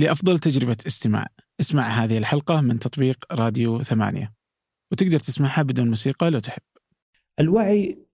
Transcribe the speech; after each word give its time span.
لأفضل 0.00 0.38
تجربة 0.38 0.76
استماع. 0.86 1.26
اسمع 1.60 1.82
هذه 1.82 2.18
الحلقة 2.18 2.60
من 2.60 2.78
تطبيق 2.78 3.24
راديو 3.32 3.82
ثمانية. 3.82 4.32
وتقدر 4.92 5.18
تسمعها 5.18 5.62
بدون 5.62 5.88
موسيقى 5.88 6.30
لو 6.30 6.38
تحب. 6.38 6.62
الوعي 7.40 8.06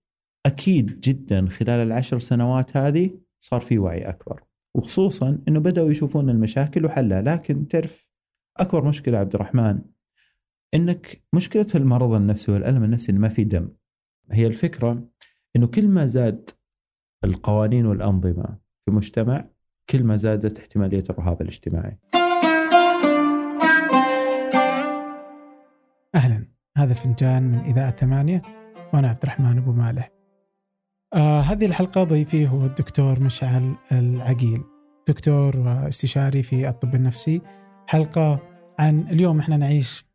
أكيد 0.45 0.99
جدا 0.99 1.49
خلال 1.49 1.87
العشر 1.87 2.19
سنوات 2.19 2.77
هذه 2.77 3.19
صار 3.39 3.61
في 3.61 3.77
وعي 3.77 4.09
أكبر. 4.09 4.43
وخصوصا 4.75 5.39
إنه 5.47 5.59
بدأوا 5.59 5.91
يشوفون 5.91 6.29
المشاكل 6.29 6.85
وحلها. 6.85 7.21
لكن 7.21 7.67
تعرف 7.67 8.07
أكبر 8.57 8.85
مشكلة 8.85 9.17
عبد 9.17 9.35
الرحمن 9.35 9.81
إنك 10.73 11.23
مشكلة 11.33 11.67
المرض 11.75 12.11
النفسي 12.11 12.51
والألم 12.51 12.83
النفسي 12.83 13.11
إنه 13.11 13.19
ما 13.19 13.29
في 13.29 13.43
دم. 13.43 13.69
هي 14.31 14.47
الفكرة 14.47 15.09
إنه 15.55 15.67
كل 15.67 15.87
ما 15.87 16.05
زاد 16.05 16.49
القوانين 17.23 17.85
والأنظمة 17.85 18.57
في 18.85 18.91
مجتمع 18.91 19.49
كل 19.89 20.03
ما 20.03 20.15
زادت 20.15 20.59
احتمالية 20.59 21.03
الرهاب 21.09 21.41
الاجتماعي. 21.41 21.97
أهلا. 26.15 26.47
هذا 26.77 26.93
فنجان 26.93 27.43
من 27.43 27.57
إذاعة 27.57 27.91
ثمانية 27.91 28.41
وأنا 28.93 29.09
عبد 29.09 29.19
الرحمن 29.23 29.57
أبو 29.57 29.71
مالح. 29.71 30.11
آه 31.13 31.41
هذه 31.41 31.65
الحلقة 31.65 32.03
ضيفي 32.03 32.47
هو 32.47 32.65
الدكتور 32.65 33.19
مشعل 33.19 33.75
العقيل. 33.91 34.63
دكتور 35.07 35.57
واستشاري 35.57 36.43
في 36.43 36.69
الطب 36.69 36.95
النفسي. 36.95 37.41
حلقة 37.87 38.39
عن 38.79 38.99
اليوم 38.99 39.39
إحنا 39.39 39.57
نعيش 39.57 40.05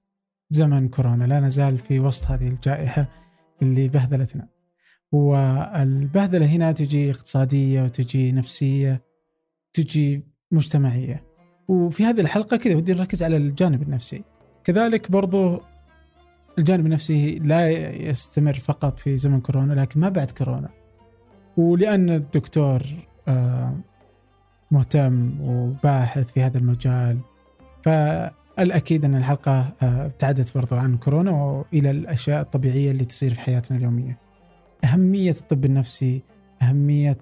زمن 0.50 0.88
كورونا. 0.88 1.24
لا 1.24 1.40
نزال 1.40 1.78
في 1.78 2.00
وسط 2.00 2.26
هذه 2.26 2.48
الجائحة 2.48 3.06
اللي 3.62 3.88
بهذلتنا. 3.88 4.48
والبهذلة 5.12 6.46
هنا 6.46 6.72
تجي 6.72 7.10
اقتصادية 7.10 7.82
وتجي 7.82 8.32
نفسية. 8.32 9.11
تجي 9.72 10.24
مجتمعية. 10.50 11.24
وفي 11.68 12.04
هذه 12.04 12.20
الحلقة 12.20 12.56
كذا 12.56 12.76
ودي 12.76 12.92
نركز 12.92 13.22
على 13.22 13.36
الجانب 13.36 13.82
النفسي. 13.82 14.24
كذلك 14.64 15.10
برضو 15.10 15.60
الجانب 16.58 16.86
النفسي 16.86 17.38
لا 17.38 17.70
يستمر 17.90 18.52
فقط 18.52 19.00
في 19.00 19.16
زمن 19.16 19.40
كورونا 19.40 19.72
لكن 19.72 20.00
ما 20.00 20.08
بعد 20.08 20.30
كورونا. 20.30 20.68
ولأن 21.56 22.10
الدكتور 22.10 22.82
آه، 23.28 23.76
مهتم 24.70 25.40
وباحث 25.40 26.32
في 26.32 26.42
هذا 26.42 26.58
المجال 26.58 27.18
فالأكيد 27.82 29.04
أن 29.04 29.14
الحلقة 29.14 29.72
آه، 29.82 30.06
ابتعدت 30.06 30.54
برضو 30.54 30.76
عن 30.76 30.96
كورونا 30.96 31.30
وإلى 31.30 31.90
الأشياء 31.90 32.40
الطبيعية 32.40 32.90
اللي 32.90 33.04
تصير 33.04 33.34
في 33.34 33.40
حياتنا 33.40 33.78
اليومية. 33.78 34.18
أهمية 34.84 35.30
الطب 35.30 35.64
النفسي 35.64 36.22
أهمية 36.62 37.18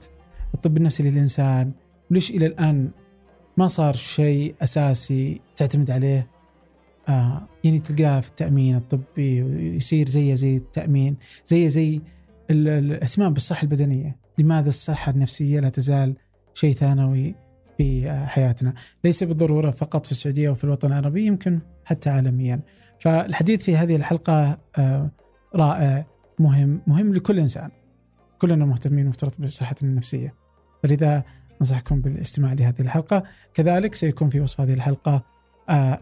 الطب 0.55 0.77
النفسي 0.77 1.11
للإنسان 1.11 1.73
وليش 2.11 2.30
إلى 2.30 2.47
الآن 2.47 2.91
ما 3.56 3.66
صار 3.66 3.92
شيء 3.92 4.55
أساسي 4.62 5.41
تعتمد 5.56 5.91
عليه؟ 5.91 6.30
آه 7.08 7.48
يعني 7.64 7.78
تلقاه 7.78 8.20
في 8.20 8.28
التأمين 8.28 8.77
الطبي 8.77 9.42
ويصير 9.42 10.08
زيه 10.08 10.34
زي 10.34 10.56
التأمين 10.56 11.17
زيه 11.44 11.69
زي 11.69 12.00
الاهتمام 12.50 13.33
بالصحة 13.33 13.62
البدنية. 13.62 14.17
لماذا 14.39 14.69
الصحة 14.69 15.12
النفسية 15.12 15.61
لا 15.61 15.69
تزال 15.69 16.17
شيء 16.55 16.75
ثانوي 16.75 17.34
في 17.78 18.12
حياتنا؟ 18.27 18.74
ليس 19.05 19.24
بالضرورة 19.24 19.70
فقط 19.70 20.06
في 20.06 20.12
السعودية 20.12 20.50
وفي 20.50 20.64
الوطن 20.64 20.89
العربي 20.89 21.27
يمكن 21.27 21.61
حتى 21.84 22.11
عالميا. 22.11 22.61
فالحديث 23.00 23.62
في 23.62 23.77
هذه 23.77 23.97
الحلقة 23.97 24.58
آه 24.78 25.11
رائع 25.55 26.06
مهم 26.39 26.83
مهم 26.86 27.14
لكل 27.14 27.39
إنسان. 27.39 27.70
كلنا 28.39 28.64
مهتمين 28.64 29.06
مفترض 29.06 29.33
بصحتنا 29.39 29.91
النفسية. 29.91 30.34
فلذا 30.83 31.24
أنصحكم 31.61 32.00
بالاستماع 32.00 32.53
لهذه 32.53 32.80
الحلقة. 32.80 33.22
كذلك 33.55 33.94
سيكون 33.94 34.28
في 34.28 34.41
وصف 34.41 34.61
هذه 34.61 34.72
الحلقة 34.72 35.22
آه 35.69 36.00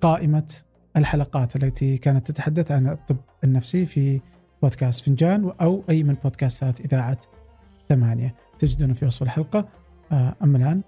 قائمة 0.00 0.54
الحلقات 0.96 1.56
التي 1.56 1.98
كانت 1.98 2.30
تتحدث 2.30 2.72
عن 2.72 2.88
الطب 2.88 3.16
النفسي 3.44 3.86
في 3.86 4.20
بودكاست 4.62 5.04
فنجان 5.04 5.52
أو 5.60 5.84
أي 5.90 6.02
من 6.02 6.14
بودكاستات 6.14 6.80
إذاعة 6.80 7.20
ثمانية. 7.88 8.34
تجدونه 8.58 8.94
في 8.94 9.06
وصف 9.06 9.22
الحلقة. 9.22 9.68
آه، 10.12 10.34
أما 10.42 10.58
الآن 10.58 10.82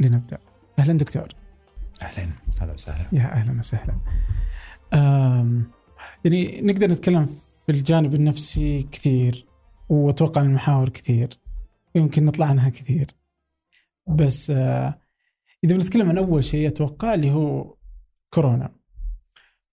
لنبدأ. 0.00 0.38
أهلا 0.78 0.92
دكتور. 0.92 1.28
أهلا. 2.02 2.30
أهلا 2.62 2.72
وسهلا. 2.72 3.04
يا 3.12 3.32
أهلا 3.32 3.58
وسهلا. 3.58 3.94
يعني 6.24 6.60
نقدر 6.62 6.90
نتكلم 6.90 7.26
في 7.66 7.72
الجانب 7.72 8.14
النفسي 8.14 8.82
كثير 8.82 9.46
وأتوقع 9.88 10.40
المحاور 10.42 10.88
كثير. 10.88 11.28
يمكن 11.94 12.24
نطلع 12.24 12.46
عنها 12.46 12.68
كثير. 12.68 13.10
بس 14.06 14.50
آه 14.50 15.00
إذا 15.64 15.74
بنتكلم 15.74 16.08
عن 16.08 16.18
أول 16.18 16.44
شيء 16.44 16.68
أتوقع 16.68 17.14
اللي 17.14 17.30
هو 17.30 17.76
كورونا. 18.34 18.74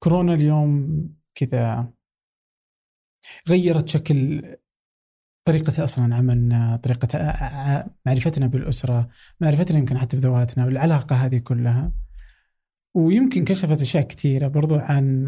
كورونا 0.04 0.34
اليوم 0.34 1.00
كذا 1.36 1.94
غيرت 3.50 3.90
شكل 3.90 4.44
طريقة 5.48 5.84
أصلا 5.84 6.16
عملنا 6.16 6.78
طريقة 6.84 7.18
معرفتنا 8.06 8.48
بالأسرة 8.48 9.10
معرفتنا 9.42 9.80
يمكن 9.80 9.98
حتى 9.98 10.18
بذواتنا 10.18 10.66
والعلاقة 10.66 11.16
هذه 11.16 11.38
كلها. 11.38 11.92
ويمكن 12.96 13.46
كشفت 13.46 13.82
أشياء 13.82 14.04
كثيرة 14.04 14.48
برضو 14.48 14.76
عن 14.76 15.26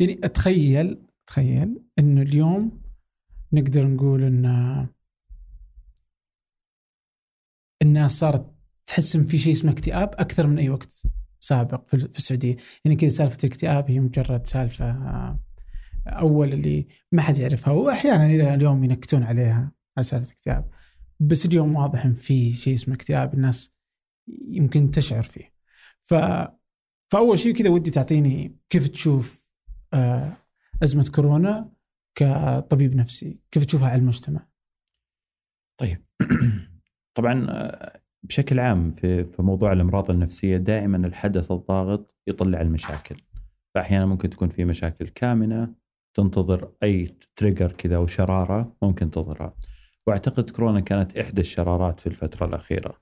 يعني 0.00 0.20
أتخيل 0.24 1.02
تخيل 1.26 1.82
أنه 1.98 2.22
اليوم 2.22 2.87
نقدر 3.52 3.86
نقول 3.86 4.22
أن 4.24 4.88
الناس 7.82 8.18
صارت 8.18 8.54
تحس 8.86 9.16
إن 9.16 9.26
في 9.26 9.38
شيء 9.38 9.52
اسمه 9.52 9.72
اكتئاب 9.72 10.14
أكثر 10.18 10.46
من 10.46 10.58
أي 10.58 10.68
وقت 10.70 11.02
سابق 11.40 11.88
في 11.88 11.94
السعودية. 11.94 12.56
يعني 12.84 12.96
كذا 12.96 13.08
سالفة 13.08 13.38
الاكتئاب 13.44 13.90
هي 13.90 14.00
مجرد 14.00 14.46
سالفة 14.46 14.90
آه، 14.90 15.40
أول 16.06 16.52
اللي 16.52 16.86
ما 17.12 17.22
حد 17.22 17.38
يعرفها 17.38 17.72
وأحيانا 17.72 18.26
إلى 18.26 18.54
اليوم 18.54 18.84
ينكتون 18.84 19.22
عليها 19.22 19.72
على 19.96 20.04
سالفة 20.04 20.26
الاكتئاب. 20.26 20.70
بس 21.20 21.46
اليوم 21.46 21.76
واضح 21.76 22.04
إن 22.04 22.14
في 22.14 22.52
شيء 22.52 22.74
اسمه 22.74 22.94
اكتئاب 22.94 23.34
الناس 23.34 23.74
يمكن 24.48 24.90
تشعر 24.90 25.22
فيه. 25.22 25.52
ف 26.02 26.14
فأول 27.10 27.38
شيء 27.38 27.54
كذا 27.54 27.68
ودي 27.68 27.90
تعطيني 27.90 28.56
كيف 28.70 28.88
تشوف 28.88 29.52
آه، 29.92 30.36
أزمة 30.82 31.10
كورونا 31.14 31.77
كطبيب 32.18 32.96
نفسي 32.96 33.40
كيف 33.50 33.64
تشوفها 33.64 33.88
على 33.88 34.00
المجتمع؟ 34.00 34.46
طيب. 35.80 36.04
طبعا 37.16 37.46
آه، 37.50 38.00
بشكل 38.22 38.60
عام 38.60 38.92
في 38.92 39.24
في 39.24 39.42
موضوع 39.42 39.72
الأمراض 39.72 40.10
النفسية 40.10 40.56
دائما 40.56 41.06
الحدث 41.06 41.52
الضاغط 41.52 42.14
يطلع 42.26 42.60
المشاكل. 42.60 43.16
فاحيانا 43.74 44.06
ممكن 44.06 44.30
تكون 44.30 44.48
في 44.48 44.64
مشاكل 44.64 45.08
كامنة 45.08 45.74
تنتظر 46.14 46.72
أي 46.82 47.16
تريجر 47.36 47.72
كذا 47.72 47.96
أو 47.96 48.06
شرارة 48.06 48.76
ممكن 48.82 49.10
تظهرها. 49.10 49.54
وأعتقد 50.06 50.50
كورونا 50.50 50.80
كانت 50.80 51.18
إحدى 51.18 51.40
الشرارات 51.40 52.00
في 52.00 52.06
الفترة 52.06 52.46
الأخيرة. 52.46 53.00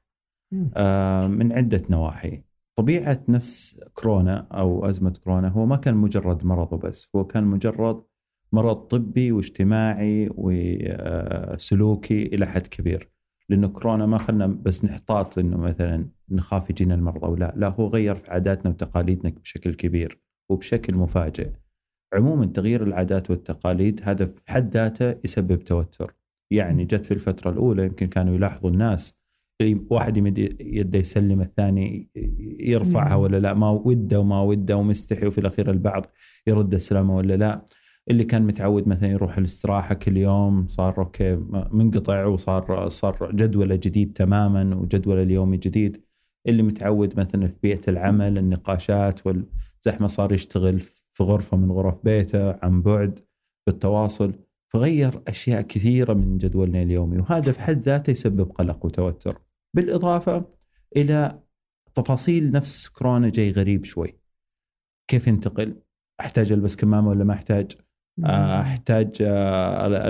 آه 0.76 1.26
من 1.26 1.52
عدة 1.52 1.82
نواحي. 1.90 2.42
طبيعة 2.78 3.22
نفس 3.28 3.80
كورونا 3.94 4.46
أو 4.52 4.88
أزمة 4.88 5.10
كورونا 5.24 5.48
هو 5.48 5.66
ما 5.66 5.76
كان 5.76 5.94
مجرد 5.94 6.44
مرض 6.44 6.72
وبس 6.72 7.10
هو 7.16 7.24
كان 7.24 7.44
مجرد 7.44 8.04
مرض 8.52 8.76
طبي 8.76 9.32
واجتماعي 9.32 10.30
وسلوكي 10.34 12.22
إلى 12.22 12.46
حد 12.46 12.66
كبير 12.66 13.08
لأنه 13.48 13.68
كورونا 13.68 14.06
ما 14.06 14.18
خلنا 14.18 14.46
بس 14.46 14.84
نحتاط 14.84 15.38
إنه 15.38 15.56
مثلا 15.56 16.08
نخاف 16.28 16.70
يجينا 16.70 16.94
المرضى 16.94 17.26
ولا 17.26 17.54
لا 17.56 17.68
هو 17.68 17.86
غير 17.88 18.16
في 18.16 18.30
عاداتنا 18.30 18.70
وتقاليدنا 18.70 19.32
بشكل 19.42 19.74
كبير 19.74 20.20
وبشكل 20.50 20.94
مفاجئ. 20.94 21.50
عموما 22.14 22.46
تغيير 22.46 22.82
العادات 22.82 23.30
والتقاليد 23.30 24.00
هذا 24.04 24.26
في 24.26 24.40
حد 24.46 24.74
ذاته 24.74 25.14
يسبب 25.24 25.64
توتر. 25.64 26.14
يعني 26.50 26.84
جت 26.84 27.06
في 27.06 27.14
الفترة 27.14 27.50
الأولى 27.50 27.84
يمكن 27.84 28.06
كانوا 28.06 28.34
يلاحظوا 28.34 28.70
الناس 28.70 29.18
واحد 29.90 30.16
يمد 30.16 30.38
يده 30.60 30.98
يسلم 30.98 31.40
الثاني 31.40 32.08
يرفعها 32.60 33.14
ولا 33.14 33.36
لا 33.36 33.54
ما 33.54 33.70
وده 33.70 34.20
وما 34.20 34.42
وده 34.42 34.76
ومستحي 34.76 35.26
وفي 35.26 35.38
الأخير 35.38 35.70
البعض 35.70 36.06
يرد 36.46 36.74
السلامة 36.74 37.16
ولا 37.16 37.36
لا 37.36 37.64
اللي 38.10 38.24
كان 38.24 38.42
متعود 38.42 38.88
مثلا 38.88 39.08
يروح 39.08 39.38
الاستراحة 39.38 39.94
كل 39.94 40.16
يوم 40.16 40.66
صار 40.66 40.98
أوكي 40.98 41.36
منقطع 41.70 42.26
وصار 42.26 42.88
صار 42.88 43.30
جدوله 43.32 43.76
جديد 43.76 44.12
تماما 44.12 44.76
وجدول 44.76 45.18
اليومي 45.22 45.56
جديد. 45.56 46.02
اللي 46.46 46.62
متعود 46.62 47.20
مثلا 47.20 47.48
في 47.48 47.56
بيئة 47.62 47.80
العمل 47.88 48.38
النقاشات 48.38 49.26
والزحمة 49.26 50.06
صار 50.06 50.32
يشتغل 50.32 50.80
في 51.12 51.22
غرفة 51.22 51.56
من 51.56 51.72
غرف 51.72 52.04
بيته 52.04 52.64
عن 52.64 52.82
بعد 52.82 53.20
بالتواصل. 53.66 54.32
فغير 54.68 55.22
أشياء 55.28 55.62
كثيرة 55.62 56.14
من 56.14 56.38
جدولنا 56.38 56.82
اليومي 56.82 57.18
وهذا 57.18 57.52
في 57.52 57.60
حد 57.60 57.82
ذاته 57.82 58.10
يسبب 58.10 58.52
قلق 58.52 58.84
وتوتر. 58.84 59.40
بالإضافة 59.74 60.44
إلى 60.96 61.42
تفاصيل 61.94 62.52
نفس 62.52 62.88
كورونا 62.88 63.28
جاي 63.28 63.50
غريب 63.50 63.84
شوي. 63.84 64.18
كيف 65.08 65.26
ينتقل؟ 65.26 65.76
أحتاج 66.20 66.52
ألبس 66.52 66.76
كمامة 66.76 67.08
ولا 67.08 67.24
ما 67.24 67.34
أحتاج؟ 67.34 67.85
أحتاج 68.24 69.16
آه، 69.20 70.08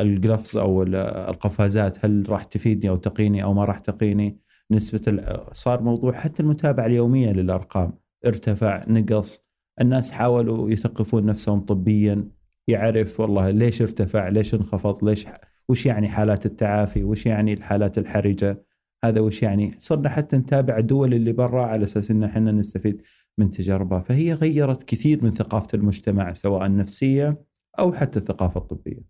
الجلفز 0.00 0.56
أو 0.56 0.82
القفازات 0.82 2.04
هل 2.04 2.24
راح 2.28 2.44
تفيدني 2.44 2.90
أو 2.90 2.96
تقيني 2.96 3.42
أو 3.42 3.54
ما 3.54 3.64
راح 3.64 3.78
تقيني؟ 3.78 4.38
نسبة 4.70 5.22
صار 5.52 5.82
موضوع 5.82 6.12
حتى 6.12 6.42
المتابعة 6.42 6.86
اليومية 6.86 7.32
للأرقام 7.32 7.92
ارتفع 8.26 8.84
نقص 8.88 9.44
الناس 9.80 10.12
حاولوا 10.12 10.70
يثقفون 10.70 11.26
نفسهم 11.26 11.60
طبيا 11.60 12.28
يعرف 12.68 13.20
والله 13.20 13.50
ليش 13.50 13.82
ارتفع 13.82 14.28
ليش 14.28 14.54
انخفض 14.54 15.04
ليش 15.04 15.26
وش 15.68 15.86
يعني 15.86 16.08
حالات 16.08 16.46
التعافي 16.46 17.04
وش 17.04 17.26
يعني 17.26 17.52
الحالات 17.52 17.98
الحرجة؟ 17.98 18.64
هذا 19.04 19.20
وش 19.20 19.42
يعني؟ 19.42 19.76
صرنا 19.78 20.08
حتى 20.08 20.36
نتابع 20.36 20.78
الدول 20.78 21.14
اللي 21.14 21.32
برا 21.32 21.66
على 21.66 21.84
أساس 21.84 22.10
إن 22.10 22.24
إحنا 22.24 22.52
نستفيد 22.52 23.02
من 23.38 23.50
تجاربها. 23.50 24.00
فهي 24.00 24.32
غيرت 24.32 24.82
كثير 24.82 25.24
من 25.24 25.30
ثقافة 25.30 25.68
المجتمع 25.74 26.32
سواء 26.32 26.66
النفسيه 26.66 27.47
أو 27.78 27.92
حتى 27.92 28.18
الثقافة 28.18 28.60
الطبية. 28.60 29.00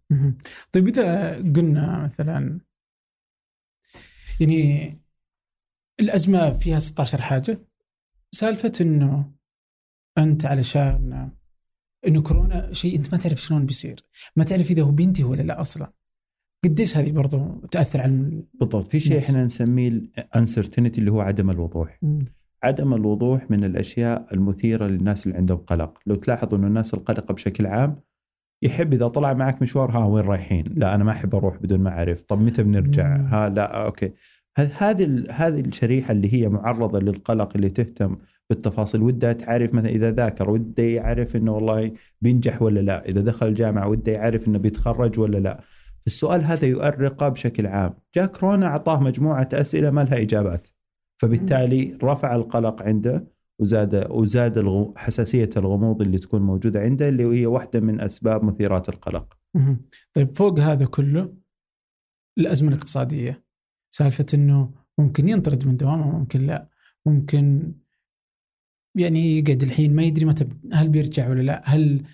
طيب 0.72 0.88
إذا 0.88 1.34
قلنا 1.36 2.04
مثلا 2.04 2.60
يعني 4.40 4.98
الأزمة 6.00 6.50
فيها 6.50 6.78
16 6.78 7.22
حاجة 7.22 7.60
سالفة 8.32 8.72
إنه 8.80 9.32
أنت 10.18 10.44
علشان 10.44 11.30
إنه 12.06 12.22
كورونا 12.22 12.72
شيء 12.72 12.96
أنت 12.96 13.14
ما 13.14 13.20
تعرف 13.20 13.40
شلون 13.40 13.66
بيصير، 13.66 14.00
ما 14.36 14.44
تعرف 14.44 14.70
إذا 14.70 14.82
هو 14.82 14.90
بينتهي 14.90 15.24
ولا 15.24 15.42
لا 15.42 15.60
أصلا. 15.60 15.92
قديش 16.64 16.96
هذه 16.96 17.12
برضو 17.12 17.66
تأثر 17.70 18.00
على 18.00 18.42
بالضبط 18.54 18.86
في 18.86 19.00
شيء 19.00 19.18
إحنا 19.18 19.44
نسميه 19.44 19.88
الانسرتينتي 19.88 21.00
اللي 21.00 21.10
هو 21.10 21.20
عدم 21.20 21.50
الوضوح. 21.50 21.98
م. 22.02 22.24
عدم 22.62 22.94
الوضوح 22.94 23.50
من 23.50 23.64
الأشياء 23.64 24.34
المثيرة 24.34 24.86
للناس 24.86 25.26
اللي 25.26 25.38
عندهم 25.38 25.58
قلق، 25.58 25.98
لو 26.06 26.14
تلاحظ 26.14 26.54
إنه 26.54 26.66
الناس 26.66 26.94
القلقه 26.94 27.34
بشكل 27.34 27.66
عام 27.66 28.00
يحب 28.62 28.92
إذا 28.92 29.08
طلع 29.08 29.32
معك 29.34 29.62
مشوار 29.62 29.90
ها 29.90 30.04
وين 30.04 30.24
رايحين؟ 30.24 30.64
لا 30.76 30.94
أنا 30.94 31.04
ما 31.04 31.12
أحب 31.12 31.34
أروح 31.34 31.56
بدون 31.56 31.80
ما 31.80 31.90
اعرف، 31.90 32.22
طب 32.22 32.42
متى 32.42 32.62
بنرجع؟ 32.62 33.16
ها 33.16 33.48
لا 33.48 33.84
أوكي. 33.84 34.12
هذه 34.58 35.24
هذه 35.30 35.60
الشريحة 35.60 36.12
اللي 36.12 36.34
هي 36.34 36.48
معرضة 36.48 36.98
للقلق 36.98 37.52
اللي 37.56 37.68
تهتم 37.68 38.16
بالتفاصيل 38.50 39.02
ودها 39.02 39.32
تعرف 39.32 39.74
مثلا 39.74 39.90
إذا 39.90 40.10
ذاكر 40.10 40.50
وده 40.50 40.82
يعرف 40.82 41.36
إنه 41.36 41.52
والله 41.52 41.92
بينجح 42.20 42.62
ولا 42.62 42.80
لا، 42.80 43.08
إذا 43.08 43.20
دخل 43.20 43.46
الجامعة 43.46 43.88
وده 43.88 44.12
يعرف 44.12 44.48
إنه 44.48 44.58
بيتخرج 44.58 45.18
ولا 45.20 45.38
لا. 45.38 45.60
السؤال 46.06 46.44
هذا 46.44 46.66
يؤرقه 46.66 47.28
بشكل 47.28 47.66
عام، 47.66 47.94
جاء 48.16 48.26
كورونا 48.26 48.66
أعطاه 48.66 49.00
مجموعة 49.00 49.48
أسئلة 49.52 49.90
ما 49.90 50.00
لها 50.00 50.22
إجابات. 50.22 50.68
فبالتالي 51.20 51.98
رفع 52.02 52.34
القلق 52.34 52.82
عنده 52.82 53.37
وزاد 53.60 54.10
وزاد 54.10 54.92
حساسية 54.96 55.50
الغموض 55.56 56.02
اللي 56.02 56.18
تكون 56.18 56.42
موجودة 56.42 56.80
عنده 56.80 57.08
اللي 57.08 57.24
هي 57.24 57.46
واحدة 57.46 57.80
من 57.80 58.00
أسباب 58.00 58.44
مثيرات 58.44 58.88
القلق. 58.88 59.38
طيب 60.12 60.36
فوق 60.36 60.58
هذا 60.58 60.86
كله 60.86 61.34
الأزمة 62.38 62.68
الاقتصادية. 62.68 63.44
سالفة 63.94 64.26
إنه 64.34 64.74
ممكن 64.98 65.28
ينطرد 65.28 65.66
من 65.66 65.76
دوامه 65.76 66.18
ممكن 66.18 66.46
لا. 66.46 66.68
ممكن 67.06 67.72
يعني 68.98 69.38
يقعد 69.38 69.62
الحين 69.62 69.96
ما 69.96 70.02
يدري 70.02 70.24
متى 70.24 70.48
هل 70.72 70.88
بيرجع 70.88 71.28
ولا 71.28 71.42
لا؟ 71.42 71.62
هل 71.64 72.04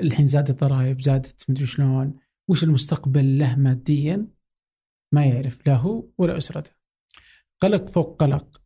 الحين 0.00 0.26
زادت 0.26 0.50
الضرائب 0.50 1.00
زادت 1.00 1.50
مدري 1.50 1.66
شلون؟ 1.66 2.14
وش 2.48 2.64
المستقبل 2.64 3.38
له 3.38 3.56
ماديا؟ 3.56 4.26
ما 5.14 5.26
يعرف 5.26 5.66
لا 5.66 5.76
هو 5.76 6.04
ولا 6.18 6.36
أسرته. 6.36 6.70
قلق 7.60 7.88
فوق 7.88 8.22
قلق. 8.22 8.63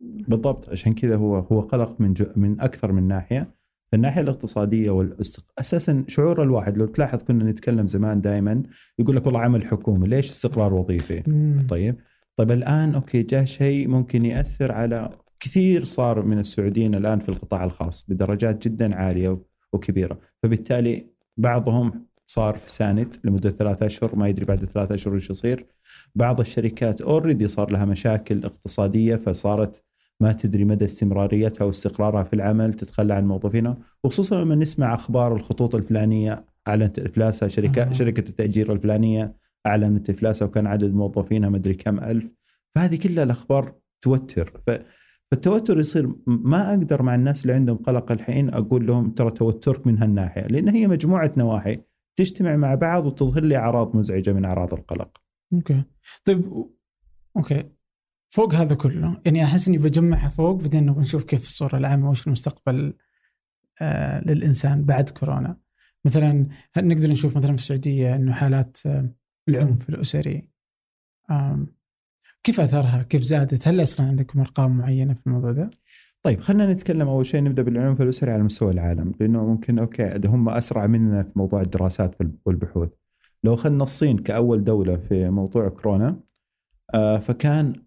بالضبط. 0.00 0.70
عشان 0.70 0.94
كذا 0.94 1.16
هو 1.16 1.36
هو 1.38 1.60
قلق 1.60 2.00
من 2.00 2.14
من 2.36 2.60
أكثر 2.60 2.92
من 2.92 3.08
ناحية. 3.08 3.56
الناحية 3.94 4.20
الاقتصادية 4.20 4.90
والاستق... 4.90 5.44
أساسا 5.58 6.04
شعور 6.08 6.42
الواحد 6.42 6.78
لو 6.78 6.86
تلاحظ 6.86 7.18
كنا 7.22 7.50
نتكلم 7.50 7.86
زمان 7.86 8.20
دائما 8.20 8.62
يقول 8.98 9.16
لك 9.16 9.26
والله 9.26 9.40
عمل 9.40 9.66
حكومي 9.66 10.08
ليش 10.08 10.30
استقرار 10.30 10.74
وظيفي؟ 10.74 11.22
مم. 11.26 11.66
طيب. 11.70 11.96
طيب 12.36 12.50
الآن 12.50 12.94
okay 12.94 13.22
جاء 13.22 13.44
شيء 13.44 13.88
ممكن 13.88 14.24
يأثر 14.24 14.72
على 14.72 15.10
كثير 15.40 15.84
صار 15.84 16.22
من 16.22 16.38
السعوديين 16.38 16.94
الآن 16.94 17.18
في 17.20 17.28
القطاع 17.28 17.64
الخاص 17.64 18.04
بدرجات 18.08 18.68
جدا 18.68 18.94
عالية 18.94 19.38
وكبيرة. 19.72 20.18
فبالتالي 20.42 21.06
بعضهم 21.36 22.06
صار 22.26 22.56
في 22.56 22.72
ساند 22.72 23.16
لمدة 23.24 23.50
ثلاثة 23.50 23.86
أشهر 23.86 24.16
ما 24.16 24.28
يدري 24.28 24.44
بعد 24.44 24.64
ثلاثة 24.64 24.94
أشهر 24.94 25.14
إيش 25.14 25.30
يصير. 25.30 25.66
بعض 26.14 26.40
الشركات 26.40 27.00
already 27.00 27.48
صار 27.48 27.70
لها 27.70 27.84
مشاكل 27.84 28.44
اقتصادية 28.44 29.16
فصارت 29.16 29.84
ما 30.20 30.32
تدري 30.32 30.64
مدى 30.64 30.84
استمراريتها 30.84 31.64
واستقرارها 31.64 32.22
في 32.22 32.32
العمل 32.32 32.74
تتخلى 32.74 33.14
عن 33.14 33.28
موظفينها 33.28 33.76
وخصوصا 34.04 34.40
لما 34.40 34.54
نسمع 34.54 34.94
أخبار 34.94 35.36
الخطوط 35.36 35.74
الفلانية 35.74 36.44
أعلنت 36.68 36.98
إفلاسها 36.98 37.48
شركة 37.48 37.82
آه. 37.82 37.92
شركة 37.92 38.28
التأجير 38.28 38.72
الفلانية 38.72 39.36
أعلنت 39.66 40.10
إفلاسها 40.10 40.48
وكان 40.48 40.66
عدد 40.66 40.94
موظفينها 40.94 41.48
مدري 41.48 41.74
كم 41.74 41.98
ألف 41.98 42.24
فهذه 42.74 42.96
كلها 42.96 43.24
الأخبار 43.24 43.74
توتر 44.02 44.62
ف 44.66 44.70
فالتوتر 45.30 45.78
يصير 45.78 46.14
ما 46.26 46.70
أقدر 46.70 47.02
مع 47.02 47.14
الناس 47.14 47.42
اللي 47.42 47.52
عندهم 47.52 47.76
قلق 47.76 48.12
الحين 48.12 48.54
أقول 48.54 48.86
لهم 48.86 49.10
ترى 49.10 49.30
توترك 49.30 49.86
من 49.86 49.98
هالناحية 49.98 50.46
لأن 50.46 50.68
هي 50.68 50.86
مجموعة 50.86 51.32
نواحي 51.36 51.80
تجتمع 52.16 52.56
مع 52.56 52.74
بعض 52.74 53.06
وتظهر 53.06 53.44
لي 53.44 53.56
أعراض 53.56 53.96
مزعجة 53.96 54.32
من 54.32 54.44
أعراض 54.44 54.74
القلق. 54.74 55.18
okay 55.52 55.82
طيب 56.24 56.66
okay 57.36 57.64
فوق 58.28 58.54
هذا 58.54 58.74
كله 58.74 59.20
يعني 59.24 59.44
أحس 59.44 59.68
إني 59.68 59.78
بجمعها 59.78 60.28
فوق 60.28 60.60
بعدين 60.62 60.86
نبغى 60.86 61.02
نشوف 61.02 61.24
كيف 61.24 61.42
الصورة 61.42 61.76
العامة 61.76 62.10
وش 62.10 62.26
المستقبل 62.26 62.94
آه 63.80 64.20
للإنسان 64.20 64.84
بعد 64.84 65.10
كورونا 65.10 65.56
مثلا 66.04 66.46
نقدر 66.76 67.10
نشوف 67.10 67.36
مثلا 67.36 67.56
في 67.56 67.62
السعودية 67.62 68.16
إنه 68.16 68.32
حالات 68.32 68.78
آه 68.86 69.10
العنف 69.48 69.88
الأسري 69.88 70.48
آه 71.30 71.66
كيف 72.44 72.60
أثرها؟ 72.60 73.02
كيف 73.02 73.22
زادت؟ 73.22 73.68
هل 73.68 73.82
أصلا 73.82 74.06
عندكم 74.06 74.40
أرقام 74.40 74.78
معينة 74.78 75.14
في 75.14 75.26
الموضوع 75.26 75.52
ده؟ 75.52 75.70
طيب 76.22 76.40
خلينا 76.40 76.72
نتكلم 76.72 77.08
أول 77.08 77.26
شيء 77.26 77.42
نبدأ 77.42 77.62
بالعنف 77.62 78.02
الأسري 78.02 78.30
على 78.32 78.42
مستوى 78.42 78.72
العالم 78.72 79.14
لأنه 79.20 79.46
ممكن 79.46 79.78
okay 79.78 80.20
هم 80.24 80.48
أسرع 80.48 80.86
مننا 80.86 81.22
في 81.22 81.32
موضوع 81.36 81.60
الدراسات 81.60 82.14
والبحوث. 82.46 82.88
لو 83.44 83.54
اخذنا 83.54 83.82
الصين 83.82 84.18
كأول 84.18 84.64
دولة 84.64 84.96
في 84.96 85.30
موضوع 85.30 85.68
كورونا 85.68 86.20
آه 86.94 87.18
فكان 87.18 87.85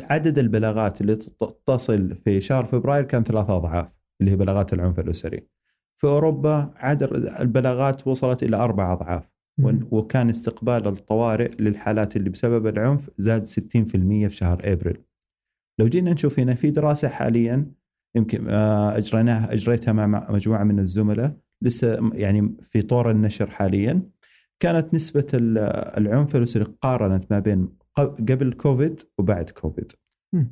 عدد 0.00 0.38
البلاغات 0.38 1.00
اللي 1.00 1.18
تصل 1.66 2.14
في 2.24 2.40
شهر 2.40 2.64
فبراير 2.64 3.04
كان 3.04 3.24
ثلاثة 3.24 3.56
أضعاف 3.56 3.88
اللي 4.20 4.32
هي 4.32 4.36
بلاغات 4.36 4.72
العنف 4.72 5.00
الأسري. 5.00 5.46
في 5.96 6.06
أوروبا 6.06 6.70
عدد 6.76 7.12
البلاغات 7.40 8.06
وصلت 8.06 8.42
إلى 8.42 8.56
أربع 8.56 8.92
أضعاف 8.92 9.28
وكان 9.90 10.28
استقبال 10.28 10.86
الطوارئ 10.86 11.50
للحالات 11.62 12.16
اللي 12.16 12.30
بسبب 12.30 12.66
العنف 12.66 13.10
زاد 13.18 13.46
60% 13.46 14.28
في 14.28 14.30
شهر 14.30 14.60
إبريل. 14.64 14.98
لو 15.78 15.86
جينا 15.86 16.12
نشوف 16.12 16.40
هنا 16.40 16.54
في 16.54 16.70
دراسة 16.70 17.08
حاليا 17.08 17.72
يمكن 18.14 18.48
آه، 18.48 18.96
اجريناها 18.96 19.52
أجريتها 19.52 19.92
مع 19.92 20.30
مجموعة 20.30 20.64
من 20.64 20.78
الزملاء 20.78 21.36
لسه 21.62 22.10
يعني 22.14 22.56
في 22.62 22.82
طور 22.82 23.10
النشر 23.10 23.50
حاليا. 23.50 24.02
كانت 24.60 24.94
نسبة 24.94 25.26
العنف 25.34 26.36
الأسري 26.36 26.64
قارنت 26.64 27.32
ما 27.32 27.38
بين 27.38 27.68
قبل 28.00 28.52
كوفيد 28.52 29.02
وبعد 29.18 29.50
كوفيد. 29.50 29.92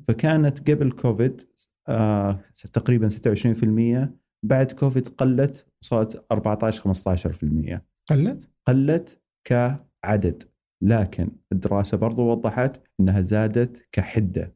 فكانت 0.09 0.71
قبل 0.71 0.93
كوفيد 0.93 1.43
آه 1.89 2.41
تقريبا 2.73 3.09
26% 3.09 4.09
بعد 4.45 4.73
كوفيد 4.73 5.09
قلت 5.09 5.67
وصلت 5.83 6.27
14 6.33 6.95
15% 6.95 7.81
قلت؟ 8.11 8.51
قلت 8.67 9.21
كعدد 9.45 10.43
لكن 10.83 11.29
الدراسة 11.53 11.97
برضو 11.97 12.23
وضحت 12.23 12.81
إنها 13.01 13.21
زادت 13.21 13.89
كحدة. 13.93 14.55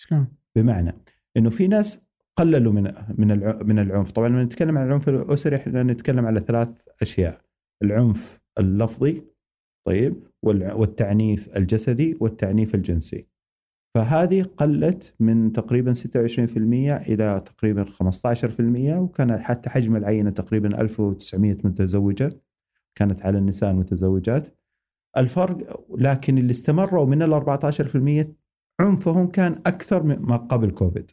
شلون؟ 0.00 0.26
بمعنى 0.56 0.92
إنه 1.36 1.50
في 1.50 1.68
ناس 1.68 2.00
قللوا 2.36 2.72
من 2.72 2.82
من 3.18 3.28
من 3.66 3.78
العنف، 3.78 4.10
طبعا 4.10 4.28
لما 4.28 4.44
نتكلم 4.44 4.78
عن 4.78 4.86
العنف 4.86 5.08
الأسري 5.08 5.56
إحنا 5.56 5.82
نتكلم 5.82 6.26
على 6.26 6.40
ثلاث 6.40 6.88
أشياء، 7.02 7.40
العنف 7.82 8.40
اللفظي 8.58 9.22
طيب 9.86 10.22
والتعنيف 10.42 11.56
الجسدي 11.56 12.16
والتعنيف 12.20 12.74
الجنسي. 12.74 13.26
فهذه 13.94 14.42
قلت 14.42 15.14
من 15.20 15.52
تقريبا 15.52 15.92
26% 15.94 16.96
إلى 16.96 17.42
تقريبا 17.46 17.84
15% 17.84 18.98
وكان 18.98 19.38
حتى 19.38 19.70
حجم 19.70 19.96
العينة 19.96 20.30
تقريبا 20.30 20.80
1900 20.80 21.56
متزوجة. 21.64 22.40
كانت 22.94 23.22
على 23.22 23.38
النساء 23.38 23.70
المتزوجات. 23.70 24.58
الفرق 25.16 25.86
لكن 25.98 26.38
اللي 26.38 26.50
استمروا 26.50 27.06
من 27.06 27.22
ال 27.22 27.32
14% 27.32 28.34
عنفهم 28.80 29.26
كان 29.26 29.52
أكثر 29.52 30.02
مما 30.02 30.36
قبل 30.36 30.70
كوفيد. 30.70 31.10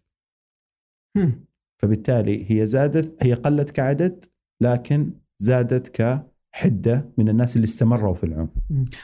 فبالتالي 1.81 2.51
هي 2.51 2.67
زادت 2.67 3.23
هي 3.23 3.33
قلت 3.33 3.69
كعدد 3.69 4.25
لكن 4.61 5.13
زادت 5.39 6.01
ك 6.01 6.25
حدة 6.51 7.09
من 7.17 7.29
الناس 7.29 7.55
اللي 7.55 7.65
استمروا 7.65 8.13
في 8.13 8.23
العنف. 8.23 8.49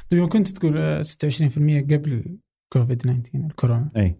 طيب 0.09 0.27
كنت 0.27 0.47
تقول 0.47 1.03
26% 1.03 1.07
قبل 1.93 2.37
كوفيد 2.73 2.97
19 2.97 3.29
الكورونا. 3.35 3.89
أي 3.97 4.15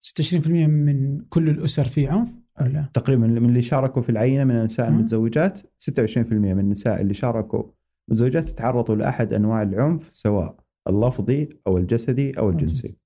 26% 0.00 0.48
من 0.48 1.20
كل 1.20 1.48
الأسر 1.48 1.84
في 1.84 2.06
عنف 2.06 2.36
ولا؟ 2.60 2.90
تقريبا 2.94 3.26
من 3.26 3.48
اللي 3.48 3.62
شاركوا 3.62 4.02
في 4.02 4.08
العينة 4.08 4.44
من 4.44 4.56
النساء. 4.56 4.88
المتزوجات 4.88 5.58
26% 5.78 6.32
من 6.32 6.60
النساء 6.60 7.00
اللي 7.00 7.14
شاركوا 7.14 7.62
متزوجات 8.10 8.48
تعرضوا 8.48 8.96
لأحد 8.96 9.32
أنواع 9.32 9.62
العنف 9.62 10.08
سواء 10.12 10.56
اللفظي 10.88 11.48
أو 11.66 11.78
الجسدي 11.78 12.38
أو 12.38 12.50
الجنسي 12.50 12.96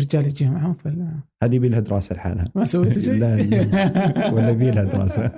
رجال 0.00 0.26
يجيهم 0.26 0.56
عنف 0.56 0.86
ولا 0.86 1.20
هذه 1.42 1.54
يبي 1.54 1.68
لها 1.68 1.80
دراسه 1.80 2.14
لحالها 2.14 2.52
ما 2.54 2.64
سويتوا 2.64 3.02
شيء؟ 3.02 3.14
لا، 3.14 3.36
لا. 3.36 4.32
ولا 4.32 4.50
يبي 4.50 4.70
لها 4.70 4.84
دراسة. 4.84 5.28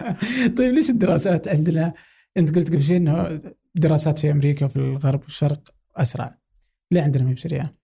طيب 0.56 0.74
ليش 0.74 0.90
الدراسات 0.90 1.48
عندنا 1.48 1.94
انت 2.36 2.56
قلت 2.56 2.68
قبل 2.68 2.82
شيء 2.82 2.96
إنه 2.96 3.40
دراسات 3.74 4.18
في 4.18 4.30
أمريكا 4.30 4.64
وفي 4.64 4.76
الغرب 4.76 5.22
والشرق 5.22 5.74
أسرع 5.96 6.38
ليه 6.92 7.02
عندنا 7.02 7.22
ما 7.22 7.30
هي 7.30 7.34
بسريعه؟ 7.34 7.74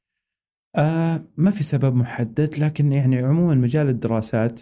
آه 0.77 1.25
ما 1.37 1.51
في 1.51 1.63
سبب 1.63 1.95
محدد 1.95 2.59
لكن 2.59 2.93
يعني 2.93 3.19
عموما 3.19 3.55
مجال 3.55 3.89
الدراسات 3.89 4.61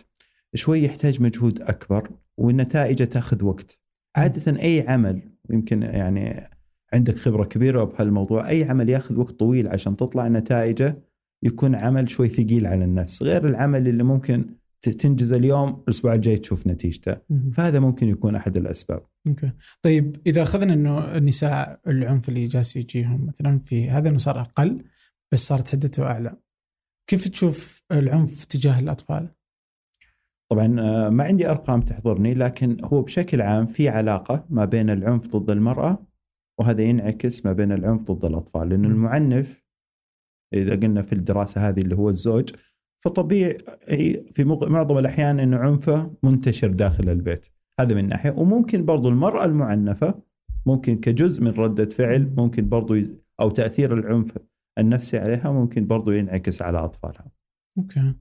شوي 0.55 0.83
يحتاج 0.83 1.23
مجهود 1.23 1.61
أكبر 1.61 2.11
والنتائج 2.37 3.07
تأخذ 3.07 3.45
وقت. 3.45 3.79
عادة 4.17 4.63
أي 4.63 4.89
عمل 4.89 5.23
يمكن 5.51 5.83
يعني 5.83 6.51
عندك 6.93 7.17
خبرة 7.17 7.45
كبيرة 7.45 7.85
بهالموضوع، 7.85 8.49
أي 8.49 8.65
عمل 8.65 8.89
يأخذ 8.89 9.19
وقت 9.19 9.35
طويل 9.35 9.69
عشان 9.69 9.97
تطلع 9.97 10.29
نتائجه 10.29 11.03
يكون 11.43 11.83
عمل 11.83 12.11
شوي 12.11 12.29
ثقيل 12.29 12.67
على 12.67 12.85
النفس، 12.85 13.23
غير 13.23 13.47
العمل 13.47 13.89
اللي 13.89 14.03
ممكن 14.03 14.45
تنجز 14.83 15.33
اليوم 15.33 15.83
الأسبوع 15.85 16.15
الجاي 16.15 16.39
تشوف 16.39 16.67
نتيجته، 16.67 17.17
فهذا 17.53 17.81
ممكن 17.81 18.09
يكون 18.09 18.35
أحد 18.35 18.57
الأسباب. 18.57 19.07
أوكي 19.29 19.53
طيب 19.83 20.17
إذا 20.27 20.43
أخذنا 20.43 20.75
إنه 20.75 21.17
النساء 21.17 21.81
العنف 21.87 22.29
اللي 22.29 22.47
جالس 22.47 22.77
يجيهم 22.77 23.27
مثلا 23.27 23.59
في 23.59 23.91
هذا 23.91 24.09
إنه 24.09 24.19
صار 24.19 24.41
أقل 24.41 24.85
بس 25.33 25.41
صارت 25.41 25.69
حدته 25.69 26.03
أعلى 26.03 26.37
كيف 27.11 27.29
تشوف 27.29 27.83
العنف 27.93 28.45
تجاه 28.45 28.79
الأطفال؟ 28.79 29.29
طبعا 30.51 30.81
آه، 30.81 31.09
ما 31.09 31.25
عندي 31.25 31.51
أرقام 31.51 31.83
تحضرني 31.83 32.35
لكن 32.35 32.77
هو 32.85 33.03
بشكل 33.03 33.43
عام 33.43 33.67
في 33.67 33.89
علاقة 33.89 34.47
ما 34.51 34.65
بين 34.65 34.91
العنف 34.91 35.37
ضد 35.37 35.51
المرأة 35.51 36.07
وهذا 36.61 36.83
ينعكس 36.83 37.47
ما 37.47 37.53
بين 37.53 37.73
العنف 37.73 38.11
ضد 38.11 38.25
الأطفال 38.25 38.69
لأن. 38.69 38.85
المعنف 38.85 39.63
إذا 40.55 40.77
قلنا 40.77 41.03
في 41.03 41.13
الدراسة 41.13 41.69
هذه 41.69 41.81
اللي 41.81 41.97
هو 41.97 42.09
الزوج 42.09 42.51
فطبيعي 43.05 43.59
في 44.35 44.45
معظم 44.45 44.99
الأحيان 44.99 45.41
إنه 45.41 45.57
عنفه 45.57 46.15
منتشر 46.23 46.69
داخل 46.69 47.09
البيت 47.09 47.47
هذا 47.81 47.95
من 47.95 48.09
ناحية 48.09 48.31
وممكن 48.31 48.85
برضو 48.85 49.09
المرأة 49.09 49.45
المعنفة 49.45 50.23
ممكن 50.67 51.01
كجزء 51.01 51.43
من 51.43 51.51
ردة 51.51 51.89
فعل 51.89 52.35
ممكن 52.37 52.69
برضو 52.69 52.95
يز- 52.95 53.15
أو 53.41 53.51
تأثير 53.51 53.95
العنف 53.95 54.39
النفسي 54.79 55.19
عليها 55.19 55.51
ممكن 55.53 55.87
برضو 55.87 56.11
ينعكس 56.11 56.63
على 56.63 56.79
أطفالها 56.79 57.31
أوكي 57.79 58.15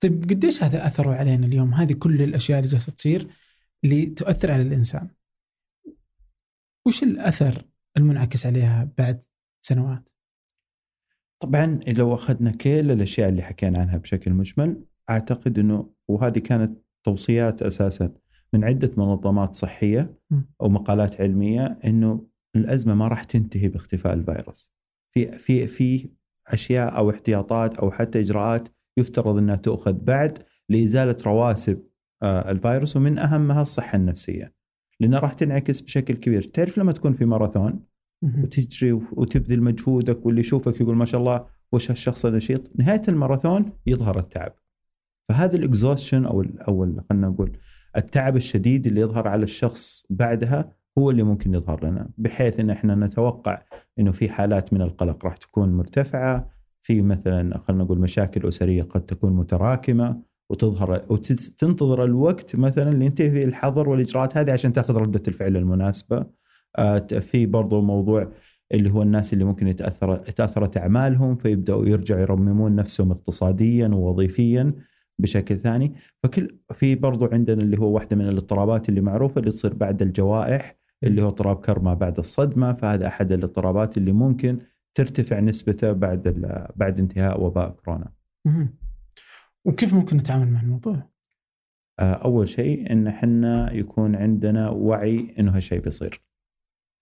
طيب 0.00 0.24
قديش 0.30 0.62
هذا 0.62 0.86
اثره 0.86 1.14
علينا 1.14 1.46
اليوم؟ 1.46 1.74
هذه 1.74 1.92
كل 1.92 2.22
الأشياء 2.22 2.58
اللي 2.58 2.70
جالسة 2.70 2.92
تصير 2.92 3.28
اللي 3.84 4.06
تؤثر 4.06 4.52
على 4.52 4.62
الإنسان. 4.62 5.08
وش 6.86 7.02
الأثر 7.02 7.64
المنعكس 7.96 8.46
عليها 8.46 8.90
بعد 8.98 9.24
سنوات؟ 9.62 10.10
طبعا 11.42 11.80
لو 11.96 12.14
أخذنا 12.14 12.50
كل 12.50 12.90
الأشياء 12.90 13.28
اللي 13.28 13.42
حكينا 13.42 13.78
عنها 13.78 13.96
بشكل 13.96 14.32
مجمل 14.32 14.84
أعتقد 15.10 15.58
إنه 15.58 15.90
وهذه 16.08 16.38
كانت 16.38 16.78
توصيات 17.04 17.62
أساسا 17.62 18.14
من 18.54 18.64
عدة 18.64 18.90
منظمات 18.96 19.56
صحية. 19.56 20.14
أو 20.60 20.68
مقالات 20.68 21.20
علمية 21.20 21.78
إنه 21.84 22.26
الأزمة 22.56 22.94
ما 22.94 23.08
راح 23.08 23.24
تنتهي 23.24 23.68
باختفاء 23.68 24.14
الفيروس. 24.14 24.74
في 25.14 25.38
في 25.38 25.66
في 25.66 26.10
أشياء 26.46 26.96
أو 26.96 27.10
احتياطات 27.10 27.74
أو 27.74 27.90
حتى 27.90 28.20
إجراءات 28.20 28.68
يفترض 28.96 29.36
إنها 29.36 29.56
تؤخذ 29.56 29.92
بعد 29.92 30.38
لإزالة 30.68 31.16
رواسب 31.26 31.82
آه، 32.22 32.50
الفيروس 32.50 32.96
ومن 32.96 33.18
أهمها 33.18 33.62
الصحة 33.62 33.96
النفسية. 33.96 34.54
لأنها 35.00 35.18
راح 35.18 35.32
تنعكس 35.32 35.80
بشكل 35.80 36.14
كبير، 36.14 36.42
تعرف 36.42 36.78
لما 36.78 36.92
تكون 36.92 37.12
في 37.12 37.24
ماراثون. 37.24 37.80
وتجري 38.42 38.92
وتبذل 38.92 39.62
مجهودك 39.62 40.26
واللي 40.26 40.40
يشوفك 40.40 40.80
يقول 40.80 40.96
ما 40.96 41.04
شاء 41.04 41.20
الله 41.20 41.46
وش 41.72 41.90
هالشخص 41.90 42.24
النشيط 42.24 42.70
نهاية 42.76 43.02
الماراثون 43.08 43.72
يظهر 43.86 44.18
التعب 44.18 44.54
فهذا 45.28 45.56
الإكزوشن 45.56 46.24
أو 46.24 46.44
أو 46.68 47.00
خلينا 47.10 47.28
نقول 47.28 47.58
التعب 47.96 48.36
الشديد 48.36 48.86
اللي 48.86 49.00
يظهر 49.00 49.28
على 49.28 49.44
الشخص 49.44 50.06
بعدها 50.10 50.72
هو 50.98 51.10
اللي 51.10 51.22
ممكن 51.22 51.54
يظهر 51.54 51.84
لنا 51.86 52.08
بحيث 52.18 52.60
إن 52.60 52.70
إحنا 52.70 52.94
نتوقع 52.94 53.62
إنه 53.98 54.12
في 54.12 54.28
حالات 54.28 54.72
من 54.72 54.82
القلق 54.82 55.24
راح 55.24 55.36
تكون 55.36 55.72
مرتفعة 55.76 56.50
في 56.82 57.02
مثلا 57.02 57.58
خلينا 57.58 57.84
نقول 57.84 57.98
مشاكل 57.98 58.48
أسرية 58.48 58.82
قد 58.82 59.00
تكون 59.00 59.32
متراكمة 59.32 60.22
وتظهر 60.50 61.04
وتنتظر 61.08 62.04
الوقت 62.04 62.56
مثلا 62.56 62.88
اللي 62.90 63.04
ينتهي 63.06 63.30
فيه 63.30 63.44
الحظر 63.44 63.88
والإجراءات 63.88 64.36
هذه 64.36 64.52
عشان 64.52 64.72
تأخذ 64.72 64.96
ردة 64.96 65.22
الفعل 65.28 65.56
المناسبة. 65.56 66.26
آه، 66.76 66.98
في 66.98 67.46
برضو 67.46 67.80
موضوع 67.80 68.32
اللي 68.72 68.90
هو 68.90 69.02
الناس 69.02 69.32
اللي 69.32 69.44
ممكن 69.44 69.68
يتاثر 69.68 70.16
تأثرت 70.16 70.76
أعمالهم 70.76 71.36
فيبدأوا 71.36 71.86
يرجعوا 71.86 72.20
يرممون 72.20 72.76
نفسهم 72.76 73.10
اقتصاديا 73.10 73.88
ووظيفيا. 73.88 74.72
بشكل 75.18 75.58
ثاني 75.58 75.94
فكل 76.22 76.58
في 76.72 76.94
برضو 76.94 77.26
عندنا 77.26 77.62
اللي 77.62 77.78
هو 77.78 77.94
واحدة 77.94 78.16
من 78.16 78.28
الاضطرابات 78.28 78.88
اللي 78.88 79.00
معروفة 79.00 79.38
اللي 79.38 79.50
تصير 79.50 79.74
بعد 79.74 80.02
الجوائح 80.02 80.76
اللي 81.04 81.22
هو 81.22 81.28
اضطراب 81.28 81.56
كرما 81.60 81.94
بعد 81.94 82.18
الصدمة 82.18 82.72
فهذا 82.72 83.06
أحد 83.06 83.32
الاضطرابات 83.32 83.96
اللي 83.96 84.12
ممكن 84.12 84.58
ترتفع 84.94 85.40
نسبته 85.40 85.92
بعد 85.92 86.28
بعد 86.76 86.98
انتهاء 86.98 87.42
وباء 87.44 87.70
كورونا. 87.70 88.12
وكيف 89.64 89.94
ممكن 89.94 90.16
نتعامل 90.16 90.52
مع 90.52 90.60
الموضوع؟ 90.60 91.10
آه، 92.00 92.12
أول 92.12 92.48
شيء 92.48 92.92
إن 92.92 93.06
إحنا 93.06 93.72
يكون 93.72 94.16
عندنا 94.16 94.70
وعي 94.70 95.34
إنه 95.38 95.56
هالشيء 95.56 95.80
بيصير. 95.80 96.20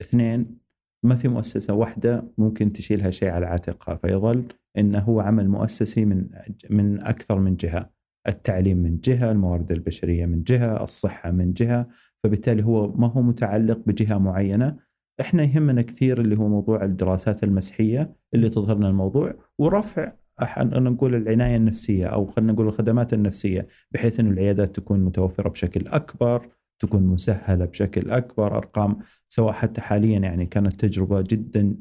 اثنين 0.00 0.58
ما 1.04 1.14
في 1.14 1.28
مؤسسة 1.28 1.74
واحدة 1.74 2.24
ممكن 2.38 2.72
تشيل 2.72 3.00
هالشيء 3.00 3.30
على 3.30 3.46
عاتقها 3.46 3.94
فيظل 3.94 4.44
إنه 4.78 4.98
هو 4.98 5.20
عمل 5.20 5.48
مؤسسي 5.48 6.04
من 6.04 6.28
من 6.70 7.00
أكثر 7.00 7.38
من 7.38 7.56
جهة. 7.56 7.90
التعليم 8.28 8.76
من 8.76 9.00
جهة، 9.00 9.30
الموارد 9.32 9.72
البشرية 9.72 10.26
من 10.26 10.42
جهة، 10.42 10.84
الصحة 10.84 11.30
من 11.30 11.52
جهة، 11.52 11.86
فبالتالي 12.24 12.64
هو 12.64 12.92
ما 12.92 13.06
هو 13.06 13.22
متعلق 13.22 13.80
بجهة 13.86 14.18
معينة. 14.18 14.76
إحنا 15.20 15.42
يهمنا 15.42 15.82
كثير 15.82 16.20
اللي 16.20 16.38
هو 16.38 16.48
موضوع 16.48 16.84
الدراسات 16.84 17.44
المسحيه 17.44 18.12
اللي 18.34 18.48
تظهر 18.48 18.76
لنا 18.76 18.88
الموضوع 18.88 19.34
ورفع 19.58 20.12
أح- 20.42 20.58
نقول 20.58 21.14
العناية 21.14 21.56
النفسية 21.56 22.06
أو 22.06 22.26
خلينا 22.26 22.52
نقول 22.52 22.66
الخدمات 22.66 23.12
النفسية 23.12 23.66
بحيث 23.90 24.20
إنه 24.20 24.30
العيادات 24.30 24.76
تكون 24.76 25.00
متوفرة 25.00 25.48
بشكل 25.48 25.88
أكبر، 25.88 26.48
تكون 26.80 27.02
مسهلة 27.02 27.64
بشكل 27.64 28.10
أكبر، 28.10 28.56
أرقام 28.56 28.98
سواء 29.28 29.52
حتى 29.52 29.80
حاليا 29.80 30.18
يعني 30.18 30.46
كانت 30.46 30.84
تجربة 30.84 31.20
جدا 31.20 31.74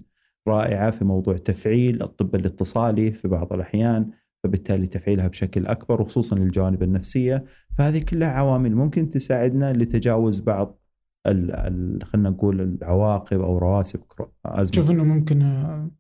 رائعة 0.48 0.92
في 0.92 1.06
موضوع 1.06 1.38
تفعيل 1.38 2.04
الطب 2.04 2.36
الاتصالي 2.36 3.12
في 3.12 3.28
بعض 3.28 3.54
الأحيان، 3.54 4.12
فبالتالي 4.44 4.88
تفعيلها 4.88 5.28
بشكل 5.28 5.68
أكبر 5.68 6.02
وخصوصا 6.02 6.36
للجوانب 6.36 6.84
النفسية، 6.84 7.46
فهذه 7.78 8.04
كلها 8.04 8.30
عوامل 8.30 8.76
ممكن 8.76 9.10
تساعدنا 9.12 9.74
لتجاوز 9.74 10.40
بعض 10.40 10.80
ال- 11.28 11.52
ال- 11.52 12.04
خلينا 12.04 12.30
نقول 12.30 12.62
العواقب 12.62 13.42
أو 13.42 13.58
رواسب 13.58 14.00
أزمة. 14.46 14.72
تشوف 14.72 14.92
إنه 14.92 15.04
ممكن 15.04 15.42
آه، 15.42 15.92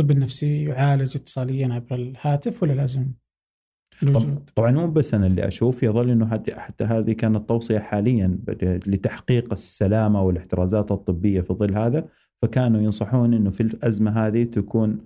الطب 0.00 0.10
النفسي 0.10 0.62
يعالج 0.64 1.16
اتصاليا 1.16 1.74
عبر 1.74 1.94
الهاتف 1.94 2.62
ولا 2.62 2.72
لازم؟ 2.72 3.06
الوجود؟ 4.02 4.50
طبعا 4.56 4.70
مو 4.70 4.86
بس 4.90 5.14
أنا 5.14 5.26
اللي 5.26 5.46
أشوف 5.48 5.82
يظل 5.82 6.10
إنه 6.10 6.26
حتى 6.26 6.54
حتى 6.54 6.84
هذه 6.84 7.12
كانت 7.12 7.48
توصية 7.48 7.78
حاليا 7.78 8.38
لتحقيق 8.86 9.52
السلامة 9.52 10.22
والإحترازات 10.22 10.90
الطبية 10.92 11.40
في 11.40 11.52
ظل 11.54 11.74
هذا. 11.76 12.08
فكانوا 12.42 12.80
ينصحون 12.80 13.34
إنه 13.34 13.50
في 13.50 13.62
الأزمة 13.62 14.10
هذه 14.10 14.44
تكون 14.44 14.98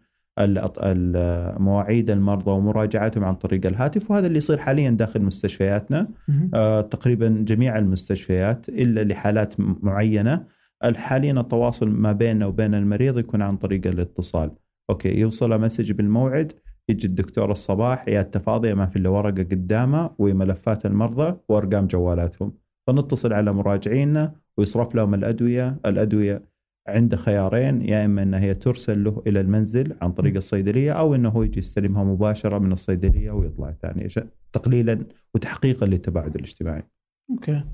مواعيد 1.59 2.11
المرضى 2.11 2.51
ومراجعاتهم 2.51 3.25
عن 3.25 3.35
طريق 3.35 3.67
الهاتف 3.67 4.11
وهذا 4.11 4.27
اللي 4.27 4.39
يصير 4.39 4.59
حاليا 4.59 4.91
داخل 4.91 5.23
مستشفياتنا. 5.23 6.09
آه، 6.55 6.81
تقريبا 6.81 7.45
جميع 7.49 7.79
المستشفيات 7.79 8.69
إلا 8.69 9.05
لحالات 9.05 9.55
معينة. 9.59 10.45
حاليا 10.97 11.41
التواصل 11.41 11.89
ما 11.89 12.13
بيننا 12.13 12.47
وبين 12.47 12.75
المريض 12.75 13.19
يكون 13.19 13.43
عن 13.43 13.57
طريق 13.57 13.87
الاتصال. 13.87 14.51
okay 14.91 15.19
يوصل 15.21 15.61
message 15.61 15.93
بالموعد 15.93 16.53
يجي 16.89 17.07
الدكتور 17.07 17.51
الصباح 17.51 18.05
عيادته 18.09 18.41
فاضيه 18.41 18.75
ما 18.75 18.87
في 18.87 18.97
إلا 18.97 19.09
ورقة 19.09 19.43
قدامه 19.43 20.11
وملفات 20.19 20.87
المرضى 20.87 21.37
وأرقام 21.49 21.87
جوالاتهم. 21.87 22.53
فنتصل 22.87 23.33
على 23.33 23.53
مراجعينا 23.53 24.33
ويصرف 24.57 24.95
لهم 24.95 25.15
الأدوية. 25.15 25.77
الأدوية 25.87 26.54
عنده 26.87 27.17
خيارين 27.17 27.83
يا 27.83 28.05
إما 28.05 28.23
إنها 28.23 28.41
هي 28.41 28.55
ترسل 28.55 29.05
له 29.05 29.23
إلى 29.27 29.41
المنزل 29.41 29.97
عن 30.03 30.13
طريق 30.13 30.37
الصيدلية 30.37 30.93
أو 30.93 31.15
إنه 31.15 31.29
هو 31.29 31.43
يجي 31.43 31.59
يستلمها 31.59 32.05
مباشرة 32.05 32.59
من 32.59 32.73
الصيدلية 32.73 33.31
ويطلع 33.31 33.75
ثاني. 33.83 34.09
تقليلا 34.53 35.07
وتحقيقا 35.35 35.87
للتباعد 35.87 36.35
الاجتماعي. 36.35 36.83
أوكي. 37.31 37.65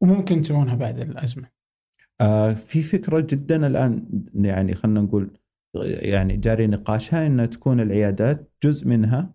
وممكن 0.00 0.42
تسوونها 0.42 0.74
بعد 0.74 0.98
الأزمة. 0.98 1.48
آه 2.20 2.52
في 2.52 2.82
فكرة 2.82 3.20
جدا 3.20 3.66
الآن 3.66 4.04
يعني 4.34 4.74
خلينا 4.74 5.00
نقول 5.00 5.30
يعني 5.84 6.36
جاري 6.36 6.66
نقاشها 6.66 7.26
ان 7.26 7.50
تكون 7.50 7.80
العيادات 7.80 8.50
جزء 8.64 8.88
منها 8.88 9.34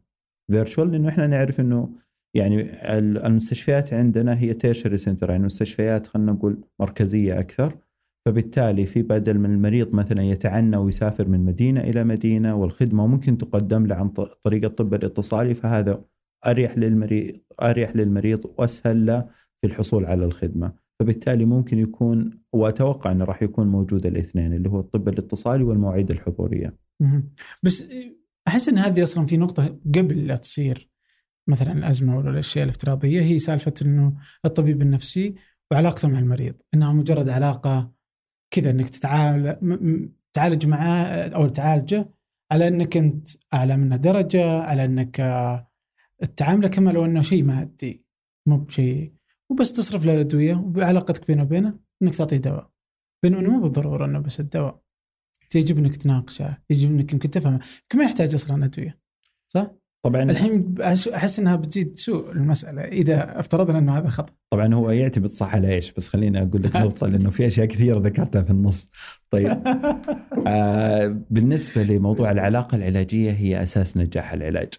virtual 0.52 0.92
لأنه 0.92 1.10
إحنا 1.10 1.28
نعرف 1.28 1.60
إنه 1.60 1.90
يعني 2.34 2.88
المستشفيات 3.28 3.94
عندنا 3.94 4.40
هي 4.40 4.54
tertiary 4.54 4.98
center 4.98 5.30
يعني 5.30 5.44
مستشفيات 5.44 6.08
خلينا 6.08 6.32
نقول 6.32 6.64
مركزية 6.80 7.40
أكثر. 7.40 7.78
فبالتالي 8.28 8.86
في 8.86 9.02
بدل 9.02 9.40
من 9.40 9.54
المريض 9.54 9.94
مثلا 9.94 10.24
يتعنى 10.24 10.78
ويسافر 10.78 11.28
من 11.28 11.46
مدينة 11.46 11.82
إلى 11.82 12.04
مدينة 12.04 12.56
والخدمة 12.56 13.08
ممكن 13.08 13.38
تقدم 13.38 13.86
له 13.86 13.96
عن 13.96 14.10
طريق 14.44 14.66
الطب 14.66 14.94
الاتصالي 14.94 15.56
فهذا 15.56 16.04
أريح 16.48 16.78
للمريض 16.78 17.36
أريح 17.62 17.96
للمريض 17.96 18.54
وأسهل 18.58 19.06
له 19.06 19.30
في 19.62 19.68
الحصول 19.68 20.06
على 20.06 20.26
الخدمة 20.26 20.74
فبالتالي 21.00 21.46
ممكن 21.46 21.80
يكون 21.80 22.40
وأتوقع 22.54 23.12
أنه 23.12 23.26
راح 23.26 23.44
يكون 23.44 23.68
موجود 23.68 24.06
الاثنين 24.06 24.54
اللي 24.54 24.70
هو 24.70 24.80
الطب 24.80 25.10
الاتصالي 25.10 25.64
والمواعيد 25.64 26.12
الحضورية. 26.12 26.78
بس 27.64 27.84
أحس 28.48 28.70
أن 28.70 28.78
هذه 28.78 29.04
أصلا 29.04 29.26
في 29.26 29.38
نقطة 29.38 29.80
قبل 29.96 30.28
لا 30.28 30.36
تصير 30.36 30.90
مثلا 31.48 31.72
الأزمة 31.72 32.18
ولا 32.18 32.30
الأشياء 32.30 32.64
الافتراضية 32.64 33.22
هي 33.22 33.38
سالفة 33.38 33.74
إنه 33.82 34.14
الطبيب 34.46 34.82
النفسي 34.82 35.36
وعلاقته 35.72 36.08
مع 36.08 36.20
المريض 36.20 36.56
إنها 36.74 36.94
مجرد 36.94 37.30
علاقة 37.30 37.97
كذا 38.52 38.72
إنك 38.72 38.90
تتعامل 38.90 40.10
تعالج 40.34 40.68
معاه 40.68 41.30
أو 41.30 41.48
تعالجه 41.48 42.10
على 42.52 42.68
إنك 42.68 42.98
أنت 42.98 43.30
أعلى 43.54 43.78
منه 43.78 43.96
درجة 43.96 44.60
على 44.60 44.86
إنك 44.86 45.16
تعامله 46.36 46.68
كما 46.68 46.92
لو 46.92 47.06
إنه 47.06 47.22
شيء 47.22 47.44
مادي. 47.44 48.06
مو 48.46 48.58
بشيء. 48.58 49.14
وبس 49.50 49.74
تصرف 49.74 50.06
له 50.06 50.14
الأدوية 50.14 50.56
وعلاقتك 50.56 51.28
بينه 51.28 51.44
وبينه 51.44 51.80
إنك 52.02 52.16
تعطيه 52.16 52.38
دواء. 52.38 52.72
بينما 53.24 53.42
مو 53.42 53.62
بالضرورة 53.62 54.06
إنه 54.06 54.20
بس 54.20 54.40
الدواء. 54.40 54.82
يجب 55.56 55.78
إنك 55.78 55.98
تناقشه 55.98 56.58
يجب 56.70 56.90
إنك 56.92 57.14
يمكن 57.14 57.30
تفهمه. 57.30 57.56
يمكن 57.56 57.98
ما 57.98 58.04
يحتاج 58.04 58.34
أصلا 58.34 58.66
أدوية؟ 58.66 59.00
صح؟ 59.48 59.72
طبعا 60.04 60.24
الحين 60.24 60.76
احس 61.16 61.40
إنها 61.40 61.56
بتزيد 61.56 62.00
سوء 62.00 62.32
المسألة 62.32 62.82
إذا 62.82 63.40
افترضنا 63.40 63.80
إنه 63.80 63.98
هذا 63.98 64.10
خطأ. 64.10 64.34
طبعا 64.50 64.74
هو 64.74 64.92
يعتمد 64.92 65.30
صح 65.30 65.56
على 65.56 65.74
إيش؟ 65.74 65.94
بس 65.94 66.10
خليني 66.10 66.42
أقول 66.42 66.64
لك 66.64 66.76
نقطة 66.86 67.08
لأنه 67.08 67.30
في 67.30 67.48
أشياء 67.48 67.66
كثيرة 67.66 68.00
ذكرتها 68.00 68.44
في 68.44 68.50
النص. 68.50 68.90
طيب. 69.30 69.52
آه 70.48 71.22
بالنسبة 71.30 71.84
لموضوع 71.84 72.32
العلاقة 72.32 72.76
العلاجية 72.76 73.32
هي 73.32 73.64
أساس 73.64 73.98
نجاح 73.98 74.34
العلاج. 74.34 74.74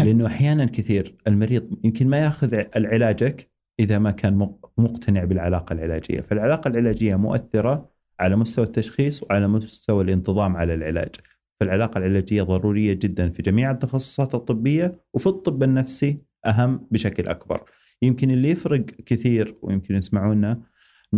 لأنه 0.00 0.26
أحيانا 0.26 0.64
كثير 0.64 1.16
المريض 1.26 1.78
يمكن 1.84 2.08
ما 2.08 2.18
يأخذ 2.18 2.62
علاجك 2.76 3.50
إذا 3.80 3.98
ما 3.98 4.10
كان 4.10 4.50
مقتنع 4.78 5.24
بالعلاقة 5.24 5.72
العلاجية. 5.72 6.20
فالعلاقة 6.20 6.68
العلاجية 6.68 7.16
مؤثرة 7.16 7.90
على 8.20 8.36
مستوى 8.36 8.64
التشخيص 8.64 9.22
وعلى 9.22 9.48
مستوى 9.48 10.04
الانتظام 10.04 10.56
على 10.56 10.74
العلاج. 10.74 11.14
فالعلاقة 11.60 11.98
العلاجية 11.98 12.42
ضرورية 12.42 12.92
جدا 12.92 13.30
في 13.30 13.42
جميع 13.42 13.70
التخصصات 13.70 14.34
الطبية 14.34 15.00
وفي 15.14 15.26
الطب 15.26 15.62
النفسي 15.62 16.18
أهم 16.46 16.88
بشكل 16.90 17.28
أكبر 17.28 17.62
يمكن 18.02 18.30
اللي 18.30 18.50
يفرق 18.50 18.80
كثير 18.84 19.56
ويمكن 19.62 19.94
يسمعونا 19.94 20.62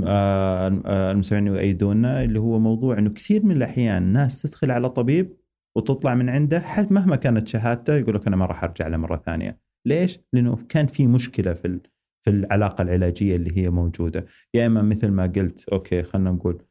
آه، 0.05 0.83
آه، 0.87 1.13
المستمعين 1.13 1.47
يؤيدونا 1.47 2.25
اللي 2.25 2.41
هو 2.41 2.59
موضوع 2.59 2.99
إنه 2.99 3.11
كثير 3.11 3.45
من 3.45 3.57
الأحيان 3.57 4.03
ناس 4.03 4.43
تدخل 4.43 4.71
على 4.71 4.89
طبيب 4.91 5.37
وتطلع 5.77 6.15
من 6.15 6.29
عنده 6.29 6.61
حتى 6.61 6.95
مهما 6.95 7.17
كانت 7.17 7.49
شهادته 7.49 7.95
يقول 7.95 8.15
لك 8.15 8.27
أنا 8.27 8.37
ما 8.37 8.47
راح 8.47 8.65
أرجع 8.65 8.89
له 8.89 8.97
مرة 8.97 9.23
ثانية. 9.27 9.61
ليش؟ 9.87 10.19
لأنه 10.33 10.59
كان 10.69 10.87
في 10.87 11.07
مشكلة 11.07 11.53
في 11.53 11.81
في 12.23 12.31
العلاقة 12.31 12.83
العلاجية 12.83 13.37
اللي 13.37 13.59
هي 13.59 13.71
موجودة، 13.71 14.27
يا 14.55 14.67
إما 14.67 14.83
مثل 14.83 15.09
ما 15.09 15.27
قلت 15.27 15.69
أوكي 15.69 16.03
خلينا 16.03 16.31
نقول 16.31 16.63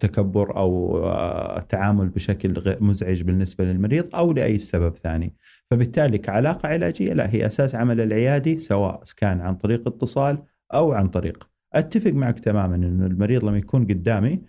تكبر 0.00 0.56
أو 0.56 0.98
آه، 1.04 1.60
تعامل 1.60 2.08
بشكل 2.08 2.76
مزعج 2.80 3.22
بالنسبة 3.22 3.64
للمريض 3.64 4.16
أو 4.16 4.32
لأي 4.32 4.58
سبب 4.58 4.96
ثاني. 4.96 5.34
فبالتالي 5.70 6.18
كعلاقة 6.18 6.68
علاجية 6.68 7.12
لا 7.12 7.34
هي 7.34 7.46
أساس 7.46 7.74
عمل 7.74 8.00
العيادي 8.00 8.58
سواء 8.58 9.02
كان 9.16 9.40
عن 9.40 9.54
طريق 9.54 9.88
اتصال 9.88 10.42
أو 10.74 10.92
عن 10.92 11.08
طريق. 11.08 11.48
أتفق 11.74 12.10
معك 12.10 12.40
تماما 12.40 12.74
انه 12.74 13.06
المريض 13.06 13.44
لما 13.44 13.58
يكون 13.58 13.86
قدامي 13.86 14.42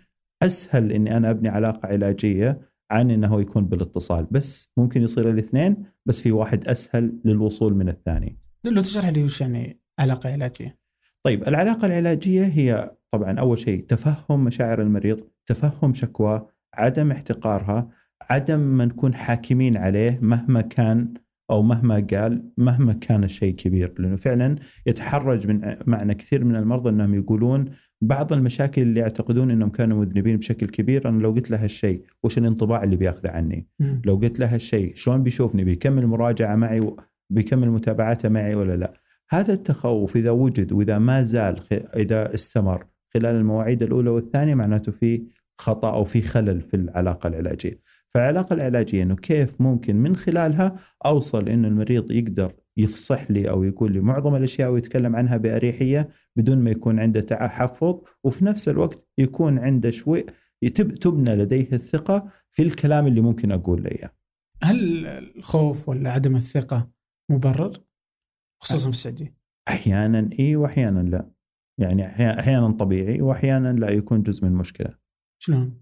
أسهل 0.44 0.92
إني 0.92 1.18
أنا 1.18 1.30
أبني 1.30 1.50
علاقة 1.50 1.88
علاجية 1.88 2.62
عن 2.92 3.12
إنه 3.12 3.42
يكون 3.42 3.66
بالاتصال 3.66 4.28
بس 4.32 4.72
ممكن 4.78 5.04
يصير 5.04 5.30
الاثنين 5.30 5.84
بس 6.06 6.22
في 6.22 6.32
واحد 6.32 6.68
أسهل 6.68 7.14
للوصول 7.26 7.74
من 7.74 7.90
الثاني. 7.90 8.38
لو 8.64 8.82
تشرح 8.82 9.10
لي 9.10 9.24
وش 9.24 9.42
يعني 9.42 9.80
علاقة 10.00 10.32
علاجية؟ 10.32 10.78
طيب 11.24 11.48
العلاقة 11.48 11.86
العلاجية 11.86 12.46
هي 12.46 12.92
طبعا 13.12 13.40
أول 13.40 13.60
شيء 13.60 13.86
تفهم 13.86 14.44
مشاعر 14.44 14.82
المريض، 14.82 15.20
تفهم 15.48 15.94
شكواه، 15.94 16.50
عدم 16.74 17.12
احتقارها، 17.12 17.90
عدم 18.30 18.60
ما 18.60 18.86
نكون 18.86 19.14
حاكمين 19.14 19.78
عليه 19.78 20.20
مهما 20.22 20.62
كان 20.62 21.14
أو 21.52 21.62
مهما 21.62 22.08
قال 22.14 22.44
مهما 22.58 22.94
كان 22.94 23.24
الشيء 23.24 23.56
كبير 23.56 23.94
لأنه 24.00 24.16
فعلا 24.16 24.56
يتحرج 24.86 25.48
من 25.48 25.76
معنا 25.88 26.14
كثير 26.14 26.44
من 26.46 26.56
المرضى 26.56 26.90
إنهم 26.90 27.16
يقولون 27.16 27.66
بعض 28.02 28.34
المشاكل 28.34 28.82
اللي 28.82 29.00
يعتقدون 29.00 29.52
إنهم 29.52 29.70
كانوا 29.70 30.00
مذنبين 30.00 30.38
بشكل 30.38 30.68
كبير 30.68 31.10
أنا 31.10 31.22
لو 31.22 31.32
قلت 31.32 31.52
له 31.52 31.64
هالشيء 31.64 32.04
وش 32.24 32.38
الانطباع 32.38 32.84
اللي 32.84 32.96
بياخذه 32.96 33.30
عني؟ 33.30 33.68
م. 33.80 34.02
لو 34.06 34.16
قلت 34.16 34.40
له 34.40 34.54
هالشيء 34.54 34.96
شلون 34.96 35.24
بيشوفني؟ 35.24 35.64
بيكمل 35.64 36.08
مراجعة 36.08 36.56
معي 36.56 36.96
بيكمل 37.30 37.70
متابعاته 37.70 38.30
معي 38.30 38.56
ولا 38.56 38.76
لا؟ 38.76 38.94
هذا 39.30 39.54
التخوف 39.54 40.16
إذا 40.16 40.32
وجد 40.32 40.72
وإذا 40.72 40.98
ما 40.98 41.24
زال 41.24 41.60
إذا 41.96 42.34
استمر 42.34 42.86
خلال 43.14 43.36
المواعيد 43.36 43.84
الأولى 43.84 44.10
والثانية 44.10 44.56
معناته 44.56 44.92
في 44.92 45.24
خطأ 45.58 45.94
أو 45.94 46.04
في 46.04 46.22
خلل 46.22 46.62
في 46.62 46.74
العلاقة 46.74 47.28
العلاجية. 47.28 47.80
فالعلاقه 48.10 48.54
العلاجية 48.54 49.04
إنه 49.04 49.16
كيف 49.16 49.62
ممكن 49.62 49.96
من 49.96 50.16
خلالها 50.16 50.80
أوصل 51.06 51.50
إنه 51.50 51.68
المريض 51.68 52.12
يقدر 52.12 52.54
يفصح 52.78 53.32
لي 53.32 53.50
أو 53.50 53.64
يقول 53.64 53.94
لي 53.94 54.00
معظم 54.00 54.36
الأشياء 54.36 54.72
ويتكلم 54.72 55.16
عنها 55.16 55.38
بأريحية 55.38 56.10
بدون 56.36 56.58
ما 56.58 56.72
يكون 56.72 57.00
عنده 57.00 57.22
تحفظ 57.22 58.02
وفي 58.24 58.46
نفس 58.46 58.70
الوقت 58.70 59.08
يكون 59.18 59.60
عنده 59.60 59.90
شوي 59.92 60.26
تبنى 60.76 61.36
لديه 61.36 61.68
الثقة 61.74 62.32
في 62.52 62.62
الكلام 62.62 63.08
اللي 63.08 63.22
ممكن 63.22 63.52
أقول 63.52 63.84
له 63.84 63.92
إياه. 63.92 64.12
هل 64.64 65.08
الخوف 65.08 65.90
ولا 65.90 66.12
عدم 66.12 66.36
الثقة 66.36 66.92
مبرر؟ 67.32 67.82
خصوصا 68.62 68.84
في 68.84 68.96
السعودية. 68.96 69.36
أحيانا 69.68 70.30
إي 70.40 70.56
واحيانا 70.56 71.00
لا. 71.00 71.32
يعني 71.80 72.06
أحيانا 72.40 72.72
طبيعي 72.72 73.22
واحيانا 73.22 73.74
لا 73.74 73.90
يكون 73.90 74.24
جزء 74.24 74.46
من 74.46 74.52
المشكلة. 74.52 74.90
شلون؟ 75.42 75.82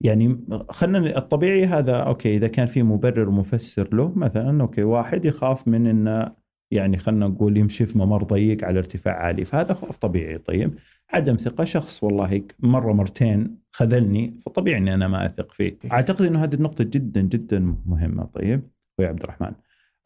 يعني 0.00 0.46
خلينا 0.70 1.18
الطبيعي 1.18 1.66
هذا 1.66 1.96
okay 1.96 2.36
إذا 2.36 2.46
كان 2.46 2.66
في 2.66 2.82
مبرر 2.82 3.30
مفسر 3.30 3.94
له 3.94 4.12
مثلا 4.16 4.62
okay 4.62 4.82
واحد 4.82 5.24
يخاف 5.24 5.68
من 5.68 5.86
إنه 5.86 6.32
يعني 6.70 6.98
خلينا 6.98 7.28
نقول 7.28 7.56
يمشي 7.56 7.86
في 7.86 7.98
ممر 7.98 8.22
ضيق 8.22 8.64
على 8.64 8.78
ارتفاع 8.78 9.14
عالي 9.14 9.44
فهذا 9.44 9.74
خوف 9.74 9.96
طبيعي. 9.96 10.38
طيب 10.38 10.74
عدم 11.10 11.36
ثقة 11.36 11.64
شخص 11.64 12.04
والله 12.04 12.42
مرة 12.58 12.92
مرتين 12.92 13.58
خذلني 13.72 14.40
فطبيعي 14.46 14.78
إني 14.78 14.94
أنا 14.94 15.08
ما 15.08 15.26
أثق 15.26 15.52
فيه 15.52 15.78
أعتقد 15.92 16.26
إنه 16.26 16.44
هذه 16.44 16.54
النقطة 16.54 16.84
جدا 16.84 17.20
جدا 17.20 17.76
مهمة. 17.86 18.24
طيب 18.24 18.62
أخوي 18.94 19.08
عبد 19.08 19.22
الرحمن 19.22 19.52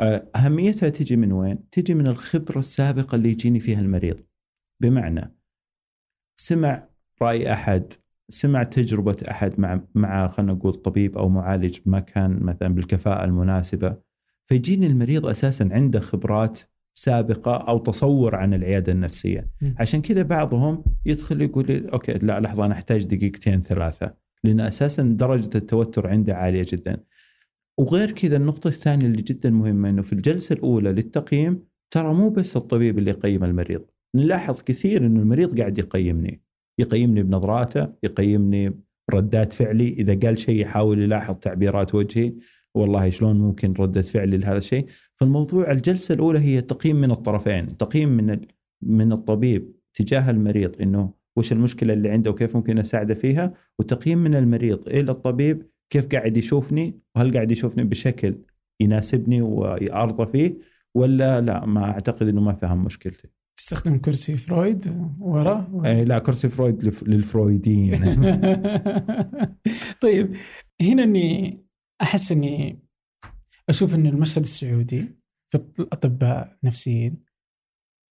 آه، 0.01 0.29
أهميتها 0.37 0.89
تجي 0.89 1.17
من 1.17 1.33
وين؟ 1.33 1.71
تجي 1.71 1.95
من 1.95 2.07
الخبرة 2.07 2.59
السابقة 2.59 3.17
اللي 3.17 3.31
يجيني 3.31 3.61
فيها 3.61 3.81
المريض. 3.81 4.21
بمعنى 4.81 5.35
سمع 6.37 6.89
رأي 7.23 7.53
أحد 7.53 7.93
سمع 8.29 8.63
تجربة 8.63 9.17
أحد 9.31 9.61
مع 9.61 9.81
مع 9.95 10.29
خلينا 10.29 10.53
نقول 10.53 10.75
طبيب 10.75 11.19
أو 11.19 11.29
معالج 11.29 11.79
ما 11.87 12.01
كان 12.01 12.39
مثلا 12.43 12.69
بالكفاءة 12.69 13.25
المناسبة. 13.25 13.97
فيجيني 14.47 14.87
المريض 14.87 15.27
أساسا 15.27 15.69
عنده 15.73 16.01
خبرات 16.01 16.61
سابقة 16.95 17.57
أو 17.57 17.79
تصور 17.79 18.35
عن 18.35 18.55
العيادة 18.55 18.93
النفسية. 18.93 19.51
م. 19.63 19.73
عشان 19.79 20.03
كذا 20.03 20.23
بعضهم 20.23 20.85
يدخل 21.07 21.43
يقول 21.43 21.67
لي 21.67 21.93
أوكي 21.93 22.13
لا 22.13 22.41
لحظة 22.41 22.65
أنا 22.65 22.75
أحتاج 22.75 23.05
دقيقتين 23.05 23.63
ثلاثة 23.63 24.15
لأن 24.45 24.61
أساسا 24.61 25.03
درجة 25.03 25.51
التوتر 25.59 26.07
عنده 26.07 26.37
عالية 26.37 26.67
جدا. 26.73 27.05
وغير 27.79 28.11
كذا 28.11 28.37
النقطة 28.37 28.69
الثانية 28.69 29.07
اللي 29.07 29.23
جدا 29.23 29.51
مهمة 29.51 29.89
إنه 29.89 30.03
في 30.03 30.13
الجلسة 30.13 30.53
الأولى 30.53 30.93
للتقييم 30.93 31.65
ترى 31.91 32.15
مو 32.15 32.31
بس 32.31 32.57
الطبيب 32.57 32.99
اللي 32.99 33.11
يقيم 33.11 33.45
المريض. 33.45 33.85
نلاحظ 34.15 34.63
كثير 34.63 35.07
إنه 35.07 35.21
المريض 35.21 35.61
قاعد 35.61 35.79
يقيمني 35.79 36.43
يقيمني 36.79 37.23
بنظراته 37.23 37.89
يقيمني 38.03 38.75
ردات 39.11 39.53
فعلي 39.53 39.89
إذا 39.89 40.19
قال 40.27 40.39
شيء 40.39 40.61
يحاول 40.61 41.03
يلاحظ 41.03 41.35
تعبيرات 41.35 41.95
وجهي 41.95 42.33
والله 42.75 43.11
شلون 43.11 43.39
ممكن 43.39 43.73
ردة 43.73 44.03
فعلي 44.03 44.37
لهذا 44.37 44.59
الشيء؟ 44.59 44.87
فالموضوع 45.17 45.71
الجلسة 45.71 46.15
الأولى 46.15 46.39
هي 46.39 46.61
تقييم 46.61 46.97
من 46.97 47.11
الطرفين 47.11 47.77
تقييم 47.77 48.09
من 48.09 48.41
من 48.83 49.13
الطبيب 49.13 49.73
تجاه 49.95 50.31
المريض 50.31 50.83
إنه 50.83 51.13
وش 51.37 51.53
المشكلة 51.53 51.93
اللي 51.93 52.11
عنده 52.11 52.31
وكيف 52.31 52.57
ممكن 52.57 52.79
أساعده 52.79 53.15
فيها 53.15 53.55
وتقييم 53.79 54.19
من 54.19 54.35
المريض 54.35 54.89
إلى 54.89 55.11
الطبيب 55.11 55.63
كيف 55.91 56.07
قاعد 56.07 56.37
يشوفني 56.37 57.01
وهل 57.17 57.35
قاعد 57.35 57.51
يشوفني 57.51 57.85
بشكل 57.85 58.39
يناسبني 58.81 59.43
وارضى 59.43 60.33
فيه 60.33 60.59
ولا 60.95 61.41
لا 61.41 61.67
ما 61.67 61.85
أعتقد 61.85 62.29
إنه 62.29 62.41
ما 62.41 62.53
فهم 62.53 62.85
مشكلتي. 62.85 63.29
تستخدم 63.69 63.99
كرسي 63.99 64.37
فرويد 64.37 65.13
وراه؟ 65.21 65.83
اي 65.85 66.05
لا 66.05 66.19
كرسي 66.19 66.49
فرويد 66.49 66.85
للفرويديين. 67.03 68.03
طيب 70.03 70.37
هنا 70.83 71.03
إني 71.03 71.61
أحس 72.03 72.33
إني 72.33 72.79
أشوف 73.69 73.95
إن 73.95 74.07
المشهد 74.07 74.43
السعودي 74.43 75.19
في 75.49 75.59
الاطباء 75.79 76.59
النفسيين 76.63 77.25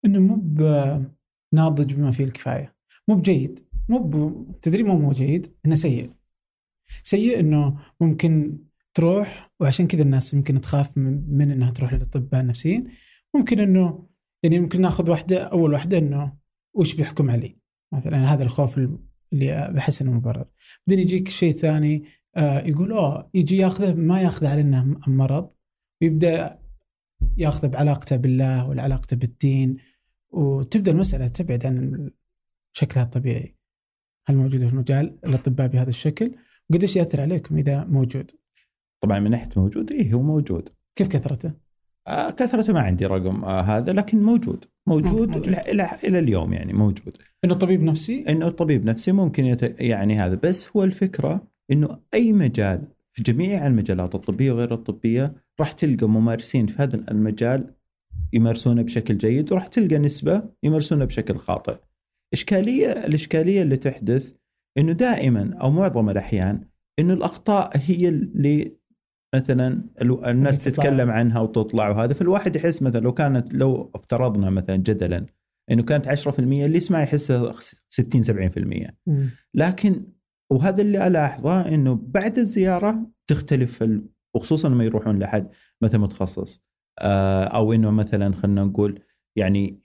إنه 0.05 0.19
مو 0.19 0.35
ناضج 1.53 1.93
بما 1.93 2.11
فيه 2.11 2.23
الكفاية. 2.23 2.75
مو 3.07 3.15
بجيد. 3.15 3.67
مو 3.89 3.99
ب... 3.99 4.45
تدري 4.61 4.83
مو 4.83 4.99
مو 4.99 5.11
جيد؟ 5.11 5.55
إنه 5.65 5.75
سيء. 5.75 6.11
سيء 7.03 7.39
إنه 7.39 7.79
ممكن 8.01 8.57
تروح 8.93 9.51
وعشان 9.59 9.87
كذا 9.87 10.01
الناس 10.01 10.33
يمكن 10.33 10.61
تخاف 10.61 10.97
من, 10.97 11.37
من 11.37 11.51
إنها 11.51 11.71
تروح 11.71 11.93
للأطباء 11.93 12.41
النفسيين. 12.41 12.87
ممكن 13.35 13.59
إنه 13.59 14.06
يعني 14.43 14.59
ممكن 14.59 14.81
ناخذ 14.81 15.09
واحدة 15.09 15.43
أول 15.43 15.73
واحدة 15.73 15.97
إنه 15.97 16.33
وش 16.73 16.95
بيحكم 16.95 17.29
علي؟ 17.29 17.57
مثلا 17.93 18.33
هذا 18.33 18.43
الخوف 18.43 18.77
اللي 19.33 19.71
بحس 19.75 20.01
إنه 20.01 20.11
مبرر. 20.11 20.45
بعدين 20.87 21.05
يجيك 21.05 21.27
شيء 21.27 21.53
ثاني 21.53 22.03
آه 22.35 22.59
يقول 22.59 22.91
أوه 22.91 23.29
يجي 23.33 23.57
ياخذه 23.57 23.95
ما 23.95 24.21
ياخذه 24.21 24.49
على 24.49 24.61
إنه 24.61 24.99
مرض. 25.07 25.49
ويبدأ 26.01 26.59
ياخذه 27.37 27.67
بعلاقته 27.67 28.15
بالله 28.15 28.67
ولا 28.67 28.83
علاقته 28.83 29.17
بالدين. 29.17 29.77
وتبدأ 30.29 30.91
المسألة 30.91 31.27
تبعد 31.27 31.65
عن 31.65 32.09
شكلها 32.73 33.03
الطبيعي. 33.03 33.55
هل 34.27 34.35
موجودة 34.35 34.67
في 34.67 34.73
المجال؟ 34.73 35.19
الأطباء 35.25 35.67
بهذا 35.67 35.89
الشكل. 35.89 36.35
وقديش 36.69 36.95
يأثر 36.95 37.21
عليكم 37.21 37.57
إذا 37.57 37.83
موجود؟ 37.83 38.31
طبعا 39.01 39.19
من 39.19 39.31
ناحية 39.31 39.49
موجود 39.57 39.91
إيه 39.91 40.13
هو 40.13 40.21
موجود. 40.21 40.69
كيف 40.95 41.07
كثرته؟ 41.07 41.66
آه 42.07 42.29
كثرته 42.29 42.73
ما 42.73 42.79
عندي 42.79 43.05
رقم 43.05 43.45
آه 43.45 43.61
هذا 43.61 43.93
لكن 43.93 44.23
موجود 44.23 44.65
موجود, 44.87 45.29
موجود. 45.29 45.47
إلى 45.47 45.89
إلى 46.03 46.19
اليوم 46.19 46.53
يعني 46.53 46.73
موجود 46.73 47.17
إنه 47.45 47.53
طبيب 47.53 47.83
نفسي؟ 47.83 48.25
إنه 48.29 48.49
طبيب 48.49 48.85
نفسي 48.85 49.11
ممكن 49.11 49.45
يت... 49.45 49.81
يعني 49.81 50.19
هذا 50.19 50.39
بس 50.43 50.69
هو 50.75 50.83
الفكرة 50.83 51.47
إنه 51.71 51.99
أي 52.13 52.33
مجال 52.33 52.81
في 53.13 53.23
جميع 53.23 53.67
المجالات 53.67 54.15
الطبية 54.15 54.51
وغير 54.51 54.73
الطبية 54.73 55.33
راح 55.59 55.71
تلقى 55.71 56.07
ممارسين 56.07 56.67
في 56.67 56.81
هذا 56.83 56.95
المجال 57.11 57.73
يمارسونه 58.33 58.81
بشكل 58.81 59.17
جيد 59.17 59.51
وراح 59.51 59.67
تلقى 59.67 59.97
نسبة 59.97 60.43
يمارسونه 60.63 61.05
بشكل 61.05 61.37
خاطئ. 61.37 61.75
إشكالية 62.33 62.91
الإشكالية 62.91 63.61
اللي 63.61 63.77
تحدث 63.77 64.33
إنه 64.77 64.91
دائما 64.91 65.57
أو 65.61 65.71
معظم 65.71 66.09
الأحيان 66.09 66.61
إنه 66.99 67.13
الأخطاء 67.13 67.71
هي 67.73 68.09
اللي 68.09 68.71
مثلا 69.35 69.83
الناس 70.01 70.59
تتكلم 70.59 71.09
عنها 71.09 71.39
وتطلع 71.39 71.89
وهذا 71.89 72.13
فالواحد 72.13 72.55
يحس 72.55 72.81
مثلا 72.81 72.99
لو 72.99 73.13
كانت 73.13 73.53
لو 73.53 73.91
افترضنا 73.95 74.49
مثلا 74.49 74.75
جدلا 74.75 75.25
إنه 75.71 75.83
كانت 75.83 76.07
10% 76.07 76.39
اللي 76.39 76.77
يسمع 76.77 77.01
يحس 77.01 77.31
60 77.89 78.23
70% 78.23 78.91
لكن 79.53 80.05
وهذا 80.51 80.81
اللي 80.81 81.07
ألاحظه 81.07 81.67
إنه 81.67 81.99
بعد 82.03 82.37
الزيارة 82.37 83.11
تختلف 83.27 83.83
وخصوصا 84.35 84.69
لما 84.69 84.83
يروحون 84.83 85.19
لحد 85.19 85.49
مثلا 85.81 86.01
متخصص 86.01 86.67
آه، 86.99 87.43
أو 87.43 87.73
إنه 87.73 87.91
مثلا 87.91 88.35
خلينا 88.35 88.63
نقول 88.63 88.99
يعني 89.35 89.81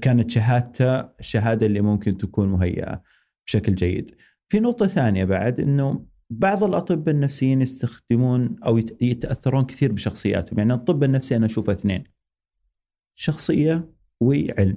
كانت 0.00 0.30
شهادته 0.30 1.00
الشهادة 1.00 1.66
اللي 1.66 1.80
ممكن 1.80 2.18
تكون 2.18 2.48
مهيئة 2.48 3.02
بشكل 3.46 3.74
جيد. 3.74 4.14
في 4.48 4.60
نقطة 4.60 4.86
ثانية 4.86 5.24
بعد 5.24 5.60
إنه 5.60 6.06
بعض 6.30 6.64
الأطباء 6.64 7.14
النفسيين 7.14 7.62
يستخدمون 7.62 8.56
أو 8.66 8.78
يتأثرون 9.00 9.64
كثير 9.64 9.92
بشخصياتهم، 9.92 10.58
يعني 10.58 10.74
الطب 10.74 11.04
النفسي 11.04 11.36
أنا 11.36 11.46
أشوفه 11.46 11.72
اثنين. 11.72 12.04
شخصية 13.18 13.90
وعلم. 14.20 14.76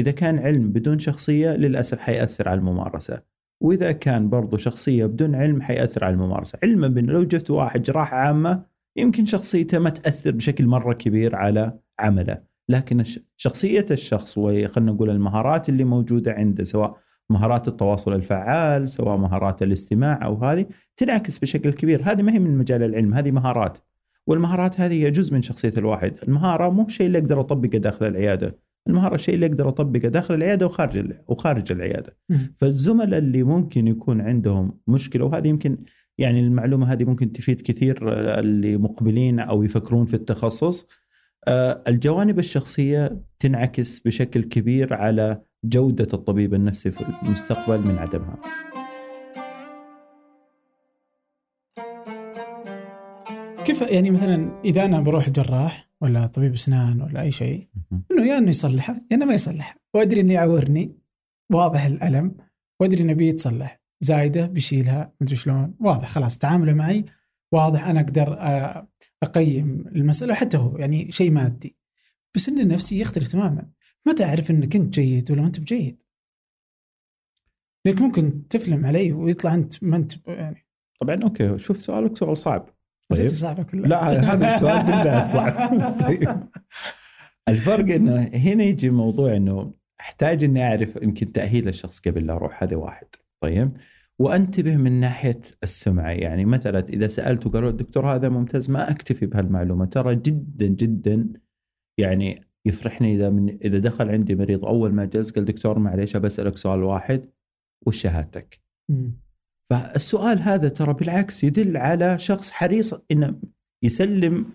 إذا 0.00 0.10
كان 0.10 0.38
علم 0.38 0.72
بدون 0.72 0.98
شخصية 0.98 1.50
للأسف 1.50 1.98
حيأثر 1.98 2.48
على 2.48 2.58
الممارسة. 2.58 3.22
وإذا 3.60 3.92
كان 3.92 4.28
برضو 4.28 4.56
شخصية 4.56 5.06
بدون 5.06 5.34
علم 5.34 5.62
حيأثر 5.62 6.04
على 6.04 6.14
الممارسة، 6.14 6.58
علما 6.62 6.88
بانه 6.88 7.12
لو 7.12 7.24
جبت 7.24 7.50
واحد 7.50 7.82
جراحة 7.82 8.16
عامة 8.16 8.64
يمكن 8.96 9.24
شخصيته 9.24 9.78
ما 9.78 9.90
تأثر 9.90 10.30
بشكل 10.30 10.66
مرة 10.66 10.92
كبير 10.92 11.36
على 11.36 11.78
عمله، 11.98 12.42
لكن 12.68 13.04
شخصية 13.36 13.86
الشخص 13.90 14.38
وخلنا 14.38 14.92
نقول 14.92 15.10
المهارات 15.10 15.68
اللي 15.68 15.84
موجودة 15.84 16.32
عنده 16.32 16.64
سواء 16.64 17.05
مهارات 17.30 17.68
التواصل 17.68 18.12
الفعال 18.12 18.90
سواء 18.90 19.16
مهارات 19.16 19.62
الاستماع 19.62 20.24
أو 20.24 20.44
هذه 20.44 20.66
تنعكس 20.96 21.38
بشكل 21.38 21.72
كبير. 21.72 22.00
هذه 22.04 22.22
ما 22.22 22.32
هي 22.32 22.38
من 22.38 22.58
مجال 22.58 22.82
العلم 22.82 23.14
هذه 23.14 23.30
مهارات. 23.30 23.78
والمهارات 24.26 24.80
هذه 24.80 24.92
هي 24.92 25.10
جزء 25.10 25.34
من 25.34 25.42
شخصية 25.42 25.72
الواحد. 25.78 26.14
المهارة 26.22 26.68
مو 26.68 26.88
شيء 26.88 27.06
اللي 27.06 27.18
أقدر 27.18 27.40
اطبقه 27.40 27.78
داخل 27.78 28.06
العيادة. 28.06 28.58
المهارة 28.88 29.14
الشيء 29.14 29.34
اللي 29.34 29.46
أقدر 29.46 29.68
اطبقه 29.68 30.08
داخل 30.08 30.34
العيادة 30.34 30.66
وخارج 30.66 31.12
وخارج 31.28 31.72
العيادة. 31.72 32.16
فالزملاء 32.56 33.18
اللي 33.18 33.42
ممكن 33.42 33.86
يكون 33.86 34.20
عندهم 34.20 34.78
مشكلة 34.86 35.24
وهذه 35.24 35.48
يمكن 35.48 35.78
يعني 36.18 36.40
المعلومة 36.40 36.92
هذه 36.92 37.04
ممكن 37.04 37.32
تفيد 37.32 37.60
كثير 37.60 37.98
اللي 38.38 38.76
مقبلين 38.76 39.40
أو 39.40 39.62
يفكرون 39.62 40.06
في 40.06 40.14
التخصص 40.14 40.86
آه، 41.48 41.82
الجوانب 41.88 42.38
الشخصية 42.38 43.20
تنعكس 43.38 43.98
بشكل 43.98 44.44
كبير 44.44 44.94
على 44.94 45.42
جودة 45.64 46.08
الطبيب 46.12 46.54
النفسي 46.54 46.90
في 46.90 47.04
المستقبل 47.22 47.88
من 47.88 47.98
عدمها. 47.98 48.36
كيف 53.64 53.80
يعني 53.80 54.10
مثلا 54.10 54.60
إذا 54.64 54.84
أنا 54.84 55.00
بروح 55.00 55.30
جراح 55.30 55.90
ولا 56.00 56.26
طبيب 56.26 56.52
أسنان 56.52 57.02
ولا 57.02 57.20
أي 57.20 57.32
شيء 57.32 57.68
إنه 58.10 58.26
يا 58.26 58.38
إنه 58.38 58.50
يصلحه 58.50 58.94
يا 59.10 59.16
إنه 59.16 59.24
ما 59.24 59.34
يصلحه 59.34 59.76
وأدري 59.94 60.20
إنه 60.20 60.34
يعورني 60.34 60.98
واضح 61.52 61.84
الألم 61.84 62.36
وأدري 62.80 63.02
إنه 63.02 63.12
بيتصلح 63.12 63.80
زايدة 64.00 64.46
بشيلها 64.46 65.12
مدري 65.20 65.36
شلون 65.36 65.74
واضح 65.80 66.10
خلاص 66.10 66.38
تعامله 66.38 66.72
معي 66.72 67.04
واضح 67.52 67.86
أنا 67.88 68.00
أقدر 68.00 68.38
آه، 68.40 68.88
أقيم 69.22 69.84
المسألة 69.96 70.34
حتى 70.34 70.56
هو 70.56 70.78
يعني 70.78 71.12
شيء 71.12 71.30
مادي. 71.30 71.76
بس 72.34 72.48
إن 72.48 72.60
النفسي 72.60 73.00
يختلف 73.00 73.28
تماما. 73.28 73.66
ما 74.06 74.12
تعرف 74.12 74.50
إنك 74.50 74.76
أنت 74.76 74.94
جيد 74.94 75.30
ولا 75.30 75.40
ما 75.40 75.46
أنت 75.46 75.60
بجيد. 75.60 76.02
لانك 77.86 78.00
ممكن 78.00 78.48
تفلم 78.48 78.86
علي 78.86 79.12
ويطلع 79.12 79.54
أنت 79.54 79.84
ما 79.84 79.96
أنت 79.96 80.12
يعني. 80.26 80.66
طبعا 81.00 81.20
أوكي 81.24 81.58
شوف 81.58 81.80
سؤالك 81.80 82.16
سؤال 82.16 82.36
صعب. 82.36 82.68
طيب. 83.16 83.28
صعبه 83.28 83.62
كلها 83.62 83.88
لا 83.88 84.32
هذا 84.32 84.54
السؤال 84.54 84.86
بالذات 84.86 85.28
صعب. 85.28 85.52
طيب. 86.06 86.48
الفرق 87.48 87.94
إنه 87.94 88.22
هنا 88.22 88.64
يجي 88.64 88.90
موضوع 88.90 89.36
إنه 89.36 89.74
أحتاج 90.00 90.44
إني 90.44 90.68
أعرف 90.68 90.96
يمكن 91.02 91.32
تأهيل 91.32 91.68
الشخص 91.68 92.00
قبل 92.00 92.26
لا 92.26 92.32
أروح 92.32 92.62
هذا 92.62 92.76
واحد. 92.76 93.06
طيب. 93.40 93.76
وأنتبه 94.18 94.76
من 94.76 95.00
ناحية 95.00 95.40
السمعة 95.62 96.10
يعني 96.10 96.44
مثلا 96.44 96.88
إذا 96.88 97.08
سألت 97.08 97.46
وقالوا 97.46 97.70
الدكتور 97.70 98.14
هذا 98.14 98.28
ممتاز 98.28 98.70
ما 98.70 98.90
أكتفي 98.90 99.26
بهالمعلومة. 99.26 99.84
ترى 99.84 100.14
جدا 100.14 100.66
جدا 100.66 101.28
يعني 101.98 102.45
يفرحني 102.66 103.14
إذا 103.14 103.30
من 103.30 103.48
إذا 103.64 103.78
دخل 103.78 104.10
عندي 104.10 104.34
مريض 104.34 104.64
أول 104.64 104.92
ما 104.92 105.04
جلس 105.04 105.30
قال 105.30 105.44
دكتور 105.44 105.78
معليش 105.78 106.16
بسالك 106.16 106.56
سؤال 106.56 106.82
واحد 106.82 107.30
وش 107.86 108.02
شهادتك؟ 108.02 108.60
فالسؤال 109.70 110.38
هذا 110.38 110.68
ترى 110.68 110.94
بالعكس 110.94 111.44
يدل 111.44 111.76
على 111.76 112.18
شخص 112.18 112.50
حريص 112.50 112.94
انه 113.10 113.40
يسلم 113.84 114.46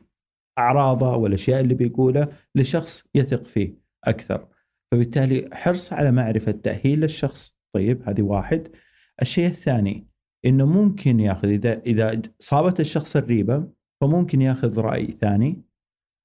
أعراضه 0.59 1.15
والأشياء 1.15 1.61
اللي 1.61 1.73
بيقولها 1.73 2.29
لشخص 2.55 3.03
يثق 3.15 3.43
فيه 3.43 3.73
أكثر. 4.03 4.47
فبالتالي 4.91 5.49
حرص 5.53 5.93
على 5.93 6.11
معرفة 6.11 6.51
تأهيل 6.51 7.03
الشخص 7.03 7.55
طيب 7.75 8.09
هذه 8.09 8.21
واحد. 8.21 8.67
الشيء 9.21 9.47
الثاني 9.47 10.07
إنه 10.45 10.65
ممكن 10.65 11.19
ياخذ 11.19 11.47
اذا 11.47 11.81
إذا 11.81 12.21
صابت 12.39 12.79
الشخص 12.79 13.15
الريبة 13.15 13.67
فممكن 14.01 14.41
ياخذ 14.41 14.79
رأي 14.79 15.07
ثاني. 15.21 15.61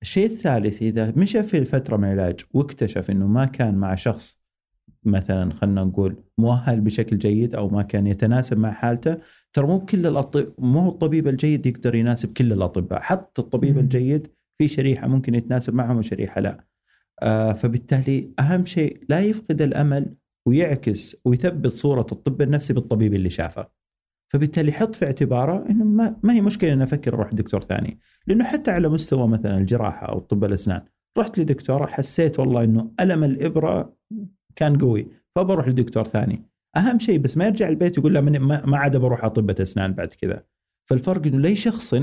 الشيء 0.03 0.27
الثالث 0.27 0.83
إذا 0.83 1.13
مشى 1.17 1.43
في 1.43 1.65
فتره 1.65 1.97
من 1.97 2.13
العلاج 2.13 2.41
واكتشف 2.55 3.11
إنه 3.11 3.27
ما 3.27 3.45
كان 3.45 3.75
مع 3.75 3.95
شخص 3.95 4.41
مثلا 5.05 5.53
خلينا 5.53 5.85
نقول 5.85 6.17
مؤهل 6.39 6.81
بشكل 6.81 7.19
جيد 7.19 7.55
أو 7.55 7.69
ما 7.69 7.83
كان 7.83 8.07
يتناسب 8.07 8.59
مع 8.59 8.71
حالته 8.71 9.17
ترى 9.53 9.67
مو 9.67 9.81
كل 9.81 10.07
الأطب... 10.07 10.53
مو 10.59 10.89
الطبيب 10.89 11.29
الجيد 11.29 11.67
يقدر 11.67 11.95
يناسب 11.95 12.33
كل 12.33 12.53
الأطباء 12.53 13.01
حتى 13.01 13.43
الطبيب 13.43 13.79
الجيد 13.79 14.29
في 14.59 14.69
شريحة 14.69 15.09
ممكن 15.09 15.35
يتناسب 15.35 15.75
معهم 15.75 15.97
وشريحة 15.97 16.41
لا. 16.41 16.65
آه 17.23 17.53
فبالتالي 17.53 18.31
أهم 18.41 18.65
شيء 18.65 19.01
لا 19.09 19.21
يفقد 19.21 19.63
الأمل 19.63 20.15
ويعكس 20.47 21.17
ويثبت 21.25 21.73
صورة 21.73 22.07
الطب 22.13 22.43
النفسي 22.43 22.73
بالطبيب 22.73 23.15
اللي 23.15 23.31
شافه. 23.31 23.69
فبالتالي 24.33 24.73
حط 24.73 24.95
في 24.95 25.05
اعتباره 25.05 25.67
ما, 25.97 26.17
ما 26.23 26.33
هي 26.33 26.41
مشكلة 26.41 26.73
اني 26.73 26.85
أفكر 26.85 27.15
أروح 27.15 27.35
دكتور 27.35 27.63
ثاني. 27.63 27.99
لأنه 28.27 28.45
حتى 28.45 28.71
على 28.71 28.89
مستوى 28.89 29.29
مثلا 29.29 29.59
الجراحة 29.59 30.07
أو 30.07 30.19
طب 30.19 30.45
الأسنان 30.45 30.83
رحت 31.19 31.39
لدكتور 31.39 31.87
حسيت 31.87 32.41
والله 32.41 32.65
إنه 32.65 32.93
ألم 33.01 33.25
الإبرة 33.25 33.97
كان 34.57 34.79
قوي 34.79 35.09
فبروح 35.37 35.69
لدكتور 35.69 36.05
ثاني. 36.05 36.43
أهم 36.77 36.99
شيء 36.99 37.19
بس 37.19 37.37
ما 37.37 37.47
يرجع 37.47 37.69
البيت 37.69 37.99
يقول 37.99 38.15
لا 38.15 38.21
ما 38.67 38.77
عاد 38.79 38.97
بروح 38.97 39.25
اطباء 39.25 39.63
اسنان 39.63 39.93
بعد 39.93 40.09
كذا. 40.09 40.43
فالفرق 40.91 41.27
إنه 41.27 41.39
لي 41.39 41.55
شخص 41.55 41.95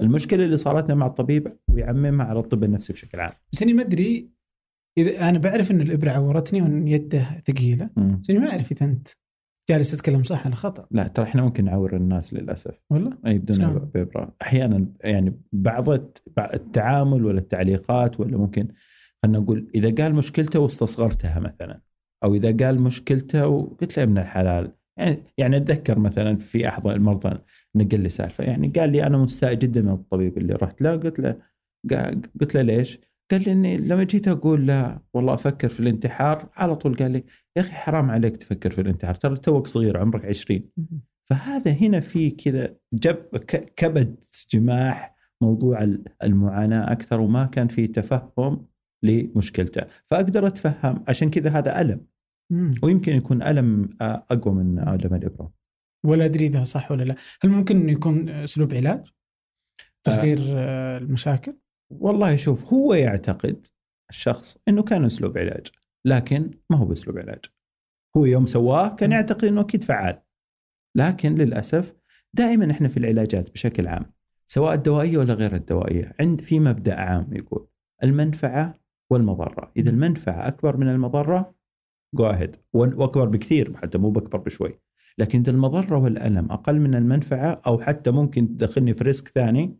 المشكلة 0.00 0.44
اللي 0.44 0.56
صارت 0.56 0.84
لنا 0.84 0.94
مع 0.94 1.06
الطبيب 1.06 1.56
ويعممها 1.70 2.26
على 2.26 2.38
الطب 2.38 2.64
النفسي 2.64 2.92
بشكل 2.92 3.20
عام. 3.20 3.32
بس 3.52 3.62
إني 3.62 3.72
ما 3.72 3.82
أدري 3.82 4.30
إذا 4.98 5.28
أنا 5.28 5.38
بعرف 5.38 5.70
ان 5.70 5.80
الإبرة 5.80 6.10
عورتني 6.10 6.62
وإن 6.62 6.88
يده 6.88 7.42
ثقيلة 7.46 7.90
بس 7.96 8.30
إني 8.30 8.38
ما 8.38 8.50
أعرف 8.50 8.72
إذا 8.72 8.86
أنت 8.86 9.08
جالس 9.70 9.90
تتكلم 9.90 10.22
صح 10.22 10.46
ولا 10.46 10.54
خطأ 10.54 10.86
لا 10.90 11.08
ترى 11.08 11.24
إحنا 11.24 11.42
ممكن 11.42 11.64
نعور 11.64 11.96
الناس 11.96 12.34
للأسف 12.34 12.74
ولا؟ 12.90 13.18
أي 13.26 13.38
بدون؟ 13.38 13.56
بإبرة 13.94 14.34
أحيانا 14.42 14.86
يعني 15.00 15.40
بعض 15.52 15.90
الت- 15.90 16.22
بعض 16.36 16.54
التعامل 16.54 17.24
ولا 17.24 17.38
التعليقات 17.38 18.20
ولا 18.20 18.36
ممكن 18.38 18.68
خلينا 19.22 19.38
نقول 19.38 19.70
إذا 19.74 20.02
قال 20.04 20.14
مشكلته 20.14 20.60
واستصغرتها 20.60 21.40
مثلا 21.40 21.80
أو 22.24 22.34
إذا 22.34 22.66
قال 22.66 22.80
مشكلته 22.80 23.46
وقلت 23.46 23.96
له 23.96 24.02
ابن 24.02 24.18
الحلال 24.18 24.72
يعني 24.98 25.16
يعني 25.38 25.56
أتذكر 25.56 25.98
مثلا 25.98 26.36
في 26.36 26.68
أحد 26.68 26.86
المرضى 26.86 27.38
نقل 27.74 28.00
لي 28.00 28.08
سالفة 28.08 28.44
يعني 28.44 28.68
قال 28.68 28.92
لي 28.92 29.06
أنا 29.06 29.18
مستاء 29.18 29.54
جدا 29.54 29.82
من 29.82 29.92
الطبيب 29.92 30.38
اللي 30.38 30.54
رحت 30.54 30.82
له 30.82 30.96
قلت 30.96 31.18
له 31.18 31.36
قلت 32.40 32.54
له 32.54 32.62
ليش؟ 32.62 32.98
قال 33.30 33.42
لي 33.44 33.52
إني 33.52 33.76
لما 33.76 34.04
جيت 34.04 34.28
أقول 34.28 34.66
له 34.66 35.00
والله 35.14 35.34
أفكر 35.34 35.68
في 35.68 35.80
الانتحار 35.80 36.48
على 36.54 36.76
طول 36.76 36.96
قال 36.96 37.10
لي 37.10 37.24
يا 37.56 37.62
أخي 37.62 37.72
حرام 37.72 38.10
عليك 38.10 38.36
تفكر 38.36 38.70
في 38.70 38.80
الانتحار 38.80 39.14
ترى 39.14 39.36
توك 39.36 39.66
صغير 39.66 39.96
عمرك 39.98 40.24
20 40.24 40.62
فهذا 41.30 41.70
هنا 41.72 42.00
في 42.00 42.30
كذا 42.30 42.74
جب 42.94 43.16
كبد 43.76 44.24
جماح 44.50 45.16
موضوع 45.42 45.82
ال- 45.82 46.04
المعاناة 46.22 46.92
أكثر 46.92 47.20
وما 47.20 47.44
كان 47.46 47.68
في 47.68 47.86
تفهم 47.86 48.66
لمشكلته. 49.02 49.82
فأقدر 50.10 50.46
أتفهم 50.46 51.04
عشان 51.08 51.30
كذا 51.30 51.50
هذا 51.50 51.80
ألم. 51.80 52.06
ويمكن 52.82 53.12
يكون 53.16 53.42
ألم 53.42 53.96
آه، 54.00 54.26
أقوى 54.30 54.54
من 54.54 54.78
ألم 54.78 55.14
الإبرة. 55.14 55.52
ولا 56.06 56.24
أدري 56.24 56.46
إذا 56.46 56.62
صح 56.64 56.92
ولا 56.92 57.04
لا. 57.04 57.14
هل 57.42 57.50
ممكن 57.50 57.76
إنه 57.76 57.92
يكون 57.92 58.28
أسلوب 58.28 58.74
علاج؟ 58.74 59.08
تصغير 60.04 60.38
آه، 60.48 60.98
المشاكل؟ 60.98 61.56
والله 61.90 62.36
شوف 62.36 62.72
هو 62.72 62.94
يعتقد 62.94 63.66
الشخص 64.10 64.58
إنه 64.68 64.82
كان 64.82 65.04
أسلوب 65.04 65.38
علاج 65.38 65.66
لكن 66.04 66.50
ما 66.70 66.76
هو 66.76 66.84
بأسلوب 66.84 67.18
علاج. 67.18 67.44
هو 68.16 68.24
يوم 68.24 68.46
سواه 68.46 68.88
كان. 68.88 69.12
يعتقد 69.12 69.44
إنه 69.44 69.60
أكيد 69.60 69.84
فعال. 69.84 70.22
لكن 70.96 71.34
للأسف 71.34 71.94
دائما 72.34 72.70
إحنا 72.70 72.88
في 72.88 72.96
العلاجات 72.96 73.50
بشكل 73.50 73.86
عام 73.86 74.12
سواء 74.46 74.74
الدوائية 74.74 75.18
ولا 75.18 75.34
غير 75.34 75.54
الدوائية 75.54 76.16
عند 76.20 76.40
في 76.40 76.60
مبدأ 76.60 76.94
عام 76.94 77.28
يقول 77.32 77.68
المنفعة 78.02 78.74
والمضرة. 79.10 79.72
إذا 79.76 79.90
المنفعة 79.90 80.48
أكبر 80.48 80.76
من 80.76 80.88
المضرة 80.88 81.54
go 82.14 82.26
ahead 82.26 82.56
وأكبر 82.72 83.28
بكثير 83.28 83.76
حتى 83.76 83.98
مو 83.98 84.10
بأكبر 84.10 84.38
بشوي. 84.38 84.78
لكن 85.18 85.40
إذا 85.40 85.50
المضرة 85.50 85.98
والألم 85.98 86.52
أقل 86.52 86.80
من 86.80 86.94
المنفعة 86.94 87.60
أو 87.66 87.80
حتى 87.80 88.10
ممكن 88.10 88.56
تدخلني 88.56 88.94
في 88.94 89.04
risk 89.04 89.28
ثاني 89.28 89.76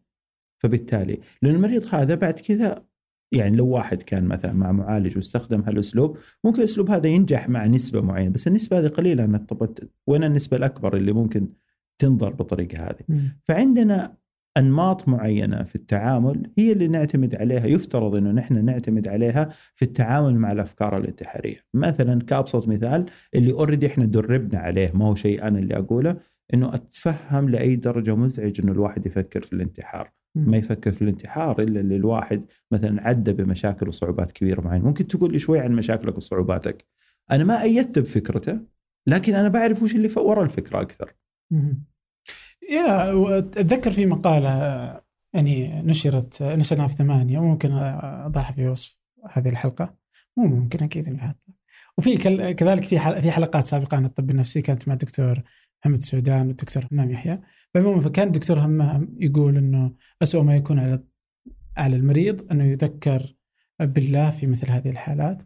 فبالتالي 0.60 1.18
لأن 1.42 1.54
المريض 1.54 1.94
هذا 1.94 2.14
بعد 2.14 2.34
كذا 2.34 2.84
يعني 3.32 3.56
لو 3.56 3.66
واحد 3.66 4.02
كان 4.02 4.24
مثلا 4.24 4.52
مع 4.52 4.72
معالج 4.72 5.16
واستخدم 5.16 5.60
هالأسلوب 5.60 6.18
ممكن 6.44 6.58
الأسلوب 6.58 6.90
هذا 6.90 7.08
ينجح 7.08 7.48
مع 7.48 7.66
نسبة 7.66 8.00
معينة 8.00 8.30
بس 8.30 8.48
النسبة 8.48 8.78
هذه 8.78 8.86
قليلة 8.88 9.24
أنا 9.24 9.38
طب 9.38 9.74
وين 10.06 10.24
النسبة 10.24 10.56
الأكبر 10.56 10.96
اللي 10.96 11.12
ممكن 11.12 11.48
تنظر 11.98 12.32
بالطريقة 12.32 12.78
هذه. 12.78 13.04
فعندنا 13.44 14.16
أنماط 14.56 15.08
معينة 15.08 15.62
في 15.62 15.74
التعامل 15.76 16.50
هي 16.58 16.72
اللي 16.72 16.88
نعتمد 16.88 17.36
عليها 17.36 17.66
يفترض 17.66 18.16
إنه 18.16 18.30
نحن 18.32 18.64
نعتمد 18.64 19.08
عليها 19.08 19.50
في 19.74 19.84
التعامل 19.84 20.34
مع 20.34 20.52
الأفكار 20.52 20.96
الانتحارية. 20.96 21.58
مثلا 21.74 22.22
كأبسط 22.22 22.68
مثال 22.68 23.06
اللي 23.34 23.52
اوريدي 23.52 23.86
إحنا 23.86 24.04
دربنا 24.04 24.58
عليه 24.58 24.90
ما 24.94 25.06
هو 25.06 25.14
شيء 25.14 25.42
أنا 25.42 25.58
اللي 25.58 25.76
أقوله 25.76 26.16
إنه 26.54 26.74
أتفهم 26.74 27.48
لأي 27.48 27.76
درجة 27.76 28.16
مزعج 28.16 28.60
إنه 28.60 28.72
الواحد 28.72 29.06
يفكر 29.06 29.42
في 29.42 29.52
الانتحار. 29.52 30.19
ما 30.34 30.56
يفكر 30.56 30.92
في 30.92 31.02
الانتحار 31.02 31.62
إلا 31.62 31.80
اللي 31.80 31.96
الواحد 31.96 32.44
مثلا 32.70 33.08
عدى 33.08 33.32
بمشاكل 33.32 33.88
وصعوبات 33.88 34.32
كبيرة 34.32 34.60
معينة. 34.60 34.84
ممكن 34.84 35.06
تقول 35.06 35.32
لي 35.32 35.38
شوي 35.38 35.60
عن 35.60 35.72
مشاكلك 35.72 36.16
وصعوباتك. 36.16 36.86
أنا 37.30 37.44
ما 37.44 37.62
ايدت 37.62 37.98
بفكرته 37.98 38.60
لكن 39.06 39.34
أنا 39.34 39.48
بعرف 39.48 39.82
وش 39.82 39.94
اللي 39.94 40.08
ف- 40.08 40.18
ورا 40.18 40.44
الفكرة 40.44 40.80
أكثر. 40.80 41.14
يا 42.70 43.12
اتذكر 43.38 43.90
في 43.90 44.06
مقالة 44.06 44.48
يعني 45.32 45.82
نشرت 45.82 46.42
نشرناها 46.42 46.86
في 46.86 46.94
ثمانية 46.94 47.38
ممكن 47.38 47.72
آه، 47.72 48.26
أضعها 48.26 48.52
في 48.52 48.68
وصف 48.68 49.00
هذه 49.30 49.48
الحلقة. 49.48 49.94
مو 50.36 50.44
ممكن 50.46 50.84
أكيد 50.84 51.08
اني 51.08 51.38
وفي 51.98 52.16
كذلك 52.54 52.82
في 52.82 52.98
في 53.20 53.30
حلقات 53.30 53.66
سابقة 53.66 53.96
عن 53.96 54.04
الطب 54.04 54.30
النفسي 54.30 54.62
كانت 54.62 54.88
مع 54.88 54.94
الدكتور 54.94 55.42
محمد 55.80 56.02
سعدان 56.02 56.46
والدكتور 56.46 56.82
همام 56.92 57.10
يحيى. 57.10 57.40
فعموما 57.74 58.00
فكان 58.00 58.26
الدكتور 58.26 58.58
همام 58.58 59.16
يقول 59.20 59.56
إنه 59.56 59.96
اسوء 60.22 60.42
ما 60.42 60.56
يكون 60.56 60.78
على 60.78 61.04
على 61.76 61.96
المريض 61.96 62.50
إنه 62.52 62.64
يذكر 62.64 63.36
بالله 63.80 64.30
في 64.30 64.46
مثل 64.46 64.70
هذه 64.70 64.90
الحالات 64.90 65.42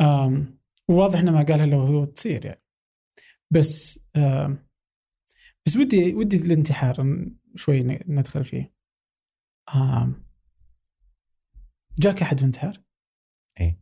آم، 0.00 0.58
وواضح 0.88 1.18
إنه 1.18 1.30
ما 1.32 1.42
قالها 1.44 1.66
لو 1.66 1.80
هو 1.80 2.04
تصير 2.04 2.46
يعني 2.46 2.62
بس 3.50 4.00
بس 5.66 5.76
ودي 5.76 6.14
ودي 6.14 6.36
الانتحار 6.36 7.26
شوي 7.56 7.80
ندخل 8.08 8.44
فيه 8.44 8.74
آم، 9.74 10.24
جاك 11.98 12.22
أحد 12.22 12.38
في 12.40 12.44
انتحار؟ 12.46 12.82
إيه. 13.60 13.80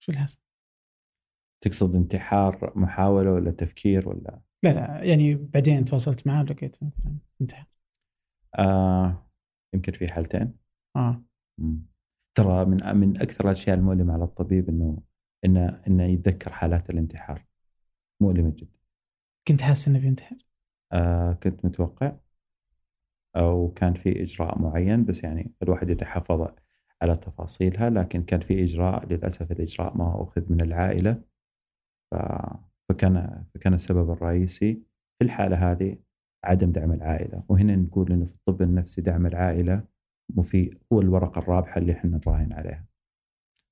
شو 0.00 0.12
حصل؟ 0.12 0.40
تقصد 1.60 1.96
انتحار 1.96 2.72
محاولة 2.76 3.32
ولا 3.32 3.50
تفكير 3.50 4.08
ولا؟ 4.08 4.40
لا 4.62 4.70
لا 4.70 5.04
يعني 5.04 5.34
بعدين 5.34 5.84
تواصلت 5.84 6.26
معاه 6.26 6.42
لقيت 6.42 6.76
مثلا 6.82 7.16
انتحر. 7.40 7.66
آه 8.58 9.30
يمكن 9.74 9.92
في 9.92 10.08
حالتين. 10.08 10.54
آه. 10.96 11.22
مم. 11.58 11.86
ترى 12.34 12.64
من 12.64 12.96
من 12.96 13.20
أكثر 13.22 13.44
الأشياء 13.44 13.76
المؤلمة 13.76 14.14
على 14.14 14.24
الطبيب 14.24 14.68
إنه 14.68 15.02
إنه 15.44 15.82
إنه 15.86 16.04
يتذكر 16.04 16.52
حالات 16.52 16.90
الانتحار. 16.90 17.44
مؤلمة 18.20 18.52
جدا. 18.56 18.78
كنت 19.48 19.62
حاسس 19.62 19.88
إنه 19.88 19.98
بينتحر 19.98 20.36
آه 20.92 21.32
كنت 21.32 21.64
متوقع. 21.64 22.12
أو 23.36 23.72
كان 23.76 23.94
في 23.94 24.22
إجراء 24.22 24.58
معين 24.62 25.04
بس 25.04 25.24
يعني 25.24 25.52
الواحد 25.62 25.90
يتحفظ 25.90 26.48
على 27.02 27.16
تفاصيلها 27.16 27.90
لكن 27.90 28.22
كان 28.22 28.40
في 28.40 28.64
إجراء 28.64 29.06
للأسف 29.06 29.52
الإجراء 29.52 29.96
ما 29.96 30.22
أخذ 30.22 30.52
من 30.52 30.60
العائلة. 30.60 31.22
فكان 32.88 33.44
فكان 33.54 33.74
السبب 33.74 34.10
الرئيسي 34.10 34.74
في 35.18 35.24
الحالة 35.24 35.70
هذه 35.72 35.96
عدم 36.44 36.72
دعم 36.72 36.92
العائلة 36.92 37.44
وهنا 37.48 37.76
نقول 37.76 38.12
إنه 38.12 38.24
في 38.24 38.34
الطب 38.34 38.62
النفسي 38.62 39.02
دعم 39.02 39.26
العائلة 39.26 39.84
مفيد 40.36 40.78
هو 40.92 41.00
الورقة 41.00 41.38
الرابحة 41.38 41.78
اللي 41.80 41.92
إحنا 41.92 42.20
نراهن 42.26 42.52
عليها 42.52 42.86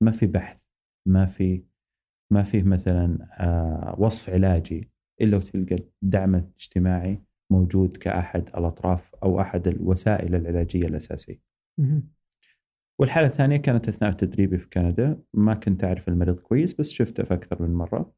ما 0.02 0.10
في 0.10 0.26
بحث 0.26 0.58
ما 1.08 1.26
في 1.26 1.62
ما 2.32 2.42
فيه 2.42 2.62
مثلا 2.62 3.18
آه 3.40 3.96
وصف 3.98 4.30
علاجي 4.30 4.90
إلا 5.20 5.36
وتلقى 5.36 5.76
الدعم 6.02 6.34
الاجتماعي 6.34 7.22
موجود 7.52 7.96
كأحد 7.96 8.42
الأطراف 8.42 9.14
أو 9.14 9.40
أحد 9.40 9.68
الوسائل 9.68 10.34
العلاجية 10.34 10.86
الأساسية. 10.86 11.40
والحالة 13.00 13.26
الثانية 13.26 13.56
كانت 13.56 13.88
أثناء 13.88 14.12
تدريبي 14.12 14.58
في 14.58 14.68
كندا 14.68 15.22
ما 15.34 15.54
كنت 15.54 15.84
أعرف 15.84 16.08
المريض 16.08 16.40
كويس 16.40 16.74
بس 16.80 16.90
شفته 16.90 17.24
في 17.24 17.34
أكثر 17.34 17.62
من 17.62 17.74
مرة. 17.74 18.12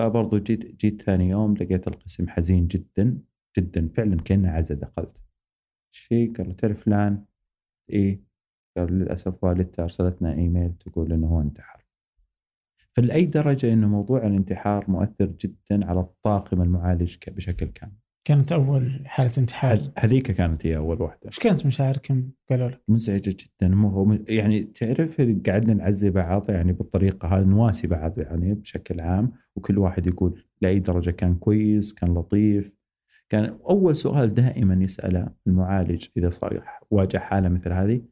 فبرضو 0.00 0.38
جيت 0.38 0.76
جيت 0.76 1.02
ثاني 1.02 1.28
يوم 1.28 1.54
لقيت 1.54 1.88
القسم 1.88 2.28
حزين 2.28 2.66
جدا 2.66 3.18
جدا 3.58 3.88
فعلا 3.88 4.16
كأنه 4.22 4.50
عزا 4.50 4.74
دخلت. 4.74 5.16
إيش 5.92 5.98
في؟ 5.98 6.26
قالوا 6.26 6.52
تعرف 6.52 6.84
فلان؟ 6.84 7.24
إيه 7.90 8.20
قال 8.76 8.92
للأسف 8.92 9.44
والدته 9.44 9.82
ارسلت 9.82 10.22
لنا 10.22 10.32
إيميل 10.32 10.74
تقول 10.74 11.12
إنه 11.12 11.26
هو 11.26 11.40
انتحر. 11.40 11.84
فلأي 12.96 13.26
درجة 13.26 13.72
إنه 13.72 13.88
موضوع 13.88 14.26
الانتحار 14.26 14.90
مؤثر 14.90 15.26
جدا 15.26 15.86
على 15.86 16.00
الطاقم 16.00 16.62
المعالج 16.62 17.16
بشكل 17.28 17.66
كامل. 17.66 17.99
كانت 18.30 18.52
أول 18.52 19.02
حالة 19.04 19.30
انتحار 19.38 19.72
هذ- 19.76 19.90
هذيك 19.98 20.30
كانت 20.30 20.66
هي 20.66 20.76
أول 20.76 21.02
واحدة. 21.02 21.20
إيش 21.26 21.38
كانت 21.38 21.66
مشاعركم 21.66 22.30
قالوا 22.50 22.68
لك؟ 22.68 22.80
مزعجه 22.88 23.36
جدا 23.44 23.68
مو 23.74 23.88
هو 23.88 24.18
يعني 24.28 24.60
تعرف 24.62 25.20
قعدنا 25.20 25.74
نعزي 25.74 26.10
بعض 26.10 26.50
يعني 26.50 26.72
بالطريقة 26.72 27.28
هذه 27.28 27.44
نواسي 27.44 27.86
بعض 27.86 28.18
يعني 28.18 28.54
بشكل 28.54 29.00
عام 29.00 29.32
وكل 29.56 29.78
واحد 29.78 30.06
يقول 30.06 30.44
لأي 30.60 30.78
درجة 30.78 31.10
كان 31.10 31.34
كويس 31.34 31.92
كان 31.94 32.14
لطيف 32.14 32.72
كان 33.28 33.44
أول 33.44 33.96
سؤال 33.96 34.34
دائما 34.34 34.84
يسأله 34.84 35.28
المعالج 35.46 36.06
إذا 36.16 36.30
صار 36.30 36.64
واجه 36.90 37.18
حالة 37.18 37.48
مثل 37.48 37.72
هذه 37.72 38.02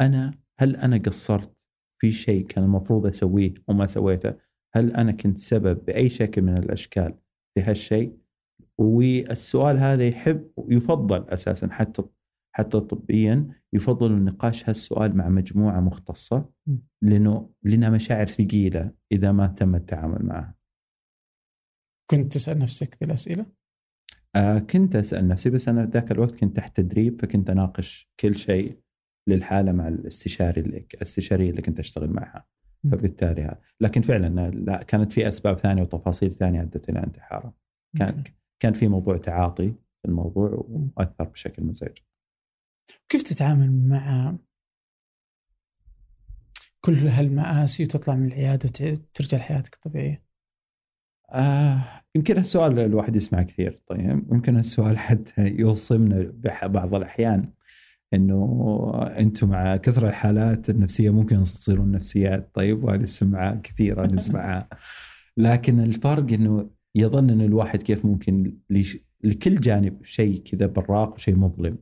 أنا 0.00 0.34
هل 0.58 0.76
أنا 0.76 0.96
قصرت 0.98 1.52
في 1.98 2.10
شيء 2.10 2.46
كان 2.46 2.64
المفروض 2.64 3.06
أسويه 3.06 3.54
وما 3.68 3.86
سويته؟ 3.86 4.34
هل 4.74 4.92
أنا 4.92 5.12
كنت 5.12 5.38
سبب 5.38 5.84
بأي 5.84 6.08
شكل 6.08 6.42
من 6.42 6.58
الأشكال 6.58 7.14
في 7.54 7.62
هالشيء؟ 7.62 8.12
والسؤال 8.78 9.78
هذا 9.78 10.08
يحب 10.08 10.50
يفضل 10.68 11.28
أساسا 11.28 11.68
حتى 11.70 12.02
حتى 12.56 12.80
طبيا 12.80 13.48
يفضل 13.72 14.12
النقاش 14.12 14.68
هالسؤال 14.68 15.16
مع 15.16 15.28
مجموعة 15.28 15.80
مختصة. 15.80 16.50
لأنه 17.02 17.50
لأنها 17.62 17.90
مشاعر 17.90 18.26
ثقيلة 18.26 18.90
إذا 19.12 19.32
ما 19.32 19.46
تم 19.46 19.74
التعامل 19.74 20.26
معها. 20.26 20.54
كنت 22.10 22.32
تسأل 22.32 22.58
نفسك 22.58 22.98
ذي 23.02 23.06
الأسئلة؟ 23.06 23.46
آه 24.36 24.58
كنت 24.58 24.96
أسأل 24.96 25.28
نفسي 25.28 25.50
بس 25.50 25.68
أنا 25.68 25.84
ذاك 25.84 26.10
الوقت 26.12 26.34
كنت 26.34 26.56
تحت 26.56 26.76
تدريب 26.76 27.20
فكنت 27.20 27.50
أناقش 27.50 28.10
كل 28.20 28.38
شيء 28.38 28.80
للحالة 29.28 29.72
مع 29.72 29.88
الاستشاري 29.88 30.60
اللي 30.60 30.86
الاستشارية 30.94 31.50
اللي 31.50 31.62
كنت 31.62 31.78
أشتغل 31.78 32.10
معها. 32.10 32.46
فبالتالي 32.92 33.42
هذا 33.42 33.60
لكن 33.80 34.00
فعلا 34.02 34.50
لا 34.50 34.82
كانت 34.82 35.12
في 35.12 35.28
أسباب 35.28 35.58
ثانية 35.58 35.82
وتفاصيل 35.82 36.32
ثانية 36.32 36.62
أدت 36.62 36.88
إلى 36.88 36.98
انتحاره 36.98 37.54
كان 37.98 38.24
كان 38.60 38.72
في 38.72 38.88
موضوع 38.88 39.16
تعاطي 39.16 39.68
في 40.02 40.08
الموضوع 40.08 40.66
واثر 40.96 41.24
بشكل 41.24 41.64
مزعج. 41.64 41.98
كيف 43.08 43.22
تتعامل 43.22 43.88
مع 43.88 44.36
كل 46.80 47.08
هالمآسي 47.08 47.82
وتطلع 47.82 48.14
من 48.14 48.26
العيادة 48.26 48.70
وترجع 48.92 49.38
لحياتك 49.38 49.74
الطبيعية؟ 49.74 50.26
آه 51.30 52.02
يمكن 52.14 52.38
السؤال 52.38 52.78
الواحد 52.78 53.16
يسمع 53.16 53.42
كثير 53.42 53.80
طيب. 53.86 54.32
يمكن 54.32 54.58
السؤال 54.58 54.98
حتى 54.98 55.46
يوصمنا 55.46 56.32
بعض 56.62 56.94
الأحيان 56.94 57.52
إنه 58.14 58.90
أنتم 59.18 59.48
مع 59.48 59.76
كثر 59.76 60.08
الحالات 60.08 60.70
النفسية 60.70 61.10
ممكن 61.10 61.42
تصيرون 61.42 61.92
نفسيات 61.92 62.50
طيب. 62.54 62.84
وهذه 62.84 63.02
السمعة 63.02 63.60
كثيرة 63.60 64.06
نسمعها. 64.06 64.68
لكن 65.36 65.80
الفرق 65.80 66.32
إنه 66.32 66.70
يظن 66.96 67.30
إن 67.30 67.40
الواحد 67.40 67.82
كيف 67.82 68.04
ممكن 68.04 68.56
لكل 69.24 69.60
جانب 69.60 70.04
شيء 70.04 70.42
كذا 70.42 70.66
براق 70.66 71.14
وشيء 71.14 71.36
مظلم 71.36 71.78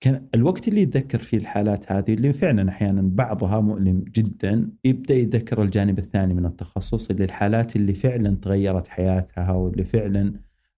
كان 0.00 0.26
الوقت 0.34 0.68
اللي 0.68 0.82
يتذكر 0.82 1.18
فيه 1.18 1.38
الحالات 1.38 1.92
هذه 1.92 2.14
اللي 2.14 2.32
فعلا 2.32 2.68
أحيانا 2.68 3.02
بعضها 3.02 3.60
مؤلم 3.60 4.04
جدا 4.16 4.70
يبدأ 4.84 5.14
يتذكر 5.14 5.62
الجانب 5.62 5.98
الثاني 5.98 6.34
من 6.34 6.46
التخصص 6.46 7.10
اللي 7.10 7.24
الحالات 7.24 7.76
اللي 7.76 7.94
فعلا 7.94 8.36
تغيرت 8.36 8.88
حياتها 8.88 9.52
واللي 9.52 9.84
فعلا 9.84 10.34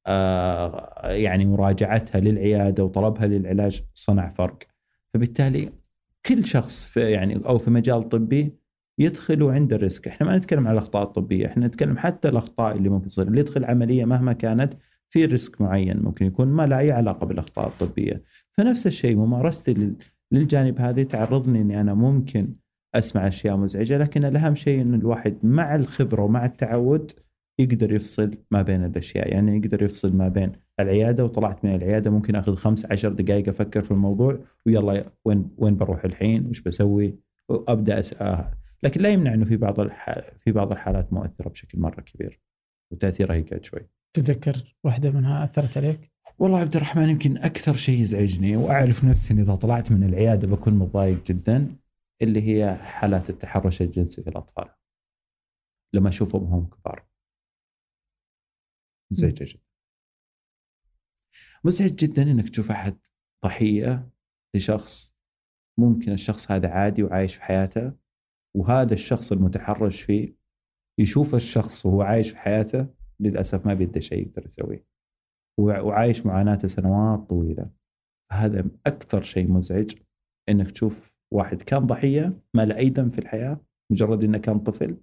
آه 0.06 1.10
يعني 1.12 1.46
مراجعتها 1.46 2.20
للعيادة 2.20 2.84
وطلبها 2.84 3.26
للعلاج 3.26 3.82
صنع 3.94 4.28
فرق. 4.28 4.58
فبالتالي 5.14 5.72
كل 6.26 6.44
شخص 6.44 6.84
في 6.84 7.10
يعني 7.10 7.36
أو 7.46 7.58
في 7.58 7.70
مجال 7.70 8.08
طبي 8.08 8.61
يدخل 9.02 9.42
وعنده 9.42 9.76
risk، 9.76 10.08
إحنا 10.08 10.26
ما 10.26 10.36
نتكلم 10.36 10.66
عن 10.66 10.72
الأخطاء 10.72 11.02
الطبية، 11.02 11.46
إحنا 11.46 11.66
نتكلم 11.66 11.98
حتى 11.98 12.28
الأخطاء 12.28 12.76
اللي 12.76 12.88
ممكن 12.88 13.08
تصير، 13.08 13.28
اللي 13.28 13.40
يدخل 13.40 13.64
عملية 13.64 14.04
مهما 14.04 14.32
كانت 14.32 14.74
في 15.12 15.24
risk 15.24 15.60
معين 15.60 16.02
ممكن 16.02 16.26
يكون 16.26 16.48
ما 16.48 16.66
له 16.66 16.78
أي 16.78 16.92
علاقة 16.92 17.26
بالأخطاء 17.26 17.68
الطبية. 17.68 18.22
فنفس 18.52 18.86
الشيء 18.86 19.16
ممارستي 19.16 19.94
للجانب 20.32 20.80
هذه 20.80 21.02
تعرضني 21.02 21.60
إني 21.60 21.80
أنا 21.80 21.94
ممكن 21.94 22.48
أسمع 22.94 23.28
أشياء 23.28 23.56
مزعجة 23.56 23.98
لكن 23.98 24.24
الأهم 24.24 24.54
شيء 24.54 24.82
إن 24.82 24.94
الواحد 24.94 25.36
مع 25.42 25.74
الخبرة 25.74 26.22
ومع 26.22 26.44
التعود 26.44 27.12
يقدر 27.58 27.92
يفصل 27.92 28.34
ما 28.50 28.62
بين 28.62 28.84
الأشياء. 28.84 29.32
يعني 29.32 29.56
يقدر 29.56 29.82
يفصل 29.82 30.16
ما 30.16 30.28
بين 30.28 30.52
العيادة 30.80 31.24
وطلعت 31.24 31.64
من 31.64 31.74
العيادة 31.74 32.10
ممكن 32.10 32.36
آخذ 32.36 32.54
خمس 32.54 32.86
عشر 32.86 33.08
دقائق 33.08 33.48
أفكر 33.48 33.82
في 33.82 33.90
الموضوع 33.90 34.38
ويلا 34.66 35.04
وين 35.24 35.50
وين 35.58 35.76
بروح 35.76 36.04
الحين؟ 36.04 36.46
وش 36.46 36.60
بسوي؟ 36.60 37.14
وأبدأ 37.48 37.98
اسال 37.98 38.61
لكن 38.84 39.00
لا 39.00 39.08
يمنع 39.08 39.34
إنه 39.34 39.44
في 39.44 39.56
بعض 39.56 39.88
في 40.38 40.52
بعض 40.52 40.72
الحالات 40.72 41.12
مؤثرة 41.12 41.48
بشكل 41.48 41.80
مرة 41.80 42.00
كبير 42.00 42.40
وتأثيرها 42.92 43.34
يقعد 43.34 43.64
شوي. 43.64 43.88
تتذكر 44.16 44.76
واحدة 44.84 45.10
منها 45.10 45.44
أثرت 45.44 45.76
عليك؟ 45.76 46.12
والله 46.38 46.60
عبد 46.60 46.76
الرحمن 46.76 47.08
يمكن 47.08 47.38
أكثر 47.38 47.72
شيء 47.72 48.00
يزعجني 48.00 48.56
وأعرف 48.56 49.04
نفسي 49.04 49.34
إذا 49.34 49.54
طلعت 49.54 49.92
من 49.92 50.08
العيادة 50.08 50.48
بكون 50.48 50.74
متضايق 50.74 51.24
جدا 51.24 51.76
اللي 52.22 52.42
هي 52.42 52.74
حالات 52.74 53.30
التحرش 53.30 53.82
الجنسي 53.82 54.22
في 54.22 54.30
الأطفال. 54.30 54.68
لما 55.94 56.08
أشوفهم 56.08 56.44
هم 56.44 56.66
كبار. 56.66 57.06
مزعجة 59.10 59.44
جدا. 59.44 59.62
مزعج 61.64 61.94
جدا 61.94 62.22
إنك 62.22 62.48
تشوف 62.48 62.70
أحد 62.70 62.98
ضحية 63.44 64.10
لشخص 64.54 65.16
ممكن 65.78 66.12
الشخص 66.12 66.50
هذا 66.50 66.68
عادي 66.68 67.02
وعايش 67.02 67.34
في 67.34 67.42
حياته 67.42 67.92
وهذا 68.56 68.94
الشخص 68.94 69.32
المتحرش 69.32 70.02
فيه 70.02 70.34
يشوف 70.98 71.34
الشخص 71.34 71.86
وهو 71.86 72.02
عايش 72.02 72.30
في 72.30 72.38
حياته 72.38 72.86
للأسف 73.20 73.66
ما 73.66 73.74
بيده 73.74 74.00
شيء 74.00 74.26
يقدر 74.26 74.46
يسويه. 74.46 74.86
وعايش 75.58 76.26
معاناته 76.26 76.68
سنوات 76.68 77.28
طويلة. 77.28 77.70
هذا 78.32 78.64
أكثر 78.86 79.22
شيء 79.22 79.50
مزعج 79.50 79.90
إنك 80.48 80.70
تشوف 80.70 81.12
واحد 81.32 81.62
كان 81.62 81.86
ضحية 81.86 82.40
ما 82.54 82.64
له 82.64 82.76
أي 82.76 82.88
ذنب 82.88 83.12
في 83.12 83.18
الحياة 83.18 83.60
مجرد 83.92 84.24
إنه 84.24 84.38
كان 84.38 84.58
طفل 84.58 84.96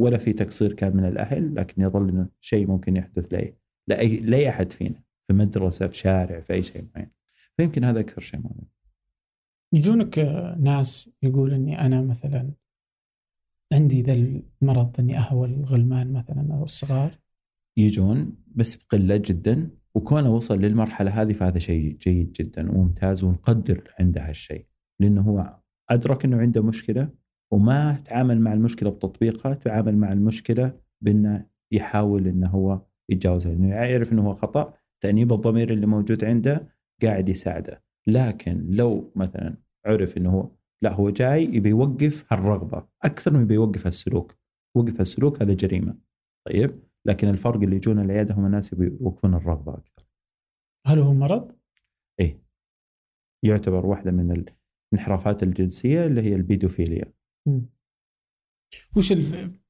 ولا 0.00 0.18
في 0.18 0.32
تقصير 0.32 0.72
كان 0.72 0.96
من 0.96 1.04
الأهل 1.04 1.54
لكن 1.54 1.82
يظل 1.82 2.08
إنه 2.08 2.28
شيء 2.40 2.66
ممكن 2.66 2.96
يحدث 2.96 3.32
لاي 3.32 3.56
لاي 3.88 4.16
لأي 4.16 4.48
أحد 4.48 4.72
فينا 4.72 5.02
في 5.26 5.36
مدرسة 5.36 5.88
في 5.88 5.96
شارع 5.96 6.40
في 6.40 6.52
أي 6.52 6.62
شيء 6.62 6.86
معين. 6.94 7.10
فيمكن 7.56 7.84
هذا 7.84 8.00
أكثر 8.00 8.20
شيء 8.20 8.40
مهم 8.40 8.68
يجونك 9.74 10.18
ناس 10.58 11.10
يقول 11.22 11.54
إني 11.54 11.80
أنا 11.80 12.02
مثلا 12.02 12.50
عندي 13.72 14.02
ذا 14.02 14.12
المرض 14.12 15.00
إني 15.00 15.18
أهوى 15.18 15.48
الغلمان 15.48 16.12
مثلا 16.12 16.54
أو 16.54 16.64
الصغار. 16.64 17.18
يجون 17.76 18.36
بس 18.54 18.74
بقلة 18.74 19.16
جدا. 19.16 19.70
وكونه 19.94 20.34
وصل 20.34 20.60
للمرحلة 20.60 21.22
هذه 21.22 21.32
فهذا 21.32 21.58
شيء 21.58 21.96
جيد 21.96 22.32
جدا 22.32 22.70
وممتاز 22.70 23.24
ونقدر 23.24 23.94
عنده 24.00 24.28
هالشيء. 24.28 24.66
لأنه 25.00 25.20
هو 25.20 25.56
أدرك 25.90 26.24
إنه 26.24 26.36
عنده 26.36 26.62
مشكلة 26.62 27.08
وما 27.50 28.02
تعامل 28.04 28.40
مع 28.40 28.52
المشكلة 28.52 28.90
بتطبيقها 28.90 29.54
تعامل 29.54 29.96
مع 29.96 30.12
المشكلة 30.12 30.78
بأنه 31.00 31.46
يحاول 31.72 32.28
إنه 32.28 32.48
هو 32.48 32.82
يتجاوزها. 33.08 33.52
لأنه 33.52 33.68
يعرف 33.68 34.12
إنه 34.12 34.28
هو 34.28 34.34
خطأ 34.34 34.74
تأنيب 35.00 35.32
الضمير 35.32 35.72
اللي 35.72 35.86
موجود 35.86 36.24
عنده 36.24 36.68
قاعد 37.02 37.28
يساعده. 37.28 37.82
لكن 38.06 38.66
لو 38.68 39.12
مثلا 39.16 39.56
عرف 39.86 40.16
إنه 40.16 40.30
هو 40.30 40.50
لا 40.82 40.92
هو 40.92 41.10
جاي 41.10 41.44
يبي 41.44 41.68
يوقف 41.68 42.32
هالرغبة 42.32 42.86
أكثر 43.02 43.32
من 43.32 43.42
يبي 43.42 43.54
يوقف 43.54 43.86
السلوك 43.86 44.36
وقف 44.76 45.00
السلوك 45.00 45.42
هذا 45.42 45.54
جريمة 45.54 45.98
طيب 46.46 46.82
لكن 47.06 47.28
الفرق 47.28 47.60
اللي 47.62 47.76
يجون 47.76 47.98
العيادة 47.98 48.34
هم 48.34 48.46
الناس 48.46 48.72
يوقفون 48.72 49.34
الرغبة 49.34 49.74
أكثر. 49.74 50.06
هل 50.86 50.98
هو 50.98 51.14
مرض؟ 51.14 51.56
إيه 52.20 52.42
يعتبر 53.44 53.86
واحدة 53.86 54.10
من 54.10 54.46
الانحرافات 54.92 55.42
الجنسية 55.42 56.06
اللي 56.06 56.22
هي 56.22 56.34
البيدوفيليا. 56.34 57.12
م. 57.46 57.60
وش 58.96 59.12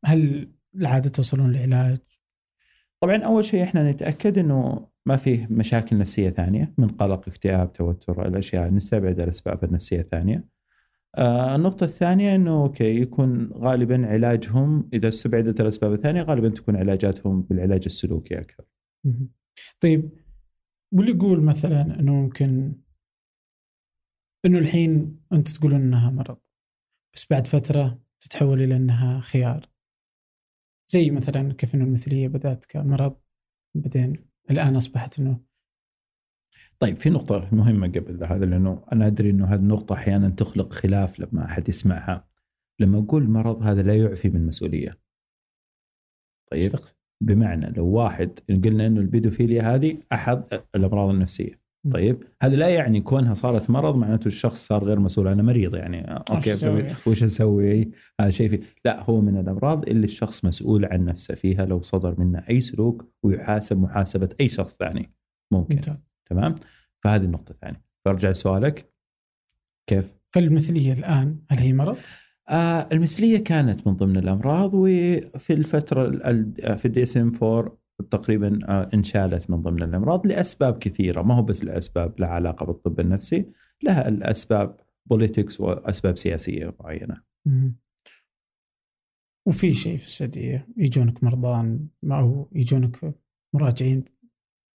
هل 0.05 0.53
العادة 0.75 1.09
توصلون 1.09 1.53
لعلاج؟ 1.53 1.99
طبعا 3.03 3.17
أول 3.17 3.45
شيء 3.45 3.63
إحنا 3.63 3.91
نتأكد 3.91 4.39
إنه 4.39 4.89
ما 5.07 5.17
فيه 5.17 5.47
مشاكل 5.51 5.99
نفسية 5.99 6.31
ثانية 6.31 6.75
من 6.79 6.89
قلق، 6.89 7.29
اكتئاب، 7.29 7.73
توتر، 7.73 8.27
الأشياء 8.27 8.71
نستبعد 8.71 9.21
الأسباب 9.21 9.65
النفسية 9.65 10.01
الثانية. 10.01 10.49
آه 11.15 11.57
النقطة 11.57 11.85
الثانية 11.85 12.35
إنه 12.35 12.63
okay 12.63 13.01
يكون 13.01 13.53
غالبا 13.53 14.07
علاجهم 14.07 14.91
إذا 14.93 15.09
استبعدت 15.09 15.61
الاسباب 15.61 15.93
الثانية 15.93 16.23
غالبا 16.23 16.49
تكون 16.49 16.77
علاجاتهم 16.77 17.43
بالعلاج 17.43 17.83
السلوكي 17.87 18.41
أكثر. 18.41 18.65
طيب 19.81 20.11
واللي 20.95 21.13
يقول 21.13 21.43
مثلا 21.43 22.01
إنه 22.01 22.13
ممكن 22.13 22.75
إنه 24.47 24.59
الحين 24.59 25.21
انت 25.33 25.49
تقولون 25.49 25.81
إنها 25.81 26.11
مرض 26.11 26.39
بس 27.15 27.27
بعد 27.31 27.47
فترة 27.47 28.03
تتحول 28.21 28.63
إلى 28.63 28.77
إنها 28.77 29.21
خيار. 29.21 29.73
زي 30.93 31.11
مثلا 31.11 31.53
كيف 31.53 31.75
إنه 31.75 31.85
المثلية 31.85 32.29
بدأت 32.29 32.65
كمرض 32.65 33.21
بعدين 33.77 34.29
الآن 34.51 34.77
أصبحت 34.77 35.21
إنه 35.21 35.41
طيب 36.83 36.97
في 36.97 37.11
نقطة 37.11 37.49
مهمة 37.53 37.89
قبل 37.89 38.25
هذا 38.25 38.45
لأنه 38.45 38.85
أنا 38.93 39.07
أدري 39.07 39.31
أنه 39.31 39.47
هذه 39.47 39.59
النقطة 39.59 39.93
أحيانا 39.93 40.29
تخلق 40.29 40.73
خلاف 40.73 41.21
لما 41.21 41.45
أحد 41.45 41.69
يسمعها. 41.69 42.29
لما 42.81 42.99
أقول 42.99 43.29
مرض 43.29 43.63
هذا 43.63 43.83
لا 43.83 43.97
يعفي 43.97 44.29
من 44.29 44.47
مسؤولية. 44.47 44.99
طيب 46.51 46.71
بمعنى 47.21 47.71
لو 47.71 47.87
واحد 47.87 48.31
قلنا 48.49 48.87
أنه 48.87 49.01
البيدوفيليا 49.01 49.75
هذه 49.75 49.97
أحد 50.13 50.45
الأمراض 50.75 51.11
النفسية. 51.11 51.63
طيب 51.93 52.25
هذا 52.43 52.57
لا 52.57 52.69
يعني 52.69 53.01
كونها 53.01 53.35
صارت 53.35 53.71
مرض 53.71 53.97
معناته 53.97 54.27
الشخص 54.27 54.67
صار 54.67 54.85
غير 54.85 55.01
مسؤول 55.01 55.29
أنا 55.29 55.43
مريض 55.43 55.75
يعني. 55.75 56.05
okay 56.05 56.53
وش 57.07 57.23
أسوي؟ 57.23 57.91
هذا 58.21 58.31
شيء 58.31 58.51
في 58.51 58.63
لا 58.85 59.11
هو 59.11 59.21
من 59.21 59.39
الأمراض 59.39 59.89
اللي 59.89 60.05
الشخص 60.05 60.45
مسؤول 60.45 60.85
عن 60.85 61.05
نفسه 61.05 61.35
فيها 61.35 61.67
لو 61.67 61.81
صدر 61.81 62.21
منه 62.21 62.45
أي 62.51 62.61
سلوك 62.61 63.13
ويحاسب 63.23 63.81
محاسبة 63.81 64.29
أي 64.41 64.49
شخص 64.49 64.77
ثاني. 64.77 65.13
ممكن. 65.53 65.75
ممتاز. 65.75 66.12
تمام؟ 66.31 66.55
فهذه 67.05 67.25
النقطة 67.25 67.53
الثانية. 67.53 67.85
فأرجع 68.05 68.31
لسؤالك. 68.31 68.93
كيف؟ 69.87 70.15
فالمثلية 70.35 70.93
الآن 70.93 71.39
هل 71.51 71.59
هي 71.59 71.73
مرض؟ 71.73 71.97
آه 72.49 72.89
المثلية 72.93 73.45
كانت 73.45 73.87
من 73.87 73.97
ضمن 73.97 74.17
الأمراض 74.17 74.71
وفي 74.75 75.53
الفترة 75.53 76.11
في 76.77 76.85
ال 76.85 77.03
DSM 77.03 77.33
4 77.43 77.79
تقريبا 78.11 78.59
آه 78.69 78.91
انشالت 78.95 79.51
من 79.51 79.63
ضمن 79.63 79.83
الأمراض 79.83 80.27
لأسباب 80.27 80.79
كثيرة. 80.79 81.23
ما 81.23 81.35
هو 81.35 81.43
بس 81.43 81.65
لأسباب 81.65 82.21
لها 82.21 82.29
علاقة 82.29 82.67
بالطب 82.67 83.01
النفسي 83.01 83.53
لها 83.83 84.09
الأسباب 84.09 84.81
politics 85.07 85.61
وأسباب 85.61 86.19
سياسية 86.19 86.75
معينة. 86.81 87.23
وفي 89.47 89.73
شيء 89.73 89.97
في 89.97 90.07
السعودية؟ 90.07 90.69
يجونك 90.77 91.25
مرضان 91.25 91.89
أو 92.05 92.49
يجونك 92.53 93.15
مراجعين؟ 93.55 94.05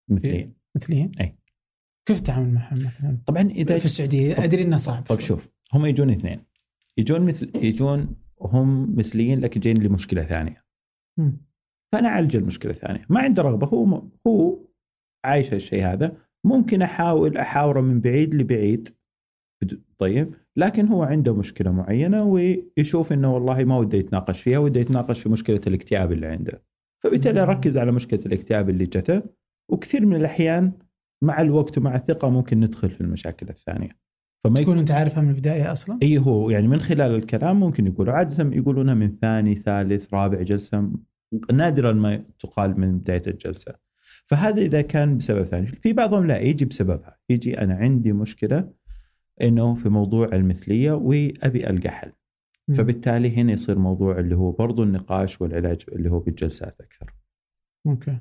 مثليين. 0.10 0.57
مثليين؟ 0.78 1.12
أي. 1.22 1.38
كيف 2.08 2.20
تتعامل 2.20 2.54
معهم 2.54 2.86
مثلا؟ 2.86 3.18
طبعا 3.26 3.42
إذا 3.42 3.78
في 3.78 3.86
السعودية 3.86 4.44
أدري 4.44 4.62
إنه 4.62 4.78
صعب 4.78 5.04
طيب 5.04 5.20
شوف 5.20 5.50
هم 5.74 5.86
يجون 5.86 6.10
اثنين. 6.10 6.40
يجون 6.98 7.22
مثل 7.22 7.52
يجون 7.56 8.16
هم 8.42 8.96
مثليين 8.96 9.40
لكن 9.40 9.60
جايين 9.60 9.84
لمشكلة 9.84 10.24
ثانية. 10.24 10.66
مم. 11.18 11.38
فأنا 11.92 12.08
أعالج 12.08 12.36
المشكلة 12.36 12.72
الثانية. 12.72 13.06
ما 13.10 13.20
عنده 13.20 13.44
رغبة 13.44 13.68
هو 13.68 14.04
هو 14.28 14.60
عايش 15.26 15.54
هالشيء 15.54 15.84
هذا. 15.84 16.18
ممكن 16.44 16.82
أحاول 16.82 17.38
أحاوره 17.38 17.82
من 17.82 18.02
بعيد 18.02 18.36
لبعيد. 18.36 18.96
طيب. 19.98 20.34
لكن 20.56 20.88
هو 20.88 21.04
عنده 21.04 21.36
مشكلة 21.36 21.72
معينة 21.72 22.24
ويشوف 22.24 23.14
إنه 23.14 23.34
والله 23.34 23.64
ما 23.64 23.78
وده 23.78 23.98
يتناقش 23.98 24.42
فيها 24.42 24.60
وده 24.60 24.80
يتناقش 24.80 25.22
في 25.22 25.30
مشكلة 25.30 25.62
الاكتئاب 25.68 26.12
اللي 26.12 26.28
عنده. 26.28 26.64
فبالتالي 27.04 27.46
مم. 27.46 27.50
أركز 27.50 27.78
على 27.78 27.92
مشكلة 27.92 28.20
الاكتئاب 28.26 28.70
اللي 28.70 28.86
جته. 28.86 29.22
وكثير 29.70 30.06
من 30.06 30.16
الأحيان 30.16 30.72
مع 31.22 31.42
الوقت 31.42 31.78
ومع 31.78 31.96
الثقة 31.96 32.30
ممكن 32.30 32.60
ندخل 32.60 32.90
في 32.90 33.02
المشاكل 33.02 33.50
الثانية. 33.50 33.90
فما 34.44 34.62
تكون 34.62 34.78
أنت 34.78 34.92
عارفها 34.92 35.22
من 35.22 35.30
البداية 35.30 35.72
أصلا؟ 35.72 36.00
إي 36.04 36.18
هو 36.18 36.50
يعني 36.50 36.68
من 36.68 36.80
خلال 36.80 37.16
الكلام 37.16 37.60
ممكن 37.60 37.88
يقولوا. 37.88 38.14
عادة 38.14 38.56
يقولونها 38.56 38.94
من 38.94 39.18
ثاني 39.22 39.56
ثالث 39.56 40.14
رابع 40.14 40.42
جلسة 40.42 40.92
نادرا 41.54 41.94
ما 41.94 42.24
تقال 42.40 42.80
من 42.80 43.00
بداية 43.00 43.24
الجلسة. 43.28 43.76
فهذا 44.26 44.62
إذا 44.62 44.82
كان 44.82 45.18
بسبب 45.18 45.44
ثاني. 45.44 45.68
في 45.68 45.94
بعضهم 45.94 46.28
لا 46.28 46.40
يجي 46.40 46.66
بسببها. 46.66 47.18
يجي 47.30 47.62
أنا 47.62 47.76
عندي 47.76 48.14
مشكلة 48.14 48.72
إنه 49.42 49.76
في 49.76 49.90
موضوع 49.90 50.30
المثلية 50.34 50.92
وأبي 50.92 51.70
ألقى 51.70 51.90
حل. 51.90 52.12
فبالتالي 52.76 53.38
هنا 53.38 53.52
يصير 53.52 53.80
موضوع 53.80 54.20
اللي 54.20 54.36
هو 54.36 54.52
برضو 54.52 54.84
النقاش 54.84 55.42
والعلاج 55.42 55.86
اللي 55.92 56.12
هو 56.12 56.20
بالجلسات 56.20 56.82
أكثر. 56.82 57.14
أوكي. 57.88 58.18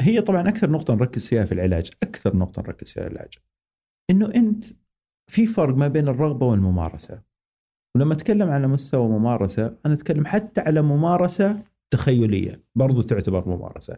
هي 0.00 0.20
طبعا 0.20 0.48
أكثر 0.48 0.70
نقطة 0.70 0.94
نركز 0.94 1.28
فيها 1.28 1.44
في 1.44 1.52
العلاج 1.52 1.90
أكثر 2.02 2.36
نقطة 2.36 2.62
نركز 2.62 2.92
فيها 2.92 3.06
العلاج. 3.06 3.34
إنه 4.10 4.34
أنت 4.34 4.64
في 5.30 5.46
فرق 5.46 5.74
ما 5.74 5.88
بين 5.88 6.08
الرغبة 6.08 6.46
والممارسة. 6.46 7.22
ولما 7.96 8.14
أتكلم 8.14 8.50
على 8.50 8.66
مستوى 8.66 9.08
ممارسة 9.08 9.76
أنا 9.86 9.94
أتكلم 9.94 10.26
حتى 10.26 10.60
على 10.60 10.82
ممارسة 10.82 11.62
تخيلية 11.92 12.64
برضو 12.74 13.02
تعتبر 13.02 13.48
ممارسة. 13.48 13.96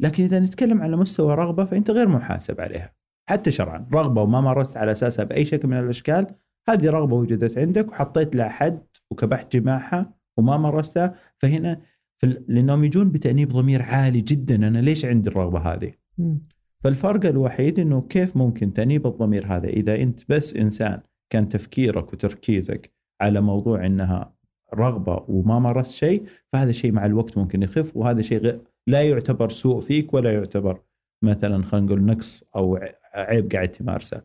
لكن 0.00 0.24
إذا 0.24 0.40
نتكلم 0.40 0.82
على 0.82 0.96
مستوى 0.96 1.34
رغبة 1.34 1.64
فأنت 1.64 1.90
غير 1.90 2.08
محاسب 2.08 2.60
عليها. 2.60 2.94
حتى 3.28 3.50
شرعا 3.50 3.88
رغبة 3.92 4.22
وما 4.22 4.40
مارست 4.40 4.76
على 4.76 4.92
أساسها 4.92 5.24
بأي 5.24 5.44
شكل 5.44 5.68
من 5.68 5.78
الأشكال 5.78 6.26
هذه 6.68 6.90
رغبة 6.90 7.16
وجدت 7.16 7.58
عندك 7.58 7.88
وحطيت 7.88 8.36
لها 8.36 8.48
حد 8.48 8.86
وكبحت 9.10 9.56
جماحها 9.56 10.14
وما 10.36 10.56
مارستها 10.56 11.14
فهنا 11.38 11.80
لانهم 12.22 12.84
يجون 12.84 13.10
بتأنيب 13.10 13.48
ضمير 13.48 13.82
عالي 13.82 14.20
جدا 14.20 14.54
أنا 14.54 14.78
ليش 14.78 15.04
عندي 15.04 15.28
الرغبة 15.28 15.58
هذه؟ 15.58 15.92
مم. 16.18 16.40
فالفرق 16.84 17.26
الوحيد 17.26 17.78
إنه 17.78 18.00
كيف 18.00 18.36
ممكن 18.36 18.72
تأنيب 18.72 19.06
الضمير 19.06 19.46
هذا 19.46 19.68
إذا 19.68 20.02
أنت 20.02 20.20
بس 20.28 20.56
إنسان 20.56 21.00
كان 21.30 21.48
تفكيرك 21.48 22.12
وتركيزك 22.12 22.92
على 23.20 23.40
موضوع 23.40 23.86
إنها 23.86 24.34
رغبة 24.74 25.24
وما 25.28 25.58
مارست 25.58 25.94
شيء 25.94 26.26
فهذا 26.52 26.72
شيء 26.72 26.92
مع 26.92 27.06
الوقت 27.06 27.38
ممكن 27.38 27.62
يخف 27.62 27.96
وهذا 27.96 28.22
شيء 28.22 28.60
لا 28.86 29.02
يعتبر 29.02 29.48
سوء 29.48 29.80
فيك 29.80 30.14
ولا 30.14 30.32
يعتبر 30.32 30.82
مثلا 31.24 31.64
خلينا 31.64 31.86
نقول 31.86 32.04
نقص 32.04 32.44
أو 32.56 32.78
عيب 33.14 33.52
قاعد 33.52 33.68
تمارسه. 33.68 34.22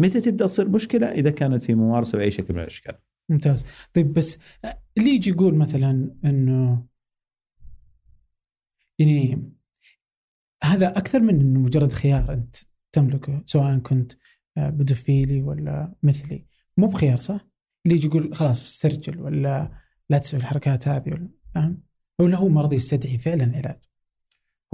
متى 0.00 0.20
تبدأ 0.20 0.46
تصير 0.46 0.68
مشكلة؟ 0.68 1.06
إذا 1.06 1.30
كانت 1.30 1.62
في 1.62 1.74
ممارسة 1.74 2.18
بأي 2.18 2.30
شكل 2.30 2.54
من 2.54 2.60
الأشكال. 2.60 2.94
ممتاز 3.30 3.66
طيب 3.94 4.12
بس 4.12 4.38
اللي 4.98 5.10
يجي 5.10 5.30
يقول 5.30 5.54
مثلا 5.54 6.10
إنه 6.24 6.89
يعني 9.00 9.52
هذا 10.64 10.98
أكثر 10.98 11.20
من 11.20 11.40
إنه 11.40 11.60
مجرد 11.60 11.92
خيار 11.92 12.32
أنت 12.32 12.56
تملكه 12.92 13.42
سواء 13.46 13.78
كنت 13.78 14.12
آه، 14.56 14.70
بدوفيلي 14.70 15.42
ولا 15.42 15.94
مثلي. 16.02 16.46
مو 16.76 16.86
بخيار 16.86 17.16
صح؟ 17.16 17.40
اللي 17.86 17.96
يجي 17.96 18.06
يقول 18.06 18.34
خلاص 18.34 18.62
استرجل 18.62 19.20
ولا 19.20 19.70
لا 20.10 20.18
تسوي 20.18 20.40
الحركات 20.40 20.88
هذه 20.88 21.08
ولا 21.10 21.28
فاهم؟ 21.54 21.82
ولا 22.20 22.36
هو 22.36 22.48
مرض 22.48 22.72
يستدعي 22.72 23.18
فعلا 23.18 23.44
علاج. 23.56 23.78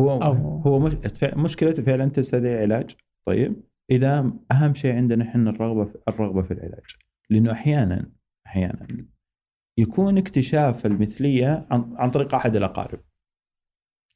هو 0.01 0.21
أو- 0.21 0.67
هو 0.67 0.79
مش 0.79 0.95
مشكلته 1.37 1.83
فعلا 1.83 2.09
تستدعي 2.11 2.63
علاج. 2.63 2.91
طيب 3.27 3.63
إذا 3.91 4.33
أهم 4.53 4.75
شيء 4.75 4.97
عندنا 4.97 5.25
إحنا 5.29 5.51
الرغبة 5.51 5.85
في 5.85 5.99
الرغبة 6.09 6.43
في 6.43 6.51
العلاج. 6.51 6.85
لأنه 7.31 7.53
أحيانا 7.53 8.13
أحيانا 8.47 9.07
يكون 9.79 10.19
اكتشاف 10.19 10.87
المثلية 10.87 11.67
عن, 11.71 11.95
عن 11.97 12.11
طريق 12.11 12.35
أحد 12.35 12.57
الأقارب. 12.57 13.01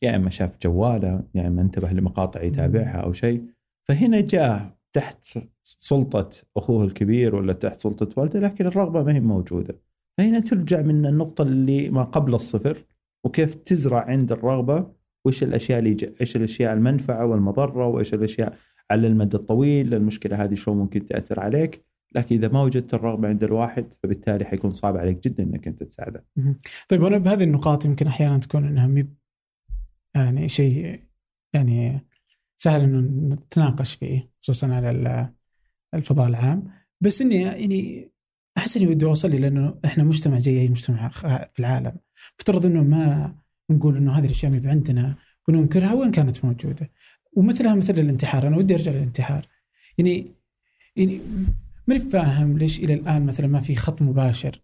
يا 0.02 0.16
إما 0.16 0.30
شاف 0.30 0.52
جواله 0.62 1.22
يا 1.34 1.46
إما 1.46 1.62
انتبه 1.62 1.92
لمقاطع 1.92 2.42
يتابعها 2.42 2.96
أو 2.96 3.12
شيء. 3.12 3.44
فهنا 3.88 4.20
جاء 4.20 4.76
تحت 4.92 5.38
سلطة 5.64 6.30
أخوه 6.56 6.84
الكبير 6.84 7.34
ولا 7.34 7.52
تحت 7.52 7.80
سلطة 7.80 8.20
والده 8.20 8.40
لكن 8.40 8.66
الرغبة 8.66 9.02
ما 9.02 9.14
هي 9.14 9.20
موجودة. 9.20 9.80
فهنا 10.18 10.40
ترجع 10.40 10.82
من 10.82 11.06
النقطة 11.06 11.42
اللي 11.42 11.90
ما 11.90 12.02
قبل 12.02 12.34
الصفر 12.34 12.84
وكيف 13.24 13.54
تزرع 13.54 14.04
عند 14.04 14.32
الرغبة 14.32 14.92
وإيش 15.24 15.42
الأشياء 15.42 15.78
اللي 15.78 16.14
إيش 16.20 16.36
الأشياء 16.36 16.74
المنفعة 16.74 17.26
والمضرة 17.26 17.86
وإيش 17.86 18.14
الأشياء 18.14 18.56
على 18.90 19.06
المدى 19.06 19.36
الطويل 19.36 19.94
المشكلة 19.94 20.44
هذه 20.44 20.54
شلون 20.54 20.76
ممكن 20.76 21.06
تأثر 21.06 21.40
عليك. 21.40 21.84
لكن 22.14 22.36
إذا 22.36 22.48
ما 22.48 22.62
وجدت 22.62 22.94
الرغبة 22.94 23.28
عند 23.28 23.44
الواحد 23.44 23.94
فبالتالي 24.02 24.44
حيكون 24.44 24.70
صعب 24.70 24.96
عليك 24.96 25.24
جدا 25.24 25.42
إنك 25.42 25.68
أنت 25.68 25.82
تساعده. 25.82 26.24
طيب 26.88 27.04
أنا 27.04 27.18
بهذه 27.18 27.44
النقاط 27.44 27.84
يمكن 27.84 28.06
أحيانا 28.06 28.38
تكون 28.38 28.66
إنها 28.66 28.86
يعني 30.14 30.48
شيء 30.48 31.02
يعني 31.52 32.06
سهل 32.56 32.80
إنه 32.82 33.00
نتناقش 33.34 33.94
فيه 33.94 34.30
خصوصا 34.42 34.74
على 34.74 34.90
ال- 34.90 35.32
الفضاء 35.94 36.28
العام. 36.28 36.70
بس 37.00 37.22
إني 37.22 37.42
يعني 37.42 38.10
أحس 38.58 38.76
إني 38.76 38.86
ودي 38.86 39.06
أوصل 39.06 39.30
لأنه 39.30 39.80
إحنا 39.84 40.04
مجتمع 40.04 40.38
زي 40.38 40.60
أي 40.60 40.68
مجتمع 40.68 41.08
في 41.52 41.58
العالم. 41.58 41.96
افترض 42.38 42.66
إنه 42.66 42.82
ما 42.82 43.34
نقول 43.70 43.96
إنه 43.96 44.12
هذه 44.12 44.24
الأشياء 44.24 44.52
ما 44.52 44.70
عندنا 44.70 45.16
وننكرها 45.48 45.92
وين 45.94 46.10
كانت 46.10 46.44
موجودة. 46.44 46.90
ومثلها 47.36 47.74
مثل 47.74 47.92
الانتحار 47.92 48.46
أنا 48.46 48.56
ودي 48.56 48.74
أرجع 48.74 48.92
للانتحار. 48.92 49.46
يعني 49.98 50.26
يعني 50.96 51.20
ماني 51.86 52.00
فاهم 52.00 52.58
ليش 52.58 52.78
إلى 52.80 52.94
الآن 52.94 53.26
مثلا 53.26 53.46
ما 53.46 53.60
في 53.60 53.76
خط 53.76 54.02
مباشر 54.02 54.60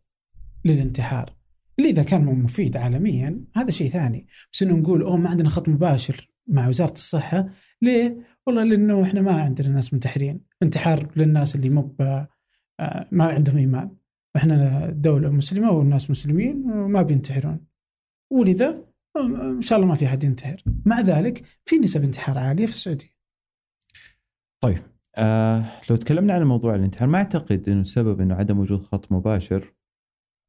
للانتحار. 0.65 1.36
اللي 1.79 1.91
إذا 1.91 2.03
كان 2.03 2.25
مفيد 2.25 2.77
عالميا 2.77 3.45
هذا 3.57 3.71
شيء 3.71 3.91
ثاني. 3.91 4.27
بس 4.53 4.63
إنه 4.63 4.75
نقول 4.77 5.03
أوه 5.03 5.17
ما 5.17 5.31
عندنا 5.31 5.49
خط 5.49 5.69
مباشر 5.69 6.31
مع 6.47 6.69
وزارة 6.69 6.93
الصحة. 6.93 7.49
ليه؟ 7.83 8.17
والله 8.47 8.65
لأنه 8.65 9.03
إحنا 9.03 9.21
ما 9.21 9.43
عندنا 9.43 9.69
ناس 9.69 9.95
منتحرين. 9.95 10.41
انتحار 10.63 11.11
للناس 11.17 11.57
اللي 11.57 11.71
مو 11.71 11.97
آه، 12.01 13.09
ما 13.13 13.25
عندهم 13.25 13.57
إيمان. 13.57 13.97
إحنا 14.37 14.87
دولة 14.91 15.31
مسلمة 15.31 15.71
والناس 15.71 16.11
مسلمين 16.11 16.71
وما 16.71 17.03
بينتحرون. 17.03 17.67
ولذا 18.33 18.85
آه، 19.17 19.51
إن 19.57 19.61
شاء 19.61 19.79
الله 19.79 19.89
ما 19.89 19.95
في 19.95 20.07
أحد 20.07 20.25
ينتحر. 20.25 20.63
مع 20.87 21.01
ذلك 21.01 21.45
في 21.65 21.79
نسب 21.79 22.05
انتحار 22.05 22.39
عالية 22.39 22.67
في 22.67 22.73
السعودية. 22.73 23.17
طيب 24.63 24.83
آه 25.19 25.65
لو 25.91 25.97
تكلمنا 25.97 26.35
عن 26.35 26.43
موضوع 26.43 26.75
الانتحار 26.75 27.09
ما 27.09 27.19
أعتقد 27.19 27.69
إنه 27.69 27.81
السبب 27.81 28.21
إنه 28.21 28.35
عدم 28.35 28.59
وجود 28.59 28.83
خط 28.83 29.13
مباشر 29.13 29.76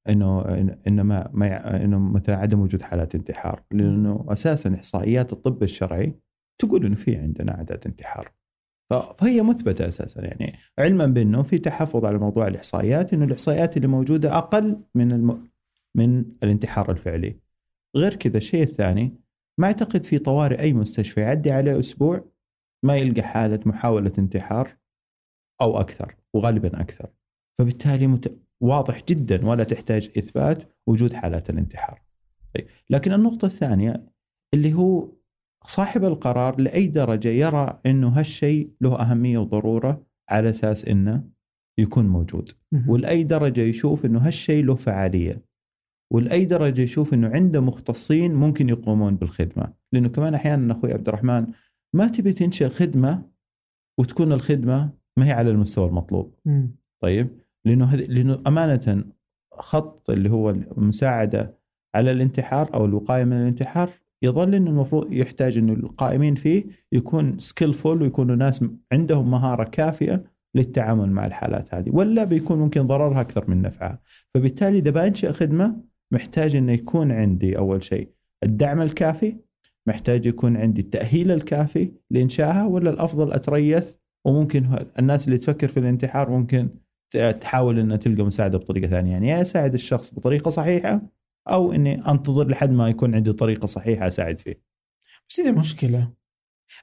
إنه 0.09 0.41
انما 0.87 1.29
ما 1.33 1.83
إنه 1.83 1.99
مثلا 1.99 2.35
عدم 2.35 2.59
وجود 2.61 2.81
حالات 2.81 3.15
انتحار. 3.15 3.63
لأنه 3.71 4.25
أساسا 4.29 4.73
إحصائيات 4.75 5.33
الطب 5.33 5.63
الشرعي 5.63 6.13
تقول 6.59 6.85
إنه 6.85 6.95
في 6.95 7.15
عندنا 7.15 7.55
اعداد 7.55 7.85
انتحار. 7.85 8.31
فهي 9.17 9.41
مثبتة 9.41 9.87
أساسا. 9.87 10.21
يعني 10.21 10.53
علما 10.79 11.05
بأنه 11.05 11.43
في 11.43 11.57
تحفظ 11.57 12.05
على 12.05 12.17
موضوع 12.17 12.47
الإحصائيات 12.47 13.13
إنه 13.13 13.25
الإحصائيات 13.25 13.77
اللي 13.77 13.87
موجودة 13.87 14.37
أقل 14.37 14.81
من 14.95 15.11
الم... 15.11 15.49
من 15.95 16.25
الانتحار 16.43 16.91
الفعلي. 16.91 17.39
غير 17.95 18.15
كذا 18.15 18.37
الشيء 18.37 18.63
الثاني 18.63 19.17
ما 19.57 19.67
أعتقد 19.67 20.05
في 20.05 20.19
طوارئ 20.19 20.59
أي 20.59 20.73
مستشفى 20.73 21.21
يعدي 21.21 21.51
عليه 21.51 21.79
أسبوع 21.79 22.25
ما 22.83 22.95
يلقى 22.95 23.21
حالة 23.21 23.59
محاولة 23.65 24.11
انتحار 24.19 24.77
أو 25.61 25.79
أكثر 25.79 26.15
وغالبا 26.33 26.81
أكثر. 26.81 27.09
فبالتالي 27.57 28.07
مت... 28.07 28.46
واضح 28.61 29.03
جدا 29.09 29.45
ولا 29.45 29.63
تحتاج 29.63 30.11
إثبات 30.17 30.73
وجود 30.87 31.13
حالات 31.13 31.49
الانتحار. 31.49 32.01
طيب 32.55 32.67
لكن 32.89 33.13
النقطة 33.13 33.45
الثانية 33.45 34.05
اللي 34.53 34.73
هو 34.73 35.09
صاحب 35.65 36.03
القرار 36.03 36.61
لأي 36.61 36.87
درجة 36.87 37.27
يرى 37.27 37.79
إنه 37.85 38.09
هالشيء 38.09 38.71
له 38.81 39.01
أهمية 39.01 39.37
وضرورة 39.37 40.07
على 40.29 40.49
أساس 40.49 40.85
إنه 40.85 41.23
يكون 41.79 42.07
موجود، 42.07 42.51
ولاي 42.87 43.23
درجة 43.23 43.61
يشوف 43.61 44.05
إنه 44.05 44.19
هالشيء 44.19 44.65
له 44.65 44.75
فعالية. 44.75 45.43
ولاي 46.13 46.45
درجة 46.45 46.81
يشوف 46.81 47.13
إنه 47.13 47.27
عنده 47.27 47.61
مختصين 47.61 48.33
ممكن 48.33 48.69
يقومون 48.69 49.15
بالخدمة، 49.15 49.73
لأنه 49.93 50.09
كمان 50.09 50.33
أحيانا 50.33 50.73
أخوي 50.73 50.93
عبد 50.93 51.07
الرحمن 51.07 51.47
ما 51.95 52.07
تبي 52.07 52.33
تنشئ 52.33 52.69
خدمة 52.69 53.29
وتكون 53.99 54.33
الخدمة 54.33 54.89
ما 55.17 55.27
هي 55.27 55.31
على 55.31 55.49
المستوى 55.49 55.87
المطلوب. 55.87 56.33
طيب 57.03 57.39
لأنه 57.67 57.85
هذ... 57.85 58.05
لأنه 58.09 58.41
أمانة 58.47 59.03
خط 59.51 60.09
اللي 60.09 60.29
هو 60.29 60.49
المساعدة 60.49 61.57
على 61.95 62.11
الانتحار 62.11 62.73
أو 62.73 62.85
الوقاية 62.85 63.23
من 63.23 63.33
الانتحار 63.33 63.89
يظل 64.21 64.55
إنه 64.55 64.69
المفروض 64.69 65.13
يحتاج 65.13 65.57
إنه 65.57 65.73
القائمين 65.73 66.35
فيه 66.35 66.65
يكون 66.91 67.39
سكيلفول 67.39 68.01
ويكونوا 68.01 68.35
ناس 68.35 68.65
عندهم 68.91 69.31
مهارة 69.31 69.63
كافية 69.63 70.23
للتعامل 70.55 71.11
مع 71.11 71.25
الحالات 71.25 71.75
هذه. 71.75 71.89
ولا 71.89 72.23
بيكون 72.23 72.59
ممكن 72.59 72.81
ضررها 72.81 73.21
أكثر 73.21 73.49
من 73.49 73.61
نفعها. 73.61 73.99
فبالتالي 74.33 74.77
إذا 74.77 74.91
بأنشئ 74.91 75.31
خدمة 75.31 75.75
محتاج 76.11 76.55
إنه 76.55 76.71
يكون 76.71 77.11
عندي 77.11 77.57
أول 77.57 77.83
شيء 77.83 78.09
الدعم 78.43 78.81
الكافي 78.81 79.35
محتاج 79.87 80.25
يكون 80.25 80.57
عندي 80.57 80.81
التأهيل 80.81 81.31
الكافي 81.31 81.91
لإنشائها 82.11 82.65
ولا 82.65 82.89
الأفضل 82.89 83.33
أتريث 83.33 83.91
وممكن 84.25 84.79
الناس 84.99 85.27
اللي 85.27 85.37
تفكر 85.37 85.67
في 85.67 85.79
الانتحار 85.79 86.29
ممكن 86.29 86.69
تحاول 87.11 87.79
إنها 87.79 87.97
تلقى 87.97 88.23
مساعدة 88.23 88.57
بطريقة 88.57 88.87
ثانية 88.87 89.11
يعني 89.11 89.29
يا 89.29 89.41
أساعد 89.41 89.73
الشخص 89.73 90.13
بطريقة 90.13 90.49
صحيحة 90.49 91.01
أو 91.49 91.73
إني 91.73 92.11
أنتظر 92.11 92.47
لحد 92.47 92.71
ما 92.71 92.89
يكون 92.89 93.15
عندي 93.15 93.33
طريقة 93.33 93.65
صحيحة 93.65 94.07
أساعد 94.07 94.41
فيه. 94.41 94.61
بس 95.29 95.39
إذا 95.39 95.51
مشكلة 95.51 96.11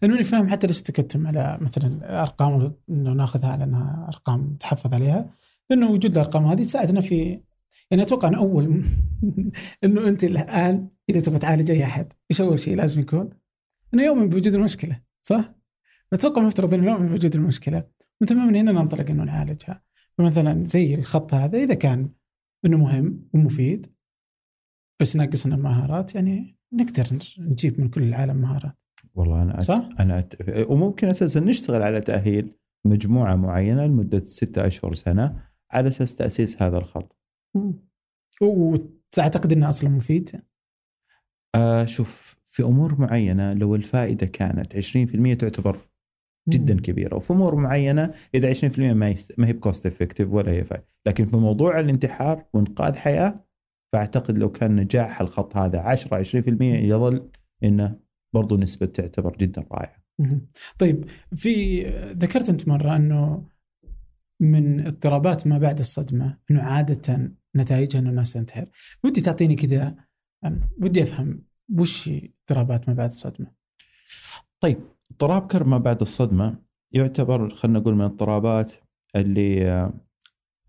لأنه 0.03 0.23
فاهم 0.23 0.49
حتى 0.49 0.67
ليش 0.67 0.83
تكتم 0.83 1.27
على 1.27 1.59
مثلا 1.61 1.87
الأرقام 1.87 2.77
إنه 2.91 3.13
ناخذها 3.13 3.53
على 3.53 3.65
إنها 3.65 4.07
أرقام 4.09 4.57
تحفظ 4.61 4.95
عليها 4.95 5.31
لأنه 5.71 5.91
وجود 5.91 6.13
الأرقام 6.13 6.47
هذه 6.47 6.63
تساعدنا 6.63 7.01
في 7.01 7.41
يعني 7.91 8.03
أتوقع 8.03 8.29
ان 8.29 8.35
أول 8.35 8.85
إنه 9.85 10.09
أنت 10.09 10.25
الآن 10.25 10.89
إذا 11.11 11.21
تبغى 11.21 11.39
تعالج 11.39 11.71
أي 11.71 11.85
أحد 11.85 12.13
إيش 12.31 12.41
أول 12.41 12.61
شيء 12.61 12.77
لازم 12.77 13.01
يكون؟ 13.01 13.31
إنه 13.95 14.03
يؤمن 14.03 14.29
بوجود 14.29 14.55
المشكلة 14.55 15.01
صح؟ 15.23 15.55
أتوقع 16.13 16.43
مفترض 16.43 16.75
إنه 16.75 16.91
يؤمن 16.93 17.09
بوجود 17.09 17.35
المشكلة 17.35 17.85
من 18.21 18.27
ثم 18.27 18.47
من 18.47 18.57
هنا 18.57 18.73
ننطلق 18.73 19.11
إنه 19.11 19.25
نعالجها 19.25 19.83
فمثلا 20.19 20.65
زي 20.65 20.95
الخط 20.95 21.35
هذا 21.35 21.59
إذا 21.59 21.75
كان 21.75 22.11
إنه 22.67 22.77
مهم 22.77 23.29
ومفيد 23.35 23.95
بس 25.01 25.17
ناقصنا 25.17 25.55
المهارات 25.55 26.15
يعني 26.15 26.59
نقدر 26.73 27.05
نجيب 27.39 27.81
من 27.81 27.89
كل 27.89 28.03
العالم 28.03 28.37
مهارات 28.37 28.75
والله 29.15 29.43
أنا 29.43 29.61
صح؟ 29.61 29.89
أنا 30.01 30.19
أتفق. 30.19 30.71
وممكن 30.71 31.09
أساسا 31.09 31.41
نشتغل 31.41 31.83
على 31.83 32.01
تأهيل 32.01 32.57
مجموعة 32.87 33.37
معينة 33.37 33.87
لمدة 33.87 34.25
ستة 34.25 34.67
أشهر 34.67 34.95
سنة 34.95 35.43
على 35.71 35.89
أساس 35.89 36.17
تأسيس 36.17 36.63
هذا 36.63 36.79
الخط. 36.79 37.17
وتعتقد 38.43 39.53
إنه 39.53 39.69
أصلا 39.69 39.91
مفيد؟ 39.91 40.43
آه 41.55 41.85
شوف 41.85 42.37
في 42.45 42.63
أمور 42.63 43.01
معينة 43.01 43.53
لو 43.53 43.75
الفائدة 43.75 44.27
كانت 44.27 44.77
20% 44.77 45.37
تعتبر 45.37 45.89
جدا 46.49 46.81
كبيرة 46.81 47.17
وفي 47.17 47.33
أمور 47.33 47.55
معينة 47.55 48.15
إذا 48.35 48.55
20% 48.55 48.79
ما 48.79 49.15
ما 49.39 49.49
هي 49.49 49.53
ب 49.53 49.60
cost 49.60 49.87
effective 49.87 50.29
ولا 50.33 50.53
هي 50.53 50.65
فائدة. 50.65 50.87
لكن 51.07 51.27
في 51.27 51.37
موضوع 51.37 51.81
الانتحار 51.81 52.45
وإنقاذ 52.53 52.95
حياة 52.95 53.45
فأعتقد 53.93 54.39
لو 54.39 54.53
كان 54.53 54.77
نجاح 54.77 55.21
الخط 55.21 55.57
هذا 55.57 55.81
10 55.81 56.23
20% 56.23 56.63
يظل 56.63 57.31
إنه 57.65 57.99
برضو 58.35 58.57
نسبة 58.57 58.87
تعتبر 58.87 59.37
جدا 59.37 59.65
رائعة. 59.73 60.05
طيب 60.79 61.05
في 61.37 61.83
ذكرت 62.19 62.49
أنت 62.49 62.69
مرة 62.69 62.97
إنه 62.97 63.49
من 64.41 64.87
اضطرابات 64.87 65.47
ما 65.47 65.59
بعد 65.59 65.79
الصدمة 65.79 66.39
إنه 66.51 66.63
عادة 66.63 67.33
نتائجها 67.57 67.99
إنه 67.99 68.11
الناس 68.11 68.33
تنتحر. 68.33 68.71
ودي 69.05 69.21
تعطيني 69.21 69.55
كذا 69.55 69.95
ودي 70.83 71.03
أفهم 71.03 71.43
وش 71.79 72.09
اضطرابات 72.09 72.89
ما 72.89 72.95
بعد 72.95 73.11
الصدمة؟ 73.11 73.53
طيب 74.61 74.79
اضطراب 75.11 75.47
كرب 75.47 75.67
ما 75.67 75.79
بعد 75.79 76.01
الصدمة 76.01 76.59
يعتبر 76.93 77.55
خلينا 77.55 77.79
نقول 77.79 77.95
من 77.95 78.01
الاضطرابات 78.01 78.73
اللي 79.17 79.91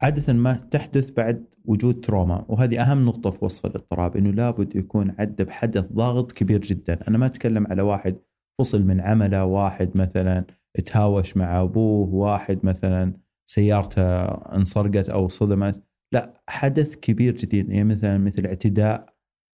عادة 0.01 0.33
ما 0.33 0.53
تحدث 0.53 1.11
بعد 1.11 1.45
وجود 1.65 2.01
تروما 2.01 2.45
وهذه 2.49 2.81
أهم 2.81 3.05
نقطة 3.05 3.31
في 3.31 3.45
وصف 3.45 3.65
الاضطراب 3.65 4.17
إنه 4.17 4.31
لابد 4.31 4.75
يكون 4.75 5.15
عدى 5.19 5.43
بحدث 5.43 5.91
ضاغط 5.91 6.31
كبير 6.31 6.61
جدا. 6.61 7.07
أنا 7.07 7.17
ما 7.17 7.25
أتكلم 7.25 7.67
على 7.67 7.81
واحد 7.81 8.17
فصل 8.59 8.83
من 8.83 9.01
عمله 9.01 9.45
واحد 9.45 9.97
مثلا 9.97 10.45
تهاوش 10.85 11.37
مع 11.37 11.61
أبوه 11.61 12.13
واحد 12.13 12.65
مثلا 12.65 13.13
سيارته 13.49 14.25
انسرقت 14.55 15.09
أو 15.09 15.27
صدمت. 15.27 15.83
لا 16.13 16.41
حدث 16.47 16.95
كبير 16.95 17.35
جدا 17.37 17.73
يعني 17.73 17.83
مثلا 17.83 18.17
مثل 18.17 18.45
اعتداء 18.45 19.13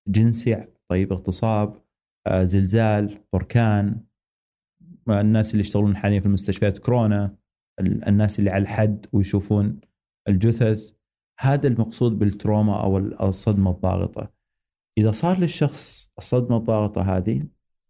جنسي 0.08 0.64
طيب 0.90 1.12
اغتصاب 1.12 1.82
آه، 2.26 2.44
زلزال 2.44 3.18
بركان. 3.32 4.00
الناس 5.10 5.52
اللي 5.52 5.60
يشتغلون 5.60 5.96
حاليا 5.96 6.20
في 6.20 6.26
المستشفيات 6.26 6.78
كورونا 6.78 7.36
الناس 7.80 8.38
اللي 8.38 8.50
على 8.50 8.62
الحد 8.62 9.06
ويشوفون 9.12 9.80
الجثث 10.28 10.92
هذا 11.38 11.68
المقصود 11.68 12.18
بالتروما 12.18 12.82
أو 12.82 13.28
الصدمة 13.28 13.70
الضاغطة 13.70 14.30
إذا 14.98 15.10
صار 15.10 15.38
للشخص 15.38 16.12
الصدمة 16.18 16.56
الضاغطة 16.56 17.16
هذه 17.16 17.42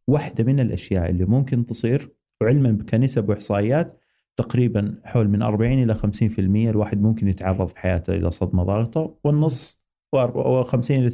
واحدة 0.07 0.45
من 0.45 0.61
الأشياء 0.61 1.11
اللي 1.11 1.25
ممكن 1.25 1.67
تصير 1.67 2.15
وعلما 2.41 2.85
كنسب 2.91 3.29
وإحصائيات 3.29 4.01
تقريبا 4.37 5.01
حول 5.05 5.29
من 5.29 5.43
40 5.43 5.73
إلى 5.83 5.95
50% 5.95 6.39
الواحد 6.39 7.03
ممكن 7.03 7.29
يتعرض 7.29 7.67
في 7.67 7.79
حياته 7.79 8.13
إلى 8.13 8.31
صدمة 8.31 8.63
ضاغطة 8.63 9.19
والنص 9.25 9.81
و50 10.17 10.91
إلى 10.91 11.11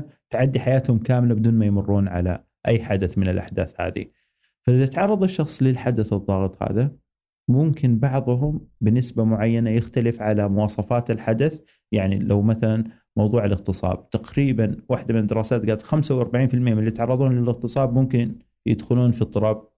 60% 0.00 0.02
تعدي 0.30 0.60
حياتهم 0.60 0.98
كاملة 0.98 1.34
بدون 1.34 1.54
ما 1.54 1.66
يمرون 1.66 2.08
على 2.08 2.44
أي 2.68 2.84
حدث 2.84 3.18
من 3.18 3.28
الأحداث 3.28 3.80
هذه. 3.80 4.06
فإذا 4.66 4.86
تعرض 4.86 5.22
الشخص 5.22 5.62
للحدث 5.62 6.12
الضاغط 6.12 6.62
هذا 6.62 6.92
ممكن 7.48 7.98
بعضهم 7.98 8.66
بنسبة 8.80 9.24
معينة 9.24 9.70
يختلف 9.70 10.22
على 10.22 10.48
مواصفات 10.48 11.10
الحدث. 11.10 11.60
يعني 11.92 12.18
لو 12.18 12.42
مثلا 12.42 12.84
موضوع 13.16 13.44
الاغتصاب 13.44 14.10
تقريبا 14.10 14.76
واحدة 14.88 15.14
من 15.14 15.20
الدراسات 15.20 15.66
قالت 15.66 15.82
45% 15.82 16.54
من 16.54 16.78
اللي 16.78 16.88
يتعرضون 16.88 17.38
للاغتصاب 17.38 17.94
ممكن 17.94 18.38
يدخلون 18.66 19.12
في 19.12 19.22
اضطراب 19.22 19.68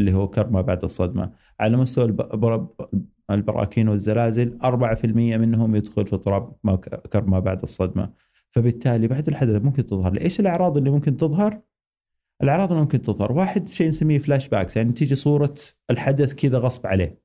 اللي 0.00 0.14
هو 0.14 0.28
كرب 0.28 0.52
ما 0.52 0.60
بعد 0.60 0.84
الصدمة. 0.84 1.32
على 1.60 1.76
مستوى 1.76 2.16
البراكين 3.30 3.88
والزلازل 3.88 4.58
4% 4.64 5.36
منهم 5.36 5.76
يدخل 5.76 6.06
في 6.06 6.14
اضطراب 6.14 6.52
كرب 7.12 7.32
ما 7.32 7.38
بعد 7.38 7.62
الصدمة. 7.62 8.12
فبالتالي 8.50 9.08
بعد 9.08 9.28
الحدث 9.28 9.62
ممكن 9.62 9.86
تظهر. 9.86 10.20
إيش 10.20 10.40
الأعراض 10.40 10.76
اللي 10.76 10.90
ممكن 10.90 11.16
تظهر؟ 11.16 11.60
الأعراض 12.42 12.70
اللي 12.70 12.82
ممكن 12.82 13.02
تظهر. 13.02 13.32
واحد 13.32 13.68
شيء 13.68 13.88
نسميه 13.88 14.18
flashbacks 14.18 14.76
يعني 14.76 14.92
تيجي 14.92 15.14
صورة 15.14 15.54
الحدث 15.90 16.34
كذا 16.34 16.58
غصب 16.58 16.86
عليه. 16.86 17.20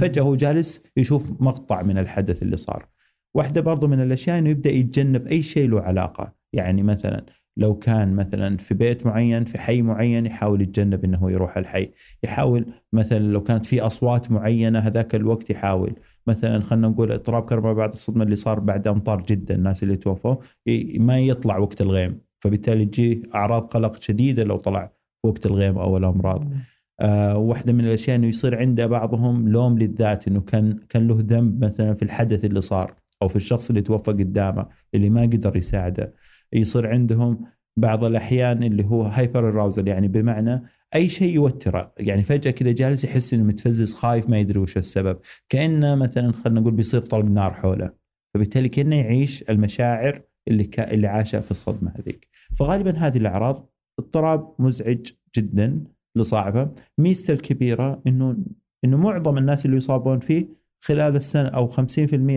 فجأة 0.00 0.22
هو 0.22 0.36
جالس 0.36 0.82
يشوف 0.96 1.30
مقطع 1.40 1.82
من 1.82 1.98
الحدث 1.98 2.42
اللي 2.42 2.56
صار. 2.56 2.88
واحدة 3.34 3.60
برضو 3.60 3.86
من 3.86 4.02
الأشياء 4.02 4.38
إنه 4.38 4.50
يبدأ 4.50 4.70
يتجنب 4.70 5.26
أي 5.26 5.42
شيء 5.42 5.68
له 5.68 5.80
علاقة. 5.80 6.32
يعني 6.52 6.82
مثلا 6.82 7.26
لو 7.56 7.78
كان 7.78 8.16
مثلا 8.16 8.56
في 8.56 8.74
بيت 8.74 9.06
معين 9.06 9.44
في 9.44 9.58
حي 9.58 9.82
معين 9.82 10.26
يحاول 10.26 10.62
يتجنب 10.62 11.04
إنه 11.04 11.30
يروح 11.30 11.56
الحي. 11.56 11.90
يحاول 12.24 12.66
مثلا 12.92 13.18
لو 13.18 13.42
كانت 13.42 13.66
في 13.66 13.80
أصوات 13.80 14.30
معينة 14.30 14.78
هذاك 14.78 15.14
الوقت 15.14 15.50
يحاول. 15.50 15.94
مثلا 16.26 16.60
خلينا 16.60 16.88
نقول 16.88 17.12
اضطراب 17.12 17.44
كربون 17.44 17.74
بعد 17.74 17.90
الصدمة 17.90 18.24
اللي 18.24 18.36
صار 18.36 18.60
بعد 18.60 18.88
أمطار 18.88 19.22
جدا 19.22 19.54
الناس 19.54 19.82
اللي 19.82 19.96
توفوا 19.96 20.36
ما 20.98 21.20
يطلع 21.20 21.58
وقت 21.58 21.80
الغيم. 21.80 22.25
فبالتالي 22.40 22.84
تجي 22.86 23.22
أعراض 23.34 23.62
قلق 23.66 24.02
شديدة 24.02 24.44
لو 24.44 24.56
طلع 24.56 24.86
في 25.22 25.28
وقت 25.28 25.46
الغيم 25.46 25.78
أو 25.78 25.96
الأمراض. 25.96 26.48
آه 27.00 27.36
واحدة 27.38 27.72
من 27.72 27.84
الأشياء 27.84 28.16
إنه 28.16 28.26
يصير 28.26 28.58
عند 28.58 28.80
بعضهم 28.82 29.48
لوم 29.48 29.78
للذات 29.78 30.28
إنه 30.28 30.40
كان 30.40 30.78
كان 30.88 31.08
له 31.08 31.16
ذنب 31.20 31.64
مثلا 31.64 31.94
في 31.94 32.02
الحدث 32.02 32.44
اللي 32.44 32.60
صار 32.60 32.94
أو 33.22 33.28
في 33.28 33.36
الشخص 33.36 33.68
اللي 33.68 33.82
توفى 33.82 34.10
قدامه 34.10 34.66
اللي 34.94 35.10
ما 35.10 35.22
قدر 35.22 35.56
يساعده. 35.56 36.14
يصير 36.52 36.86
عندهم 36.86 37.38
بعض 37.76 38.04
الأحيان 38.04 38.62
اللي 38.62 38.84
هو 38.84 39.02
هايبر 39.02 39.48
اراوزل 39.48 39.88
يعني 39.88 40.08
بمعنى 40.08 40.62
أي 40.94 41.08
شيء 41.08 41.34
يوتره 41.34 41.92
يعني 41.98 42.22
فجأة 42.22 42.50
كذا 42.50 42.72
جالس 42.72 43.04
يحس 43.04 43.34
إنه 43.34 43.44
متفزز 43.44 43.94
خايف 43.94 44.28
ما 44.28 44.38
يدري 44.38 44.58
وش 44.60 44.76
السبب 44.76 45.18
كأنه 45.48 45.94
مثلا 45.94 46.32
خلينا 46.32 46.60
نقول 46.60 46.72
بيصير 46.72 47.00
طلق 47.00 47.24
نار 47.24 47.54
حوله 47.54 47.90
فبالتالي 48.34 48.68
كأنه 48.68 48.96
يعيش 48.96 49.44
المشاعر 49.50 50.22
اللي 50.48 50.64
كا 50.64 50.90
اللي 50.90 51.06
عاشها 51.06 51.40
في 51.40 51.50
الصدمة 51.50 51.92
هذيك. 51.98 52.28
فغالبا 52.58 52.98
هذه 52.98 53.18
الأعراض 53.18 53.72
اضطراب 53.98 54.54
مزعج 54.58 55.06
جدا 55.36 55.84
لصاحبه 56.16 56.70
ميزته 56.98 57.32
الكبيرة 57.32 58.02
إنه 58.06 58.36
إنه 58.84 58.96
معظم 58.96 59.38
الناس 59.38 59.66
اللي 59.66 59.76
يصابون 59.76 60.20
فيه 60.20 60.48
خلال 60.80 61.16
السنة 61.16 61.48
أو 61.48 61.68
50% 61.68 61.76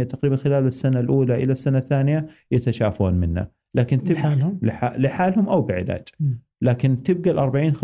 تقريبا 0.04 0.36
خلال 0.36 0.68
السنة 0.68 1.00
الأولى 1.00 1.44
إلى 1.44 1.52
السنة 1.52 1.78
الثانية 1.78 2.28
يتشافون 2.52 3.14
منه. 3.14 3.48
لكن 3.76 4.04
تبقى 4.04 4.22
لحالهم؟ 4.22 4.60
لحالهم 4.98 5.50
أو 5.50 5.62
بعلاج. 5.62 6.08
لكن 6.62 7.04
تبقى 7.04 7.32
ال 7.32 7.40
40 7.40 7.76
50% 7.76 7.80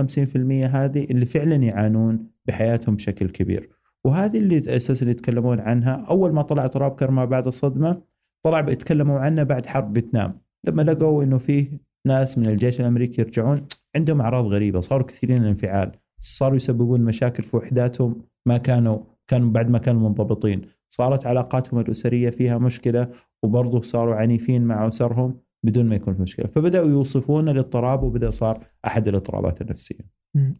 هذه 0.66 1.04
اللي 1.04 1.26
فعلا 1.26 1.56
يعانون 1.56 2.28
بحياتهم 2.46 2.96
بشكل 2.96 3.30
كبير. 3.30 3.70
وهذه 4.04 4.38
اللي 4.38 4.76
أساسا 4.76 5.10
يتكلمون 5.10 5.60
عنها. 5.60 6.06
أول 6.10 6.34
ما 6.34 6.42
طلع 6.42 6.66
اضطراب 6.66 6.92
كرما 6.96 7.26
بعد 7.26 7.48
الصدمة 7.48 8.02
طلع 8.46 8.62
بيتكلموا 8.62 9.20
عنه 9.20 9.44
بعد 9.44 9.66
حرب 9.66 9.94
فيتنام. 9.94 10.42
لما 10.64 10.82
لقوا 10.82 11.24
إنه 11.24 11.38
فيه 11.38 11.80
ناس 12.08 12.38
من 12.38 12.48
الجيش 12.48 12.82
الأمريكي 12.82 13.22
يرجعون 13.22 13.68
عندهم 13.96 14.22
أعراض 14.22 14.46
غريبة 14.46 14.82
صاروا 14.82 15.08
كثيرين 15.08 15.44
الانفعال. 15.44 15.92
صاروا 16.20 16.56
يسببون 16.56 17.02
مشاكل 17.02 17.44
في 17.44 17.58
وحداتهم 17.58 18.22
ما 18.46 18.58
كانوا 18.58 19.00
كانوا 19.28 19.50
بعد 19.50 19.70
ما 19.70 19.78
كانوا 19.78 20.10
منضبطين. 20.10 20.62
صارت 20.90 21.26
علاقاتهم 21.26 21.80
الأسرية 21.80 22.30
فيها 22.30 22.58
مشكلة 22.58 23.12
وبرضه 23.44 23.82
صاروا 23.82 24.16
عنيفين 24.16 24.64
مع 24.64 24.88
أسرهم 24.88 25.40
بدون 25.64 25.86
ما 25.86 25.96
يكون 25.96 26.16
في 26.16 26.22
مشكلة. 26.22 26.48
فبدأوا 26.48 26.90
يوصفون 26.90 27.50
الاضطراب 27.50 28.04
وبدأ 28.04 28.30
صار 28.30 28.68
أحد 28.86 29.08
الاضطرابات 29.08 29.62
النفسية. 29.62 30.10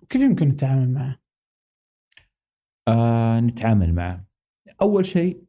كيف 0.10 0.22
يمكن 0.22 0.48
التعامل 0.48 0.90
معه؟ 0.90 1.20
آه 2.88 3.40
نتعامل 3.40 3.94
معه. 3.94 4.26
أول 4.82 5.06
شيء 5.06 5.44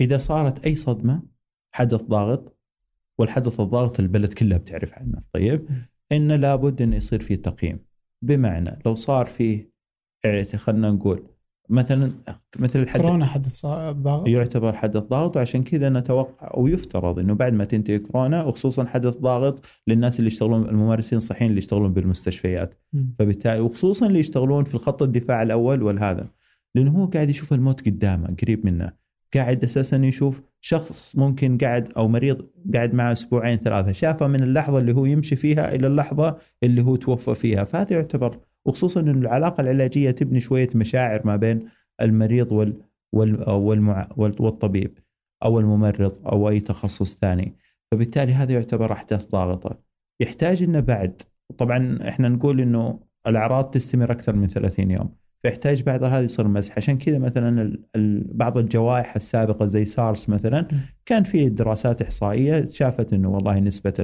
إذا 0.00 0.18
صارت 0.18 0.66
أي 0.66 0.74
صدمة 0.74 1.39
حدث 1.72 2.02
ضاغط 2.02 2.56
والحدث 3.18 3.60
الضاغط 3.60 4.00
البلد 4.00 4.32
كلها 4.32 4.58
بتعرف 4.58 4.94
عنه. 4.94 5.22
طيب؟ 5.32 5.68
إنه 6.12 6.36
لابد 6.36 6.82
انه 6.82 6.96
يصير 6.96 7.20
في 7.20 7.36
تقييم. 7.36 7.78
بمعنى 8.22 8.78
لو 8.86 8.94
صار 8.94 9.26
فيه 9.26 9.70
خلينا 10.56 10.90
نقول 10.90 11.22
مثلا 11.68 12.12
مثل 12.58 12.78
الحدث 12.82 13.02
كورونا 13.02 13.26
حدث 13.26 13.66
ضاغط؟ 13.66 14.28
يعتبر 14.28 14.72
حدث 14.72 15.02
ضاغط 15.02 15.36
وعشان 15.36 15.62
كذا 15.62 15.88
نتوقع 15.88 16.58
ويفترض 16.58 17.18
إنه 17.18 17.34
بعد 17.34 17.52
ما 17.52 17.64
تنتهي 17.64 17.98
كورونا 17.98 18.44
وخصوصا 18.44 18.84
حدث 18.84 19.16
ضاغط 19.16 19.64
للناس 19.86 20.18
اللي 20.18 20.28
يشتغلون 20.28 20.68
الممارسين 20.68 21.16
الصحيين 21.16 21.50
اللي 21.50 21.58
يشتغلون 21.58 21.92
بالمستشفيات. 21.92 22.74
م. 22.92 23.04
فبالتالي 23.18 23.60
وخصوصا 23.60 24.06
اللي 24.06 24.18
يشتغلون 24.18 24.64
في 24.64 24.74
الخط 24.74 25.02
الدفاع 25.02 25.42
الأول 25.42 25.82
والهذا 25.82 26.28
لأنه 26.74 26.90
هو 26.90 27.06
قاعد 27.06 27.30
يشوف 27.30 27.52
الموت 27.52 27.86
قدامه 27.86 28.36
قريب 28.42 28.66
منه. 28.66 28.92
قاعد 29.34 29.64
أساسا 29.64 29.96
يشوف 29.96 30.42
شخص 30.60 31.16
ممكن 31.16 31.58
قاعد 31.58 31.92
أو 31.96 32.08
مريض 32.08 32.46
قاعد 32.74 32.94
معه 32.94 33.12
أسبوعين 33.12 33.58
ثلاثة 33.58 33.92
شافه 33.92 34.26
من 34.26 34.42
اللحظة 34.42 34.78
اللي 34.78 34.94
هو 34.94 35.04
يمشي 35.04 35.36
فيها 35.36 35.74
إلى 35.74 35.86
اللحظة 35.86 36.38
اللي 36.62 36.82
هو 36.82 36.96
توفى 36.96 37.34
فيها. 37.34 37.64
فهذا 37.64 37.92
يعتبر 37.96 38.38
وخصوصا 38.64 39.00
ان 39.00 39.08
العلاقة 39.08 39.60
العلاجية 39.60 40.10
تبني 40.10 40.40
شوية 40.40 40.68
مشاعر 40.74 41.26
ما 41.26 41.36
بين 41.36 41.68
المريض 42.00 42.52
وال 42.52 42.82
والمع 43.48 44.08
والطبيب 44.16 44.98
أو 45.44 45.60
الممرض 45.60 46.26
أو 46.26 46.48
أي 46.48 46.60
تخصص 46.60 47.18
ثاني. 47.18 47.56
فبالتالي 47.90 48.32
هذا 48.32 48.52
يعتبر 48.52 48.92
أحداث 48.92 49.26
ضاغطة. 49.26 49.78
يحتاج 50.20 50.62
إنه 50.62 50.80
بعد. 50.80 51.22
طبعا 51.58 51.98
إحنا 52.08 52.28
نقول 52.28 52.60
إنه 52.60 53.00
الأعراض 53.26 53.70
تستمر 53.70 54.12
أكثر 54.12 54.36
من 54.36 54.48
30 54.48 54.90
يوم. 54.90 55.19
فيحتاج 55.42 55.82
بعد 55.82 56.04
هذا 56.04 56.20
يصير 56.20 56.48
مسح. 56.48 56.76
عشان 56.76 56.98
كذا 56.98 57.18
مثلا 57.18 57.78
بعض 58.34 58.58
الجوائح 58.58 59.16
السابقة 59.16 59.66
زي 59.66 59.84
سارس 59.84 60.28
مثلا 60.28 60.68
كان 61.06 61.22
في 61.22 61.48
دراسات 61.48 62.02
إحصائية 62.02 62.66
شافت 62.66 63.12
إنه 63.12 63.30
والله 63.30 63.54
نسبة 63.54 63.94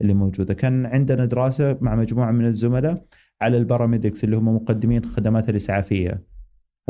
اللي 0.00 0.14
موجودة. 0.14 0.54
كان 0.54 0.86
عندنا 0.86 1.24
دراسة 1.24 1.78
مع 1.80 1.94
مجموعة 1.94 2.30
من 2.30 2.46
الزملاء 2.46 3.04
على 3.42 3.56
الباراميدكس 3.56 4.24
اللي 4.24 4.36
هم 4.36 4.48
مقدمين 4.48 5.04
الخدمات 5.04 5.48
الإسعافية. 5.48 6.22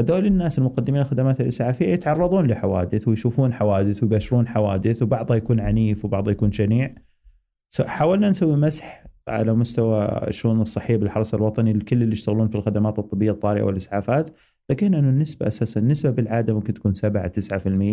هذول 0.01 0.27
الناس 0.27 0.59
المقدمين 0.59 1.01
الخدمات 1.01 1.41
الإسعافية 1.41 1.87
يتعرضون 1.87 2.47
لحوادث 2.47 3.09
ويشوفون 3.09 3.53
حوادث 3.53 4.03
ويبشرون 4.03 4.49
حوادث 4.49 5.03
وبعضها 5.03 5.37
يكون 5.37 5.61
عنيف 5.61 6.05
وبعضها 6.05 6.33
يكون 6.33 6.53
شنيع. 6.53 6.95
حاولنا 7.87 8.31
نسوي 8.31 8.57
مسح 8.57 9.06
على 9.29 9.55
مستوى 9.55 10.05
الشؤون 10.29 10.61
الصحية 10.61 10.97
بالحرس 10.97 11.35
الوطني 11.35 11.73
لكل 11.73 12.03
اللي 12.03 12.13
يشتغلون 12.13 12.49
في 12.49 12.55
الخدمات 12.55 12.99
الطبية 12.99 13.31
الطارئة 13.31 13.63
والإسعافات 13.63 14.31
لقينا 14.71 14.99
إنه 14.99 15.09
النسبة 15.09 15.49
أساسا 15.49 15.81
النسبة 15.81 16.11
بالعادة 16.11 16.55
ممكن 16.55 16.75
تكون 16.75 16.95
7 16.95 17.33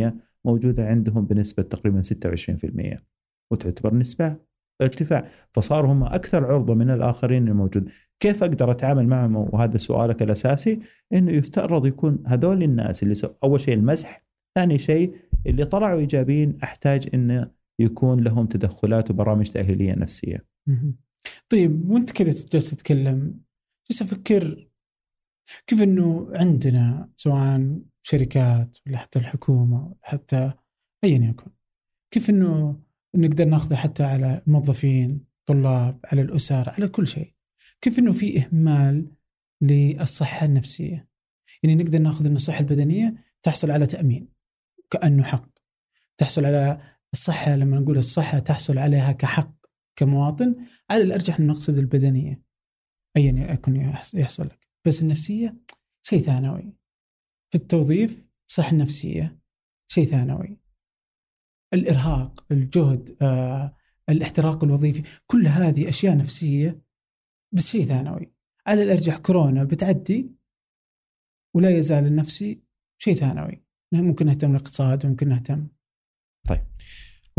9% 0.10 0.14
موجودة 0.46 0.86
عندهم 0.86 1.26
بنسبة 1.26 1.64
تقريبا 1.64 2.02
26% 2.02 2.98
وتعتبر 3.52 3.96
نسبة 3.96 4.36
ارتفاع. 4.82 5.28
فصاروا 5.52 5.92
هم 5.92 6.04
أكثر 6.04 6.46
عرضة 6.46 6.74
من 6.74 6.90
الآخرين 6.90 7.48
الموجود. 7.48 7.90
كيف 8.20 8.44
أقدر 8.44 8.72
أتعامل 8.72 9.08
معهم؟ 9.08 9.36
وهذا 9.36 9.78
سؤالك 9.78 10.22
الأساسي 10.22 10.80
إنه 11.14 11.32
يفترض 11.32 11.86
يكون 11.86 12.24
هذول 12.28 12.64
الناس 12.64 13.04
اللي 13.04 13.14
سو... 13.14 13.28
أول 13.44 13.60
شيء 13.62 13.74
المزح 13.74 14.24
ثاني 14.56 14.78
شيء 14.78 15.16
اللي 15.48 15.66
طلعوا 15.66 16.00
إيجابيين 16.00 16.58
أحتاج 16.64 17.10
إنه 17.14 17.52
يكون 17.80 18.20
لهم 18.20 18.46
تدخلات 18.46 19.12
وبرامج 19.12 19.50
تأهيلية 19.50 19.94
نفسية. 19.96 20.46
طيب 21.50 21.90
وانت 21.90 22.12
كذا 22.12 22.46
جالس 22.52 22.70
تتكلم 22.70 23.42
جالس 23.92 24.02
أفكر 24.02 24.70
كيف 25.68 25.82
إنه 25.82 26.30
عندنا 26.34 27.10
سواء 27.18 27.80
شركات 28.04 28.78
ولا 28.88 28.98
حتى 28.98 29.20
الحكومة 29.20 29.86
ولا 29.86 29.98
حتى 30.02 30.54
ايا 31.04 31.18
يكن 31.30 31.52
كيف 32.12 32.30
إنه 32.30 32.80
نقدر 33.16 33.46
ناخذه 33.46 33.76
حتى 33.76 34.04
على 34.04 34.42
الموظفين 34.48 35.26
طلاب 35.46 36.00
على 36.06 36.22
الأسر 36.22 36.70
على 36.70 36.88
كل 36.88 37.08
شيء 37.08 37.34
كيف 37.82 38.00
إنه 38.00 38.12
في 38.12 38.46
إهمال 38.46 39.12
للصحة 39.62 40.46
النفسية؟ 40.46 41.08
يعني 41.64 41.76
نقدر 41.84 42.00
ناخذ 42.00 42.26
ان 42.26 42.36
الصحة 42.36 42.60
البدنية 42.60 43.16
تحصل 43.44 43.72
على 43.72 43.86
تأمين 43.86 44.30
كأنه 44.92 45.24
حق 45.24 45.50
تحصل 46.18 46.46
على 46.46 46.82
الصحة 47.14 47.56
لما 47.56 47.80
نقول 47.80 47.98
الصحة 47.98 48.40
تحصل 48.40 48.78
عليها 48.78 49.12
كحق. 49.12 49.63
كمواطن 49.96 50.56
على 50.90 51.04
الأرجح 51.04 51.40
أن 51.40 51.48
نقصد 51.48 51.78
البدنيه 51.78 52.44
ايا 53.18 53.54
يكن 53.54 53.76
يحصل 54.14 54.46
لك 54.46 54.70
بس 54.88 55.02
النفسية 55.02 55.58
شيء 56.06 56.22
ثانوي. 56.22 56.74
في 57.50 57.58
التوظيف 57.58 58.26
صح 58.48 58.72
النفسية 58.72 59.40
شيء 59.92 60.06
ثانوي. 60.06 60.60
الإرهاق 61.74 62.46
الجهد 62.52 63.18
آه، 63.22 63.78
الاحتراق 64.10 64.64
الوظيفي 64.64 65.04
كل 65.28 65.48
هذه 65.48 65.90
أشياء 65.90 66.18
نفسية 66.18 66.82
بس 67.54 67.68
شيء 67.68 67.86
ثانوي. 67.86 68.34
على 68.68 68.84
الأرجح 68.84 69.18
كورونا 69.18 69.64
بتعدي 69.64 70.32
ولا 71.56 71.78
يزال 71.78 72.06
النفسي 72.06 72.64
شيء 72.98 73.16
ثانوي. 73.16 73.64
ممكن 73.94 74.26
نهتم 74.26 74.48
بالاقتصاد 74.48 75.06
ممكن 75.06 75.30
نهتم. 75.30 75.68
طيب. 76.50 76.66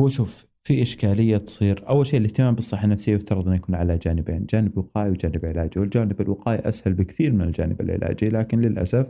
هو 0.00 0.08
شوف 0.08 0.46
في 0.66 0.82
إشكالية 0.82 1.36
تصير. 1.36 1.84
أول 1.88 2.06
شيء 2.06 2.20
الاهتمام 2.20 2.54
بالصحة 2.54 2.84
النفسية 2.84 3.14
يفترض 3.14 3.46
انه 3.46 3.56
يكون 3.56 3.74
على 3.74 3.98
جانبين، 3.98 4.46
جانب 4.50 4.78
وقائي 4.78 5.10
وجانب 5.10 5.46
علاجي، 5.46 5.80
والجانب 5.80 6.20
الوقائي 6.20 6.68
أسهل 6.68 6.94
بكثير 6.94 7.32
من 7.32 7.42
الجانب 7.42 7.80
العلاجي 7.80 8.26
لكن 8.26 8.60
للأسف 8.60 9.06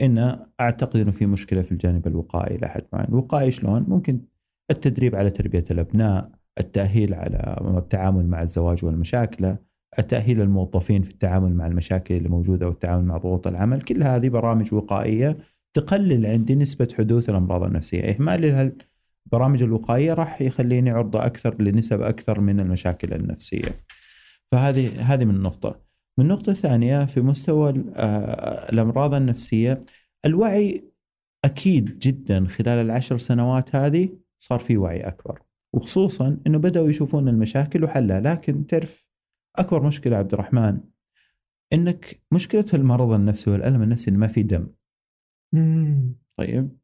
انه 0.00 0.46
أعتقد 0.60 1.00
إنه 1.00 1.10
في 1.10 1.26
مشكلة 1.26 1.62
في 1.62 1.72
الجانب 1.72 2.06
الوقائي 2.06 2.56
إلى 2.56 2.68
حد 2.68 2.82
معين، 2.92 3.08
الوقائي 3.08 3.50
شلون؟ 3.50 3.84
ممكن 3.88 4.20
التدريب 4.70 5.16
على 5.16 5.30
تربية 5.30 5.64
الأبناء، 5.70 6.30
التأهيل 6.60 7.14
على 7.14 7.56
التعامل 7.78 8.26
مع 8.26 8.42
الزواج 8.42 8.84
والمشاكل، 8.84 9.54
تاهيل 10.08 10.40
الموظفين 10.40 11.02
في 11.02 11.10
التعامل 11.10 11.54
مع 11.54 11.66
المشاكل 11.66 12.14
اللي 12.14 12.28
موجودة 12.28 12.68
والتعامل 12.68 13.04
مع 13.04 13.16
ضغوط 13.16 13.46
العمل، 13.46 13.82
كل 13.82 14.02
هذه 14.02 14.28
برامج 14.28 14.74
وقائية 14.74 15.38
تقلل 15.74 16.26
عندي 16.26 16.54
نسبة 16.54 16.88
حدوث 16.98 17.30
الأمراض 17.30 17.62
النفسية، 17.62 18.02
اهمال 18.02 18.72
البرامج 19.28 19.62
الوقائية 19.62 20.14
راح 20.14 20.42
يخليني 20.42 20.90
عرضة 20.90 21.26
أكثر 21.26 21.62
لنسب 21.62 22.02
أكثر 22.02 22.40
من 22.40 22.60
المشاكل 22.60 23.14
النفسية. 23.14 23.84
فهذه 24.52 25.14
هذه 25.14 25.24
من 25.24 25.42
نقطة. 25.42 25.80
من 26.18 26.28
نقطة 26.28 26.54
ثانية 26.54 27.04
في 27.04 27.20
مستوى 27.20 27.84
آه، 27.96 28.72
الأمراض 28.72 29.14
النفسية 29.14 29.80
الوعي 30.24 30.84
أكيد 31.44 31.98
جدا 31.98 32.46
خلال 32.46 32.78
العشر 32.78 33.18
سنوات 33.18 33.76
هذه 33.76 34.08
صار 34.38 34.58
في 34.58 34.76
وعي 34.76 35.00
أكبر 35.00 35.42
وخصوصا 35.74 36.40
إنه 36.46 36.58
بدأوا 36.58 36.88
يشوفون 36.88 37.28
المشاكل 37.28 37.84
وحلها 37.84 38.20
لكن 38.20 38.66
تعرف 38.66 39.06
أكبر 39.56 39.82
مشكلة 39.82 40.16
عبد 40.16 40.32
الرحمن 40.32 40.80
إنك 41.72 42.22
مشكلة 42.32 42.64
المرض 42.74 43.10
النفسي 43.10 43.50
والألم 43.50 43.82
النفسي 43.82 44.10
ما 44.10 44.26
في 44.26 44.42
دم. 44.42 44.66
طيب 46.36 46.78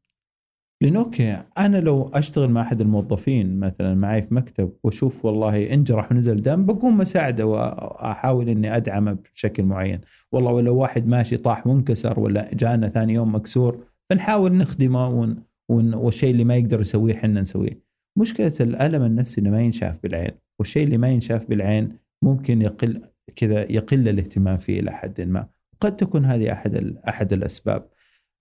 لأنه 0.81 0.99
أوكي 0.99 1.37
أنا 1.57 1.77
لو 1.77 2.11
أشتغل 2.13 2.49
مع 2.49 2.61
أحد 2.61 2.81
الموظفين 2.81 3.59
مثلا 3.59 3.95
معي 3.95 4.21
في 4.21 4.33
مكتب 4.33 4.71
وأشوف 4.83 5.25
والله 5.25 5.73
انجرح 5.73 6.11
ونزل 6.11 6.41
دم 6.41 6.65
بقوم 6.65 7.01
اساعده 7.01 7.45
وأحاول 7.45 8.49
إني 8.49 8.75
أدعمه 8.75 9.17
بشكل 9.33 9.63
معين، 9.63 10.01
والله 10.31 10.51
ولو 10.51 10.75
واحد 10.77 11.07
ماشي 11.07 11.37
طاح 11.37 11.65
منكسر 11.65 12.19
ولا 12.19 12.49
جانا 12.53 12.89
ثاني 12.89 13.13
يوم 13.13 13.35
مكسور 13.35 13.83
فنحاول 14.09 14.53
نخدمه 14.53 15.09
ون 15.09 15.43
ون 15.69 15.93
والشيء 15.93 16.31
اللي 16.31 16.43
ما 16.43 16.55
يقدر 16.55 16.81
يسويه 16.81 17.13
إحنا 17.13 17.41
نسويه. 17.41 17.79
مشكلة 18.17 18.53
الألم 18.59 19.03
النفسي 19.03 19.41
إنه 19.41 19.49
ما 19.49 19.61
ينشاف 19.61 20.03
بالعين، 20.03 20.31
والشيء 20.59 20.83
اللي 20.83 20.97
ما 20.97 21.09
ينشاف 21.09 21.49
بالعين 21.49 21.97
ممكن 22.21 22.61
يقل 22.61 23.01
كذا 23.35 23.71
يقل 23.71 24.09
الاهتمام 24.09 24.57
فيه 24.57 24.79
إلى 24.79 24.91
حد 24.91 25.21
ما، 25.21 25.47
قد 25.79 25.97
تكون 25.97 26.25
هذه 26.25 26.51
أحد 26.51 26.95
أحد 27.07 27.33
الأسباب. 27.33 27.85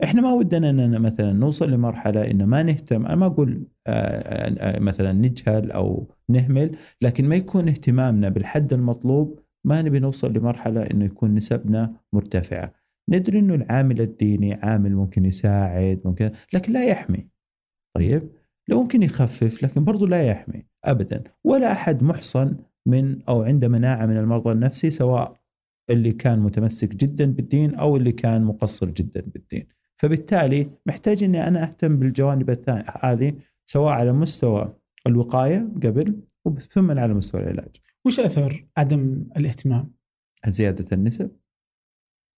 إحنا 0.05 0.21
ما 0.23 0.33
ودنا 0.33 0.71
إننا 0.71 0.99
مثلا 0.99 1.33
نوصل 1.33 1.71
لمرحلة 1.71 2.31
إنه 2.31 2.45
ما 2.45 2.63
نهتم 2.63 3.07
أنا 3.07 3.15
ما 3.15 3.27
أقول 3.27 3.67
آه، 3.87 4.77
آه، 4.77 4.79
مثلا 4.79 5.13
نجهل 5.13 5.71
أو 5.71 6.09
نهمل 6.29 6.77
لكن 7.03 7.29
ما 7.29 7.37
يكون 7.37 7.69
اهتمامنا 7.69 8.29
بالحد 8.29 8.73
المطلوب 8.73 9.45
ما 9.65 9.83
نبي 9.83 9.99
نوصل 9.99 10.33
لمرحلة 10.33 10.83
إنه 10.83 11.05
يكون 11.05 11.35
نسبنا 11.35 11.97
مرتفعة. 12.13 12.75
ندري 13.09 13.39
إنه 13.39 13.55
العامل 13.55 14.01
الديني 14.01 14.55
عامل 14.55 14.95
ممكن 14.95 15.25
يساعد 15.25 16.01
ممكن 16.05 16.31
لكن 16.53 16.73
لا 16.73 16.85
يحمي. 16.85 17.29
طيب؟ 17.97 18.29
لو 18.69 18.83
ممكن 18.83 19.03
يخفف 19.03 19.63
لكن 19.63 19.85
برضو 19.85 20.07
لا 20.07 20.23
يحمي 20.23 20.67
ابدا. 20.85 21.25
ولا 21.45 21.73
أحد 21.73 22.03
محصن 22.03 22.57
من 22.87 23.23
أو 23.23 23.43
عنده 23.43 23.69
مناعة 23.69 24.07
من 24.07 24.17
المرضى 24.17 24.53
النفسي 24.53 24.91
سواء 24.91 25.41
اللي 25.91 26.13
كان 26.13 26.39
متمسك 26.39 26.97
جدا 26.97 27.33
بالدين 27.33 27.75
أو 27.75 27.97
اللي 27.97 28.13
كان 28.13 28.45
مقصر 28.45 28.91
جدا 28.91 29.21
بالدين. 29.21 29.67
فبالتالي 29.97 30.71
محتاج 30.87 31.23
إني 31.23 31.49
أنا 31.49 31.63
أهتم 31.63 31.97
بالجوانب 31.99 32.51
الثانية 32.51 32.85
هذه 33.01 33.35
سواء 33.67 33.93
على 33.93 34.13
مستوى 34.13 34.77
الوقاية 35.07 35.69
قبل 35.83 36.23
ثم 36.71 36.99
على 36.99 37.15
مستوى 37.15 37.41
العلاج. 37.41 37.77
وش 38.07 38.21
أثر 38.21 38.67
عدم 38.77 39.27
الاهتمام؟ 39.37 39.95
زيادة 40.49 40.97
النسب. 40.97 41.31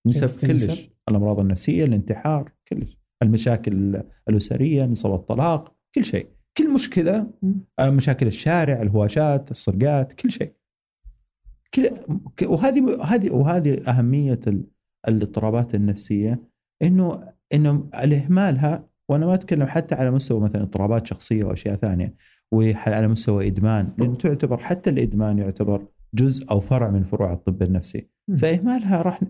نسب 0.06 0.48
كلش. 0.48 0.90
الأمراض 1.08 1.40
النفسية 1.40 1.84
الانتحار 1.84 2.52
كلش. 2.68 2.98
المشاكل 3.22 4.02
الأسرية 4.28 4.84
نسب 4.84 5.14
الطلاق 5.14 5.76
كل 5.94 6.04
شيء. 6.04 6.28
كل 6.56 6.74
مشكلة 6.74 7.30
آه، 7.78 7.90
مشاكل 7.90 8.26
الشارع 8.26 8.82
الهواشات 8.82 9.50
السرقات 9.50 10.12
كل 10.12 10.30
شيء. 10.30 10.52
كل 11.74 11.90
وهذه 12.42 13.02
هذه 13.02 13.30
وهذه 13.30 13.82
أهمية 13.88 14.40
الاضطرابات 15.08 15.74
النفسية 15.74 16.42
إنه 16.82 17.35
إنه 17.52 17.88
الاهمالها 17.94 18.88
وأنا 19.08 19.26
ما 19.26 19.34
أتكلم 19.34 19.66
حتى 19.66 19.94
على 19.94 20.10
مستوى 20.10 20.40
مثلا 20.40 20.62
اضطرابات 20.62 21.06
شخصية 21.06 21.44
واشياء 21.44 21.76
ثانية 21.76 22.14
وعلى 22.52 23.08
مستوى 23.08 23.46
إدمان 23.46 23.92
لأنه 23.98 24.14
تعتبر 24.14 24.58
حتى 24.58 24.90
الإدمان 24.90 25.38
يعتبر 25.38 25.86
جزء 26.14 26.50
أو 26.50 26.60
فرع 26.60 26.90
من 26.90 27.04
فروع 27.04 27.32
الطب 27.32 27.62
النفسي. 27.62 28.08
فإهمالها 28.38 29.02
راح 29.02 29.20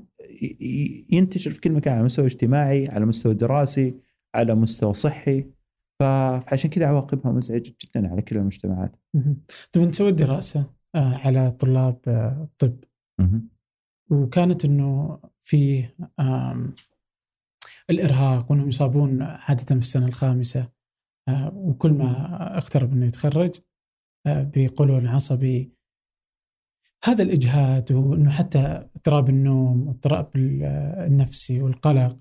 ينتشر 1.10 1.50
في 1.50 1.60
كل 1.60 1.72
مكان 1.72 1.94
على 1.94 2.04
مستوى 2.04 2.26
اجتماعي 2.26 2.88
على 2.88 3.06
مستوى 3.06 3.34
دراسي 3.34 3.94
على 4.34 4.54
مستوى 4.54 4.94
صحي. 4.94 5.46
فعشان 6.00 6.70
كذا 6.70 6.86
عواقبها 6.86 7.32
مزعجة 7.32 7.74
جدا 7.84 8.08
على 8.08 8.22
كل 8.22 8.36
المجتمعات. 8.36 8.96
طيب 9.72 9.84
أنت 9.84 10.02
دراسة 10.02 10.70
آه، 10.94 11.14
على 11.14 11.50
طلاب 11.50 11.98
الطب 12.42 12.84
آه، 13.20 13.40
وكانت 14.10 14.64
إنه 14.64 15.18
في 15.42 15.84
الإرهاق 17.90 18.50
وأنهم 18.50 18.68
يصابون 18.68 19.22
عادة 19.22 19.64
في 19.64 19.72
السنة 19.72 20.06
الخامسة 20.06 20.68
آه، 21.28 21.52
وكل 21.54 21.90
ما 21.90 22.58
اقترب 22.58 22.92
إنه 22.92 23.06
يتخرج 23.06 23.60
بقولون 24.26 25.06
عصبي. 25.06 25.72
هذا 27.04 27.22
الإجهاد 27.22 27.92
وإنه 27.92 28.30
حتى 28.30 28.58
اضطراب 28.96 29.28
النوم 29.28 29.86
واضطراب 29.86 30.30
النفسي 31.06 31.62
والقلق. 31.62 32.18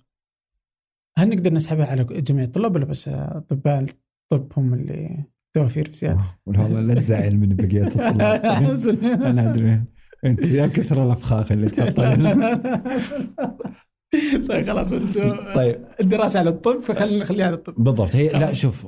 هل 1.17 1.29
نقدر 1.29 1.53
نسحبها 1.53 1.85
على 1.85 2.03
جميع 2.03 2.43
الطلاب 2.43 2.75
ولا 2.75 2.85
بس 2.85 3.07
أطباء 3.07 3.85
الطب 4.31 4.51
هم 4.57 4.73
اللي 4.73 5.23
توافير 5.55 5.89
بزيادة؟ 5.89 6.39
والله 6.45 6.81
لا 6.81 6.93
تزعل 6.93 7.37
من 7.37 7.55
بقية 7.55 7.87
الطلاب. 7.87 8.45
أنا 9.29 9.51
أدري. 9.51 9.83
أنت 10.25 10.45
يا 10.45 10.67
كثر 10.67 11.05
الأفخاخ 11.05 11.51
اللي 11.51 11.67
تحطها 11.67 12.15
طيب 14.49 14.65
خلاص 14.65 14.93
انت 14.93 15.19
طيب. 15.55 15.85
الدراسة 16.01 16.39
على 16.39 16.49
الطب 16.49 16.79
فخلينا 16.79 17.23
نخليها 17.23 17.45
على 17.45 17.55
الطب. 17.55 17.83
بالضبط. 17.83 18.15
هي 18.15 18.27
لا 18.27 18.53
شوف 18.53 18.87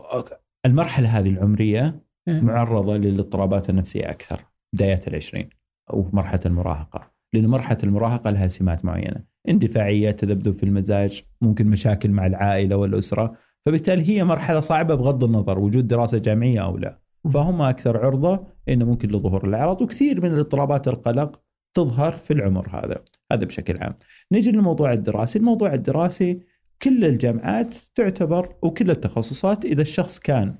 المرحلة 0.65 1.07
هذه 1.07 1.29
العمرية 1.29 2.03
إيه. 2.27 2.41
معرضة 2.41 2.97
للاضطرابات 2.97 3.69
النفسية 3.69 4.09
أكثر 4.09 4.45
بدايات 4.73 5.07
العشرين 5.07 5.49
أو 5.93 6.03
في 6.03 6.15
مرحلة 6.15 6.39
المراهقة 6.45 7.11
لأن 7.33 7.47
مرحلة 7.47 7.77
المراهقة 7.83 8.29
لها 8.29 8.47
سمات 8.47 8.85
معينة 8.85 9.23
اندفاعية 9.49 10.11
تذبذب 10.11 10.53
في 10.53 10.63
المزاج 10.63 11.23
ممكن 11.41 11.67
مشاكل 11.67 12.11
مع 12.11 12.25
العائلة 12.25 12.75
والأسرة 12.75 13.35
فبالتالي 13.65 14.09
هي 14.09 14.23
مرحلة 14.23 14.59
صعبة 14.59 14.95
بغض 14.95 15.23
النظر 15.23 15.59
وجود 15.59 15.87
دراسة 15.87 16.17
جامعية 16.17 16.63
أو 16.63 16.77
لا. 16.77 16.99
فهم 17.33 17.61
أكثر 17.61 18.05
عرضة 18.05 18.47
إنه 18.69 18.85
ممكن 18.85 19.09
لظهور 19.09 19.47
الأعراض 19.47 19.81
وكثير 19.81 20.21
من 20.21 20.33
الاضطرابات 20.33 20.87
القلق 20.87 21.39
تظهر 21.73 22.11
في 22.11 22.33
العمر 22.33 22.69
هذا. 22.69 23.01
هذا 23.31 23.45
بشكل 23.45 23.77
عام. 23.77 23.95
نجي 24.31 24.51
للموضوع 24.51 24.93
الدراسي. 24.93 25.39
الموضوع 25.39 25.73
الدراسي 25.73 26.39
كل 26.81 27.05
الجامعات 27.05 27.75
تعتبر 27.95 28.55
وكل 28.61 28.91
التخصصات 28.91 29.65
إذا 29.65 29.81
الشخص 29.81 30.19
كان 30.19 30.55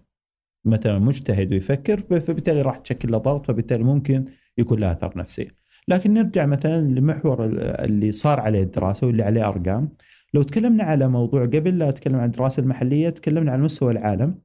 مثلا 0.66 1.00
مجتهد 1.00 1.54
ويفكر 1.54 2.00
فبالتالي 2.00 2.62
راح 2.62 2.78
تشكل 2.78 3.12
له 3.12 3.18
ضغط 3.18 3.46
فبالتالي 3.46 3.84
ممكن 3.84 4.26
يكون 4.58 4.80
له 4.80 4.92
أثر 4.92 5.18
نفسي. 5.18 5.52
لكن 5.88 6.14
نرجع 6.14 6.46
مثلا 6.46 6.82
لمحور 6.82 7.46
اللي 7.86 8.12
صار 8.12 8.40
عليه 8.40 8.64
الدراسة 8.64 9.08
واللي 9.08 9.24
عليه 9.24 9.48
أرقام. 9.48 9.92
لو 10.34 10.44
تكلمنا 10.44 10.84
على 10.84 11.08
موضوع 11.08 11.42
قبل 11.46 11.78
لا 11.78 11.90
اتكلم 11.90 12.16
عن 12.16 12.26
الدراسة 12.26 12.62
المحلية 12.62 13.10
تكلمنا 13.10 13.52
عن 13.52 13.62
مستوى 13.62 13.92
العالم. 13.92 14.40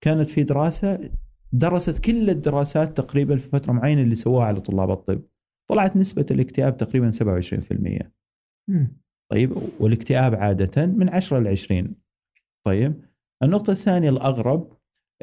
كانت 0.00 0.28
في 0.28 0.42
دراسة 0.42 1.10
درست 1.52 1.98
كل 1.98 2.30
الدراسات 2.30 2.96
تقريبا 2.96 3.36
في 3.36 3.48
فترة 3.48 3.72
معينة 3.72 4.02
اللي 4.02 4.14
سووها 4.14 4.44
على 4.44 4.60
طلاب 4.60 4.90
الطب. 4.90 5.22
طلعت 5.68 5.96
نسبة 5.96 6.26
الاكتئاب 6.30 6.76
تقريبا 6.76 7.10
27% 7.10 8.06
طيب 9.30 9.52
والاكتئاب 9.80 10.34
عادة 10.34 10.86
من 10.86 11.08
10 11.08 11.38
ل 11.38 11.48
20 11.48 11.94
طيب 12.66 13.04
النقطة 13.42 13.70
الثانية 13.70 14.10
الأغرب 14.10 14.72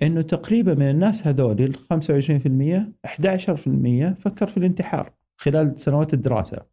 إنه 0.04 0.22
تقريبا 0.22 0.74
من 0.74 0.90
الناس 0.90 1.28
هذول 1.28 1.62
ال 1.62 1.76
25% 1.76 3.08
11% 3.08 4.22
فكر 4.22 4.48
في 4.48 4.58
الانتحار 4.58 5.14
خلال 5.38 5.80
سنوات 5.80 6.14
الدراسة. 6.14 6.66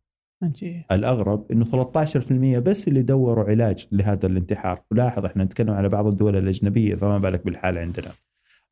عجيب. 0.42 0.82
الأغرب 0.92 1.52
إنه 1.52 1.64
13% 1.64 2.58
بس 2.58 2.88
اللي 2.88 3.02
دوروا 3.02 3.44
علاج 3.44 3.86
لهذا 3.92 4.26
الانتحار. 4.26 4.82
ولاحظ 4.90 5.24
إحنا 5.24 5.44
نتكلم 5.44 5.70
على 5.70 5.88
بعض 5.88 6.06
الدول 6.06 6.36
الأجنبية 6.36 6.94
فما 6.94 7.18
بالك 7.18 7.44
بالحالة 7.44 7.80
عندنا. 7.80 8.12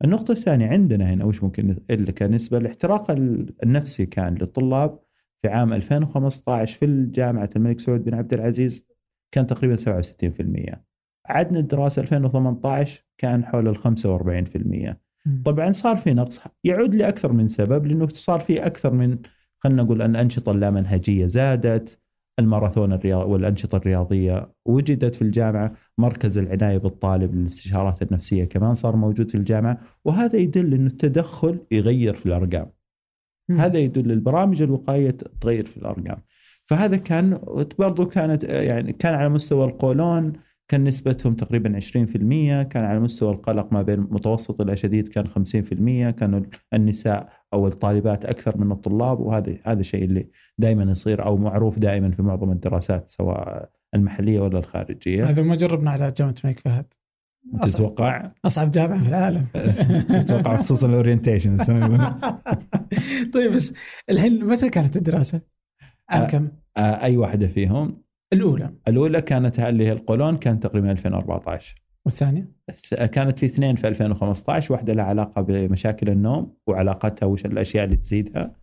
النقطة 0.03 0.31
الثانية 0.31 0.67
عندنا 0.67 1.13
هنا 1.13 1.25
وش 1.25 1.43
ممكن 1.43 1.77
إلا 1.89 2.11
كنسبة 2.11 2.57
الاحتراق 2.57 3.11
النفسي 3.63 4.05
كان 4.05 4.35
للطلاب 4.35 4.99
في 5.41 5.47
عام 5.47 5.73
2015 5.73 6.77
في 6.77 7.05
جامعه 7.11 7.49
الملك 7.55 7.79
سعود 7.79 8.03
بن 8.03 8.13
عبد 8.13 8.33
العزيز 8.33 8.87
كان 9.31 9.47
تقريبا 9.47 9.75
67% 9.75 10.75
عدنا 11.25 11.59
الدراسة 11.59 12.01
2018 12.01 13.05
كان 13.17 13.45
حول 13.45 13.67
ال 13.67 13.77
45% 13.77 14.95
طبعا 15.45 15.71
صار 15.71 15.95
في 15.95 16.13
نقص 16.13 16.41
يعود 16.63 16.95
لأكثر 16.95 17.31
من 17.31 17.47
سبب 17.47 17.85
لأنه 17.85 18.07
صار 18.07 18.39
في 18.39 18.65
أكثر 18.65 18.93
من 18.93 19.17
خلينا 19.59 19.83
نقول 19.83 20.01
ان 20.01 20.09
الأنشطة 20.09 20.51
اللامنهجية 20.51 21.25
زادت 21.25 21.99
الماراثون 22.39 22.93
الرياضي 22.93 23.31
والأنشطة 23.31 23.75
الرياضية 23.75 24.51
وجدت 24.65 25.15
في 25.15 25.21
الجامعة. 25.21 25.73
مركز 25.99 26.37
العناية 26.37 26.77
بالطالب 26.77 27.35
للاستشارات 27.35 28.01
النفسية 28.01 28.45
كمان 28.45 28.75
صار 28.75 28.95
موجود 28.95 29.29
في 29.29 29.35
الجامعة 29.35 29.81
وهذا 30.05 30.37
يدل 30.37 30.73
إنه 30.73 30.87
التدخل 30.87 31.59
يغير 31.71 32.13
في 32.13 32.25
الأرقام. 32.25 32.71
هذا 33.51 33.79
يدل 33.79 34.11
البرامج 34.11 34.61
الوقائية 34.61 35.17
تغير 35.41 35.65
في 35.65 35.77
الأرقام. 35.77 36.21
فهذا 36.65 36.97
كان 36.97 37.39
برضو 37.79 38.05
كانت 38.05 38.43
يعني 38.43 38.93
كان 38.93 39.13
على 39.13 39.29
مستوى 39.29 39.65
القولون 39.65 40.33
كان 40.67 40.83
نسبتهم 40.83 41.35
تقريبا 41.35 41.79
20% 41.79 42.63
كان 42.63 42.85
على 42.85 42.99
مستوى 42.99 43.31
القلق 43.31 43.73
ما 43.73 43.81
بين 43.81 43.99
متوسط 43.99 44.61
إلى 44.61 44.77
شديد 44.77 45.07
كان 45.07 45.27
50% 45.27 46.15
كانوا 46.19 46.41
النساء 46.73 47.29
أو 47.53 47.67
الطالبات 47.67 48.25
أكثر 48.25 48.57
من 48.57 48.71
الطلاب 48.71 49.19
وهذا 49.19 49.57
هذا 49.63 49.79
الشيء 49.79 50.03
اللي 50.03 50.29
دائما 50.57 50.91
يصير 50.91 51.25
أو 51.25 51.37
معروف 51.37 51.79
دائما 51.79 52.11
في 52.11 52.21
معظم 52.21 52.51
الدراسات 52.51 53.09
سواء 53.09 53.69
المحلية 53.95 54.39
ولا 54.39 54.59
الخارجية. 54.59 55.29
هذا 55.29 55.41
ما 55.41 55.55
جربنا 55.55 55.91
على 55.91 56.11
جامعة 56.17 56.35
الملك 56.43 56.59
فهد. 56.59 56.85
تتوقع؟ 57.63 58.31
أصعب 58.45 58.71
جامعة 58.71 59.03
في 59.03 59.09
العالم. 59.09 59.45
تتوقع 60.25 60.57
خصوصا 60.57 60.87
الاورينتيشن 60.87 61.55
طيب 63.33 63.51
بس 63.51 63.73
الحين 64.09 64.45
متى 64.45 64.69
كانت 64.69 64.97
الدراسة؟ 64.97 65.41
عام 66.09 66.27
كم؟ 66.27 66.49
أي 66.77 67.17
واحدة 67.17 67.47
فيهم؟ 67.47 68.01
الأولى. 68.33 68.73
الأولى 68.87 69.21
كانت 69.21 69.59
اللي 69.59 69.87
هي 69.87 69.91
القولون 69.91 70.37
كانت 70.37 70.63
تقريبا 70.63 70.91
2014 70.91 71.75
والثانية؟ 72.05 72.51
كانت 73.11 73.39
في 73.39 73.45
اثنين 73.45 73.75
في 73.75 73.87
2015 73.87 74.73
واحدة 74.73 74.93
لها 74.93 75.05
علاقة 75.05 75.41
بمشاكل 75.41 76.09
النوم 76.09 76.57
وعلاقتها 76.67 77.25
وش 77.25 77.45
الأشياء 77.45 77.85
اللي 77.85 77.95
تزيدها. 77.95 78.58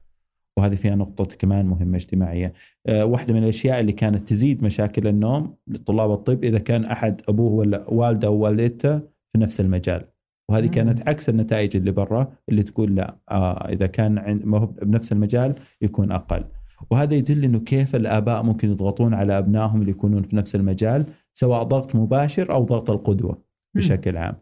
وهذه 0.59 0.75
فيها 0.75 0.95
نقطة 0.95 1.37
كمان 1.37 1.67
مهمة 1.67 1.97
اجتماعية. 1.97 2.53
أه 2.87 3.05
واحدة 3.05 3.35
من 3.35 3.43
الأشياء 3.43 3.81
اللي 3.81 3.93
كانت 3.93 4.29
تزيد 4.29 4.65
مشاكل 4.65 5.07
النوم 5.07 5.55
لطلاب 5.69 6.13
الطب 6.13 6.45
إذا 6.45 6.59
كان 6.59 6.85
أحد 6.85 7.23
أبوه 7.29 7.53
ولا 7.53 7.85
والده 7.89 8.29
أو 8.29 8.35
والدته 8.35 8.99
في 8.99 9.39
نفس 9.39 9.61
المجال. 9.61 10.05
وهذه 10.51 10.67
كانت 10.67 11.09
عكس 11.09 11.29
النتائج 11.29 11.77
اللي 11.77 11.91
برا 11.91 12.33
اللي 12.49 12.63
تقول 12.63 12.97
لا 12.97 13.17
آه 13.31 13.69
إذا 13.69 13.87
كان 13.87 14.41
بنفس 14.83 15.13
المجال 15.13 15.55
يكون 15.83 16.13
أقل. 16.13 16.45
وهذا 16.91 17.15
يدل 17.15 17.45
إنه 17.45 17.59
كيف 17.59 17.97
الآباء 17.97 18.43
ممكن 18.43 18.71
يضغطون 18.71 19.15
على 19.15 19.39
أبنائهم 19.39 19.81
اللي 19.81 19.91
يكونون 19.91 20.23
في 20.23 20.37
نفس 20.37 20.55
المجال 20.57 21.07
سواء 21.35 21.63
ضغط 21.63 21.95
مباشر 21.97 22.53
أو 22.53 22.65
ضغط 22.65 22.91
القدوة 22.91 23.43
بشكل 23.77 24.17
عام. 24.17 24.35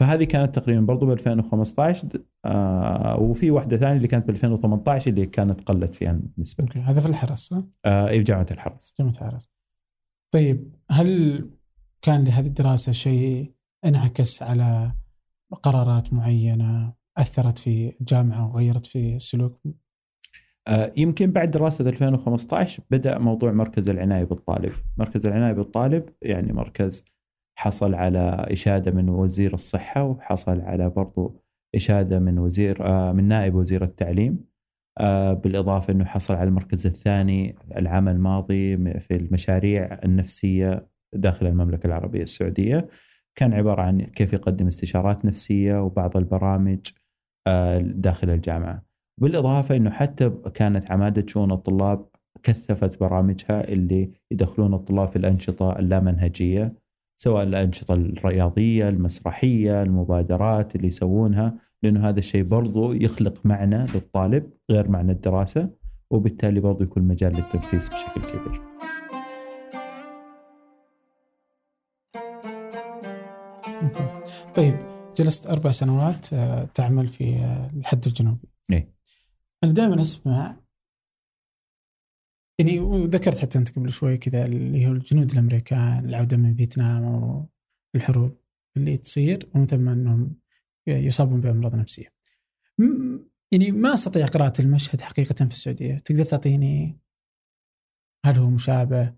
فهذه 0.00 0.24
كانت 0.24 0.58
تقريبا 0.58 0.80
برضو 0.80 1.06
ب 1.06 1.10
2015 1.10 2.08
آه 2.44 3.20
وفي 3.20 3.50
واحدة 3.50 3.76
ثانية 3.76 3.96
اللي 3.96 4.08
كانت 4.08 4.26
ب 4.26 4.30
2018 4.30 5.10
اللي 5.10 5.26
كانت 5.26 5.60
قلت 5.60 5.94
فيها 5.94 6.10
النسبة. 6.10 6.64
أوكي 6.64 6.78
هذا 6.78 7.00
في 7.00 7.06
الحرس 7.06 7.38
صح؟ 7.38 7.58
آه 7.84 8.08
اي 8.08 8.22
جامعة 8.22 8.46
الحرس. 8.50 8.94
جامعة 8.98 9.12
الحرس. 9.12 9.50
طيب 10.30 10.76
هل 10.90 11.50
كان 12.02 12.24
لهذه 12.24 12.46
الدراسة 12.46 12.92
شيء 12.92 13.52
انعكس 13.84 14.42
على 14.42 14.92
قرارات 15.62 16.12
معينة 16.12 16.92
أثرت 17.16 17.58
في 17.58 17.92
الجامعة 18.00 18.48
وغيرت 18.48 18.86
في 18.86 19.16
السلوك 19.16 19.60
آه، 20.68 20.92
يمكن 20.96 21.32
بعد 21.32 21.50
دراسة 21.50 21.88
2015 21.88 22.82
بدأ 22.90 23.18
موضوع 23.18 23.52
مركز 23.52 23.88
العناية 23.88 24.24
بالطالب 24.24 24.72
مركز 24.96 25.26
العناية 25.26 25.52
بالطالب 25.52 26.08
يعني 26.22 26.52
مركز 26.52 27.04
حصل 27.60 27.94
على 27.94 28.46
إشادة 28.50 28.90
من 28.90 29.08
وزير 29.08 29.54
الصحة 29.54 30.04
وحصل 30.04 30.60
على 30.60 30.90
برضو 30.90 31.40
إشادة 31.74 32.18
من 32.18 32.38
وزير 32.38 32.86
آه، 32.86 33.12
من 33.12 33.28
نائب 33.28 33.54
وزير 33.54 33.84
التعليم 33.84 34.44
آه، 34.98 35.32
بالإضافة 35.32 35.92
أنه 35.92 36.04
حصل 36.04 36.34
على 36.34 36.48
المركز 36.48 36.86
الثاني 36.86 37.56
العام 37.76 38.08
الماضي 38.08 38.76
في 39.00 39.16
المشاريع 39.16 40.00
النفسية 40.04 40.88
داخل 41.14 41.46
المملكة 41.46 41.86
العربية 41.86 42.22
السعودية 42.22 42.88
كان 43.38 43.54
عبارة 43.54 43.82
عن 43.82 44.00
كيف 44.00 44.32
يقدم 44.32 44.66
استشارات 44.66 45.24
نفسية 45.24 45.82
وبعض 45.82 46.16
البرامج 46.16 46.78
آه، 47.46 47.78
داخل 47.78 48.30
الجامعة. 48.30 48.82
بالإضافة 49.20 49.76
إنه 49.76 49.90
حتى 49.90 50.30
كانت 50.54 50.90
عمادة 50.90 51.26
شؤون 51.26 51.52
الطلاب 51.52 52.06
كثفت 52.42 53.00
برامجها 53.00 53.68
اللي 53.68 54.10
يدخلون 54.30 54.74
الطلاب 54.74 55.08
في 55.08 55.16
الأنشطة 55.16 55.78
اللامنهجية 55.78 56.79
سواء 57.22 57.42
الأنشطة 57.42 57.94
الرياضية، 57.94 58.88
المسرحية، 58.88 59.82
المبادرات 59.82 60.76
اللي 60.76 60.86
يسوونها 60.86 61.54
لأنه 61.82 62.08
هذا 62.08 62.18
الشيء 62.18 62.42
برضو 62.42 62.92
يخلق 62.92 63.46
معنى 63.46 63.86
للطالب 63.94 64.50
غير 64.70 64.88
معنى 64.88 65.12
الدراسة 65.12 65.70
وبالتالي 66.10 66.60
برضو 66.60 66.84
يكون 66.84 67.02
مجال 67.02 67.32
للتنفيذ 67.32 67.88
بشكل 67.90 68.20
كبير. 68.20 68.60
طيب 74.54 74.74
جلست 75.16 75.46
أربع 75.46 75.70
سنوات 75.70 76.32
آه، 76.32 76.64
تعمل 76.74 77.08
في 77.08 77.34
آه، 77.34 77.70
الحد 77.76 78.06
الجنوبي. 78.06 78.48
إيه 78.70 78.92
أنا 79.64 79.72
دائما 79.72 80.00
أسمع 80.00 80.56
يعني 82.60 82.80
وذكرت 82.80 83.38
حتى 83.38 83.58
أنت 83.58 83.76
قبل 83.76 83.90
شوي 83.90 84.18
كذا 84.18 84.44
اللي 84.44 84.86
هو 84.86 84.92
الجنود 84.92 85.30
الامريكان 85.32 86.04
العودة 86.04 86.36
من 86.36 86.54
فيتنام 86.54 87.04
والحروب 87.94 88.36
اللي 88.76 88.96
تصير 88.96 89.48
ومن 89.54 89.66
ثم 89.66 89.88
أنهم 89.88 90.36
يصابون 90.86 91.40
بأمراض 91.40 91.74
نفسية. 91.74 92.12
يعني 93.52 93.70
ما 93.70 93.94
أستطيع 93.94 94.26
قراءة 94.26 94.60
المشهد 94.60 95.00
حقيقة 95.00 95.34
في 95.34 95.52
السعودية، 95.52 95.98
تقدر 95.98 96.24
تعطيني 96.24 97.00
هل 98.24 98.38
هو 98.38 98.50
مشابه؟ 98.50 99.14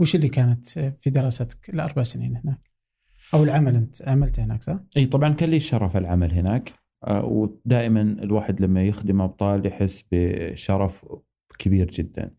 وش 0.00 0.14
اللي 0.14 0.28
كانت 0.28 0.68
في 0.78 1.10
دراستك 1.10 1.70
الاربع 1.70 2.02
سنين 2.02 2.36
هناك؟ 2.36 2.70
أو 3.34 3.44
العمل 3.44 3.76
أنت 3.76 4.08
عملت 4.08 4.40
هناك 4.40 4.62
صح؟ 4.62 4.78
إي 4.96 5.06
طبعا 5.06 5.34
كان 5.34 5.50
لي 5.50 5.56
الشرف 5.56 5.96
العمل 5.96 6.32
هناك 6.32 6.72
آه، 7.04 7.24
ودائما 7.24 8.02
الواحد 8.02 8.60
لما 8.60 8.84
يخدم 8.84 9.20
أبطال 9.20 9.66
يحس 9.66 10.04
بشرف 10.12 11.06
كبير 11.58 11.90
جدا. 11.90 12.37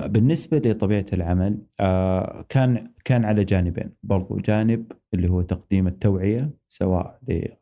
بالنسبة 0.00 0.58
لطبيعة 0.58 1.06
العمل 1.12 1.58
آه، 1.80 2.44
كان 2.48 2.92
كان 3.04 3.24
على 3.24 3.44
جانبين. 3.44 3.92
برضو 4.02 4.36
جانب 4.36 4.92
اللي 5.14 5.28
هو 5.28 5.42
تقديم 5.42 5.86
التوعية 5.86 6.50
سواء 6.68 7.20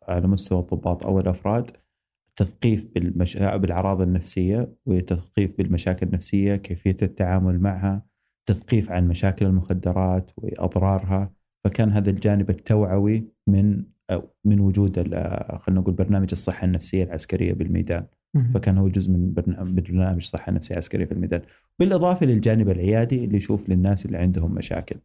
على 0.08 0.26
مستوى 0.26 0.60
الضباط 0.60 1.06
أو 1.06 1.20
الأفراد 1.20 1.70
تثقيف 2.36 2.86
بالمش... 2.94 3.36
بالأعراض 3.36 4.00
النفسية 4.00 4.74
وتثقيف 4.86 5.56
بالمشاكل 5.58 6.06
النفسية 6.06 6.56
كيفية 6.56 6.96
التعامل 7.02 7.60
معها 7.60 8.06
تثقيف 8.46 8.90
عن 8.90 9.08
مشاكل 9.08 9.46
المخدرات 9.46 10.30
وأضرارها. 10.36 11.32
فكان 11.64 11.90
هذا 11.90 12.10
الجانب 12.10 12.50
التوعوي 12.50 13.28
من 13.46 13.84
من 14.44 14.60
وجود 14.60 14.98
خلينا 15.58 15.80
نقول 15.80 15.94
برنامج 15.94 16.28
الصحة 16.32 16.64
النفسية 16.64 17.04
العسكرية 17.04 17.52
بالميدان. 17.52 18.06
فكان 18.54 18.78
هو 18.78 18.88
جزء 18.88 19.10
من 19.10 19.32
برنامج 19.60 20.22
صحة 20.22 20.52
نفسية 20.52 20.76
عسكرية 20.76 21.04
في 21.04 21.12
الميدان. 21.12 21.42
بالإضافة 21.78 22.26
للجانب 22.26 22.70
العيادي 22.70 23.24
اللي 23.24 23.36
يشوف 23.36 23.68
للناس 23.68 24.06
اللي 24.06 24.18
عندهم 24.18 24.54
مشاكل. 24.54 24.96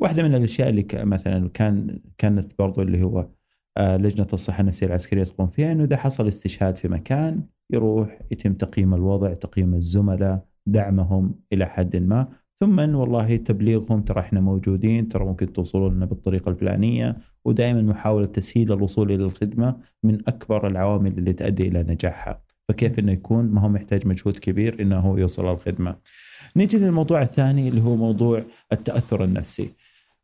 واحدة 0.00 0.22
من 0.22 0.34
الأشياء 0.34 0.68
اللي 0.68 0.86
مثلا 0.94 1.48
كان 1.54 2.00
كانت 2.18 2.52
برضو 2.58 2.82
اللي 2.82 3.02
هو 3.02 3.28
آه، 3.76 3.96
لجنة 3.96 4.26
الصحة 4.32 4.60
النفسية 4.60 4.86
العسكرية 4.86 5.24
تقوم 5.24 5.46
فيها 5.46 5.72
إنه 5.72 5.84
إذا 5.84 5.96
حصل 5.96 6.28
استشهاد 6.28 6.76
في 6.76 6.88
مكان 6.88 7.42
يروح 7.70 8.18
يتم 8.30 8.54
تقييم 8.54 8.94
الوضع 8.94 9.34
تقييم 9.34 9.74
الزملاء 9.74 10.46
دعمهم 10.66 11.34
إلى 11.52 11.66
حد 11.66 11.96
ما. 11.96 12.28
ثم 12.56 12.94
والله 12.94 13.36
تبليغهم 13.36 14.02
ترى 14.02 14.20
إحنا 14.20 14.40
موجودين 14.40 15.08
ترى 15.08 15.24
ممكن 15.24 15.52
توصلوا 15.52 15.90
لنا 15.90 16.06
بالطريقة 16.06 16.48
الفلانية. 16.48 17.16
ودائما 17.44 17.82
محاولة 17.82 18.26
تسهيل 18.26 18.72
الوصول 18.72 19.12
إلى 19.12 19.24
الخدمة 19.24 19.76
من 20.02 20.28
أكبر 20.28 20.66
العوامل 20.66 21.18
اللي 21.18 21.32
تؤدي 21.32 21.68
إلى 21.68 21.82
نجاحها. 21.82 22.45
فكيف 22.68 22.98
إنه 22.98 23.12
يكون 23.12 23.44
ما 23.44 23.60
هو 23.60 23.68
محتاج 23.68 24.06
مجهود 24.06 24.38
كبير 24.38 24.82
إنه 24.82 24.98
هو 24.98 25.16
يوصل 25.16 25.52
الخدمه. 25.52 25.96
نيجي 26.56 26.78
للموضوع 26.78 27.22
الثاني 27.22 27.68
اللي 27.68 27.82
هو 27.82 27.96
موضوع 27.96 28.44
التأثر 28.72 29.24
النفسي. 29.24 29.70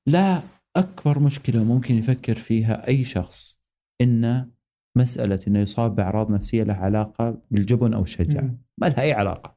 لا 0.07 0.43
أكبر 0.77 1.19
مشكلة 1.19 1.65
ممكن 1.65 1.95
يفكر 1.95 2.35
فيها 2.35 2.89
أي 2.89 3.05
شخص 3.05 3.63
إن 4.01 4.51
مسألة 4.97 5.41
إنه 5.49 5.59
يصاب 5.59 5.97
بأعراض 5.97 6.33
نفسية 6.33 6.63
لها 6.63 6.77
علاقة 6.77 7.39
بالجبن 7.51 7.95
أو 7.95 8.03
الشجاعة، 8.03 8.55
ما 8.79 8.87
لها 8.87 9.03
أي 9.03 9.13
علاقة. 9.13 9.57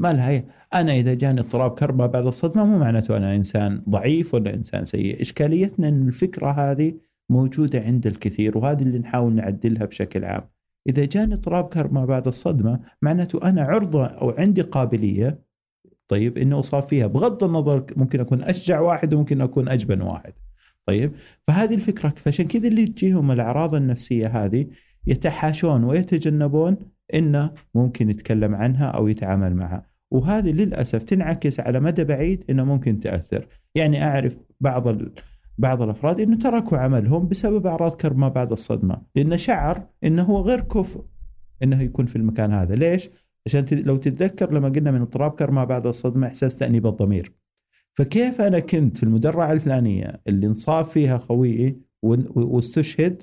ما 0.00 0.12
لها 0.12 0.30
أي 0.30 0.44
أنا 0.74 0.92
إذا 0.92 1.14
جاني 1.14 1.40
اضطراب 1.40 1.74
كربة 1.74 2.06
بعد 2.06 2.26
الصدمة 2.26 2.64
مو 2.64 2.78
معناته 2.78 3.16
أنا 3.16 3.36
إنسان 3.36 3.82
ضعيف 3.88 4.34
ولا 4.34 4.54
إنسان 4.54 4.84
سيء 4.84 5.20
إشكاليتنا 5.20 5.88
أن 5.88 6.08
الفكرة 6.08 6.50
هذه 6.50 6.94
موجودة 7.30 7.80
عند 7.80 8.06
الكثير 8.06 8.58
وهذه 8.58 8.82
اللي 8.82 8.98
نحاول 8.98 9.32
نعدلها 9.32 9.84
بشكل 9.84 10.24
عام 10.24 10.48
إذا 10.88 11.04
جاني 11.04 11.34
اضطراب 11.34 11.94
ما 11.94 12.04
بعد 12.04 12.26
الصدمة 12.26 12.80
معناته 13.02 13.48
أنا 13.48 13.62
عرضة 13.62 14.04
أو 14.06 14.30
عندي 14.30 14.62
قابلية 14.62 15.48
طيب 16.08 16.38
إنه 16.38 16.60
اصاب 16.60 16.82
فيها. 16.82 17.06
بغض 17.06 17.44
النظر 17.44 17.84
ممكن 17.96 18.20
أكون 18.20 18.42
أشجع 18.42 18.80
واحد 18.80 19.14
وممكن 19.14 19.40
أكون 19.40 19.68
أجبن 19.68 20.00
واحد 20.00 20.32
طيب؟ 20.86 21.12
فهذه 21.46 21.74
الفكرة. 21.74 22.14
فعشان 22.16 22.46
كذا 22.46 22.68
اللي 22.68 22.86
تجيهم 22.86 23.30
الأعراض 23.30 23.74
النفسية 23.74 24.26
هذه 24.26 24.66
يتحاشون 25.06 25.84
ويتجنبون 25.84 26.76
إنه 27.14 27.50
ممكن 27.74 28.10
يتكلم 28.10 28.54
عنها 28.54 28.86
أو 28.86 29.08
يتعامل 29.08 29.54
معها. 29.54 29.86
وهذه 30.10 30.50
للأسف 30.50 31.02
تنعكس 31.02 31.60
على 31.60 31.80
مدى 31.80 32.04
بعيد 32.04 32.44
إنه 32.50 32.64
ممكن 32.64 33.00
تأثر. 33.00 33.46
يعني 33.74 34.04
أعرف 34.04 34.36
بعض 34.60 34.88
بعض 35.58 35.82
الأفراد 35.82 36.20
إنه 36.20 36.36
تركوا 36.36 36.78
عملهم 36.78 37.28
بسبب 37.28 37.66
أعراض 37.66 37.96
كرب 37.96 38.18
ما 38.18 38.28
بعد 38.28 38.52
الصدمة، 38.52 39.02
لأنه 39.16 39.36
شعر 39.36 39.86
إنه 40.04 40.22
هو 40.22 40.40
غير 40.40 40.60
كفء 40.60 41.04
إنه 41.62 41.82
يكون 41.82 42.06
في 42.06 42.16
المكان 42.16 42.52
هذا، 42.52 42.74
ليش؟ 42.74 43.10
عشان 43.46 43.66
لو 43.70 43.96
تتذكر 43.96 44.52
لما 44.52 44.68
قلنا 44.68 44.90
من 44.90 45.00
اضطراب 45.00 45.30
كرب 45.30 45.52
ما 45.52 45.64
بعد 45.64 45.86
الصدمة 45.86 46.26
إحساس 46.26 46.56
تأنيب 46.56 46.86
الضمير. 46.86 47.32
فكيف 47.94 48.40
أنا 48.40 48.58
كنت 48.58 48.96
في 48.96 49.02
المدرعة 49.02 49.52
الفلانية 49.52 50.20
اللي 50.26 50.46
انصاب 50.46 50.84
فيها 50.84 51.18
خويي 51.18 51.80
واستشهد 52.02 53.22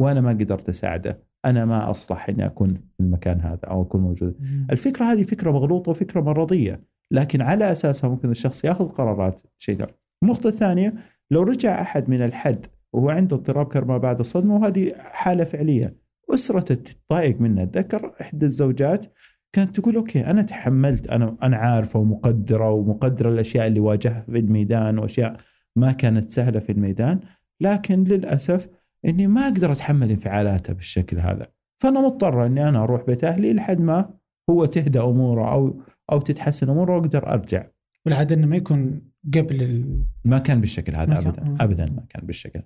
وأنا 0.00 0.20
ما 0.20 0.30
قدرت 0.30 0.68
أساعده، 0.68 1.22
أنا 1.44 1.64
ما 1.64 1.90
أصلح 1.90 2.28
إني 2.28 2.46
أكون 2.46 2.74
في 2.74 3.00
المكان 3.00 3.40
هذا 3.40 3.64
أو 3.64 3.82
أكون 3.82 4.00
موجود. 4.00 4.36
الفكرة 4.70 5.04
هذه 5.04 5.22
فكرة 5.22 5.50
مغلوطة 5.50 5.90
وفكرة 5.90 6.20
مرضية، 6.20 6.84
لكن 7.10 7.40
على 7.40 7.72
أساسها 7.72 8.10
ممكن 8.10 8.30
الشخص 8.30 8.64
يأخذ 8.64 8.88
قرارات 8.88 9.40
شيء 9.58 9.86
النقطة 10.22 10.48
الثانية 10.48 10.94
لو 11.30 11.42
رجع 11.42 11.80
أحد 11.80 12.10
من 12.10 12.22
الحد 12.22 12.66
وهو 12.92 13.10
عنده 13.10 13.36
اضطراب 13.36 13.66
كرب 13.66 13.88
ما 13.88 13.98
بعد 13.98 14.20
الصدمة 14.20 14.56
وهذه 14.56 14.94
حالة 14.98 15.44
فعلية. 15.44 15.96
اسرته 16.34 16.74
تتضايق 16.74 17.40
منه 17.40 17.62
اتذكر 17.62 18.14
إحدى 18.20 18.46
الزوجات 18.46 19.06
كانت 19.52 19.80
تقول 19.80 19.96
أوكي 19.96 20.26
أنا 20.26 20.42
تحملت 20.42 21.06
أنا 21.06 21.36
أنا 21.42 21.56
عارفة 21.56 21.98
ومقدرة 21.98 22.70
ومقدرة 22.70 23.30
الأشياء 23.30 23.66
اللي 23.66 23.80
واجهها 23.80 24.20
في 24.20 24.38
الميدان 24.38 24.98
وأشياء 24.98 25.36
ما 25.76 25.92
كانت 25.92 26.30
سهلة 26.30 26.60
في 26.60 26.72
الميدان 26.72 27.20
لكن 27.60 28.04
للأسف 28.04 28.68
إني 29.04 29.26
ما 29.26 29.40
أقدر 29.40 29.72
أتحمل 29.72 30.10
انفعالاته 30.10 30.72
بالشكل 30.72 31.18
هذا. 31.18 31.46
فأنا 31.82 32.00
مضطرة 32.00 32.46
إني 32.46 32.68
أنا 32.68 32.82
أروح 32.82 33.02
بيت 33.02 33.24
أهلي 33.24 33.52
لحد 33.52 33.80
ما 33.80 34.10
هو 34.50 34.64
تهدى 34.64 35.00
أموره 35.00 35.52
أو 35.52 35.80
أو 36.12 36.20
تتحسن 36.20 36.70
أموره 36.70 36.96
وأقدر 36.96 37.32
أرجع. 37.32 37.66
والعادة 38.06 38.34
إنه 38.34 38.46
ما 38.46 38.56
يكون 38.56 39.00
قبل 39.34 39.62
ال... 39.62 40.04
ما 40.24 40.38
كان 40.38 40.60
بالشكل 40.60 40.94
هذا 40.94 41.18
ابدا. 41.18 41.42
آه. 41.42 41.56
ابدا 41.60 41.86
ما 41.86 42.06
كان 42.08 42.26
بالشكل. 42.26 42.62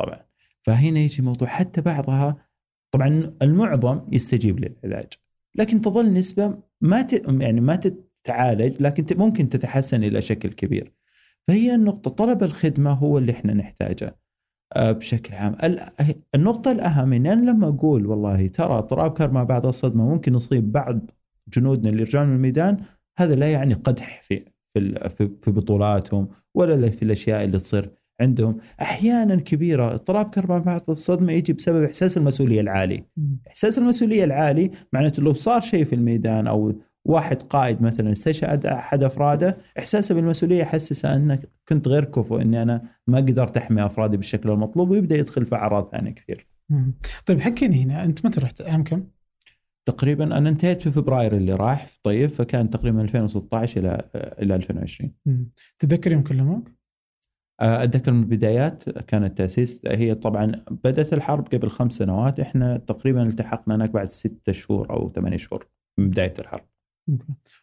طبعا. 0.00 0.20
فهنا 0.62 0.98
يجي 0.98 1.22
موضوع 1.22 1.48
حتى 1.48 1.80
بعضها 1.80 2.48
طبعا 2.90 3.36
المعظم 3.42 4.00
يستجيب 4.12 4.60
للعلاج 4.60 5.12
لكن 5.54 5.80
تظل 5.80 6.12
نسبة 6.12 6.58
ما 6.80 7.02
ت... 7.02 7.12
يعني 7.40 7.60
ما 7.60 7.76
تتعالج 7.76 8.82
لكن 8.82 9.18
ممكن 9.18 9.48
تتحسن 9.48 10.04
إلى 10.04 10.22
شكل 10.22 10.52
كبير. 10.52 10.92
فهي 11.48 11.74
النقطة 11.74 12.10
طلب 12.10 12.42
الخدمة 12.42 12.92
هو 12.92 13.18
اللي 13.18 13.32
إحنا 13.32 13.54
نحتاجه 13.54 14.16
آه، 14.76 14.92
بشكل 14.92 15.34
عام. 15.34 15.56
النقطة 16.34 16.72
الأهم 16.72 17.12
أن 17.12 17.26
أنا 17.26 17.50
لما 17.50 17.68
أقول 17.68 18.06
والله 18.06 18.46
ترى 18.46 18.78
اضطراب 18.78 19.32
ما 19.32 19.44
بعد 19.44 19.66
الصدمة 19.66 20.08
ممكن 20.08 20.34
يصيب 20.34 20.72
بعض 20.72 21.10
جنودنا 21.48 21.90
اللي 21.90 22.00
يرجعون 22.00 22.28
من 22.28 22.34
الميدان 22.36 22.84
هذا 23.18 23.34
لا 23.34 23.52
يعني 23.52 23.74
قدح 23.74 24.22
في 24.22 24.44
في 25.08 25.30
في 25.42 25.50
بطولاتهم 25.50 26.28
ولا 26.54 26.90
في 26.90 27.02
الأشياء 27.02 27.44
اللي 27.44 27.58
تصير 27.58 27.90
عندهم 28.20 28.58
أحيانا 28.82 29.36
كبيرة 29.36 29.94
اضطراب 29.94 30.30
كرب 30.30 30.64
بعد 30.64 30.82
الصدمة 30.88 31.32
يجي 31.32 31.52
بسبب 31.52 31.84
إحساس 31.84 32.16
المسؤولية 32.16 32.60
العالي 32.60 33.04
إحساس 33.48 33.78
المسؤولية 33.78 34.24
العالي 34.24 34.70
معناته 34.92 35.22
لو 35.22 35.32
صار 35.32 35.60
شيء 35.60 35.84
في 35.84 35.94
الميدان 35.94 36.46
أو 36.46 36.72
واحد 37.04 37.42
قائد 37.42 37.82
مثلا 37.82 38.12
استشهد 38.12 38.66
أحد 38.66 39.02
أفراده 39.02 39.56
إحساسه 39.78 40.14
بالمسؤولية 40.14 40.60
يحسسه 40.60 41.14
انك 41.14 41.48
كنت 41.68 41.88
غير 41.88 42.04
كفو 42.04 42.38
إني 42.38 42.62
أنا 42.62 42.82
ما 43.06 43.18
قدرت 43.18 43.56
أحمي 43.56 43.86
أفرادي 43.86 44.16
بالشكل 44.16 44.50
المطلوب 44.50 44.90
ويبدأ 44.90 45.16
يدخل 45.16 45.46
في 45.46 45.54
أعراض 45.54 45.90
ثانية 45.92 46.10
كثير. 46.10 46.46
طيب 47.26 47.40
حكيني 47.40 47.84
هنا 47.84 48.04
أنت 48.04 48.26
متى 48.26 48.40
رحت 48.40 48.62
عام 48.62 48.84
كم؟ 48.84 49.04
تقريبا 49.88 50.38
أنا 50.38 50.48
انتهيت 50.48 50.80
في 50.80 50.90
فبراير 50.90 51.36
اللي 51.36 51.54
راح 51.54 51.86
في 51.86 51.98
طيب 52.02 52.28
فكان 52.28 52.70
تقريبا 52.70 53.02
2016 53.02 53.80
إلى 53.80 54.10
إلى 54.14 54.54
2020 54.54 55.12
تتذكر 55.78 56.12
يوم 56.12 56.22
كلموك؟ 56.22 56.68
آه، 57.60 57.84
أتذكر 57.84 58.12
من 58.12 58.22
البدايات 58.22 58.88
كان 58.90 59.24
التأسيس 59.24 59.80
هي 59.86 60.14
طبعا 60.14 60.64
بدأت 60.84 61.12
الحرب 61.12 61.54
قبل 61.54 61.70
خمس 61.70 61.92
سنوات 61.92 62.40
إحنا 62.40 62.78
تقريبا 62.78 63.22
التحقنا 63.22 63.74
هناك 63.74 63.90
بعد 63.90 64.06
ستة 64.06 64.52
شهور 64.52 64.90
أو 64.90 65.08
ثمانية 65.08 65.36
شهور 65.36 65.68
من 65.98 66.10
بداية 66.10 66.34
الحرب. 66.38 66.64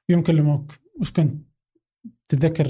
يوم 0.09 0.23
كلموك 0.23 0.71
وش 0.99 1.11
كنت 1.11 1.45
تتذكر 2.29 2.67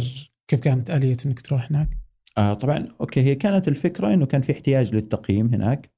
كيف 0.47 0.59
كانت 0.59 0.89
آلية 0.89 1.17
إنك 1.25 1.41
تروح 1.41 1.71
هناك؟ 1.71 1.97
آه 2.37 2.53
طبعا 2.53 2.87
okay 3.01 3.21
هي 3.21 3.35
كانت 3.35 3.67
الفكرة 3.67 4.13
إنه 4.13 4.25
كان 4.25 4.41
في 4.41 4.51
احتياج 4.51 4.95
للتقييم 4.95 5.53
هناك 5.53 5.91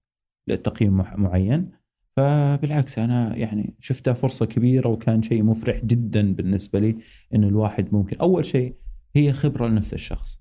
لتقييم 0.47 0.97
معين 0.97 1.76
فبالعكس 2.18 2.99
أنا 2.99 3.36
يعني 3.36 3.76
شفتها 3.80 4.13
فرصة 4.13 4.45
كبيرة 4.45 4.89
وكان 4.89 5.24
شيء 5.24 5.43
مفرح 5.43 5.86
جدا 5.86 6.34
بالنسبة 6.34 6.80
لي 6.80 6.97
انه 7.36 7.47
الواحد 7.47 7.93
ممكن 7.93 8.18
أول 8.18 8.45
شيء 8.45 8.76
هي 9.15 9.34
خبرة 9.34 9.68
لنفس 9.68 9.93
الشخص 9.93 10.39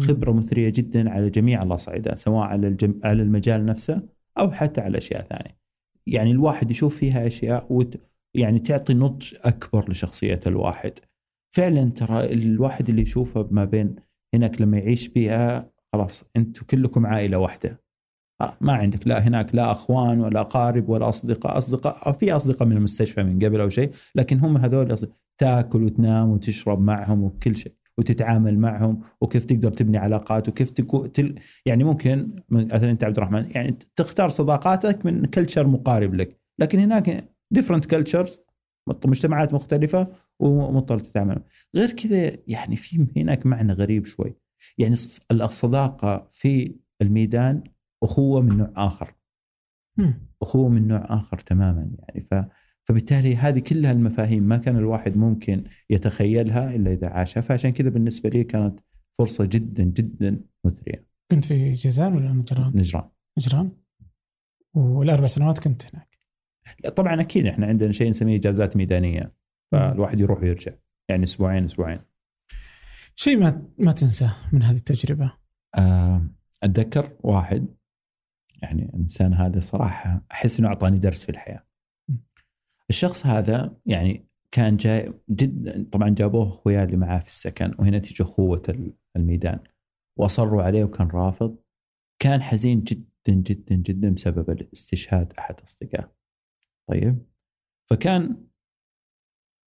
خبرة 0.00 0.32
مثرية 0.32 0.68
جدا 0.68 1.10
على 1.10 1.30
جميع 1.30 1.62
الأصعدة 1.62 2.16
سواء 2.16 2.46
على 2.46 2.68
الجم... 2.68 3.00
على 3.04 3.22
المجال 3.22 3.66
نفسه 3.66 4.02
أو 4.38 4.50
حتى 4.50 4.80
على 4.80 4.98
أشياء 4.98 5.22
ثانية. 5.22 5.58
يعني 6.06 6.30
الواحد 6.30 6.70
يشوف 6.70 6.96
فيها 6.98 7.26
أشياء 7.26 7.66
وت... 7.70 8.00
يعني 8.34 8.58
تعطي 8.58 8.94
نضج 8.94 9.34
أكبر 9.44 9.90
لشخصية 9.90 10.40
الواحد. 10.46 10.92
فعلا 11.50 11.90
ترى 11.90 12.32
الواحد 12.32 12.88
اللي 12.88 13.02
يشوفه 13.02 13.48
ما 13.50 13.64
بين 13.64 13.96
هناك 14.34 14.60
لما 14.60 14.78
يعيش 14.78 15.08
بيئة 15.08 15.72
خلاص 15.92 16.24
أنتم 16.36 16.66
كلكم 16.66 17.06
عائلة 17.06 17.38
واحدة. 17.38 17.87
ما 18.60 18.72
عندك. 18.72 19.06
لا 19.06 19.18
هناك 19.18 19.54
لا 19.54 19.72
أخوان 19.72 20.20
ولا 20.20 20.40
اقارب 20.40 20.88
ولا 20.88 21.08
أصدقاء. 21.08 21.58
أصدقاء 21.58 22.12
في 22.12 22.32
أصدقاء 22.32 22.68
من 22.68 22.76
المستشفى 22.76 23.22
من 23.22 23.44
قبل 23.44 23.60
أو 23.60 23.68
شيء 23.68 23.90
لكن 24.14 24.38
هم 24.38 24.56
هذول 24.56 24.96
تاكل 25.38 25.82
وتنام 25.82 26.28
وتشرب 26.30 26.80
معهم 26.80 27.24
وكل 27.24 27.56
شيء 27.56 27.72
وتتعامل 27.98 28.58
معهم 28.58 29.00
وكيف 29.20 29.44
تقدر 29.44 29.72
تبني 29.72 29.98
علاقات 29.98 30.48
وكيف 30.48 30.70
تكون 30.70 31.12
تل 31.12 31.34
يعني 31.66 31.84
ممكن 31.84 32.42
مثلا 32.48 32.90
أنت 32.90 33.04
عبد 33.04 33.16
الرحمن 33.16 33.50
يعني 33.50 33.78
تختار 33.96 34.28
صداقاتك 34.28 35.06
من 35.06 35.24
culture 35.24 35.66
مقارب 35.66 36.14
لك. 36.14 36.40
لكن 36.58 36.78
هناك 36.78 37.28
different 37.50 37.86
cultures 37.86 38.40
مجتمعات 39.04 39.54
مختلفة 39.54 40.08
ومضطر 40.40 40.98
تتعامل. 40.98 41.42
غير 41.76 41.90
كذا 41.90 42.32
يعني 42.46 42.76
في 42.76 43.06
هناك 43.16 43.46
معنى 43.46 43.72
غريب 43.72 44.06
شوي. 44.06 44.34
يعني 44.78 44.94
الصداقة 45.30 46.28
في 46.30 46.74
الميدان 47.02 47.62
أخوة 48.02 48.40
من 48.40 48.56
نوع 48.56 48.72
آخر 48.76 49.14
أخوة 50.42 50.68
من 50.68 50.88
نوع 50.88 51.06
آخر 51.20 51.38
تماما 51.38 51.90
يعني 51.98 52.26
ف 52.30 52.34
فبالتالي 52.88 53.36
هذه 53.36 53.58
كلها 53.58 53.92
المفاهيم 53.92 54.42
ما 54.42 54.56
كان 54.56 54.76
الواحد 54.76 55.16
ممكن 55.16 55.64
يتخيلها 55.90 56.74
إلا 56.74 56.92
إذا 56.92 57.08
عاشها 57.08 57.40
فعشان 57.40 57.70
كذا 57.70 57.90
بالنسبة 57.90 58.30
لي 58.30 58.44
كانت 58.44 58.80
فرصة 59.18 59.44
جدا 59.44 59.84
جدا 59.84 60.40
مثرية. 60.64 61.06
كنت 61.30 61.44
في 61.44 61.72
جازان 61.72 62.16
ولا 62.16 62.32
نجران؟ 62.32 62.72
نجران. 62.74 63.10
نجران؟ 63.38 63.70
والأربع 64.74 65.26
سنوات 65.26 65.58
كنت 65.58 65.94
هناك. 65.94 66.18
لا 66.84 66.90
طبعا 66.90 67.20
أكيد 67.20 67.46
إحنا 67.46 67.66
عندنا 67.66 67.92
شيء 67.92 68.10
نسميه 68.10 68.36
إجازات 68.36 68.76
ميدانية 68.76 69.34
فالواحد 69.72 70.20
يروح 70.20 70.42
ويرجع 70.42 70.72
يعني 71.08 71.24
أسبوعين 71.24 71.64
أسبوعين. 71.64 72.00
شيء 73.14 73.38
ما 73.38 73.68
ما 73.78 73.92
تنساه 73.92 74.34
من 74.52 74.62
هذه 74.62 74.76
التجربة؟ 74.76 75.32
آه، 75.74 76.26
أتذكر 76.62 77.16
واحد 77.20 77.66
يعني 78.62 78.82
الانسان 78.82 79.34
هذا 79.34 79.60
صراحة 79.60 80.24
أحس 80.32 80.58
إنه 80.58 80.68
أعطاني 80.68 80.98
درس 80.98 81.24
في 81.24 81.28
الحياة. 81.28 81.66
الشخص 82.90 83.26
هذا 83.26 83.76
يعني 83.86 84.28
كان 84.52 84.76
جاي 84.76 85.12
جدا 85.30 85.88
طبعا 85.92 86.08
جابوه 86.08 86.48
أخويا 86.48 86.84
اللي 86.84 86.96
معاه 86.96 87.18
في 87.18 87.26
السكن 87.26 87.74
وهنا 87.78 87.98
تيجي 87.98 88.22
أخوة 88.22 88.62
الميدان. 89.16 89.60
وأصروا 90.18 90.62
عليه 90.62 90.84
وكان 90.84 91.08
رافض. 91.08 91.58
كان 92.22 92.42
حزين 92.42 92.84
جدا 92.84 93.08
جدا 93.26 93.74
جدا 93.74 94.14
بسبب 94.14 94.50
الاستشهاد 94.50 95.32
أحد 95.38 95.60
أصدقائه. 95.60 96.12
طيب. 96.88 97.26
فكان 97.90 98.46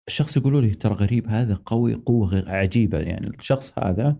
الشخص 0.07 0.37
يقولوا 0.37 0.61
لي 0.61 0.75
ترى 0.75 0.93
غريب 0.93 1.27
هذا 1.27 1.55
قوي 1.65 1.93
قوة 1.93 2.45
عجيبة 2.47 2.99
يعني. 2.99 3.27
الشخص 3.27 3.79
هذا 3.79 4.17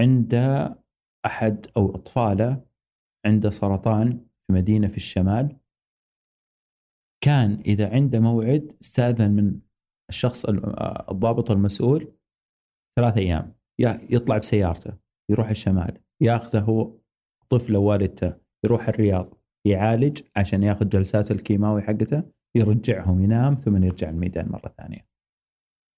عنده 0.00 0.78
أحد 1.26 1.66
أو 1.76 1.94
أطفاله 1.94 2.67
عنده 3.28 3.50
سرطان 3.50 4.26
في 4.46 4.52
مدينة 4.52 4.88
في 4.88 4.96
الشمال 4.96 5.56
كان 7.24 7.60
إذا 7.66 7.92
عنده 7.94 8.20
موعد 8.20 8.76
استأذن 8.82 9.30
من 9.30 9.60
الشخص 10.10 10.44
الضابط 11.10 11.50
المسؤول 11.50 12.12
ثلاث 12.98 13.16
أيام 13.16 13.54
يطلع 14.10 14.38
بسيارته 14.38 14.92
يروح 15.30 15.48
الشمال 15.48 15.98
ياخذه 16.22 16.60
هو 16.60 16.92
طفله 17.48 17.78
ووالدته 17.78 18.34
يروح 18.64 18.88
الرياض 18.88 19.34
يعالج 19.66 20.22
عشان 20.36 20.62
ياخذ 20.62 20.88
جلسات 20.88 21.30
الكيماوي 21.30 21.82
حقته 21.82 22.22
يرجعهم 22.56 23.22
ينام 23.22 23.54
ثم 23.54 23.84
يرجع 23.84 24.10
الميدان 24.10 24.48
مرة 24.48 24.74
ثانية. 24.78 25.08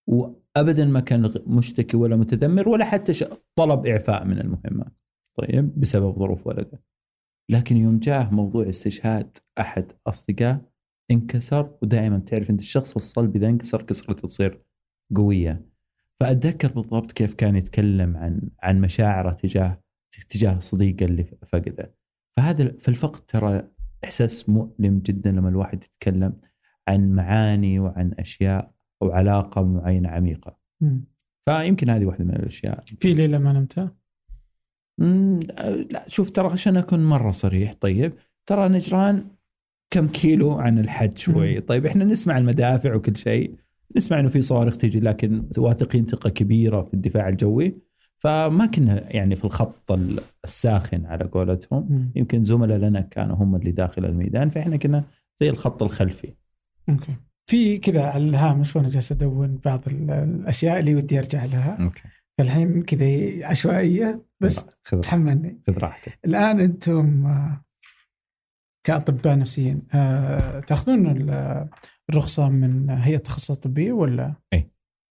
وابدا 0.09 0.85
ما 0.85 1.01
كان 1.01 1.35
مشتكي 1.47 1.97
ولا 1.97 2.17
متذمر 2.17 2.69
ولا 2.69 2.85
حتى 2.85 3.13
طلب 3.59 3.87
إعفاء 3.87 4.25
من 4.25 4.39
المهمة. 4.39 4.91
طيب 5.35 5.81
بسبب 5.81 6.19
ظروف 6.19 6.47
ولده. 6.47 6.83
لكن 7.51 7.77
يوم 7.77 7.99
جاه 7.99 8.31
موضوع 8.35 8.69
استشهاد 8.69 9.39
أحد 9.59 9.93
اصدقائه 10.07 10.71
انكسر 11.11 11.71
ودائما 11.83 12.19
تعرف 12.19 12.51
انت 12.51 12.61
الشخص 12.61 12.97
الصلب 12.97 13.37
إذا 13.37 13.49
انكسر 13.49 13.83
كسرته 13.83 14.29
تصير 14.29 14.63
قوية 15.17 15.67
فأتذكر 16.21 16.73
بالضبط 16.73 17.13
كيف 17.13 17.35
كان 17.35 17.57
يتكلم 17.57 18.17
عن 18.17 18.41
عن 18.63 18.81
مشاعره 18.81 19.31
تجاه 19.31 19.81
تجاه 20.29 20.59
صديقه 20.59 21.05
اللي 21.05 21.25
فقده 21.25 21.95
فهذا 22.37 22.73
في 22.79 22.89
الفقد 22.89 23.21
ترى 23.27 23.69
إحساس 24.05 24.49
مؤلم 24.49 24.99
جدا 24.99 25.31
لما 25.31 25.49
الواحد 25.49 25.85
يتكلم 25.85 26.41
عن 26.89 27.13
معاني 27.13 27.81
وعن 27.81 28.15
أشياء 28.19 28.75
أو 29.03 29.11
علاقة 29.11 29.63
معينة 29.63 30.09
عميقة 30.09 30.59
م. 30.81 30.99
فيمكن 31.49 31.91
هذه 31.91 32.05
واحدة 32.05 32.25
من 32.25 32.37
الأشياء 32.37 32.85
في 33.01 33.13
ليلة 33.13 33.39
ما 33.39 33.53
نمتها؟ 33.53 34.00
لا 35.91 36.05
شوف 36.07 36.31
ترى 36.31 36.49
عشان 36.49 36.77
أكون 36.77 37.05
مرة 37.05 37.31
صريح 37.31 37.75
طيب 37.81 38.13
ترى 38.47 38.69
نجران 38.69 39.25
كم 39.91 40.09
كيلو 40.09 40.53
عن 40.53 40.79
الحد 40.79 41.19
شوي؟ 41.19 41.61
طيب 41.61 41.87
إحنا 41.87 42.05
نسمع 42.05 42.39
المدافع 42.39 42.95
وكل 42.95 43.17
شيء 43.17 43.55
نسمع 43.97 44.21
إنه 44.21 44.29
في 44.29 44.43
صواريخ 44.43 44.77
تجي 44.77 45.01
لكن 45.01 45.45
واثقين 45.59 46.07
ثقة 46.07 46.31
كبيرة 46.31 46.83
في 46.83 46.95
الدفاع 46.95 47.29
الجوي. 47.29 47.77
فما 48.19 48.67
كنا 48.67 49.13
يعني 49.17 49.37
في 49.37 49.45
الخط 49.45 49.99
الساخن 50.45 51.07
على 51.07 51.25
قولتهم. 51.25 52.13
يمكن 52.17 52.45
زملاء 52.45 52.79
لنا 52.79 53.01
كانوا 53.01 53.37
هم 53.37 53.57
اللي 53.57 53.73
داخل 53.73 54.05
الميدان 54.05 54.51
فإحنا 54.51 54.77
كنا 54.77 55.05
زي 55.41 55.51
الخط 55.51 55.83
الخلفي. 55.83 56.35
okay. 56.89 57.15
في 57.47 57.79
كذا 57.79 58.03
على 58.03 58.25
الهامش 58.25 58.77
وأنا 58.77 58.89
جالس 58.89 59.13
أدون 59.13 59.59
بعض 59.65 59.81
الأشياء 59.89 60.79
اللي 60.79 60.95
ودي 60.95 61.19
أرجع 61.19 61.45
لها. 61.45 61.77
okay. 61.85 62.03
فالحين 62.41 62.83
كذا 62.83 63.47
عشوائية 63.47 64.25
بس 64.41 64.67
تحملني 65.03 65.63
خذ 65.67 65.79
راحتك 65.79 66.19
الآن 66.25 66.61
أنتم 66.61 67.37
كأطباء 68.85 69.39
نفسيين 69.39 69.83
آه، 69.95 70.61
تأخذون 70.61 71.31
الرخصة 72.11 72.49
من 72.49 72.91
هيئة 72.91 73.17
التخصصات 73.17 73.57
الطبية 73.57 73.93
ولا؟ 73.93 74.35
اي 74.53 74.71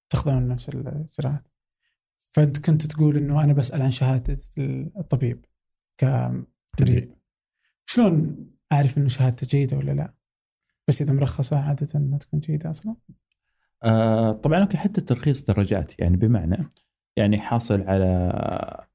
تأخذون 0.10 0.48
نفس 0.48 0.70
الاجراءات 0.70 1.48
فأنت 2.20 2.66
كنت 2.66 2.86
تقول 2.86 3.18
إنه 3.18 3.44
أنا 3.44 3.54
بسال 3.54 3.82
عن 3.82 3.92
شهادة 3.92 4.40
الطبيب 4.98 5.46
كمريض 5.98 7.16
شلون 7.86 8.46
أعرف 8.72 8.98
إنه 8.98 9.08
شهادته 9.08 9.48
جيدة 9.48 9.78
ولا 9.78 9.92
لا؟ 9.92 10.14
بس 10.88 11.02
إذا 11.02 11.14
مرخصة 11.14 11.60
عادة 11.60 11.88
إنها 11.96 12.18
تكون 12.18 12.40
جيدة 12.40 12.70
أصلا؟ 12.70 12.96
آه 13.84 14.32
طبعا 14.32 14.60
أوكي 14.62 14.78
حتى 14.78 15.02
الترخيص 15.02 15.44
درجات 15.44 16.00
يعني 16.00 16.18
بمعنى 16.18 16.70
يعني 17.20 17.40
حاصل 17.40 17.82
على 17.82 18.32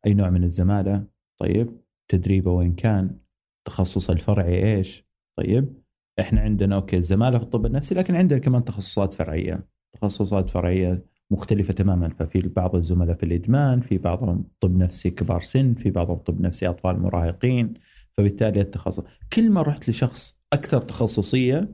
أي 0.06 0.14
نوع 0.14 0.30
من 0.30 0.44
الزمالة 0.44 1.04
طيب؟ 1.38 1.80
تدريبه 2.08 2.52
وين 2.52 2.74
كان؟ 2.74 3.18
التخصص 3.58 4.10
الفرعي 4.10 4.76
إيش؟ 4.76 5.06
طيب؟ 5.38 5.82
إحنا 6.20 6.40
عندنا 6.40 6.76
أوكي 6.76 6.96
الزمالة 6.96 7.38
في 7.38 7.44
الطب 7.44 7.66
النفسي 7.66 7.94
لكن 7.94 8.14
عندنا 8.16 8.38
كمان 8.38 8.64
تخصصات 8.64 9.14
فرعية. 9.14 9.66
تخصصات 9.92 10.50
فرعية 10.50 11.06
مختلفة 11.30 11.72
تماما. 11.72 12.08
ففي 12.08 12.48
بعض 12.48 12.76
الزملاء 12.76 13.16
في 13.16 13.22
الإدمان 13.22 13.80
في 13.80 13.98
بعضهم 13.98 14.44
طب 14.60 14.76
نفسي 14.76 15.10
كبار 15.10 15.40
سن 15.40 15.74
في 15.74 15.90
بعضهم 15.90 16.16
طب 16.16 16.40
نفسي 16.40 16.68
أطفال 16.68 17.00
مراهقين. 17.00 17.74
فبالتالي 18.12 18.60
التخصص 18.60 19.04
كل 19.32 19.50
ما 19.50 19.62
رحت 19.62 19.88
لشخص 19.88 20.38
أكثر 20.52 20.80
تخصصية 20.82 21.72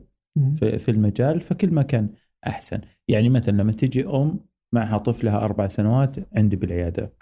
في 0.55 0.91
المجال 0.91 1.41
فكل 1.41 1.71
ما 1.71 1.81
كان 1.81 2.09
أحسن. 2.47 2.81
يعني 3.07 3.29
مثلا 3.29 3.53
لما 3.57 3.71
تجي 3.71 4.05
أم 4.05 4.39
معها 4.73 4.97
طفلها 4.97 5.45
أربع 5.45 5.67
سنوات 5.67 6.15
عندي 6.37 6.55
بالعيادة. 6.55 7.13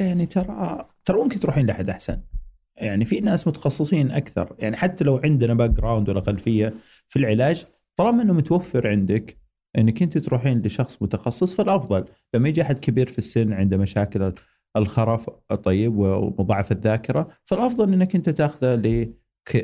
لا 0.00 0.06
يعني 0.06 0.26
ترى 0.26 0.88
ترى 1.04 1.22
ممكن 1.22 1.40
تروحين 1.40 1.66
لأحد 1.66 1.90
أحسن. 1.90 2.20
يعني 2.76 3.04
في 3.04 3.20
ناس 3.20 3.48
متخصصين 3.48 4.10
أكثر. 4.10 4.56
يعني 4.58 4.76
حتى 4.76 5.04
لو 5.04 5.20
عندنا 5.24 5.54
background 5.54 6.08
ولا 6.08 6.20
خلفية 6.20 6.74
في 7.08 7.18
العلاج 7.18 7.64
طالما 7.96 8.22
إنه 8.22 8.32
متوفر 8.32 8.88
عندك 8.88 9.38
إنك 9.78 10.02
أنت 10.02 10.18
تروحين 10.18 10.62
لشخص 10.62 11.02
متخصص 11.02 11.54
فالأفضل. 11.54 12.04
لما 12.34 12.48
يجي 12.48 12.62
أحد 12.62 12.78
كبير 12.78 13.08
في 13.08 13.18
السن 13.18 13.52
عنده 13.52 13.76
مشاكل 13.76 14.32
الخرف 14.76 15.30
طيب 15.64 15.96
وضعف 15.96 16.72
الذاكرة 16.72 17.28
فالأفضل 17.44 17.92
إنك 17.92 18.14
أنت 18.14 18.30
تاخذه 18.30 18.74
ل 18.74 19.12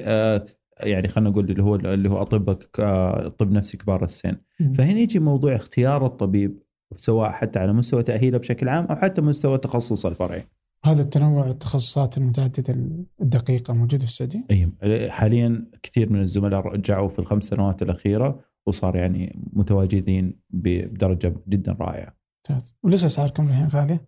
آه، 0.01 0.47
يعني 0.81 1.09
خلينا 1.09 1.31
نقول 1.31 1.51
اللي 1.51 1.63
هو 1.63 1.75
اللي 1.75 2.09
هو 2.11 2.23
اطباء 2.23 2.59
آه، 2.79 3.29
طب 3.29 3.53
نفسي 3.53 3.77
كبار 3.77 4.05
السن. 4.05 4.37
فهنا 4.75 4.99
يجي 5.01 5.19
موضوع 5.19 5.55
اختيار 5.57 6.07
الطبيب. 6.07 6.63
سواء 6.97 7.31
حتى 7.31 7.59
على 7.59 7.73
مستوى 7.73 8.03
تأهيله 8.03 8.39
بشكل 8.39 8.69
عام 8.69 8.85
أو 8.85 8.97
حتى 8.97 9.21
مستوى 9.21 9.59
تخصص 9.59 10.07
الفرعي 10.07 10.49
هذا 10.85 11.03
التنوع 11.03 11.47
التخصصات 11.47 12.19
المتعددة 12.19 12.75
الدقيقة 13.21 13.75
موجودة 13.75 13.99
في 13.99 14.11
السعودية؟ 14.11 14.45
اي 14.51 15.11
حاليا 15.11 15.71
كثير 15.83 16.13
من 16.13 16.21
الزملاء 16.21 16.61
رجعوا 16.61 17.09
في 17.09 17.19
الخمس 17.19 17.45
سنوات 17.45 17.83
الأخيرة 17.83 18.45
وصار 18.67 18.97
يعني 18.97 19.39
متواجدين 19.53 20.41
بدرجة 20.51 21.35
جدا 21.49 21.73
رائعة. 21.73 22.17
ممتاز، 22.51 22.77
وليش 22.83 23.05
أسعاركم 23.05 23.49
الحين 23.49 23.69
غالية؟ 23.69 24.05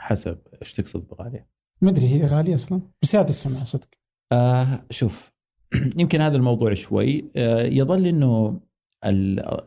حسب 0.00 0.38
إيش 0.62 0.72
تقصد 0.72 1.08
بغالية؟ 1.08 1.48
ما 1.82 1.90
أدري 1.90 2.08
هي 2.08 2.24
غالية 2.24 2.54
أصلا 2.54 2.80
بس 3.02 3.16
هذا 3.16 3.28
السمع 3.28 3.64
صدق. 3.64 3.88
آه 4.32 4.84
شوف 4.90 5.32
يمكن 6.00 6.20
هذا 6.20 6.36
الموضوع 6.36 6.74
شوي 6.74 7.30
آه 7.36 7.62
يظل 7.62 8.06
إنه 8.06 8.60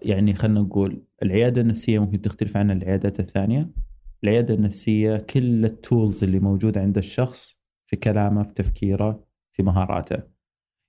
يعني 0.02 0.34
خلينا 0.34 0.62
نقول 0.62 1.04
العيادة 1.24 1.62
النفسية 1.62 2.00
ممكن 2.00 2.22
تختلف 2.22 2.58
عن 2.58 2.72
العيادات 2.72 3.20
الثانية 3.20 3.70
العيادة 4.24 4.54
النفسية 4.54 5.18
كل 5.18 5.66
التولز 5.66 6.24
اللي 6.24 6.40
موجوده 6.40 6.82
عند 6.82 6.98
الشخص 6.98 7.60
في 7.86 7.96
كلامه 7.96 8.44
في 8.44 8.54
تفكيره 8.54 9.24
في 9.52 9.64
مهاراته 9.64 10.24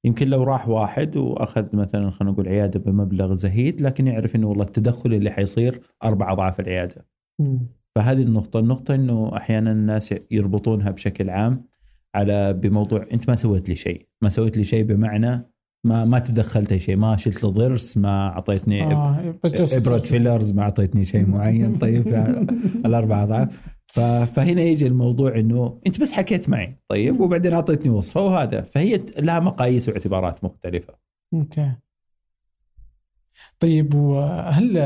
يمكن 0.05 0.29
لو 0.29 0.43
راح 0.43 0.69
واحد 0.69 1.17
وأخذ 1.17 1.77
مثلا 1.77 2.11
خلينا 2.11 2.33
نقول 2.33 2.49
عيادة 2.49 2.81
بمبلغ 2.81 3.35
زهيد 3.35 3.81
لكن 3.81 4.07
يعرف 4.07 4.37
إنه 4.37 4.49
والله 4.49 4.65
التدخل 4.65 5.15
اللي 5.15 5.31
حيصير 5.31 5.81
أربع 6.05 6.33
أضعاف 6.33 6.61
العيادة. 6.61 7.07
م. 7.39 7.59
فهذه 7.95 8.23
النقطة، 8.23 8.61
النقطة 8.61 8.95
إنه 8.95 9.37
أحيانا 9.37 9.73
الناس 9.73 10.15
يربطونها 10.31 10.91
بشكل 10.91 11.31
عام 11.31 11.65
على 12.15 12.53
بموضوع 12.53 13.07
أنت 13.13 13.29
ما 13.29 13.37
سويت 13.37 13.69
لي 13.69 13.77
شيء، 13.77 14.09
ما 14.23 14.29
سويت 14.29 14.57
لي 14.57 14.65
شيء 14.65 14.85
بمعنى 14.85 15.54
ما 15.85 16.05
ما 16.05 16.19
تدخلت 16.19 16.73
أي 16.73 16.79
شيء 16.79 16.97
ما 16.97 17.17
شلت 17.17 17.45
ضرس 17.45 17.97
ما 17.97 18.29
أعطيتني 18.29 18.83
آه 18.83 19.35
إبرة 19.45 19.99
fillers 19.99 20.53
ما 20.53 20.63
أعطيتني 20.63 21.05
شيء 21.05 21.27
معين 21.27 21.77
طيب 21.85 22.09
الاربع 22.87 23.23
أضعاف 23.23 23.75
فهنا 24.33 24.63
يجي 24.63 24.87
الموضوع 24.87 25.39
إنه 25.39 25.81
أنت 25.87 26.01
بس 26.01 26.13
حكيت 26.13 26.49
معي 26.49 26.77
طيب 26.89 27.21
وبعدين 27.21 27.53
أعطيتني 27.53 27.93
وصفة 27.93 28.21
وهذا 28.21 28.61
فهي 28.61 29.01
لها 29.19 29.41
مقاييس 29.41 29.89
واعتبارات 29.89 30.45
مختلفة. 30.45 30.95
okay. 31.35 31.73
طيب 33.61 33.95
وهل 33.95 34.77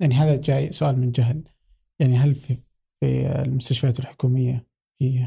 يعني 0.00 0.14
هذا 0.14 0.36
جاي 0.36 0.72
سؤال 0.72 0.98
من 1.00 1.12
جهل 1.12 1.42
يعني 1.98 2.16
هل 2.18 2.34
في 2.34 2.56
في 3.00 3.26
المستشفيات 3.42 4.00
الحكومية 4.00 4.66
في 4.98 5.26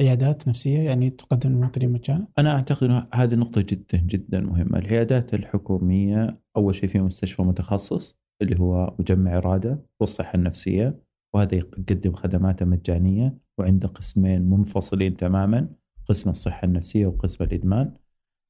عيادات 0.00 0.48
نفسية 0.48 0.78
يعني 0.78 1.10
تقدم 1.10 1.50
المواطنين 1.50 1.92
مجانا؟ 1.92 2.28
أنا 2.38 2.52
أعتقد 2.52 3.06
هذه 3.14 3.34
نقطة 3.34 3.60
جدا 3.60 3.98
جدا 3.98 4.40
مهمة، 4.40 4.78
العيادات 4.78 5.34
الحكومية 5.34 6.40
أول 6.56 6.74
شيء 6.74 6.88
في 6.88 7.00
مستشفى 7.00 7.42
متخصص 7.42 8.18
اللي 8.42 8.60
هو 8.60 8.94
مجمع 8.98 9.36
إرادة 9.36 9.82
والصحة 10.00 10.34
النفسية 10.34 10.98
وهذا 11.34 11.54
يقدم 11.54 12.12
خدماته 12.12 12.66
مجانية 12.66 13.38
وعنده 13.58 13.88
قسمين 13.88 14.42
منفصلين 14.42 15.16
تماما 15.16 15.68
قسم 16.08 16.30
الصحة 16.30 16.64
النفسية 16.64 17.06
وقسم 17.06 17.44
الإدمان. 17.44 17.92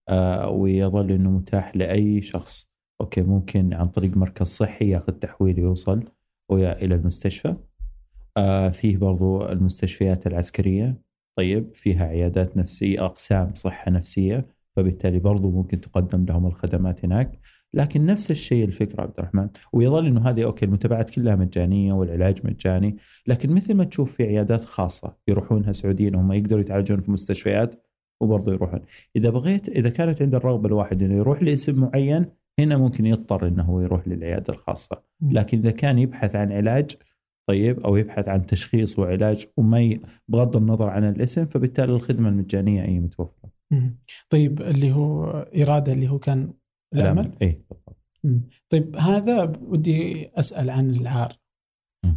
آه 0.09 0.51
ويظل 0.51 1.13
إنه 1.13 1.31
متاح 1.31 1.77
لأي 1.77 2.23
شخص. 2.23 2.71
okay 3.01 3.23
ممكن 3.23 3.75
عن 3.75 3.89
طريق 3.89 4.17
مركز 4.17 4.47
صحي 4.47 4.89
ياخذ 4.91 5.13
تحويل 5.13 5.61
ويوصل 5.61 6.05
ويا 6.51 6.85
إلى 6.85 6.95
المستشفى. 6.95 7.57
آه 8.37 8.69
فيه 8.69 8.97
برضو 8.97 9.49
المستشفيات 9.49 10.27
العسكرية. 10.27 11.06
طيب 11.37 11.75
فيها 11.75 12.07
عيادات 12.07 12.57
نفسية 12.57 13.05
أقسام 13.05 13.55
صحة 13.55 13.91
نفسية 13.91 14.47
فبالتالي 14.77 15.19
برضو 15.19 15.51
ممكن 15.51 15.81
تقدم 15.81 16.25
لهم 16.25 16.47
الخدمات 16.47 17.05
هناك. 17.05 17.39
لكن 17.75 18.07
نفس 18.07 18.31
الشيء 18.31 18.65
الفكرة 18.65 19.03
عبد 19.03 19.15
الرحمن 19.19 19.49
ويظل 19.73 20.07
أنه 20.07 20.29
هذه 20.31 20.45
okay 20.45 20.65
المتابعات 20.65 21.11
كلها 21.11 21.37
مجانية 21.37 21.93
والعلاج 21.93 22.47
مجاني 22.47 22.97
لكن 23.27 23.53
مثل 23.53 23.75
ما 23.75 23.85
تشوف 23.85 24.13
في 24.13 24.23
عيادات 24.23 24.65
خاصة 24.65 25.17
يروحونها 25.29 25.73
سعوديين 25.73 26.15
وهم 26.17 26.33
يقدروا 26.33 26.61
يتعالجون 26.61 27.01
في 27.01 27.11
مستشفيات 27.11 27.85
وبرضه 28.21 28.53
يروحون. 28.53 28.81
إذا 29.17 29.31
بغيت 29.31 29.69
إذا 29.69 29.89
كانت 29.89 30.23
عند 30.23 30.35
الرغبة 30.35 30.69
الواحد 30.69 31.03
أنه 31.03 31.15
يروح 31.15 31.43
لاسم 31.43 31.81
معين 31.81 32.27
هنا 32.59 32.77
ممكن 32.77 33.07
يضطر 33.07 33.49
أنه 33.49 33.83
يروح 33.83 34.09
للعيادة 34.09 34.55
الخاصة. 34.55 35.03
لكن 35.31 35.59
إذا 35.59 35.71
كان 35.71 35.99
يبحث 35.99 36.37
عن 36.37 36.53
علاج 36.53 36.97
طيب 37.47 37.81
أو 37.81 37.97
يبحث 37.97 38.29
عن 38.29 38.47
تشخيص 38.47 38.99
وعلاج 38.99 39.47
وما 39.57 39.99
بغض 40.29 40.57
النظر 40.57 40.89
عن 40.89 41.05
الاسم 41.09 41.47
فبالتالي 41.47 41.93
الخدمة 41.93 42.29
المجانية 42.29 42.85
أي 42.85 43.01
متوفرة. 43.01 43.51
طيب 44.31 44.63
اللي 44.63 44.93
هو 44.93 45.31
إرادة 45.57 45.93
اللي 45.93 46.09
هو 46.09 46.19
كان 46.19 46.53
الأمل؟ 46.95 47.33
اي 47.43 47.63
بالضبط. 47.71 47.97
طيب 48.71 48.97
هذا 48.97 49.53
ودي 49.63 50.31
أسأل 50.35 50.71
عن 50.71 50.91
العار. 50.91 51.39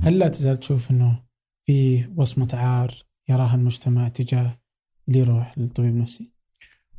هل 0.01 0.19
لا 0.19 0.27
تزال 0.27 0.57
تشوف 0.57 0.91
إنه 0.91 1.23
في 1.65 2.07
وصمة 2.15 2.49
عار 2.53 2.93
يراها 3.29 3.55
المجتمع 3.55 4.07
تجاه 4.07 4.59
اللي 5.07 5.19
يروح 5.19 5.57
للطبيب 5.57 5.89
النفسي؟ 5.89 6.31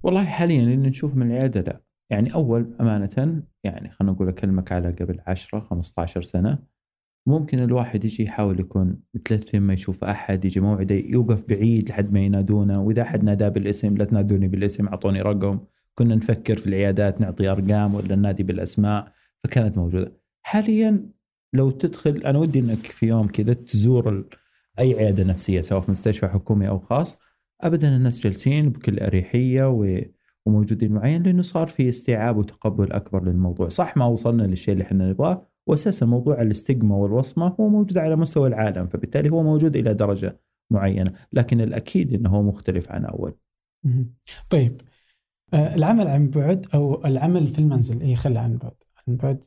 والله 0.03 0.25
حاليا 0.25 0.61
اللي 0.61 0.77
نشوف 0.77 1.15
من 1.15 1.27
العيادة 1.31 1.61
لا، 1.61 1.81
يعني 2.11 2.35
أول 2.35 2.77
أمانة 2.81 3.43
يعني 3.65 3.91
خلينا 3.91 4.13
نقول 4.13 4.29
أكلمك 4.29 4.73
على 4.73 4.91
قبل 4.91 5.21
10 5.27 5.61
15 5.61 6.23
سنة 6.23 6.59
ممكن 7.27 7.59
الواحد 7.63 8.05
يجي 8.05 8.23
يحاول 8.25 8.61
يكون 8.61 9.01
متلثم 9.15 9.63
ما 9.63 9.73
يشوف 9.73 10.05
أحد 10.05 10.45
يجي 10.45 10.61
موعده 10.61 10.95
يوقف 10.95 11.45
بعيد 11.49 11.89
لحد 11.89 12.13
ما 12.13 12.21
ينادونه 12.21 12.83
وإذا 12.83 13.03
أحد 13.03 13.25
ناداه 13.25 13.49
بالاسم 13.49 13.97
لا 13.97 14.05
تنادوني 14.05 14.49
بالاسم 14.49 14.89
أعطوني 14.89 15.23
رقم. 15.23 15.59
كنا 15.95 16.15
نفكر 16.15 16.57
في 16.57 16.67
العيادات 16.67 17.21
نعطي 17.21 17.49
أرقام 17.49 17.95
ولا 17.95 18.17
ننادي 18.17 18.43
بالأسماء 18.43 19.13
فكانت 19.45 19.79
موجودة. 19.79 20.13
حاليا 20.43 21.11
لو 21.53 21.71
تدخل 21.71 22.17
أنا 22.17 22.39
ودي 22.39 22.59
إنك 22.59 22.87
في 22.87 23.07
يوم 23.07 23.29
كذا 23.29 23.53
تزور 23.53 24.29
أي 24.79 24.95
عيادة 24.95 25.25
نفسية 25.25 25.61
سواء 25.61 25.81
في 25.81 25.91
مستشفى 25.91 26.29
حكومي 26.29 26.69
أو 26.69 26.79
خاص. 26.79 27.19
ابدا 27.61 27.97
الناس 27.97 28.21
جالسين 28.21 28.71
بكل 28.71 28.99
أريحية 28.99 29.69
و 29.71 30.01
وموجودين 30.47 30.93
معين 30.93 31.23
لأنه 31.23 31.43
صار 31.43 31.69
في 31.69 31.89
استيعاب 31.89 32.37
وتقبل 32.37 32.93
أكبر 32.93 33.25
للموضوع، 33.25 33.69
صح 33.69 33.97
ما 33.97 34.05
وصلنا 34.05 34.43
للشيء 34.43 34.73
اللي 34.73 34.85
إحنا 34.85 35.11
نبغاه 35.11 35.50
واساسا 35.67 36.07
موضوع 36.07 36.43
الاستجما 36.43 36.97
والوصمة 36.97 37.49
هو 37.61 37.69
موجود 37.69 37.99
على 37.99 38.17
مستوى 38.17 38.49
العالم 38.49 38.87
فبالتالي 38.87 39.31
هو 39.31 39.43
موجود 39.43 39.77
إلى 39.77 39.95
درجة 39.95 40.41
معينة 40.71 41.13
لكن 41.33 41.61
الأكيد 41.61 42.15
إنه 42.15 42.31
هو 42.31 42.43
مختلف 42.43 42.91
عن 42.93 43.05
أول. 43.05 43.35
طيب 44.51 44.81
آه، 45.55 45.75
العمل 45.75 46.07
عن 46.09 46.31
بعد 46.31 46.67
أو 46.75 47.05
العمل 47.05 47.49
في 47.49 47.59
المنزل 47.59 48.01
اي 48.03 48.17
خلى 48.17 48.39
عن 48.39 48.57
بعد 48.57 48.75
عن 49.09 49.17
بعد 49.17 49.45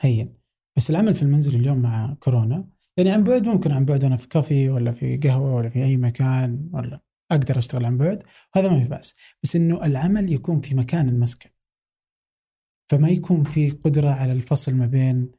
هين. 0.00 0.34
بس 0.76 0.90
العمل 0.90 1.14
في 1.14 1.22
المنزل 1.22 1.60
اليوم 1.60 1.78
مع 1.78 2.14
كورونا 2.20 2.68
يعني 2.96 3.10
عن 3.10 3.24
بعد 3.24 3.46
ممكن 3.46 3.72
عن 3.72 3.84
بعد 3.84 4.04
أنا 4.04 4.16
في 4.16 4.28
كافي 4.28 4.68
ولا 4.68 4.92
في 4.92 5.16
قهوة 5.16 5.54
ولا 5.54 5.68
في 5.68 5.84
أي 5.84 5.96
مكان 5.96 6.70
ولا 6.72 7.00
أقدر 7.30 7.58
أشتغل 7.58 7.84
عن 7.84 7.98
بعد 7.98 8.22
هذا 8.54 8.68
ما 8.68 8.82
في 8.82 8.88
بأس. 8.88 9.14
بس 9.42 9.56
إنه 9.56 9.84
العمل 9.84 10.32
يكون 10.32 10.60
في 10.60 10.74
مكان 10.74 11.08
المسكن. 11.08 11.50
فما 12.90 13.08
يكون 13.08 13.42
في 13.42 13.70
قدرة 13.70 14.10
على 14.10 14.32
الفصل 14.32 14.74
ما 14.74 14.86
بين 14.86 15.32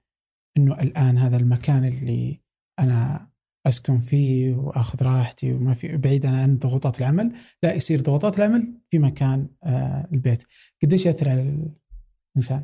إنه 0.58 0.82
الآن 0.82 1.18
هذا 1.18 1.38
المكان 1.38 1.86
اللي 1.86 2.42
أنا 2.80 3.30
أسكن 3.68 4.00
فيه 4.00 4.54
وأخذ 4.54 5.04
راحتي 5.04 5.54
وما 5.54 5.74
في 5.74 5.98
بعيدا 5.98 6.30
عن 6.30 6.58
ضغوطات 6.58 7.00
العمل 7.00 7.32
لا 7.64 7.74
يصير 7.74 8.02
ضغوطات 8.02 8.40
العمل 8.40 8.74
في 8.90 9.00
مكان 9.00 9.48
آه 9.64 10.08
البيت. 10.14 10.44
قديش 10.84 11.06
يأثر 11.06 11.30
على 11.30 11.70
الإنسان؟ 12.36 12.64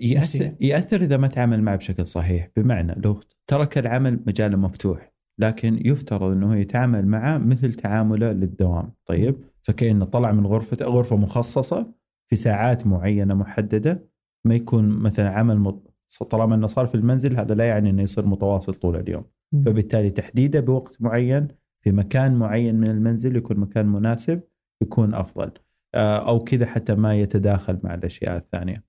يأثر, 0.00 0.54
يأثر 0.60 1.00
إذا 1.00 1.16
ما 1.16 1.28
تعامل 1.28 1.62
معه 1.62 1.76
بشكل 1.76 2.06
صحيح. 2.06 2.50
بمعنى 2.56 2.94
لو 2.96 3.20
ترك 3.46 3.78
العمل 3.78 4.20
مجاله 4.26 4.56
مفتوح 4.56 5.12
لكن 5.38 5.86
يفترض 5.86 6.32
أنه 6.32 6.56
يتعامل 6.56 7.06
معه 7.06 7.38
مثل 7.38 7.74
تعامله 7.74 8.32
للدوام. 8.32 8.92
طيب؟ 9.06 9.44
فكأنه 9.62 10.04
طلع 10.04 10.32
من 10.32 10.46
غرفة 10.46 10.76
غرفة 10.86 11.16
مخصصة 11.16 11.94
في 12.28 12.36
ساعات 12.36 12.86
معينة 12.86 13.34
محددة 13.34 14.08
ما 14.44 14.54
يكون 14.54 14.88
مثلا 14.88 15.30
عمل 15.30 15.80
طالما 16.30 16.54
إنه 16.54 16.66
صار 16.66 16.86
في 16.86 16.94
المنزل 16.94 17.36
هذا 17.36 17.54
لا 17.54 17.64
يعني 17.64 17.90
إنه 17.90 18.02
يصير 18.02 18.26
متواصل 18.26 18.74
طول 18.74 18.96
اليوم. 18.96 19.24
م. 19.52 19.64
فبالتالي 19.64 20.10
تحديده 20.10 20.60
بوقت 20.60 21.02
معين 21.02 21.48
في 21.80 21.92
مكان 21.92 22.34
معين 22.34 22.74
من 22.74 22.90
المنزل 22.90 23.36
يكون 23.36 23.56
مكان 23.56 23.86
مناسب 23.86 24.40
يكون 24.82 25.14
أفضل. 25.14 25.50
آه، 25.94 26.28
أو 26.28 26.44
كذا 26.44 26.66
حتى 26.66 26.94
ما 26.94 27.14
يتداخل 27.14 27.78
مع 27.82 27.94
الأشياء 27.94 28.36
الثانية. 28.36 28.84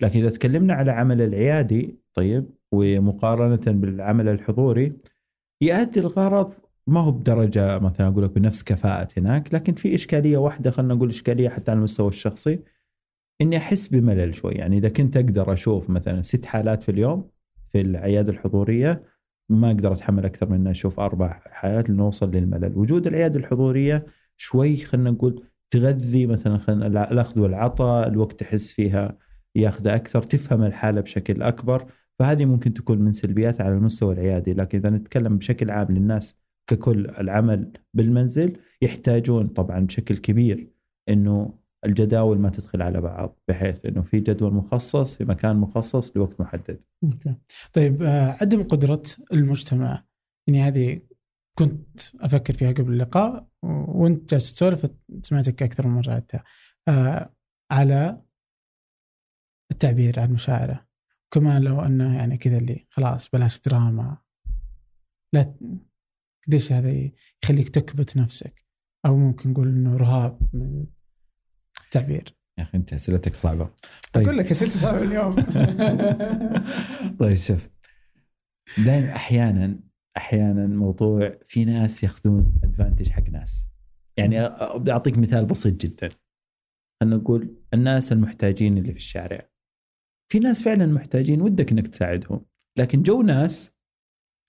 لكن 0.00 0.20
إذا 0.20 0.30
تكلمنا 0.30 0.74
على 0.74 0.92
عمل 0.92 1.22
العيادي 1.22 1.96
طيب 2.14 2.50
ومقارنة 2.72 3.80
بالعمل 3.80 4.28
الحضوري 4.28 4.92
يؤدي 5.62 6.00
الغرض 6.00 6.52
ما 6.86 7.00
هو 7.00 7.10
بدرجة 7.10 7.78
مثلا 7.78 8.08
أقول 8.08 8.24
لك 8.24 8.30
بنفس 8.30 8.62
كفاءة 8.62 9.08
هناك 9.16 9.54
لكن 9.54 9.74
في 9.74 9.94
إشكالية 9.94 10.36
واحدة 10.36 10.70
خلينا 10.70 10.94
نقول 10.94 11.08
إشكالية 11.08 11.48
حتى 11.48 11.70
على 11.70 11.78
المستوى 11.78 12.08
الشخصي 12.08 12.58
إني 13.42 13.56
أحس 13.56 13.88
بملل 13.88 14.34
شوي. 14.34 14.52
يعني 14.52 14.78
إذا 14.78 14.88
كنت 14.88 15.16
أقدر 15.16 15.52
أشوف 15.52 15.90
مثلا 15.90 16.22
ست 16.22 16.44
حالات 16.44 16.82
في 16.82 16.88
اليوم 16.88 17.30
في 17.68 17.80
العيادة 17.80 18.32
الحضورية 18.32 19.02
ما 19.48 19.70
أقدر 19.70 19.92
أتحمل 19.92 20.24
أكثر 20.24 20.48
من 20.48 20.66
أشوف 20.66 21.00
أربع 21.00 21.40
حالات 21.46 21.90
لنوصل 21.90 22.30
للملل. 22.30 22.72
وجود 22.78 23.06
العيادة 23.06 23.40
الحضورية 23.40 24.06
شوي 24.36 24.76
خلينا 24.76 25.10
نقول 25.10 25.44
تغذي 25.70 26.26
مثلا 26.26 26.58
خلينا 26.58 26.86
الأخذ 26.86 27.40
والعطاء 27.40 28.08
الوقت 28.08 28.40
تحس 28.40 28.70
فيها 28.70 29.18
ياخذ 29.56 29.88
أكثر 29.88 30.22
تفهم 30.22 30.62
الحالة 30.62 31.00
بشكل 31.00 31.42
أكبر. 31.42 31.86
فهذه 32.18 32.44
ممكن 32.44 32.74
تكون 32.74 32.98
من 32.98 33.12
سلبيات 33.12 33.60
على 33.60 33.74
المستوى 33.74 34.14
العيادي. 34.14 34.54
لكن 34.54 34.78
إذا 34.78 34.90
نتكلم 34.90 35.38
بشكل 35.38 35.70
عام 35.70 35.86
للناس 35.90 36.36
ككل 36.66 37.06
العمل 37.06 37.72
بالمنزل 37.94 38.56
يحتاجون 38.82 39.46
طبعا 39.46 39.80
بشكل 39.80 40.16
كبير 40.16 40.68
إنه 41.08 41.61
الجداول 41.84 42.38
ما 42.38 42.50
تدخل 42.50 42.82
على 42.82 43.00
بعض 43.00 43.38
بحيث 43.48 43.86
إنه 43.86 44.02
في 44.02 44.20
جدول 44.20 44.54
مخصص 44.54 45.16
في 45.16 45.24
مكان 45.24 45.56
مخصص 45.56 46.16
لوقت 46.16 46.40
محدد. 46.40 46.80
طيب 47.72 48.02
آه، 48.02 48.36
عدم 48.40 48.62
قدرة 48.62 49.02
المجتمع. 49.32 50.04
يعني 50.46 50.62
هذه 50.62 51.00
كنت 51.58 52.00
أفكر 52.20 52.54
فيها 52.54 52.72
قبل 52.72 52.92
اللقاء 52.92 53.48
وأنت 53.62 54.30
جالس 54.30 54.54
تسولف 54.54 54.90
سمعتك 55.22 55.62
أكثر 55.62 55.86
من 55.86 55.94
مرة 55.94 56.26
آه، 56.88 57.34
على 57.70 58.22
التعبير 59.72 60.20
عن 60.20 60.32
مشاعره. 60.32 60.86
كمان 61.34 61.62
لو 61.62 61.80
أنه 61.80 62.16
يعني 62.16 62.38
كذا 62.38 62.58
اللي 62.58 62.86
خلاص 62.90 63.28
بلاش 63.28 63.60
دراما. 63.60 64.18
لا 65.34 65.54
قديش 66.46 66.72
هذا 66.72 67.10
يخليك 67.44 67.68
تكبت 67.68 68.16
نفسك؟ 68.16 68.64
أو 69.06 69.16
ممكن 69.16 69.50
نقول 69.50 69.68
إنه 69.68 69.96
رهاب 69.96 70.48
من 70.52 70.86
التعبير. 71.96 72.24
يا 72.58 72.62
أخي 72.62 72.78
أنت 72.78 72.92
أسئلتك 72.92 73.36
صعبة. 73.36 73.70
طيب. 74.12 74.24
أقول 74.24 74.38
لك 74.38 74.50
أسئلتي 74.50 74.78
صعبة 74.78 75.02
اليوم. 75.02 75.36
طيب 77.20 77.36
شوف. 77.36 77.68
دائما 78.78 79.12
أحيانا 79.16 79.80
أحيانا 80.16 80.66
موضوع 80.66 81.38
في 81.44 81.64
ناس 81.64 82.02
يأخذون 82.02 82.52
ادفانتج 82.64 83.08
حق 83.08 83.30
ناس. 83.30 83.68
يعني 84.16 84.48
بدي 84.74 84.92
أعطيك 84.92 85.18
مثال 85.18 85.46
بسيط 85.46 85.80
جدا. 85.80 86.08
خلينا 87.00 87.16
نقول 87.16 87.56
الناس 87.74 88.12
المحتاجين 88.12 88.78
اللي 88.78 88.90
في 88.90 88.98
الشارع. 88.98 89.48
في 90.32 90.38
ناس 90.38 90.62
فعلا 90.62 90.86
محتاجين 90.86 91.42
ودك 91.42 91.72
إنك 91.72 91.88
تساعدهم. 91.88 92.44
لكن 92.78 93.02
جو 93.02 93.22
ناس 93.22 93.72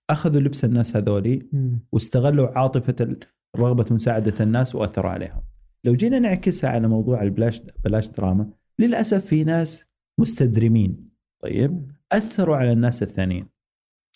أخذوا 0.10 0.42
لبس 0.42 0.66
الناس 0.66 0.96
هذولي 0.96 1.50
واستغلوا 1.92 2.58
عاطفة 2.58 3.18
رغبة 3.58 3.94
مساعدة 3.94 4.44
الناس 4.44 4.76
وأثروا 4.76 5.12
عليهم. 5.12 5.53
لو 5.84 5.96
جينا 5.96 6.20
نعكسها 6.20 6.70
على 6.70 6.88
موضوع 6.88 7.24
البلاش 7.24 7.62
بلاش 7.86 8.08
دراما 8.08 8.50
للأسف 8.80 9.26
في 9.26 9.44
ناس 9.44 9.86
مستدرمين 10.18 11.10
طيب 11.44 11.92
أثروا 12.12 12.56
على 12.56 12.72
الناس 12.72 13.04
الثانيين. 13.04 13.48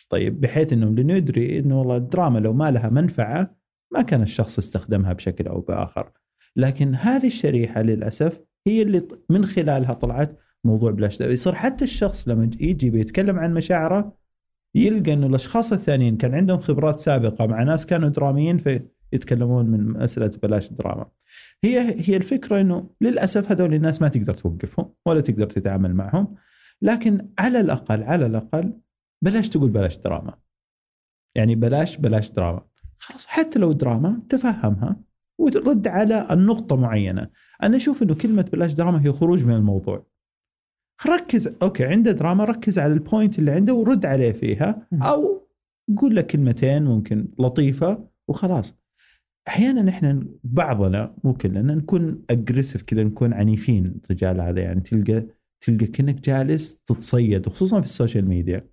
طيب 0.10 0.42
بحيث 0.42 0.74
انه 0.74 0.86
لندري 0.86 1.60
إنه 1.60 1.80
والله 1.80 1.98
الدراما 1.98 2.40
لو 2.40 2.54
ما 2.54 2.72
لها 2.72 2.90
منفعة 2.90 3.58
ما 3.92 4.02
كان 4.02 4.22
الشخص 4.22 4.58
استخدمها 4.58 5.14
بشكل 5.14 5.48
أو 5.48 5.62
بآخر. 5.62 6.12
لكن 6.56 6.96
هذه 6.96 7.28
الشريحة 7.28 7.82
للأسف 7.82 8.42
هي 8.68 8.82
اللي 8.82 9.08
من 9.30 9.46
خلالها 9.46 9.94
طلعت 9.94 10.38
موضوع 10.64 10.92
بلاش 10.92 11.22
يصير 11.22 11.56
حتى 11.56 11.84
الشخص 11.84 12.28
لما 12.28 12.50
يجي 12.60 12.90
بيتكلم 12.90 13.40
عن 13.40 13.54
مشاعره 13.54 14.18
يلقى 14.76 15.14
إنه 15.14 15.28
الأشخاص 15.28 15.74
الثانيين 15.74 16.18
كان 16.18 16.36
عندهم 16.36 16.60
خبرات 16.60 17.00
سابقة 17.00 17.46
مع 17.46 17.64
ناس 17.64 17.86
كانوا 17.86 18.10
دراميين 18.10 18.58
فيتكلمون 18.58 19.66
من 19.66 19.84
مسألة 19.84 20.32
بلاش 20.44 20.74
دراما. 20.74 21.17
هي 21.64 21.80
هي 22.10 22.18
الفكرة 22.18 22.62
إنه 22.62 22.90
للأسف 23.02 23.52
هذول 23.52 23.74
الناس 23.74 24.02
ما 24.02 24.08
تقدر 24.08 24.34
توقفهم 24.34 24.94
ولا 25.06 25.22
تقدر 25.22 25.46
تتعامل 25.50 25.96
معهم 25.96 26.36
لكن 26.82 27.30
على 27.40 27.60
الأقل 27.60 28.04
على 28.04 28.26
الأقل 28.26 28.74
بلاش 29.22 29.50
تقول 29.50 29.70
بلاش 29.70 29.98
دراما. 29.98 30.38
يعني 31.36 31.56
بلاش 31.56 31.98
بلاش 31.98 32.32
دراما. 32.32 32.62
خلاص 33.00 33.26
حتى 33.26 33.60
لو 33.60 33.72
دراما 33.72 34.22
تفهمها 34.30 34.96
وترد 35.40 35.88
على 35.88 36.28
النقطة 36.32 36.76
معينة. 36.76 37.30
أنا 37.64 37.78
أشوف 37.78 38.04
إنه 38.04 38.16
كلمة 38.16 38.42
بلاش 38.42 38.74
دراما 38.74 39.06
هي 39.06 39.12
خروج 39.12 39.46
من 39.46 39.54
الموضوع. 39.54 40.06
ركز 41.08 41.56
okay 41.62 41.86
عنده 41.86 42.12
دراما 42.12 42.44
ركز 42.44 42.80
على 42.80 42.94
ال 42.94 43.01
point 43.01 43.40
اللي 43.40 43.52
عنده 43.52 43.74
ورد 43.74 44.06
عليه 44.06 44.32
فيها 44.32 44.88
أو 44.94 45.48
قول 45.98 46.16
له 46.16 46.22
كلمتين 46.22 46.84
ممكن 46.84 47.28
لطيفة 47.40 48.08
وخلاص 48.28 48.76
أحيانا 49.48 49.90
إحنا 49.90 50.28
بعضنا 50.44 51.16
مو 51.24 51.34
كلنا 51.34 51.76
نكون 51.76 52.24
aggressive 52.30 52.82
كذا 52.82 53.04
نكون 53.04 53.34
عنيفين 53.34 54.02
تجاه 54.02 54.50
هذا 54.50 54.62
يعني 54.62 54.82
تلقى 54.82 55.26
تلقى 55.62 55.86
كأنك 55.86 56.26
جالس 56.26 56.78
تتصيد 56.78 57.48
وخصوصا 57.48 57.80
في 57.80 57.86
ال 57.86 57.92
social 57.92 58.28
media. 58.28 58.68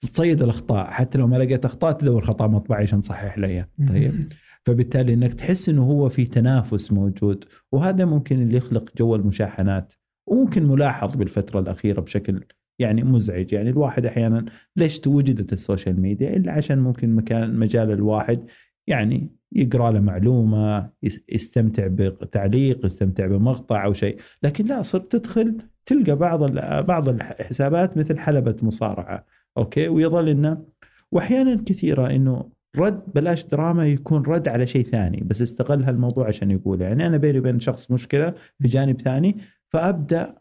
تتصيد 0.00 0.42
الأخطاء 0.42 0.90
حتى 0.90 1.18
لو 1.18 1.26
ما 1.26 1.36
لقيت 1.36 1.64
أخطاء 1.64 1.92
تدور 1.92 2.24
خطأ 2.24 2.46
مطبعي 2.46 2.82
عشان 2.82 3.00
تصحح 3.00 3.38
لي. 3.38 3.66
طيب. 3.88 4.32
فبالتالي 4.66 5.14
إنك 5.14 5.34
تحس 5.34 5.68
إنه 5.68 5.82
هو 5.82 6.08
في 6.08 6.26
تنافس 6.26 6.92
موجود 6.92 7.44
وهذا 7.72 8.04
ممكن 8.04 8.42
اللي 8.42 8.56
يخلق 8.56 8.96
جو 8.96 9.14
المشاحنات 9.14 9.94
وممكن 10.28 10.66
ملاحظ 10.66 11.14
بالفترة 11.16 11.60
الأخيرة 11.60 12.00
بشكل 12.00 12.44
يعني 12.78 13.04
مزعج. 13.04 13.52
يعني 13.52 13.70
الواحد 13.70 14.06
أحيانا 14.06 14.44
ليش 14.76 15.06
وجدت 15.06 15.52
ال 15.52 15.59
social 15.59 16.00
media؟ 16.00 16.36
إلا 16.36 16.52
عشان 16.52 16.78
ممكن 16.78 17.14
مكان 17.14 17.58
مجال 17.58 17.90
الواحد 17.90 18.46
يعني 18.86 19.30
يقرأ 19.54 19.90
له 19.90 20.00
معلومة 20.00 20.90
يستمتع 21.28 21.86
بتعليق 21.86 22.86
يستمتع 22.86 23.26
بمقطع 23.26 23.84
أو 23.84 23.92
شيء. 23.92 24.18
لكن 24.42 24.64
لا 24.66 24.82
صرت 24.82 25.16
تدخل 25.16 25.56
تلقى 25.86 26.16
بعض 26.16 26.50
بعض 26.86 27.08
الحسابات 27.08 27.96
مثل 27.96 28.18
حلبة 28.18 28.56
مصارعة. 28.62 29.26
okay؟ 29.58 29.88
ويظل 29.88 30.28
إنه 30.28 30.64
واحيانا 31.12 31.62
كثيرة 31.66 32.10
إنه 32.10 32.48
رد 32.76 33.02
بلاش 33.14 33.46
دراما 33.46 33.86
يكون 33.86 34.22
رد 34.22 34.48
على 34.48 34.66
شيء 34.66 34.84
ثاني. 34.84 35.20
بس 35.20 35.42
استغل 35.42 35.82
هالموضوع 35.82 36.28
عشان 36.28 36.50
يقوله. 36.50 36.84
يعني 36.84 37.06
أنا 37.06 37.16
بيني 37.16 37.38
وبين 37.38 37.60
شخص 37.60 37.90
مشكلة 37.90 38.34
في 38.58 38.68
جانب 38.68 39.00
ثاني 39.00 39.36
فأبدأ 39.68 40.34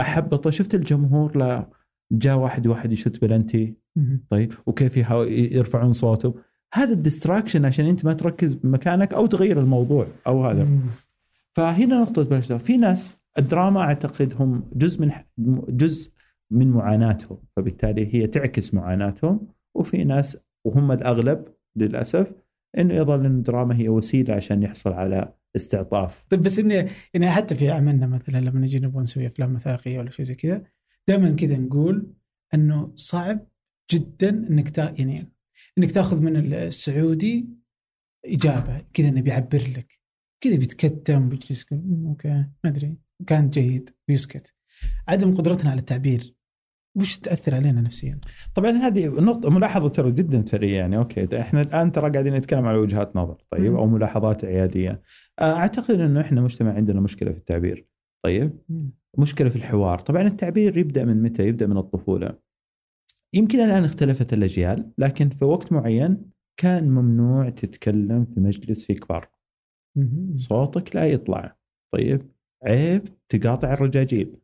أحبطه. 0.00 0.50
شفت 0.50 0.74
الجمهور 0.74 1.38
لا 1.38 1.68
جاء 2.12 2.38
واحد 2.38 2.66
واحد 2.66 2.92
يشت 2.92 3.20
بلنتي. 3.22 3.74
طيب 4.30 4.52
وكيف 4.66 4.96
يرفعون 5.52 5.92
صوته. 5.92 6.34
هذا 6.74 6.92
الديستراكشن 6.92 7.64
عشان 7.64 7.86
أنت 7.86 8.04
ما 8.04 8.12
تركز 8.12 8.54
بمكانك 8.54 9.14
أو 9.14 9.26
تغير 9.26 9.60
الموضوع 9.60 10.06
أو 10.26 10.46
هذا. 10.46 10.68
فهنا 11.52 12.00
نقطة 12.00 12.22
بلاش. 12.22 12.52
في 12.52 12.76
ناس 12.76 13.16
الدراما 13.38 13.80
أعتقد 13.80 14.34
هم 14.38 14.70
جزء 14.72 15.00
من 15.00 15.12
جزء 15.68 16.12
من 16.50 16.70
معاناتهم 16.70 17.38
فبالتالي 17.56 18.14
هي 18.14 18.26
تعكس 18.26 18.74
معاناتهم. 18.74 19.48
وفي 19.74 20.04
ناس 20.04 20.38
وهم 20.64 20.92
الأغلب 20.92 21.44
للأسف 21.76 22.32
إنه 22.78 22.94
يظل 22.94 23.26
إن 23.26 23.38
الدراما 23.38 23.76
هي 23.76 23.88
وسيلة 23.88 24.34
عشان 24.34 24.62
يحصل 24.62 24.92
على 24.92 25.32
استعطاف. 25.56 26.24
طيب 26.30 26.42
بس 26.42 26.58
اني 26.58 26.88
يعني 27.14 27.30
حتى 27.30 27.54
في 27.54 27.70
عملنا 27.70 28.06
مثلا 28.06 28.40
لما 28.40 28.60
نجي 28.60 28.78
نبغى 28.78 29.02
نسوي 29.02 29.26
أفلام 29.26 29.54
وثائقية 29.54 29.98
ولا 29.98 30.10
شيء 30.10 30.24
زي 30.24 30.34
كذا 30.34 30.62
دائما 31.08 31.30
كذا 31.30 31.58
نقول 31.58 32.12
إنه 32.54 32.92
صعب 32.94 33.38
جدا 33.90 34.28
إنك 34.28 34.78
يعني 34.78 35.14
إنك 35.80 35.90
تأخذ 35.90 36.20
من 36.20 36.54
السعودي 36.54 37.48
إجابة 38.26 38.84
كذا 38.94 39.08
إنه 39.08 39.20
بيعبر 39.20 39.62
لك 39.76 40.00
كذا 40.40 40.56
بيتكتم 40.56 41.28
بيجلس 41.28 41.66
okay 42.06 42.28
ما 42.28 42.70
أدري 42.70 42.96
كان 43.26 43.50
جيد 43.50 43.90
ويسكت 44.08 44.54
عدم 45.08 45.34
قدرتنا 45.34 45.70
على 45.70 45.80
التعبير 45.80 46.34
وش 46.96 47.18
تأثر 47.18 47.54
علينا 47.54 47.80
نفسيا؟ 47.80 48.20
طبعا 48.54 48.70
هذه 48.70 49.08
نقطة 49.08 49.50
ملاحظة 49.50 49.88
ترى 49.88 50.12
جدا 50.12 50.44
سريعة 50.46 50.80
يعني 50.80 50.96
okay 50.96 51.40
إحنا 51.40 51.62
الآن 51.62 51.92
ترى 51.92 52.10
قاعدين 52.10 52.34
نتكلم 52.34 52.66
على 52.66 52.78
وجهات 52.78 53.16
نظر 53.16 53.36
طيب 53.50 53.74
أو 53.74 53.86
ملاحظات 53.86 54.44
عيادية. 54.44 55.02
آه، 55.38 55.52
أعتقد 55.52 56.00
إنه 56.00 56.20
إحنا 56.20 56.40
مجتمع 56.40 56.72
عندنا 56.72 57.00
مشكلة 57.00 57.32
في 57.32 57.38
التعبير. 57.38 57.86
طيب؟ 58.24 58.58
مشكلة 59.18 59.48
في 59.48 59.56
الحوار، 59.56 59.98
طبعا 59.98 60.22
التعبير 60.22 60.78
يبدأ 60.78 61.04
من 61.04 61.22
متى؟ 61.22 61.46
يبدأ 61.46 61.66
من 61.66 61.76
الطفولة. 61.76 62.38
يمكن 63.34 63.60
الآن 63.60 63.84
اختلفت 63.84 64.32
الأجيال 64.32 64.90
لكن 64.98 65.28
في 65.28 65.44
وقت 65.44 65.72
معين 65.72 66.30
كان 66.56 66.88
ممنوع 66.88 67.48
تتكلم 67.48 68.24
في 68.24 68.40
مجلس 68.40 68.84
في 68.84 68.94
كبار. 68.94 69.28
صوتك 70.36 70.96
لا 70.96 71.06
يطلع. 71.06 71.56
طيب؟ 71.92 72.30
عيب 72.64 73.08
تقاطع 73.28 73.72
الرجاجيل. 73.72 74.36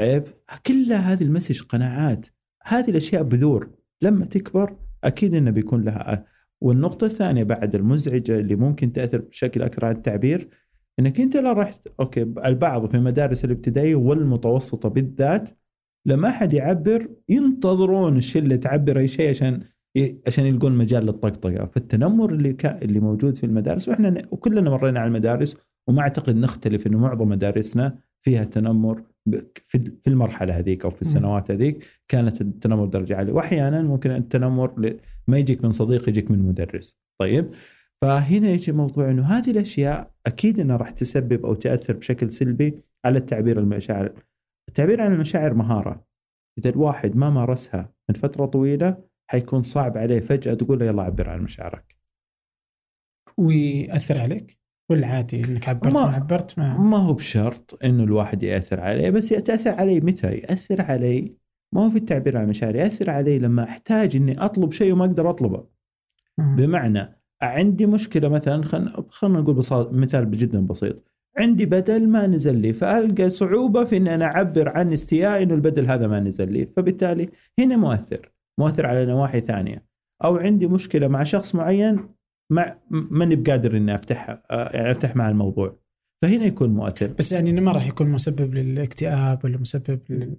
عيب 0.00 0.24
كلها 0.66 1.12
هذه 1.12 1.22
المسج 1.22 1.62
قناعات 1.62 2.26
هذه 2.62 2.90
الأشياء 2.90 3.22
بذور 3.22 3.70
لما 4.02 4.24
تكبر 4.26 4.76
أكيد 5.04 5.34
إنه 5.34 5.50
بيكون 5.50 5.84
لها 5.84 6.26
والنقطة 6.60 7.06
الثانية 7.06 7.44
بعد 7.44 7.74
المزعجة 7.74 8.40
اللي 8.40 8.56
ممكن 8.56 8.92
تأثر 8.92 9.20
بشكل 9.20 9.62
أكثر 9.62 9.84
على 9.84 9.96
التعبير 9.96 10.48
إنك 10.98 11.20
أنت 11.20 11.36
لو 11.36 11.52
رحت 11.52 11.88
أوكي 12.00 12.22
البعض 12.22 12.90
في 12.90 12.96
المدارس 12.96 13.44
الابتدائيه 13.44 13.94
والمتوسطة 13.94 14.88
بالذات 14.88 15.50
لما 16.06 16.28
أحد 16.28 16.52
يعبر 16.52 17.08
ينتظرون 17.28 18.16
الشله 18.16 18.56
تعبر 18.56 18.98
أي 18.98 19.08
شيء 19.08 19.30
عشان 19.30 19.60
عشان 20.26 20.46
يلقون 20.46 20.72
مجال 20.72 21.06
للطقطقة. 21.06 21.66
فالتنمر 21.66 22.32
اللي 22.32 22.52
كا 22.52 22.82
اللي 22.82 23.00
موجود 23.00 23.36
في 23.36 23.46
المدارس 23.46 23.88
وإحنا 23.88 24.28
وكلنا 24.30 24.70
مرينا 24.70 25.00
على 25.00 25.08
المدارس 25.08 25.56
وما 25.88 26.00
أعتقد 26.00 26.36
نختلف 26.36 26.86
إنه 26.86 26.98
معظم 26.98 27.28
مدارسنا 27.28 27.98
فيها 28.22 28.44
تنمر 28.44 29.02
في 29.66 30.06
المرحلة 30.06 30.58
هذيك 30.58 30.84
أو 30.84 30.90
في 30.90 31.02
السنوات 31.02 31.50
هذيك 31.50 31.86
كانت 32.08 32.40
التنمر 32.40 32.86
درجة 32.86 33.16
عالية. 33.16 33.32
واحيانا 33.32 33.82
ممكن 33.82 34.10
التنمر 34.10 34.96
ما 35.28 35.38
يجيك 35.38 35.64
من 35.64 35.72
صديق 35.72 36.08
يجيك 36.08 36.30
من 36.30 36.38
مدرس. 36.38 36.98
طيب؟ 37.18 37.50
فهنا 38.02 38.48
يجي 38.48 38.72
موضوع 38.72 39.10
إنه 39.10 39.22
هذه 39.22 39.50
الأشياء 39.50 40.10
أكيد 40.26 40.60
إنها 40.60 40.76
راح 40.76 40.90
تسبب 40.90 41.46
أو 41.46 41.54
تأثر 41.54 41.96
بشكل 41.96 42.32
سلبي 42.32 42.78
على 43.04 43.18
التعبير 43.18 43.58
المشاعر. 43.58 44.12
التعبير 44.72 45.00
عن 45.00 45.12
المشاعر 45.12 45.54
مهارة 45.54 46.04
إذا 46.58 46.70
الواحد 46.70 47.16
ما 47.16 47.30
مارسها 47.30 47.92
من 48.08 48.14
فترة 48.14 48.46
طويلة 48.46 49.04
حيكون 49.30 49.62
صعب 49.62 49.98
عليه 49.98 50.20
فجأة 50.20 50.54
تقول 50.54 50.78
له 50.78 50.86
يلا 50.86 51.02
عبر 51.02 51.28
عن 51.28 51.42
مشاعرك 51.42 51.96
ويأثر 53.38 54.18
عليك 54.18 54.58
ولا 54.90 55.06
عادي 55.06 55.44
إنك 55.44 55.68
عبرت 55.68 55.94
ما, 55.94 56.06
ما 56.06 56.12
عبرت 56.12 56.58
ما 56.58 56.78
ما 56.78 56.96
هو 56.96 57.12
بشرط 57.12 57.84
إنه 57.84 58.04
الواحد 58.04 58.42
يأثر 58.42 58.80
عليه 58.80 59.10
بس 59.10 59.32
يتاثر 59.32 59.74
علي 59.74 60.00
متى؟ 60.00 60.26
يأثر 60.26 60.82
علي 60.82 61.36
ما 61.74 61.84
هو 61.84 61.90
في 61.90 61.96
التعبير 61.96 62.36
عن 62.36 62.44
المشاعر 62.44 62.76
يأثر 62.76 63.10
علي 63.10 63.38
لما 63.38 63.64
أحتاج 63.64 64.16
إني 64.16 64.44
أطلب 64.44 64.72
شيء 64.72 64.92
وما 64.92 65.04
أقدر 65.04 65.30
أطلبه. 65.30 65.66
بمعنى 66.38 67.18
عندي 67.42 67.86
مشكلة 67.86 68.28
مثلا 68.28 68.62
خلينا 68.64 69.04
خلينا 69.08 69.40
نقول. 69.40 69.56
مثال 69.92 70.30
جدا 70.30 70.66
بسيط 70.66 71.11
عندي 71.38 71.66
بدل 71.66 72.08
ما 72.08 72.26
نزل 72.26 72.56
لي 72.56 72.72
فألقى 72.72 73.30
صعوبة 73.30 73.84
في 73.84 73.96
اني 73.96 74.14
أنا 74.14 74.24
أعبر 74.24 74.68
عن 74.68 74.92
استيائي 74.92 75.42
إنه 75.42 75.54
البدل 75.54 75.86
هذا 75.86 76.06
ما 76.06 76.20
نزل 76.20 76.52
لي. 76.52 76.68
فبالتالي 76.76 77.28
هنا 77.58 77.76
مؤثر 77.76 78.32
مؤثر 78.60 78.86
على 78.86 79.06
نواحي 79.06 79.40
ثانية. 79.40 79.84
أو 80.24 80.36
عندي 80.36 80.66
مشكلة 80.66 81.08
مع 81.08 81.22
شخص 81.22 81.54
معين 81.54 82.08
ما 82.50 82.78
ماني 82.90 83.36
بقادر 83.36 83.76
إني 83.76 83.94
أفتح 83.94 84.42
يعني 84.50 84.90
أفتح 84.90 85.16
مع 85.16 85.28
الموضوع. 85.28 85.82
فهنا 86.22 86.44
يكون 86.44 86.70
مؤثر. 86.70 87.06
بس 87.06 87.32
يعني 87.32 87.60
ما 87.60 87.72
راح 87.72 87.88
يكون 87.88 88.10
مسبب 88.10 88.54
للاكتئاب 88.54 89.44
ولا 89.44 89.58
مسبب 89.58 90.00
لل... 90.10 90.36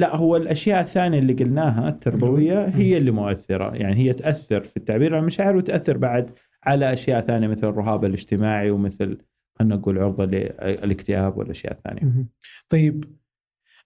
لا 0.00 0.16
هو 0.16 0.36
الأشياء 0.36 0.80
الثانية 0.80 1.18
اللي 1.18 1.32
قلناها 1.32 1.88
التربوية 1.88 2.64
هي 2.64 2.98
اللي 2.98 3.10
مؤثرة. 3.10 3.74
يعني 3.74 3.96
هي 3.96 4.12
تأثر 4.12 4.60
في 4.60 4.76
التعبير 4.76 5.14
عن 5.14 5.20
المشاعر 5.20 5.56
وتأثر 5.56 5.96
بعد 5.96 6.30
على 6.64 6.92
أشياء 6.92 7.20
ثانية 7.20 7.48
مثل 7.48 7.68
الرهاب 7.68 8.04
الاجتماعي 8.04 8.70
ومثل 8.70 9.18
خلينا 9.58 9.76
نقول 9.76 9.98
عرضة 9.98 10.24
للاكتئاب 10.24 11.36
والأشياء 11.36 11.72
الثانية. 11.72 12.00
طيب 12.68 13.18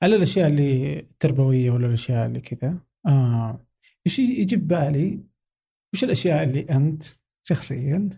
على 0.02 0.16
الأشياء 0.16 0.48
اللي 0.48 0.98
التربويه 1.00 1.70
ولا 1.70 1.86
الأشياء 1.86 2.26
اللي 2.26 2.40
كذا 2.40 2.78
آه 3.06 3.66
إيش 4.06 4.18
يجي 4.18 4.56
بالي؟ 4.56 5.24
وش 5.94 6.04
الأشياء 6.04 6.42
اللي 6.42 6.60
أنت 6.60 7.02
شخصيا 7.48 8.08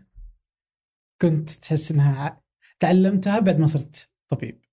كنت 1.23 1.51
تحس 1.51 1.93
إنها 1.93 2.43
تعلمتها 2.81 3.39
بعد 3.39 3.59
ما 3.61 3.67
صرت 3.67 4.11
طبيب؟ 4.29 4.65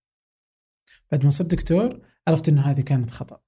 بعد 1.12 1.24
ما 1.24 1.30
صرت 1.30 1.52
دكتور 1.52 2.02
عرفت 2.28 2.50
إنه 2.50 2.62
هذه 2.62 2.82
كانت 2.82 3.12
خطأ. 3.12 3.42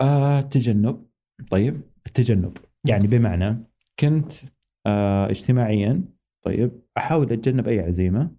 آه 0.00 0.38
التجنب 0.38 1.06
طيب 1.50 1.82
التجنب 2.06 2.58
يعني 2.86 3.06
بمعنى 3.06 3.64
كنت 4.00 4.32
آه 4.86 5.30
اجتماعيا 5.30 6.17
طيب 6.44 6.70
أحاول 6.96 7.32
أتجنب 7.32 7.68
أي 7.68 7.80
عزيمة 7.80 8.30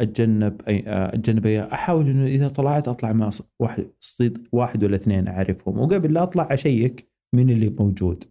أتجنب 0.00 0.62
أي 0.68 0.84
آه، 0.86 1.14
أتجنب 1.14 1.46
أي 1.46 1.62
أحاول 1.62 2.08
إنه 2.08 2.26
إذا 2.26 2.48
طلعت 2.48 2.88
أطلع 2.88 3.12
مع 3.12 3.30
واحد 3.60 3.86
واحد 4.52 4.84
ولا 4.84 4.96
اثنين 4.96 5.28
أعرفهم 5.28 5.78
وقبل 5.78 6.12
لا 6.12 6.22
أطلع 6.22 6.48
أشيك 6.50 7.12
من 7.34 7.50
اللي 7.50 7.68
موجود. 7.68 8.24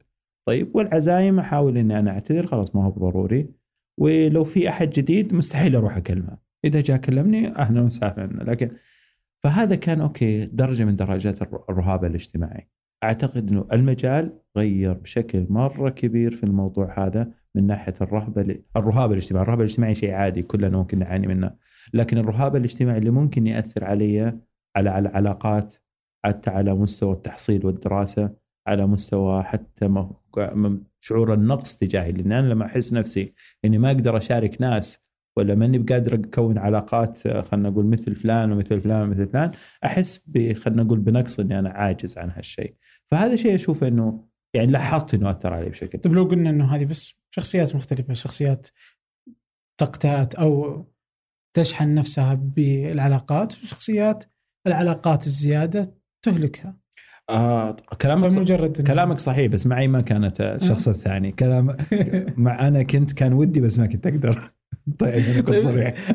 طيب 0.48 0.76
والعزايم 0.76 1.40
أحاول 1.40 1.78
إني 1.78 2.00
أنا 2.00 2.12
أعتذر 2.12 2.48
خلاص 2.48 2.76
ما 2.76 2.86
هو 2.86 2.90
ضروري. 2.90 3.50
ولو 4.00 4.44
في 4.44 4.70
أحد 4.70 4.90
جديد 4.90 5.34
مستحيل 5.34 5.76
أروح 5.76 5.98
أكلمه. 5.98 6.38
إذا 6.66 6.82
جاء 6.82 6.98
كلمني 6.98 7.48
أهلا 7.48 7.82
وسهلا. 7.82 8.44
لكن 8.44 8.72
فهذا 9.44 9.76
كان 9.76 10.02
أوكي 10.02 10.46
درجة 10.46 10.84
من 10.84 10.96
درجات 10.96 11.42
الرهاب 11.42 12.06
الاجتماعي. 12.06 12.70
أعتقد 13.04 13.50
إنه 13.50 13.68
المجال 13.74 14.40
غير 14.58 14.94
بشكل 14.94 15.46
مرة 15.50 15.90
كبير 15.90 16.36
في 16.36 16.44
الموضوع 16.44 17.06
هذا. 17.06 17.32
من 17.56 17.68
ناحية 17.68 17.94
الرهبة 18.02 18.60
الرهاب 18.76 19.12
الاجتماعي، 19.12 19.44
الرهاب 19.44 19.60
الاجتماعي 19.62 19.96
شيء 19.96 20.12
عادي 20.14 20.42
كلنا 20.42 20.78
ممكن 20.78 21.00
نعاني 21.00 21.28
منه، 21.28 21.52
لكن 21.94 22.18
الرهاب 22.18 22.56
الاجتماعي 22.56 22.98
اللي 22.98 23.10
ممكن 23.10 23.48
يأثر 23.48 23.84
علي 23.86 24.40
على 24.76 24.90
على 24.90 25.10
العلاقات 25.10 25.74
حتى 26.26 26.50
على 26.50 26.74
مستوى 26.74 27.14
التحصيل 27.14 27.66
والدراسة 27.66 28.30
على 28.68 28.88
مستوى 28.88 29.44
حتى 29.44 30.06
شعور 31.00 31.34
النقص 31.34 31.78
تجاهي. 31.78 32.12
لأن 32.12 32.32
أنا 32.32 32.48
لما 32.48 32.66
أحس 32.66 32.94
نفسي 32.94 33.34
إني 33.66 33.78
ما 33.78 33.92
أقدر 33.92 34.18
أشارك 34.18 34.62
ناس 34.62 35.06
ولا 35.38 35.56
ماني 35.56 35.78
بقادر 35.78 36.14
أكون 36.14 36.58
علاقات 36.58 37.28
خلينا 37.28 37.70
نقول 37.70 37.86
مثل 37.86 38.16
فلان 38.16 38.52
ومثل 38.52 38.82
فلان 38.82 39.02
ومثل 39.02 39.28
فلان 39.28 39.52
أحس 39.86 40.22
خلينا 40.36 40.84
نقول 40.84 41.00
بنقص 41.00 41.40
إني 41.40 41.60
أنا 41.60 41.70
عاجز 41.70 42.18
عن 42.18 42.30
هالشيء. 42.30 42.74
فهذا 43.12 43.36
شيء 43.36 43.56
أشوف 43.56 43.84
إنه 43.84 44.24
يعني 44.56 44.72
لاحظت 44.72 45.14
إنه 45.14 45.32
أثر 45.32 45.54
علي 45.54 45.70
بشكل. 45.70 46.00
طيب 46.00 46.14
لو 46.14 46.24
قلنا 46.24 46.50
إنه 46.50 46.76
هذه 46.76 46.86
بس 46.86 47.22
شخصيات 47.32 47.76
مختلفة 47.76 48.14
شخصيات 48.14 48.68
تقتات 49.78 50.36
أو 50.36 50.86
تشحن 51.54 51.94
نفسها 51.94 52.34
بالعلاقات 52.34 53.54
وشخصيات 53.54 54.24
العلاقات 54.68 55.26
الزيادة 55.26 55.96
تهلكها. 56.26 56.78
آه 57.30 57.76
كلامك 58.02 58.32
فمجرد 58.32 58.88
كلامك 58.88 59.20
صحيح 59.20 59.52
بس 59.52 59.68
معي 59.68 59.88
ما 59.88 60.02
كانت 60.02 60.42
الشخص 60.42 60.88
الثاني. 60.88 61.32
كلام 61.32 61.78
مع 62.38 62.68
أنا 62.68 62.84
كنت 62.84 63.14
كان 63.14 63.34
ودي 63.34 63.62
بس 63.62 63.80
ما 63.80 63.86
كنت 63.86 64.08
أقدر. 64.08 64.54
طيب 65.00 65.14
أنا 65.14 65.42
كنت 65.42 65.56
صريح. 65.56 66.12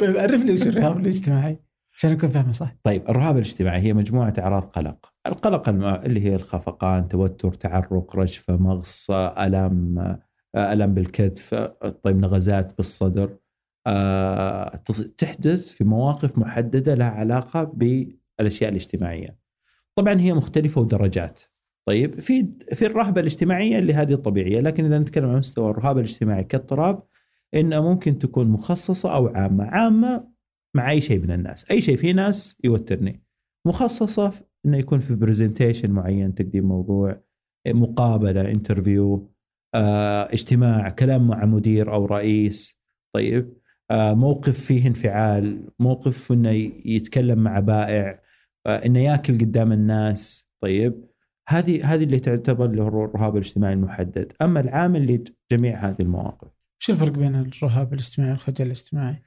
طيب 0.00 0.16
عرفني 0.16 0.52
وش 0.52 0.66
الرهاب 0.66 0.98
الاجتماعي 0.98 1.58
عشان 1.96 2.12
أكون 2.12 2.30
فاهمة 2.30 2.52
صح. 2.52 2.76
طيب 2.82 3.08
الرهاب 3.08 3.36
الاجتماعي 3.36 3.80
هي 3.80 3.92
مجموعة 3.92 4.34
أعراض 4.38 4.62
قلق. 4.64 5.11
القلق 5.26 5.68
اللي 6.04 6.20
هي 6.20 6.34
الخفقان 6.34 7.08
توتر 7.08 7.54
تعرق 7.54 8.16
رجفه 8.16 8.56
مغص 8.56 9.10
الام 9.10 10.18
ألم 10.56 10.94
بالكتف 10.94 11.54
طيب 12.02 12.16
نغزات 12.16 12.76
بالصدر 12.76 13.36
آه، 13.86 14.76
تحدث 15.18 15.72
في 15.72 15.84
مواقف 15.84 16.38
محددة 16.38 16.94
لها 16.94 17.10
علاقة 17.10 17.64
بالأشياء 17.64 18.70
الاجتماعية. 18.70 19.36
طبعا 19.96 20.20
هي 20.20 20.34
مختلفة 20.34 20.80
ودرجات. 20.80 21.40
طيب 21.88 22.20
في 22.20 22.48
في 22.74 22.86
الرهبة 22.86 23.20
الاجتماعية 23.20 23.78
اللي 23.78 23.94
هذه 23.94 24.12
الطبيعيه 24.12 24.60
لكن 24.60 24.84
إذا 24.84 24.98
نتكلم 24.98 25.30
عن 25.30 25.38
مستوى 25.38 25.70
الرهاب 25.70 26.00
الاجتماعي 26.00 26.44
كاضطراب 26.44 27.02
انها 27.54 27.80
ممكن 27.80 28.18
تكون 28.18 28.48
مخصصة 28.48 29.14
أو 29.14 29.26
عامة 29.28 29.64
عامة 29.64 30.28
مع 30.74 30.90
أي 30.90 31.00
شيء 31.00 31.20
من 31.20 31.30
الناس. 31.30 31.70
أي 31.70 31.80
شيء 31.80 31.96
في 31.96 32.12
ناس 32.12 32.56
يوترني. 32.64 33.22
مخصصة 33.66 34.32
إنه 34.66 34.78
يكون 34.78 35.00
في 35.00 35.14
presentation 35.14 35.90
معين 35.90 36.34
تقديم 36.34 36.64
موضوع 36.64 37.20
مقابلة 37.68 38.50
interview 38.50 39.32
آه، 39.74 40.32
اجتماع 40.32 40.88
كلام 40.88 41.26
مع 41.26 41.44
مدير 41.44 41.92
أو 41.94 42.06
رئيس. 42.06 42.80
طيب 43.14 43.52
آه، 43.90 44.14
موقف 44.14 44.60
فيه 44.60 44.86
انفعال 44.86 45.68
موقف 45.78 46.32
إنه 46.32 46.50
يتكلم 46.84 47.38
مع 47.38 47.60
بائع 47.60 48.22
آه، 48.66 48.76
إنه 48.76 48.98
ياكل 49.00 49.38
قدام 49.38 49.72
الناس. 49.72 50.50
طيب 50.60 51.04
هذه 51.48 51.94
هذه 51.94 52.04
اللي 52.04 52.20
تعتبر 52.20 52.64
الرهاب 52.64 53.36
الاجتماعي 53.36 53.72
المحدد. 53.72 54.32
أما 54.42 54.60
العامل 54.60 55.24
لجميع 55.52 55.88
هذه 55.88 55.96
المواقف. 56.00 56.48
شو 56.78 56.92
الفرق 56.92 57.12
بين 57.12 57.34
الرهاب 57.34 57.92
الاجتماعي 57.92 58.30
والخجل 58.30 58.66
الاجتماعي؟ 58.66 59.22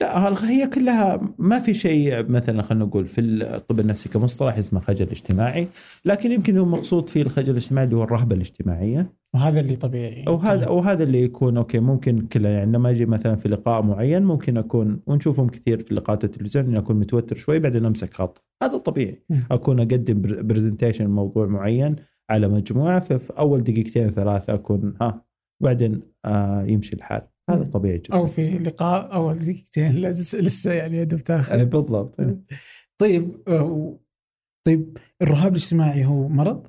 لا 0.00 0.48
هي 0.50 0.66
كلها 0.66 1.34
ما 1.38 1.58
في 1.58 1.74
شيء 1.74 2.28
مثلا 2.28 2.62
خلينا 2.62 2.84
نقول 2.84 3.06
في 3.06 3.20
الطب 3.20 3.80
النفسي 3.80 4.08
كمصطلح 4.08 4.58
اسمه 4.58 4.80
خجل 4.80 5.08
اجتماعي 5.10 5.68
لكن 6.04 6.32
يمكن 6.32 6.58
هو 6.58 6.64
مقصود 6.64 7.08
فيه 7.08 7.22
الخجل 7.22 7.50
الاجتماعي 7.50 7.84
اللي 7.84 7.96
هو 7.96 8.02
الرهبة 8.02 8.34
الاجتماعية. 8.34 9.12
وهذا 9.34 9.60
اللي 9.60 9.76
طبيعي. 9.76 10.24
أو 10.26 10.36
هذا 10.36 10.64
أو 10.64 10.78
هذا 10.78 11.04
اللي 11.04 11.22
يكون 11.22 11.56
أوكي 11.56 11.78
ممكن 11.78 12.26
كله 12.26 12.48
يعني 12.48 12.72
لما 12.72 12.90
أجي 12.90 13.06
مثلا 13.06 13.36
في 13.36 13.48
لقاء 13.48 13.82
معين 13.82 14.22
ممكن 14.22 14.56
أكون 14.56 15.00
ونشوفهم 15.06 15.48
كثير 15.48 15.82
في 15.82 15.94
لقاءات 15.94 16.24
التلفزيون 16.24 16.64
إني 16.64 16.78
أكون 16.78 16.96
متوتر 16.96 17.36
شوي 17.36 17.58
بعدين 17.58 17.84
أمسك 17.84 18.14
خط. 18.14 18.44
هذا 18.62 18.76
طبيعي 18.78 19.22
أكون 19.50 19.80
أقدم 19.80 20.22
presentation 20.22 21.06
موضوع 21.10 21.46
معين 21.46 21.96
على 22.30 22.48
مجموعة 22.48 23.00
في 23.00 23.32
أول 23.38 23.64
دقيقتين 23.64 24.10
ثلاثة 24.10 24.54
أكون 24.54 24.94
ها 25.00 25.24
بعدين 25.62 26.00
آه 26.24 26.62
يمشي 26.62 26.96
الحال. 26.96 27.22
هذا 27.50 27.64
طبيعي 27.64 27.98
جدا. 27.98 28.14
أو 28.14 28.26
في 28.26 28.58
لقاء 28.58 29.14
اول 29.14 29.36
دقيقتين 29.36 29.96
لسه 29.96 30.72
يعني 30.72 30.96
يا 30.96 31.04
دوب 31.04 31.20
تاخذ 31.20 31.64
بالضبط. 31.64 32.20
طيب 32.98 33.48
آه، 33.48 33.98
طيب 34.66 34.98
الرهاب 35.22 35.52
الاجتماعي 35.52 36.04
هو 36.04 36.28
مرض؟ 36.28 36.66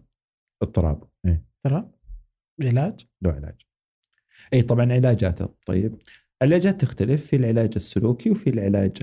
اضطراب. 0.63 1.03
إيه. 1.25 1.45
اضطراب؟ 1.65 1.91
علاج؟ 2.63 3.07
له 3.21 3.31
علاج. 3.31 3.55
اي 4.53 4.61
طبعا 4.61 4.93
علاجاته. 4.93 5.49
طيب 5.65 5.95
العلاجات 6.41 6.81
تختلف 6.81 7.25
في 7.25 7.35
العلاج 7.35 7.71
السلوكي 7.75 8.29
وفي 8.29 8.49
العلاج 8.49 8.97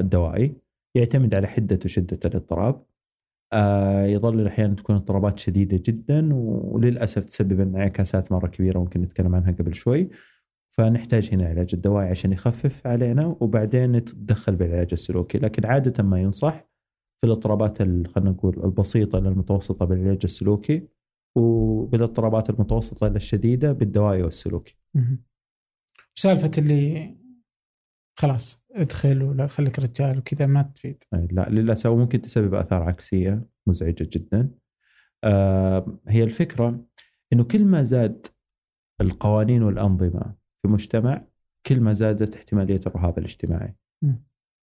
الدوائي. 0.00 0.54
يعتمد 0.96 1.34
على 1.34 1.46
حدة 1.46 1.78
وشدة 1.84 2.18
الاضطراب. 2.24 2.86
آه 3.52 4.06
يظل 4.06 4.46
أحيانا 4.46 4.74
تكون 4.74 4.96
اضطرابات 4.96 5.38
شديدة 5.38 5.82
جدا 5.86 6.34
وللأسف 6.34 7.24
تسبب 7.24 7.60
انعكاسات 7.60 8.32
مرة 8.32 8.46
كبيرة 8.46 8.78
ممكن 8.78 9.02
نتكلم 9.02 9.34
عنها 9.34 9.52
قبل 9.52 9.74
شوي. 9.74 10.08
فنحتاج 10.76 11.28
هنا 11.32 11.42
العلاج 11.42 11.70
الدوائي 11.74 12.08
عشان 12.08 12.32
يخفف 12.32 12.86
علينا 12.86 13.36
وبعدين 13.40 13.92
نتدخل 13.92 14.56
بالعلاج 14.56 14.88
السلوكي 14.92 15.38
لكن 15.38 15.66
عادة 15.66 16.02
ما 16.02 16.20
ينصح 16.20 16.68
في 17.20 17.26
الاضطرابات 17.26 17.78
خلينا 17.78 18.30
نقول 18.30 18.64
البسيطة 18.64 19.18
للمتوسطة 19.18 19.84
بالعلاج 19.84 20.18
السلوكي 20.24 20.88
وبالاضطرابات 21.36 22.50
المتوسطة 22.50 23.08
للشديده 23.08 23.72
بالدوائي 23.72 24.22
والسلوكي. 24.22 24.76
سالفة 26.14 26.50
اللي 26.58 27.16
خلاص 28.18 28.64
ادخل 28.72 29.22
ولا 29.22 29.46
خليك 29.46 29.78
رجال 29.78 30.18
وكذا 30.18 30.46
ما 30.46 30.62
تفيد. 30.62 31.04
لا 31.12 31.48
للأسف 31.48 31.90
ممكن 31.90 32.20
تسبب 32.20 32.54
آثار 32.54 32.82
عكسية 32.82 33.46
مزعجة 33.66 34.08
جدا. 34.12 34.50
آه 35.24 35.98
هي 36.08 36.22
الفكرة 36.22 36.84
إنه 37.32 37.44
كل 37.44 37.64
ما 37.64 37.82
زاد 37.82 38.26
القوانين 39.00 39.62
والأنظمة 39.62 40.34
في 40.66 40.72
مجتمع 40.72 41.24
كل 41.66 41.80
ما 41.80 41.92
زادت 41.92 42.36
احتمالية 42.36 42.80
الرهاب 42.86 43.18
الاجتماعي. 43.18 43.74
م. 44.02 44.12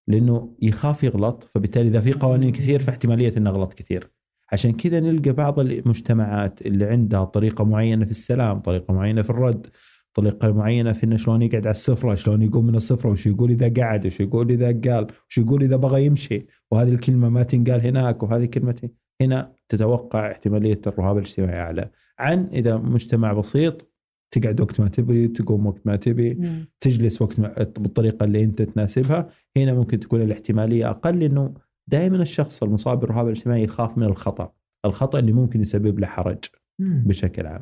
لأنه 0.08 0.56
يخاف 0.62 1.04
يغلط 1.04 1.44
فبالتالي 1.44 1.88
إذا 1.88 2.02
في 2.02 2.14
قوانين 2.14 2.52
كثير 2.52 2.82
فاحتمالية 2.82 3.38
إنه 3.38 3.50
اغلط 3.50 3.74
كثير. 3.74 4.12
عشان 4.52 4.72
كذا 4.72 5.00
نلقى 5.00 5.32
بعض 5.32 5.60
المجتمعات 5.60 6.62
اللي 6.62 6.86
عندها 6.86 7.24
طريقة 7.24 7.64
معينة 7.64 8.06
في 8.06 8.12
السلام، 8.12 8.60
طريقة 8.60 8.94
معينة 8.94 9.22
في 9.22 9.30
الرد، 9.30 9.68
طريقة 10.14 10.52
معينة 10.52 10.92
في 10.92 11.04
إنه 11.04 11.18
شلون 11.18 11.42
يقعد 11.42 11.68
على 11.68 11.72
السفرة، 11.72 12.16
شلون 12.16 12.42
يقوم 12.42 12.66
من 12.66 12.76
السفرة، 12.76 13.10
وش 13.10 13.28
يقول 13.28 13.52
إذا 13.52 13.84
قعد، 13.84 14.06
وش 14.06 14.20
يقول 14.20 14.52
إذا 14.52 14.68
قال، 14.68 15.08
وش 15.30 15.38
يقول 15.38 15.64
إذا 15.64 15.76
بغى 15.76 16.06
يمشي، 16.06 16.48
وهذه 16.72 16.90
الكلمة 16.90 17.30
ما 17.30 17.44
تنقال 17.44 17.82
هناك 17.82 18.24
وهذه 18.24 18.46
كلمه 18.46 18.90
هنا 19.22 19.54
تتوقع 19.70 20.32
احتمالية 20.32 20.82
الرهاب 20.88 21.18
الاجتماعي 21.18 21.60
أعلى 21.60 21.90
عن 22.20 22.50
إذا 22.54 22.78
مجتمع 22.78 23.34
بسيط 23.34 23.93
تقعد 24.34 24.62
وقت 24.62 24.82
ما 24.82 24.88
تبي 24.88 25.28
تقوم 25.28 25.66
وقت 25.66 25.82
ما 25.86 25.96
تبي 25.96 26.34
مم. 26.34 26.68
تجلس 26.82 27.22
وقت 27.22 27.40
ما 27.40 27.54
بالطريقة 27.78 28.24
اللي 28.24 28.44
أنت 28.44 28.62
تناسبها. 28.62 29.30
هنا 29.58 29.74
ممكن 29.74 30.00
تكون 30.00 30.22
الاحتمالية 30.22 30.90
أقل 30.90 31.20
لأنه 31.20 31.54
دائما 31.88 32.22
الشخص 32.22 32.64
المصاب 32.64 33.00
بالرهاب 33.00 33.26
الاجتماعي 33.26 33.64
يخاف 33.64 33.98
من 33.98 34.04
الخطأ. 34.04 34.52
الخطأ 34.86 35.20
اللي 35.20 35.32
ممكن 35.34 35.62
يسبب 35.62 36.00
له 36.00 36.08
حرج 36.08 36.38
مم. 36.80 37.04
بشكل 37.06 37.48
عام. 37.48 37.62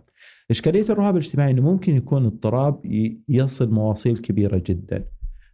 إشكالية 0.51 0.85
الرهاب 0.89 1.13
الاجتماعي 1.13 1.51
إنه 1.51 1.61
ممكن 1.61 1.95
يكون 1.95 2.25
اضطراب 2.25 2.79
يصل 3.29 3.71
مواصيل 3.71 4.17
كبيرة 4.17 4.63
جدا. 4.65 5.05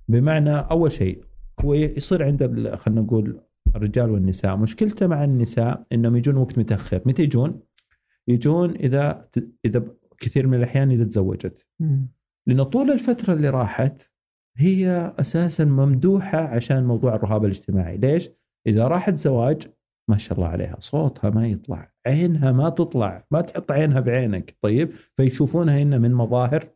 بمعنى 0.07 0.51
أول 0.51 0.91
شيء 0.91 1.23
هو 1.59 1.73
يصير 1.73 2.23
عند 2.23 2.71
خلينا 2.75 3.01
نقول 3.01 3.39
الرجال 3.75 4.09
والنساء. 4.09 4.57
مشكلته 4.57 5.07
مع 5.07 5.23
النساء 5.23 5.83
إنهم 5.91 6.15
يجون 6.15 6.37
وقت 6.37 6.57
متأخر. 6.57 7.01
متى 7.05 7.23
يجون؟ 7.23 7.59
يجون 8.27 8.75
إذا 8.75 9.27
إذا 9.65 9.83
كثير 10.19 10.47
من 10.47 10.57
الأحيان 10.57 10.91
إذا 10.91 11.03
تزوجت. 11.03 11.67
لأنه 12.47 12.63
طول 12.63 12.91
الفترة 12.91 13.33
اللي 13.33 13.49
راحت 13.49 14.11
هي 14.57 15.13
أساسا 15.19 15.65
ممدوحة 15.65 16.37
عشان 16.37 16.83
موضوع 16.83 17.15
الرهاب 17.15 17.45
الاجتماعي. 17.45 17.97
ليش؟ 17.97 18.29
إذا 18.67 18.87
راحت 18.87 19.15
زواج 19.15 19.67
ما 20.09 20.17
شاء 20.17 20.37
الله 20.37 20.47
عليها 20.47 20.75
صوتها 20.79 21.29
ما 21.29 21.47
يطلع 21.47 21.91
عينها 22.07 22.51
ما 22.51 22.69
تطلع 22.69 23.25
ما 23.31 23.41
تحط 23.41 23.71
عينها 23.71 23.99
بعينك. 23.99 24.57
طيب؟ 24.61 24.91
فيشوفونها 25.17 25.79
هنا 25.79 25.97
من 25.97 26.13
مظاهر 26.13 26.69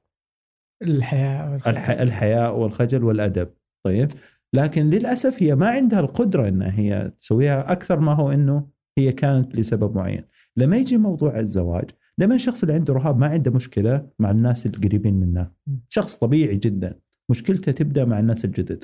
الحياء 0.81 1.51
والخجل. 1.51 1.77
الحياء 1.77 2.59
والخجل 2.59 3.03
والأدب. 3.03 3.49
طيب؟ 3.85 4.07
لكن 4.53 4.89
للأسف 4.89 5.43
هي 5.43 5.55
ما 5.55 5.67
عندها 5.69 5.99
القدرة 5.99 6.47
انها 6.47 6.79
هي 6.79 7.11
تسويها 7.19 7.71
أكثر 7.71 7.99
ما 7.99 8.13
هو 8.13 8.31
إنه 8.31 8.67
هي 8.97 9.11
كانت 9.11 9.55
لسبب 9.55 9.95
معين. 9.95 10.23
لما 10.57 10.77
يجي 10.77 10.97
موضوع 10.97 11.39
الزواج 11.39 11.89
لما 12.21 12.35
الشخص 12.35 12.63
اللي 12.63 12.73
عنده 12.73 12.93
رهاب 12.93 13.19
ما 13.19 13.27
عنده 13.27 13.51
مشكلة 13.51 14.09
مع 14.19 14.31
الناس 14.31 14.65
القريبين 14.65 15.13
منه. 15.13 15.51
شخص 15.89 16.15
طبيعي 16.15 16.55
جدا. 16.55 16.99
مشكلته 17.29 17.71
تبدأ 17.71 18.05
مع 18.05 18.19
الناس 18.19 18.45
الجدد. 18.45 18.83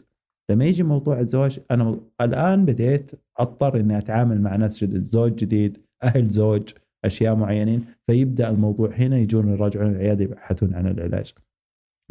لما 0.50 0.66
يجي 0.66 0.84
موضوع 0.84 1.20
الزواج 1.20 1.60
أنا 1.72 2.00
الآن 2.22 2.66
بديت 2.66 3.12
أضطر 3.38 3.80
إني 3.80 3.98
أتعامل 3.98 4.42
مع 4.42 4.56
ناس 4.56 4.84
جدد. 4.84 5.04
زوج 5.04 5.36
جديد 5.36 5.78
أهل 6.04 6.28
زوج 6.30 6.70
أشياء 7.06 7.36
معينين. 7.36 7.86
فيبدأ 8.08 8.50
الموضوع 8.50 8.90
هنا 8.94 9.18
يجون 9.18 9.50
يراجعون 9.50 9.92
العيادة 9.92 10.24
يبحثون 10.24 10.74
عن 10.74 10.88
العلاج. 10.88 11.34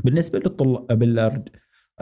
بالنسبة 0.05 0.39
للطلاب 0.39 1.49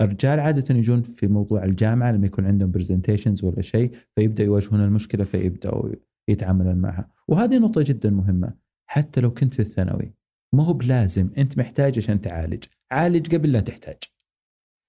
الرجال 0.01 0.41
عادة 0.41 0.75
يجون 0.75 1.03
في 1.03 1.27
موضوع 1.27 1.65
الجامعة 1.65 2.13
لما 2.13 2.27
يكون 2.27 2.47
عندهم 2.47 2.71
برزنتيشنز 2.71 3.45
ولا 3.45 3.63
شيء 3.63 3.93
فيبدأ 4.15 4.45
يواجهون 4.45 4.81
المشكلة 4.81 5.25
فيبدأوا 5.25 5.89
يتعاملون 6.29 6.77
معها. 6.77 7.11
وهذه 7.29 7.59
نقطة 7.59 7.83
جدا 7.83 8.11
مهمة. 8.11 8.64
حتى 8.95 9.21
لو 9.21 9.35
كنت 9.35 9.55
في 9.55 9.63
الثانوي. 9.63 10.15
ما 10.55 10.65
هو 10.65 10.73
بلازم 10.73 11.31
أنت 11.39 11.59
محتاج 11.59 11.99
عشان 11.99 12.21
تعالج. 12.21 12.65
عالج 12.91 13.35
قبل 13.35 13.53
لا 13.53 13.61
تحتاج. 13.61 13.97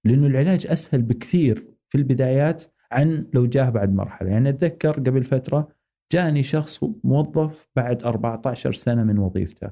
لأنه 0.06 0.28
العلاج 0.28 0.68
أسهل 0.68 1.02
بكثير 1.02 1.68
في 1.90 1.98
البدايات 1.98 2.64
عن 2.92 3.28
لو 3.34 3.46
جاه 3.46 3.70
بعد 3.70 3.94
مرحلة. 3.94 4.30
يعني 4.30 4.50
أتذكر 4.50 4.92
قبل 4.92 5.24
فترة 5.24 5.68
جاني 6.12 6.44
شخص 6.44 6.84
موظف 7.04 7.68
بعد 7.76 8.04
14 8.04 8.74
سنة 8.74 9.04
من 9.04 9.18
وظيفته. 9.20 9.72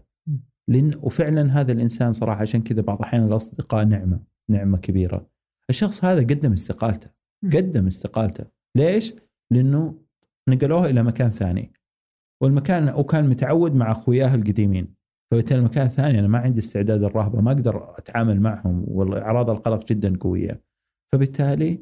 لأن 0.68 0.92
وفعلا 1.02 1.62
هذا 1.62 1.72
الإنسان 1.72 2.14
صراحة 2.14 2.42
عشان 2.42 2.62
كذا 2.62 2.82
بعض 2.82 2.98
الأحيان 2.98 3.24
الأصدقاء 3.24 3.86
نعمة 3.86 4.20
نعمة 4.50 4.78
كبيرة. 4.78 5.30
الشخص 5.70 6.06
هذا 6.06 6.20
قدم 6.20 6.54
استقالته 6.54 7.10
قدم 7.44 7.88
استقالته. 7.88 8.46
ليش؟ 8.76 9.14
لأنه 9.52 10.02
نقلوه 10.50 10.86
إلى 10.86 11.04
مكان 11.04 11.30
ثاني. 11.30 11.74
والمكان 12.42 12.90
وكان 12.90 13.30
متعود 13.30 13.76
مع 13.76 13.92
أخوياه 13.92 14.36
القديمين. 14.36 14.96
فبالتالي 15.32 15.60
المكان 15.60 15.86
الثاني 15.86 16.20
أنا 16.20 16.28
ما 16.28 16.40
عندي 16.40 16.60
استعداد 16.60 17.04
الرهبة 17.04 17.42
ما 17.42 17.52
أقدر 17.52 17.98
أتعامل 17.98 18.42
معهم 18.42 18.86
والأعراض 18.88 19.50
القلق 19.50 19.86
جدا 19.86 20.18
قوية. 20.18 20.62
فبالتالي 21.14 21.80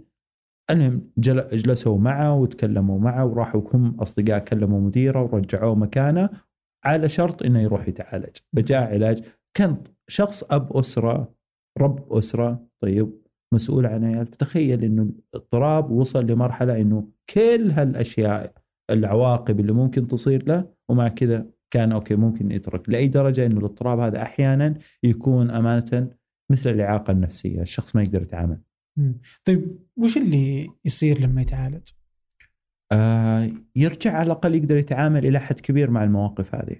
المهم 0.71 1.11
جلسوا 1.17 1.97
معه 1.97 2.35
وتكلموا 2.35 2.99
معه 2.99 3.25
وراحوا 3.25 3.61
هم 3.73 3.99
أصدقاء 3.99 4.39
كلموا 4.39 4.81
مديره 4.81 5.33
ورجعوه 5.33 5.75
مكانه 5.75 6.29
على 6.85 7.09
شرط 7.09 7.43
إنه 7.43 7.59
يروح 7.61 7.87
يتعالج. 7.87 8.37
فجاء 8.55 8.93
علاج. 8.93 9.23
كان 9.57 9.77
شخص 10.07 10.43
أب 10.51 10.77
أسرة 10.77 11.33
رب 11.79 12.13
أسرة 12.13 12.67
طيب 12.83 13.21
مسؤول 13.53 13.85
عن 13.85 14.03
عيال 14.03 14.25
فتخيل 14.25 14.83
إنه 14.83 15.11
الاضطراب 15.33 15.91
وصل 15.91 16.25
لمرحلة 16.25 16.81
إنه 16.81 17.07
كل 17.29 17.71
هالأشياء 17.71 18.53
العواقب 18.91 19.59
اللي 19.59 19.71
ممكن 19.71 20.07
تصير 20.07 20.47
له 20.47 20.73
ومع 20.89 21.07
كذا 21.07 21.45
كان 21.71 21.91
okay 21.91 22.15
ممكن 22.15 22.51
يترك 22.51 22.89
لأي 22.89 23.07
درجة 23.07 23.45
إنه 23.45 23.59
الاضطراب 23.59 23.99
هذا 23.99 24.21
أحيانا 24.21 24.79
يكون 25.03 25.51
أمانة 25.51 26.11
مثل 26.51 26.69
الإعاقة 26.69 27.11
النفسية 27.11 27.61
الشخص 27.61 27.95
ما 27.95 28.03
يقدر 28.03 28.21
يتعامل. 28.21 28.61
طيب 29.45 29.79
وش 29.97 30.17
اللي 30.17 30.69
يصير 30.85 31.19
لما 31.19 31.41
يتعالج؟ 31.41 31.89
آه 32.91 33.51
يرجع 33.75 34.11
على 34.11 34.25
الأقل 34.25 34.55
يقدر 34.55 34.77
يتعامل 34.77 35.25
إلى 35.25 35.39
حد 35.39 35.59
كبير 35.59 35.91
مع 35.91 36.03
المواقف 36.03 36.55
هذه. 36.55 36.79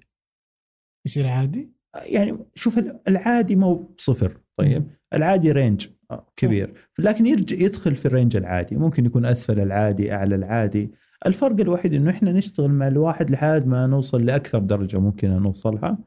يصير 1.07 1.27
عادي؟ 1.27 1.71
يعني 2.05 2.37
شوف 2.55 2.79
العادي 3.07 3.55
مو 3.55 3.73
بصفر 3.73 4.37
طيب 4.57 4.87
العادي 5.13 5.51
range 5.51 5.87
كبير 6.35 6.73
لكن 6.99 7.25
يرجع 7.25 7.55
يدخل 7.55 7.95
في 7.95 8.05
ال 8.05 8.10
range 8.10 8.35
العادي 8.35 8.75
ممكن 8.75 9.05
يكون 9.05 9.25
أسفل 9.25 9.59
العادي 9.59 10.13
أعلى 10.13 10.35
العادي 10.35 10.91
الفرق 11.25 11.59
الوحيد 11.59 11.93
إنه 11.93 12.09
إحنا 12.11 12.31
نشتغل 12.31 12.71
مع 12.71 12.87
الواحد 12.87 13.31
لحد 13.31 13.67
ما 13.67 13.87
نوصل 13.87 14.25
لأكثر 14.25 14.59
درجة 14.59 14.99
ممكن 14.99 15.29
نوصلها 15.29 15.97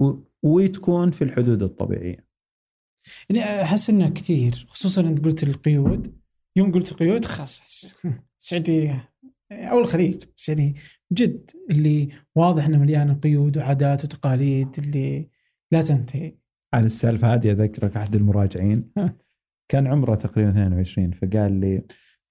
و... 0.00 0.12
وتكون 0.42 1.10
في 1.10 1.24
الحدود 1.24 1.62
الطبيعية. 1.62 2.28
يعني 3.30 3.42
أحس 3.62 3.90
إنه 3.90 4.08
كثير 4.08 4.66
خصوصا 4.68 5.00
أنت 5.00 5.24
قلت 5.24 5.42
القيود. 5.42 6.18
يوم 6.56 6.72
قلت 6.72 6.92
قيود 6.92 7.24
خلاص 7.24 7.62
السعودية 8.38 9.12
أو 9.52 9.78
الخليج 9.78 10.24
بس 10.36 10.48
يعني 10.48 10.74
جد 11.12 11.50
اللي 11.70 12.08
واضح 12.34 12.66
إنه 12.66 12.78
مليان 12.78 13.20
قيود 13.20 13.58
وعادات 13.58 14.04
وتقاليد 14.04 14.68
اللي 14.78 15.30
لا 15.72 15.82
تنتهي. 15.82 16.38
على 16.74 16.86
السالفة 16.86 17.34
هذه 17.34 17.50
أذكرك 17.52 17.96
أحد 17.96 18.16
المراجعين. 18.16 18.92
كان 19.70 19.86
عمره 19.86 20.14
تقريبا 20.14 20.50
22 20.50 21.12
فقال 21.12 21.60
لي 21.60 21.82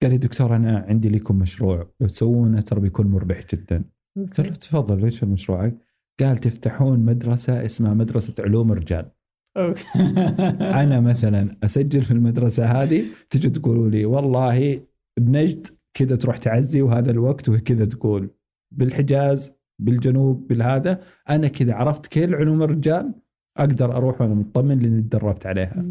قال 0.02 0.10
لي 0.10 0.18
دكتور 0.18 0.56
أنا 0.56 0.86
عندي 0.88 1.08
لكم 1.08 1.38
مشروع 1.38 1.90
لو 2.00 2.08
تسوونه 2.08 2.60
ترى 2.60 2.80
بيكون 2.80 3.06
مربح 3.06 3.40
جدا. 3.54 3.84
قلت 4.16 4.40
له 4.40 4.54
تفضل 4.54 5.00
ليش 5.00 5.24
مشروعك؟ 5.24 5.78
قال 6.20 6.38
تفتحون 6.38 6.98
مدرسة 6.98 7.66
اسمها 7.66 7.94
مدرسة 7.94 8.34
علوم 8.40 8.72
الرجال 8.72 9.10
أنا 10.82 11.00
مثلا 11.00 11.56
أسجل 11.64 12.02
في 12.02 12.10
المدرسة 12.10 12.64
هذه 12.64 13.04
تجي 13.30 13.50
تقولوا 13.50 13.90
لي 13.90 14.04
والله 14.04 14.80
بنجد 15.18 15.66
كذا 15.94 16.16
تروح 16.16 16.36
تعزي 16.36 16.82
وهذا 16.82 17.10
الوقت 17.10 17.48
وكذا 17.48 17.84
تقول 17.84 18.30
بالحجاز 18.74 19.52
بالجنوب 19.80 20.46
بالهذا. 20.46 21.00
أنا 21.30 21.48
كذا 21.48 21.74
عرفت 21.74 22.06
كل 22.06 22.34
علوم 22.34 22.62
الرجال 22.62 23.14
أقدر 23.56 23.96
أروح 23.96 24.20
وأنا 24.20 24.34
مطمن 24.34 24.78
لأني 24.78 25.02
تدربت 25.02 25.46
عليها. 25.46 25.82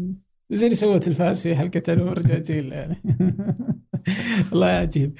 زي 0.50 0.64
اللي 0.64 0.74
سوت 0.74 1.08
الفاس 1.08 1.42
في 1.42 1.56
حلقة 1.56 1.82
علوم 1.88 2.08
الرجال 2.08 2.72
يعني. 2.72 3.02
الله 4.52 4.66
عجيب 4.66 5.18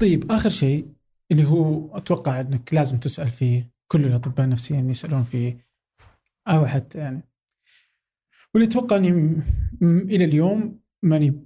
طيب 0.00 0.32
آخر 0.32 0.50
شيء 0.50 0.92
اللي 1.30 1.44
هو 1.44 1.96
أتوقع 1.96 2.40
إنك 2.40 2.74
لازم 2.74 2.98
تسأل 2.98 3.30
فيه 3.30 3.72
كل 3.88 4.04
الأطباء 4.04 4.44
النفسيين 4.44 4.90
يسألون 4.90 5.22
فيه 5.22 5.66
أو 6.48 6.66
حتى 6.66 6.98
يعني 6.98 7.28
واللي 8.54 8.68
أتوقع 8.68 8.96
إني 8.96 9.42
إلى 9.82 10.24
اليوم 10.24 10.80
ماني 11.02 11.44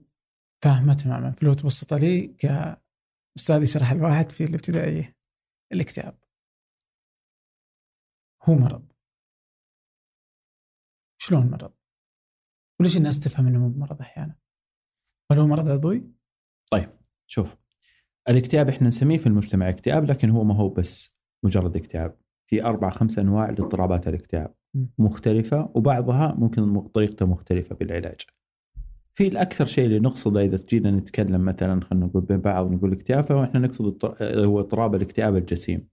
فاهمة 0.62 0.94
تماما 0.94 1.30
فلو 1.30 1.52
تبسط 1.52 1.94
لي 1.94 2.26
كأستاذ 2.26 3.62
يشرح 3.62 3.90
الواحد 3.90 4.32
في 4.32 4.44
الابتدائيه 4.44 5.16
الاكتئاب 5.72 6.18
هو 8.42 8.54
مرض 8.54 8.92
شلون 11.18 11.50
مرض؟ 11.50 11.72
وليش 12.80 12.96
الناس 12.96 13.20
تفهم 13.20 13.46
إنه 13.46 13.58
مو 13.58 13.68
مرض 13.68 14.00
أحيانا؟ 14.00 14.34
هل 15.32 15.38
هو 15.38 15.46
مرض 15.46 15.68
عضوي؟ 15.68 16.02
شوف 17.26 17.56
الاكتئاب 18.28 18.68
إحنا 18.68 18.88
نسميه 18.88 19.18
في 19.18 19.26
المجتمع 19.26 19.68
اكتئاب 19.68 20.04
لكن 20.04 20.30
هو 20.30 20.44
ما 20.44 20.56
هو 20.56 20.68
بس 20.68 21.16
مجرد 21.44 21.76
اكتئاب 21.76 22.16
في 22.46 22.64
أربع 22.64 22.90
خمس 22.90 23.18
أنواع 23.18 23.50
لاضطرابات 23.50 24.08
الاكتئاب 24.08 24.54
م. 24.74 24.84
مختلفة 24.98 25.70
وبعضها 25.74 26.34
ممكن 26.38 26.80
طريقته 26.80 27.26
مختلفة 27.26 27.74
بالعلاج 27.74 28.20
في 29.14 29.28
الأكثر 29.28 29.66
شيء 29.66 29.84
اللي 29.84 29.98
نقصده 29.98 30.44
إذا 30.44 30.60
جينا 30.68 30.90
نتكلم 30.90 31.44
مثلا 31.44 31.84
خلينا 31.84 32.06
نقول 32.06 32.22
بين 32.22 32.40
بعض 32.40 32.70
نقول 32.70 32.92
اكتئاب 32.92 33.26
فهو 33.26 33.44
إحنا 33.44 33.60
نقصد 33.60 34.16
هو 34.22 34.60
اضطراب 34.60 34.94
الاكتئاب 34.94 35.36
الجسيم 35.36 35.88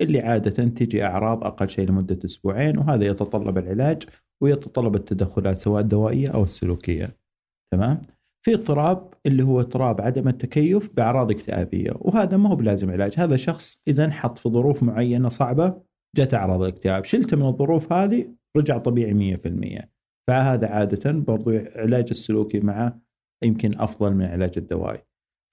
اللي 0.00 0.20
عادة 0.20 0.64
تجي 0.64 1.04
أعراض 1.04 1.44
أقل 1.44 1.68
شيء 1.68 1.88
لمدة 1.88 2.18
أسبوعين 2.24 2.78
وهذا 2.78 3.06
يتطلب 3.06 3.58
العلاج 3.58 4.02
ويتطلب 4.40 4.94
التدخلات 4.94 5.58
سواء 5.58 5.82
الدوائية 5.82 6.28
أو 6.28 6.44
السلوكية 6.44 7.16
تمام 7.72 8.02
في 8.44 8.54
اضطراب 8.54 9.14
اللي 9.26 9.42
هو 9.42 9.60
اضطراب 9.60 10.00
عدم 10.00 10.28
التكيف 10.28 10.90
بأعراض 10.94 11.30
اكتئابية 11.30 11.90
وهذا 11.94 12.36
ما 12.36 12.48
هو 12.48 12.56
بلازم 12.56 12.90
علاج. 12.90 13.14
هذا 13.16 13.36
شخص 13.36 13.82
إذا 13.88 14.04
انحط 14.04 14.38
في 14.38 14.48
ظروف 14.48 14.82
معينة 14.82 15.28
صعبة 15.28 15.82
جت 16.16 16.34
أعراض 16.34 16.62
الاكتئاب. 16.62 17.04
شلته 17.04 17.36
من 17.36 17.46
الظروف 17.46 17.92
هذه 17.92 18.34
رجع 18.56 18.78
طبيعي 18.78 19.14
100% 19.14 19.88
فهذا 20.28 20.68
عادة 20.68 21.10
برضو 21.12 21.50
علاج 21.76 22.06
السلوكي 22.10 22.60
معه 22.60 23.00
يمكن 23.44 23.80
أفضل 23.80 24.14
من 24.14 24.24
علاج 24.24 24.52
الدوائي. 24.56 25.02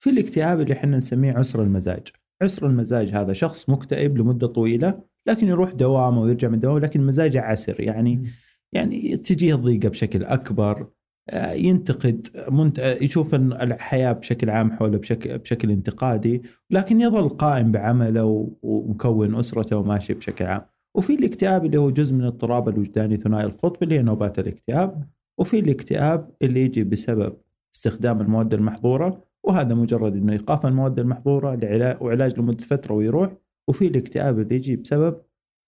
في 0.02 0.10
الاكتئاب 0.10 0.60
اللي 0.60 0.72
إحنا 0.72 0.96
نسميه 0.96 1.32
عسر 1.32 1.62
المزاج. 1.62 2.08
عسر 2.42 2.66
المزاج 2.66 3.08
هذا 3.08 3.32
شخص 3.32 3.68
مكتئب 3.68 4.18
لمدة 4.18 4.46
طويلة 4.46 5.02
لكن 5.28 5.46
يروح 5.46 5.72
دوامه 5.72 6.20
ويرجع 6.20 6.48
من 6.48 6.60
دوامه 6.60 6.80
لكن 6.80 7.00
مزاجه 7.00 7.40
عسر. 7.40 7.80
يعني 7.80 8.30
يعني 8.72 9.16
تجيه 9.16 9.54
الضيقه 9.54 9.88
بشكل 9.88 10.24
أكبر. 10.24 10.88
ينتقد 11.34 12.26
منت... 12.50 12.78
يشوف 12.78 13.34
الحياة 13.34 14.12
بشكل 14.12 14.50
عام 14.50 14.72
حوله 14.72 14.98
بشكل 14.98 15.38
بشكل 15.38 15.70
انتقادي 15.70 16.42
لكن 16.70 17.00
يظل 17.00 17.28
قائم 17.28 17.72
بعمله 17.72 18.50
ومكون 18.62 19.34
أسرته 19.34 19.76
وماشي 19.76 20.14
بشكل 20.14 20.44
عام. 20.44 20.62
وفي 20.94 21.14
الاكتئاب 21.14 21.64
اللي 21.64 21.76
هو 21.76 21.90
جزء 21.90 22.14
من 22.14 22.20
الاضطراب 22.20 22.68
الوجداني 22.68 23.16
ثنائي 23.16 23.44
القطب 23.46 23.82
اللي 23.82 23.94
هي 23.98 24.02
نوبات 24.02 24.38
الاكتئاب 24.38 25.04
وفي 25.38 25.58
الاكتئاب 25.58 26.30
اللي 26.42 26.60
يجي 26.60 26.84
بسبب 26.84 27.36
استخدام 27.74 28.20
المواد 28.20 28.54
المحظورة 28.54 29.22
وهذا 29.44 29.74
مجرد 29.74 30.16
إنه 30.16 30.32
إيقاف 30.32 30.66
المواد 30.66 30.98
المحظورة 30.98 31.58
وعلاج 32.00 32.38
لمدة 32.38 32.64
فترة 32.64 32.94
ويروح. 32.94 33.32
وفي 33.68 33.86
الاكتئاب 33.86 34.40
اللي 34.40 34.54
يجي 34.54 34.76
بسبب 34.76 35.16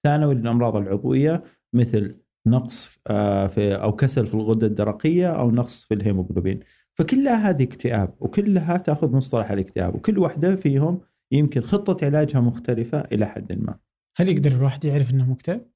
ثانوي 0.05 0.35
للأمراض 0.35 0.77
العضوية 0.77 1.45
مثل 1.73 2.17
نقص 2.47 2.99
آه، 3.07 3.47
في 3.47 3.75
أو 3.75 3.97
كسل 3.97 4.27
في 4.27 4.35
الغدة 4.35 4.67
الدرقية 4.67 5.27
أو 5.27 5.51
نقص 5.51 5.85
في 5.85 5.95
الهيموجلوبين 5.95 6.61
فكلها 6.95 7.51
هذه 7.51 7.63
اكتئاب 7.63 8.15
وكلها 8.21 8.77
تأخذ 8.77 9.17
مصطلح 9.17 9.51
الاكتئاب 9.51 9.95
وكل 9.95 10.19
واحدة 10.19 10.57
فيهم 10.57 11.01
يمكن 11.33 11.61
خطة 11.61 12.07
علاجها 12.07 12.41
مختلفة 12.41 13.01
إلى 13.01 13.27
حد 13.27 13.53
ما 13.53 13.79
هل 14.17 14.29
يقدر 14.29 14.53
الواحد 14.53 14.85
يعرف 14.85 15.11
إنه 15.11 15.31
مكتئب؟ 15.31 15.67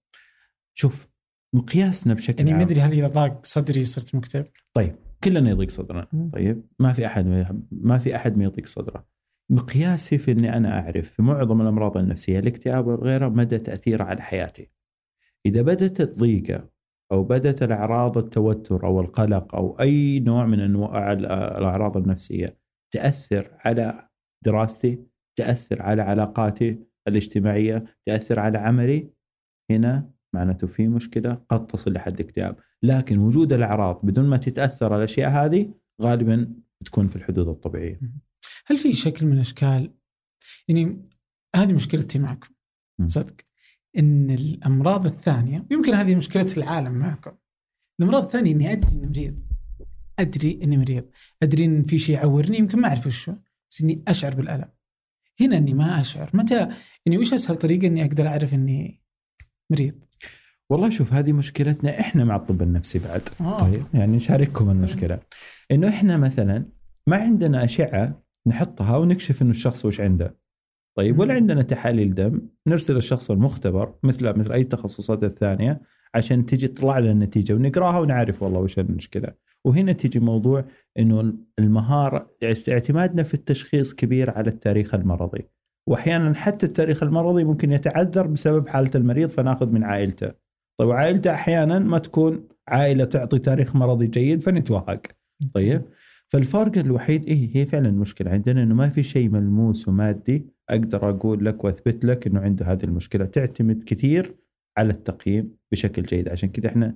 شوف 0.75 1.09
مقياسنا 1.55 2.15
بشكل 2.15 2.39
يعني 2.39 2.51
عام 2.51 2.59
ما 2.59 2.65
أدري 2.65 2.81
هل 2.81 2.93
إذا 2.93 3.09
ضاق 3.09 3.41
صدري 3.47 3.85
صرت 3.85 4.15
مكتئب؟ 4.15 4.47
طيب 4.75 4.95
كلنا 5.25 5.51
يضيق 5.51 5.71
صدرنا. 5.71 6.31
طيب 6.33 6.63
ما 6.79 6.93
في 6.93 7.07
أحد 7.07 7.27
ما 7.71 7.99
في 7.99 8.17
أحد 8.17 8.37
ما 8.37 8.45
يضيق 8.45 8.67
صدره 8.67 9.07
مقياسي 9.51 10.19
في 10.19 10.33
إني 10.33 10.57
أنا 10.57 10.81
أعرف 10.81 11.11
في 11.11 11.23
معظم 11.23 11.61
الأمراض 11.63 11.97
النفسية 11.97 12.39
الاكتئاب 12.39 12.87
وغيرها 12.87 13.29
مدى 13.29 13.59
تأثيره 13.59 14.05
على 14.05 14.23
حياتي 14.23 14.71
إذا 15.47 15.63
بدات 15.63 16.01
الضيقة 16.01 16.69
أو 17.13 17.25
بدات 17.25 17.63
الأعراض 17.63 18.19
التوتر 18.19 18.87
أو 18.87 19.01
القلق 19.01 19.55
أو 19.55 19.81
أي 19.81 20.21
نوع 20.21 20.47
من 20.47 20.61
أنواع 20.61 21.13
ال- 21.13 21.27
الأعراض 21.27 21.97
النفسية 21.97 22.59
تأثر 22.95 23.51
على 23.59 24.09
دراستي 24.45 25.05
تأثر 25.39 25.83
على 25.83 26.03
علاقاتي 26.03 26.79
الاجتماعية 27.09 27.85
تأثر 28.07 28.39
على 28.39 28.59
عملي؟ 28.59 29.11
هنا 29.71 30.11
معناته 30.35 30.67
في 30.67 30.89
مشكلة 30.89 31.35
قد 31.49 31.67
تصل 31.67 31.93
لحد 31.93 32.21
اكتئاب 32.21 32.57
لكن 32.83 33.19
وجود 33.19 33.53
الأعراض 33.53 34.01
بدون 34.07 34.25
ما 34.25 34.37
تتأثر 34.37 34.97
الأشياء 34.97 35.31
هذه 35.31 35.75
غالبا 36.03 36.55
تكون 36.85 37.09
في 37.09 37.17
الحدود 37.17 37.49
الطبيعية. 37.49 38.01
هل 38.67 38.77
في 38.77 38.93
شكل 38.93 39.27
من 39.27 39.39
اشكال 39.39 39.95
يعني 40.69 41.09
هذه 41.57 41.75
مشكلتي 41.75 42.19
معكم. 42.19 42.49
مم. 43.01 43.09
صدق. 43.09 43.35
إن 43.99 44.31
الأمراض 44.31 45.07
الثانية 45.07 45.67
ويمكن 45.71 45.95
هذه 45.95 46.15
مشكلة 46.15 46.53
العالم 46.57 46.93
معكم. 46.93 47.33
الأمراض 48.01 48.25
الثانية 48.25 48.53
إني 48.53 48.73
أدري 48.73 48.93
إني 48.93 49.07
مريض. 49.07 49.43
أدري 50.19 50.61
إني 50.63 50.77
مريض. 50.77 51.05
أدري 51.43 51.65
إن 51.65 51.85
في 51.85 51.99
شيء 51.99 52.15
يعورني 52.15 52.59
يمكن 52.59 52.81
ما 52.81 52.89
أعرف 52.89 53.07
وشو 53.07 53.35
بس 53.71 53.83
إني 53.83 54.03
أشعر 54.09 54.35
بالألم. 54.35 54.69
هنا 55.41 55.57
إني 55.57 55.75
ما 55.75 56.01
أشعر. 56.01 56.31
متى 56.35 56.69
يعني 57.07 57.19
وش 57.19 57.35
أسهل 57.35 57.57
طريقة 57.57 57.87
إني 57.87 58.05
أقدر 58.05 58.29
أعرف 58.29 58.55
إني 58.55 59.03
مريض؟ 59.71 59.95
والله 60.71 60.91
شوف 60.91 61.13
هذه 61.13 61.33
مشكلتنا 61.33 62.01
إحنا 62.01 62.25
مع 62.25 62.37
الطب 62.37 62.63
النفسي 62.63 62.99
بعد. 62.99 63.29
آه. 63.41 63.57
طيب 63.57 63.85
يعني 63.95 64.17
نشارككم 64.17 64.71
المشكلة. 64.71 65.21
إنه 65.71 65.89
إحنا 65.89 66.17
مثلا 66.17 66.67
ما 67.07 67.17
عندنا 67.17 67.65
أشعة 67.65 68.23
نحطها 68.47 68.97
ونكشف 68.97 69.43
إنه 69.43 69.51
الشخص 69.51 69.85
وش 69.85 70.01
عنده. 70.01 70.42
طيب 70.95 71.19
ولا. 71.19 71.35
عندنا 71.35 71.63
تحاليل 71.63 72.15
دم 72.15 72.41
نرسل 72.67 72.97
الشخص 72.97 73.31
المختبر 73.31 73.95
مثل 74.03 74.39
مثل 74.39 74.53
أي 74.53 74.61
التخصصات 74.61 75.25
الثانية 75.25 75.81
عشان 76.15 76.47
تجي 76.47 76.69
تطلع 76.69 76.99
لنا 76.99 77.11
النتيجة 77.13 77.53
ونقراها 77.53 77.99
ونعرف 77.99 78.43
والله 78.43 78.61
وش 78.61 78.79
المشكلة. 78.79 79.29
وهنا 79.65 79.93
تيجي 79.93 80.21
موضوع 80.21 80.65
إنه 80.99 81.35
المهارة 81.59 82.31
اعتمادنا 82.69 83.23
في 83.23 83.35
التشخيص 83.35 83.95
كبير 83.95 84.31
على 84.31 84.49
التاريخ 84.51 84.95
المرضي. 84.95 85.49
واحيانا 85.89 86.35
حتى 86.35 86.67
التاريخ 86.67 87.03
المرضي 87.03 87.45
ممكن 87.45 87.73
يتعذر 87.73 88.27
بسبب 88.27 88.69
حالة 88.69 88.91
المريض 88.95 89.29
فناخذ 89.29 89.71
من 89.71 89.85
عائلته. 89.85 90.33
طيب 90.81 90.91
عائلته 90.91 91.33
أحيانا 91.33 91.79
ما 91.79 91.99
تكون 91.99 92.49
عائلة 92.69 93.05
تعطي 93.05 93.39
تاريخ 93.39 93.77
مرضي 93.77 94.07
جيد 94.07 94.41
فنتوهق. 94.41 95.03
طيب 95.55 95.83
فالفرق 96.33 96.79
الوحيد 96.79 97.25
إيه 97.25 97.57
هي 97.57 97.67
فعلا 97.67 97.89
المشكلة. 97.89 98.31
عندنا 98.31 98.63
إنه 98.63 98.75
ما 98.75 98.89
في 98.89 99.03
شيء 99.03 99.29
ملموس 99.29 99.89
ومادي 99.89 100.47
أقدر 100.71 101.11
أقول 101.11 101.45
لك 101.45 101.65
وأثبت 101.65 102.05
لك 102.05 102.27
إنه 102.27 102.41
عنده 102.41 102.67
هذه 102.67 102.85
المشكلة. 102.85 103.25
تعتمد 103.25 103.85
كثير 103.85 104.35
على 104.79 104.91
التقييم 104.91 105.57
بشكل 105.73 106.03
جيد. 106.03 106.29
عشان 106.29 106.49
كذا 106.49 106.69
إحنا 106.69 106.95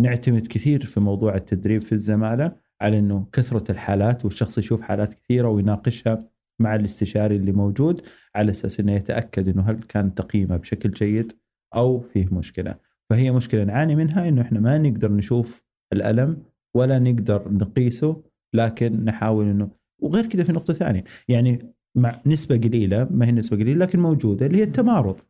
نعتمد 0.00 0.46
كثير 0.46 0.84
في 0.84 1.00
موضوع 1.00 1.34
التدريب 1.34 1.82
في 1.82 1.92
الزمالة 1.92 2.56
على 2.80 2.98
إنه 2.98 3.26
كثرة 3.32 3.72
الحالات 3.72 4.24
والشخص 4.24 4.58
يشوف 4.58 4.80
حالات 4.80 5.14
كثيرة 5.14 5.48
ويناقشها 5.48 6.24
مع 6.60 6.74
الاستشاري 6.74 7.36
اللي 7.36 7.52
موجود 7.52 8.02
على 8.34 8.50
أساس 8.50 8.80
إنه 8.80 8.92
يتأكد 8.92 9.48
إنه 9.48 9.62
هل 9.70 9.82
كان 9.82 10.14
تقييمه 10.14 10.56
بشكل 10.56 10.90
جيد 10.90 11.32
أو 11.74 12.00
فيه 12.00 12.34
مشكلة. 12.34 12.74
فهي 13.10 13.32
مشكلة 13.32 13.64
نعاني 13.64 13.94
منها 13.96 14.28
إنه 14.28 14.42
إحنا 14.42 14.60
ما 14.60 14.78
نقدر 14.78 15.12
نشوف 15.12 15.64
الألم 15.92 16.42
ولا 16.74 16.98
نقدر 16.98 17.52
نقيسه 17.52 18.27
لكن 18.54 19.04
نحاول 19.04 19.44
انه 19.44 19.70
وغير 20.02 20.26
كذا 20.26 20.44
في 20.44 20.52
نقطة 20.52 20.74
ثانية. 20.74 21.04
يعني 21.28 21.74
مع 21.94 22.22
نسبة 22.26 22.56
قليلة 22.56 23.08
ما 23.10 23.26
هي 23.26 23.32
نسبة 23.32 23.56
قليلة 23.56 23.84
لكن 23.86 24.00
موجودة 24.00 24.46
اللي 24.46 24.58
هي 24.58 24.62
التمارض. 24.62 25.20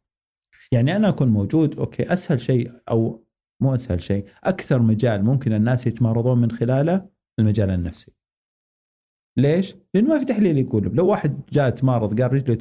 يعني 0.73 0.97
أنا 0.97 1.09
أكون 1.09 1.29
موجود 1.29 1.79
أوكي 1.79 2.13
أسهل 2.13 2.41
شيء 2.41 2.73
أو 2.91 3.25
مو 3.63 3.75
أسهل 3.75 4.03
شيء 4.03 4.25
أكثر 4.45 4.83
مجال 4.83 5.25
ممكن 5.25 5.53
الناس 5.53 5.87
يتمارضون 5.87 6.39
من 6.39 6.51
خلاله 6.51 7.09
المجال 7.39 7.71
النفسي. 7.71 8.13
ليش؟ 9.37 9.75
لأنه 9.95 10.09
ما 10.09 10.19
في 10.19 10.25
تحليل 10.25 10.59
يقول 10.59 10.83
لو 10.95 11.07
واحد 11.07 11.41
جاء 11.53 11.71
تمارض 11.71 12.21
قال 12.21 12.33
رجلي 12.33 12.57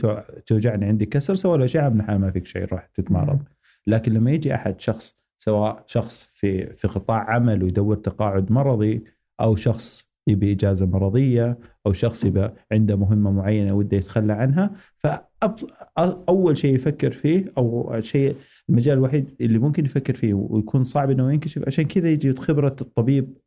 توجعني 0.45 0.85
عندي 0.85 1.05
كسر 1.05 1.35
سوى 1.35 1.57
له 1.57 1.65
اشعه 1.65 1.89
من 1.89 2.01
حال 2.01 2.19
ما 2.19 2.31
فيك 2.31 2.45
شيء 2.45 2.65
راح 2.65 2.85
تتمارض. 2.85 3.39
لكن 3.87 4.13
لما 4.13 4.31
يجي 4.31 4.55
أحد 4.55 4.79
شخص 4.79 5.17
سواء 5.37 5.83
شخص 5.87 6.23
في 6.33 6.75
في 6.75 6.87
قطاع 6.87 7.31
عمل 7.31 7.63
ويدور 7.63 7.95
تقاعد 7.95 8.51
مرضي 8.51 9.03
أو 9.41 9.55
شخص 9.55 10.06
يبي 10.27 10.51
إجازة 10.51 10.85
مرضية 10.85 11.57
أو 11.85 11.93
شخص 11.93 12.23
يبقى 12.25 12.53
عنده 12.71 12.95
مهمة 12.95 13.31
معينة 13.31 13.73
وده 13.73 13.97
يتخلى 13.97 14.33
عنها 14.33 14.75
فاول 14.97 16.57
شيء 16.57 16.75
يفكر 16.75 17.11
فيه 17.11 17.53
أو 17.57 17.95
الشيء 17.95 18.35
المجال 18.69 18.97
الوحيد 18.97 19.35
اللي 19.41 19.59
ممكن 19.59 19.85
يفكر 19.85 20.13
فيه 20.13 20.33
ويكون 20.33 20.83
صعب 20.83 21.11
إنه 21.11 21.33
ينكشف 21.33 21.63
عشان 21.67 21.85
كذا 21.85 22.09
يجي 22.09 22.33
خبرة 22.33 22.75
الطبيب 22.81 23.37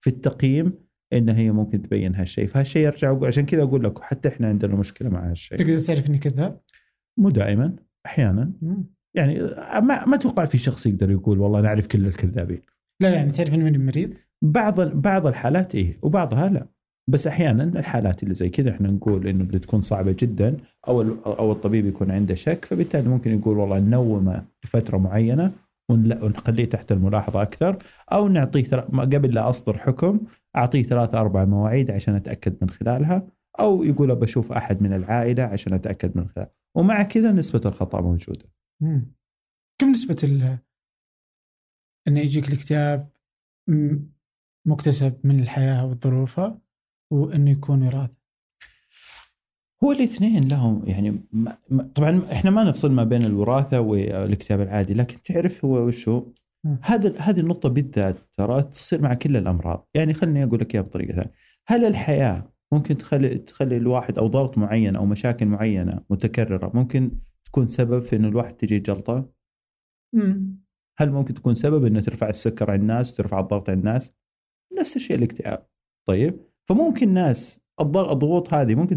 في 0.00 0.06
التقييم 0.06 0.72
ان 1.12 1.28
هي 1.28 1.52
ممكن 1.52 1.82
تبين 1.82 2.14
هالشيء 2.14 2.46
فهالشيء 2.46 2.86
يرجع 2.86 3.26
عشان 3.26 3.46
كذا 3.46 3.62
أقول 3.62 3.84
لك 3.84 4.00
حتى 4.00 4.28
إحنا 4.28 4.48
عندنا 4.48 4.74
مشكلة 4.74 5.08
مع 5.08 5.30
هالشيء 5.30 5.58
تقدر 5.58 5.78
تعرف 5.78 6.08
إني 6.08 6.18
كذاب؟ 6.18 6.60
مو 7.18 7.30
دائما 7.30 7.76
أحيانا. 8.06 8.52
يعني 9.14 9.40
ما 9.80 10.06
ما 10.06 10.14
أتوقع 10.14 10.44
في 10.44 10.58
شخص 10.58 10.86
يقدر 10.86 11.10
يقول 11.10 11.38
والله 11.38 11.60
نعرف 11.60 11.86
كل 11.86 12.06
الكذابين 12.06 12.60
لا 13.00 13.14
يعني 13.14 13.30
تعرف 13.30 13.54
من 13.54 13.86
مريض؟ 13.86 14.10
بعض 14.42 14.80
بعض 14.80 15.26
الحالات 15.26 15.74
إيه 15.74 15.98
وبعضها 16.02 16.48
لا 16.48 16.66
بس 17.08 17.26
أحيانا 17.26 17.62
الحالات 17.64 18.22
اللي 18.22 18.34
زي 18.34 18.48
كذا 18.48 18.70
إحنا 18.70 18.90
نقول 18.90 19.26
إنه 19.28 19.44
اللي 19.44 19.58
تكون 19.58 19.80
صعبة 19.80 20.16
جدا 20.18 20.56
أو 20.88 21.00
أو 21.26 21.52
الطبيب 21.52 21.86
يكون 21.86 22.10
عنده 22.10 22.34
شك 22.34 22.64
فبالتالي 22.64 23.08
ممكن 23.08 23.38
يقول 23.38 23.58
والله 23.58 23.78
ننومه 23.78 24.44
لفترة 24.64 24.98
معينة 24.98 25.52
ونخليه 25.90 26.64
تحت 26.64 26.92
الملاحظة 26.92 27.42
أكثر 27.42 27.78
أو 28.12 28.28
نعطيه 28.28 28.70
قبل 28.80 29.34
لا 29.34 29.50
أصدر 29.50 29.78
حكم 29.78 30.20
أعطيه 30.56 30.82
ثلاثة 30.82 31.20
أربع 31.20 31.44
مواعيد 31.44 31.90
عشان 31.90 32.14
أتأكد 32.14 32.56
من 32.62 32.70
خلالها 32.70 33.28
أو 33.60 33.82
يقول 33.82 34.14
بشوف 34.14 34.52
أحد 34.52 34.82
من 34.82 34.92
العائلة 34.92 35.42
عشان 35.42 35.72
أتأكد 35.72 36.16
من 36.16 36.28
خلالها 36.28 36.52
ومع 36.76 37.02
كذا 37.02 37.32
نسبة 37.32 37.60
الخطأ 37.66 38.00
موجودة. 38.00 38.44
مم. 38.82 39.12
كم 39.80 39.90
نسبة 39.90 40.16
ال 40.24 40.58
إنه 42.08 42.20
يجيك 42.20 42.48
الاكتئاب 42.48 43.08
مكتسب 44.66 45.14
من 45.24 45.40
الحياة 45.40 45.86
والظروف 45.86 46.40
وإنه 47.12 47.50
يكون 47.50 47.82
وراثة؟ 47.82 48.20
هو 49.84 49.92
الاثنين 49.92 50.48
لهم 50.48 50.82
يعني 50.86 51.20
طبعا 51.94 52.22
إحنا 52.32 52.50
ما 52.50 52.64
نفصل 52.64 52.92
ما 52.92 53.04
بين 53.04 53.24
الوراثة 53.24 53.80
والاكتئاب 53.80 54.60
العادي 54.60 54.94
لكن 54.94 55.22
تعرف 55.22 55.64
هو 55.64 55.86
وشو 55.86 56.32
هذا 56.82 57.18
هذه 57.18 57.40
النقطة 57.40 57.68
بالذات 57.68 58.16
ترى 58.32 58.62
تصير 58.62 59.02
مع 59.02 59.14
كل 59.14 59.36
الأمراض 59.36 59.88
يعني 59.94 60.14
خليني 60.14 60.44
أقول 60.44 60.60
لك 60.60 60.74
إياها 60.74 60.84
بطريقة 60.84 61.12
ثانية 61.12 61.32
هل 61.66 61.84
الحياة 61.84 62.52
ممكن 62.72 62.96
تخلي 62.98 63.38
تخلي 63.38 63.76
الواحد 63.76 64.18
أو 64.18 64.26
ضغط 64.26 64.58
معين 64.58 64.96
أو 64.96 65.06
مشاكل 65.06 65.46
معينة 65.46 66.04
متكررة 66.10 66.70
ممكن 66.74 67.10
تكون 67.44 67.68
سبب 67.68 68.02
في 68.02 68.16
انه 68.16 68.28
الواحد 68.28 68.56
تجي 68.56 68.78
جلطة؟ 68.78 69.32
مم. 70.14 70.60
هل 70.98 71.10
ممكن 71.10 71.34
تكون 71.34 71.54
سبب 71.54 71.84
إنه 71.84 72.00
ترفع 72.00 72.28
السكر 72.28 72.70
عند 72.70 72.80
الناس 72.80 73.12
وترفع 73.12 73.40
الضغط 73.40 73.70
عند 73.70 73.78
الناس؟ 73.78 74.14
نفس 74.78 74.96
الشيء 74.96 75.16
الاكتئاب. 75.16 75.66
طيب؟ 76.06 76.40
فممكن 76.68 77.14
ناس 77.14 77.60
الضغوط 77.80 78.54
هذه 78.54 78.74
ممكن 78.74 78.96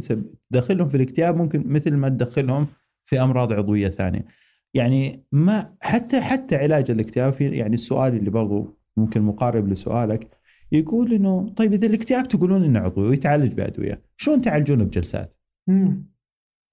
تدخلهم 0.52 0.90
في 0.90 0.98
الاكتئاب 0.98 1.36
ممكن 1.38 1.64
مثل 1.66 1.94
ما 1.94 2.10
تدخلهم 2.10 2.68
في 3.06 3.22
أمراض 3.22 3.54
عضوية 3.54 3.90
ثانية. 3.90 4.26
يعني 4.74 5.24
ما 5.32 5.76
حتى 5.82 6.22
حتى 6.22 6.56
علاج 6.56 6.92
الاكتئاب 6.92 7.34
في 7.34 7.50
يعني 7.50 7.76
السؤال 7.76 8.16
اللي 8.16 8.30
برضو 8.30 8.80
ممكن 8.98 9.22
مقارب 9.22 9.68
لسؤالك 9.68 10.38
يقول 10.72 11.14
إنه 11.14 11.50
طيب 11.50 11.74
إذا 11.74 11.88
الاكتئاب 11.88 12.28
تقولون 12.28 12.64
إنه 12.64 12.80
عضوي 12.80 13.10
ويتعالج 13.10 13.54
بأدوية 13.54 14.02
شلون 14.18 14.42
تعالجونه 14.42 14.84
بجلسات؟ 14.84 15.38
امم 15.70 16.14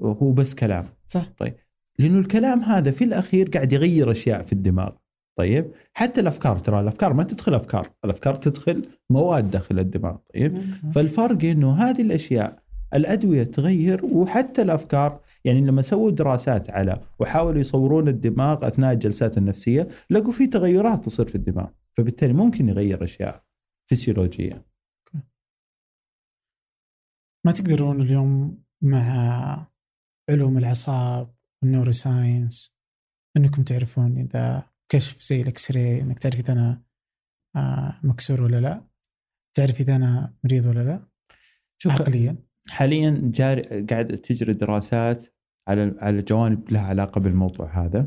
هو 0.03 0.33
بس 0.33 0.55
كلام. 0.55 0.89
صح. 1.07 1.33
طيب. 1.39 1.55
لأنه 1.99 2.19
الكلام 2.19 2.61
هذا 2.61 2.91
في 2.91 3.05
الأخير 3.05 3.49
قاعد 3.49 3.73
يغير 3.73 4.11
أشياء 4.11 4.43
في 4.43 4.53
الدماغ. 4.53 4.91
طيب؟ 5.41 5.73
حتى 5.95 6.21
الأفكار 6.21 6.59
ترى 6.59 6.81
الأفكار 6.81 7.13
ما 7.13 7.23
تدخل 7.23 7.55
أفكار 7.55 7.91
الأفكار 8.05 8.35
تدخل 8.35 8.89
مواد 9.11 9.51
داخل 9.51 9.79
الدماغ 9.79 10.17
طيب؟ 10.35 10.63
فالفرق 10.95 11.45
إنه 11.45 11.75
هذه 11.75 12.03
الأشياء 12.03 12.63
الأدوية 12.95 13.43
تغير 13.43 14.05
وحتى 14.05 14.63
الأفكار 14.63 15.21
يعني 15.45 15.61
لما 15.61 15.83
سووا 15.83 16.11
دراسات 16.11 16.71
على 16.71 17.01
وحاولوا 17.19 17.61
يصورون 17.61 18.09
الدماغ 18.09 18.67
أثناء 18.69 18.93
الجلسات 18.93 19.39
النفسية 19.39 19.89
لقوا 20.11 20.33
في 20.33 20.47
تغيرات 20.47 21.05
تصير 21.05 21.27
في 21.27 21.35
الدماغ 21.35 21.69
فبالتالي 21.97 22.33
ممكن 22.33 22.69
يغير 22.69 23.05
أشياء 23.05 23.45
فسيولوجية. 23.91 24.65
ما 27.47 27.53
تقدرون 27.53 28.01
اليوم 28.01 28.63
مع 28.83 29.67
علوم 30.31 30.59
الأعصاب 30.59 31.35
وال 31.63 31.79
neuroscience 31.79 32.75
إنكم 33.37 33.63
تعرفون 33.63 34.19
إذا 34.19 34.71
كشف 34.93 35.23
زي 35.23 35.41
ال 35.41 35.71
X-ray 35.71 36.01
إنك 36.01 36.19
تعرف 36.19 36.41
إذا 36.41 36.53
أنا 36.53 36.83
آه، 37.57 38.01
مكسور 38.03 38.43
ولا 38.43 38.61
لا 38.61 38.85
تعرف 39.55 39.81
إذا 39.81 39.97
أنا 39.97 40.35
مريض 40.45 40.67
ولا 40.67 40.81
لا. 40.81 41.09
شوف 41.79 41.93
عقليا. 41.93 42.37
حاليا 42.69 43.21
جاري 43.25 43.63
قاعد 43.63 44.07
تجري 44.07 44.53
دراسات 44.53 45.27
على 45.69 45.95
على 45.99 46.23
جوانب 46.23 46.71
لها 46.71 46.83
علاقة 46.83 47.21
بالموضوع 47.21 47.85
هذا. 47.85 48.07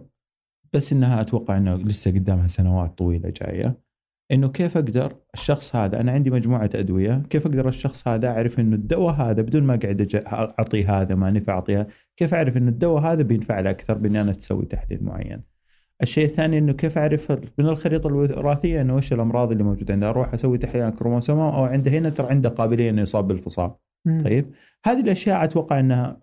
بس 0.74 0.94
إنها 0.94 1.22
أتوقع 1.22 1.58
إنه 1.58 1.76
لسه 1.76 2.12
قدامها 2.12 2.48
سنوات 2.48 2.98
طويلة 2.98 3.30
جاية. 3.30 3.84
إنه 4.32 4.48
كيف 4.48 4.78
أقدر 4.78 5.18
الشخص 5.34 5.76
هذا 5.76 6.02
أنا 6.02 6.12
عندي 6.12 6.30
مجموعة 6.30 6.70
أدوية 6.76 7.24
كيف 7.30 7.48
أقدر 7.48 7.68
الشخص 7.68 8.08
هذا 8.08 8.30
أعرف 8.30 8.60
إنه 8.60 8.76
الدواء 8.76 9.14
هذا 9.14 9.42
بدون 9.42 9.64
ما 9.64 9.76
قاعد 9.76 10.24
أعطيه 10.60 11.02
هذا 11.02 11.16
ما 11.16 11.32
نفع 11.32 11.54
اعطيه 11.54 11.88
كيف 12.18 12.34
أعرف 12.34 12.58
إنه 12.58 12.70
الدواء 12.70 13.04
هذا 13.04 13.22
بينفع 13.22 13.60
له 13.60 13.70
أكثر 13.70 13.94
بإني 13.94 14.22
أنا 14.22 14.34
تسوي 14.34 14.66
تحليل 14.66 15.04
معين؟ 15.04 15.53
الشيء 16.02 16.26
الثاني 16.26 16.58
إنه 16.58 16.74
كيف 16.74 16.98
أعرف 16.98 17.32
من 17.32 17.66
الخريطة 17.66 18.08
الوراثية 18.08 18.82
إنه 18.82 18.98
إيش 18.98 19.14
الأمراض 19.14 19.52
اللي 19.52 19.64
موجودة 19.64 19.94
عنده 19.94 20.10
أروح 20.10 20.34
أسوي 20.34 20.58
تحليل 20.58 20.84
الكروموسوم 20.84 21.40
أو 21.40 21.64
عنده 21.64 21.92
هنا 21.92 22.10
ترى 22.10 22.28
عنده 22.30 22.50
قابلية 22.50 22.90
إنه 22.90 23.02
يصاب 23.02 23.28
بالفصام. 23.28 23.72
طيب؟ 24.06 24.52
هذه 24.86 25.00
الأشياء 25.00 25.44
أتوقع 25.44 25.80
إنها 25.80 26.22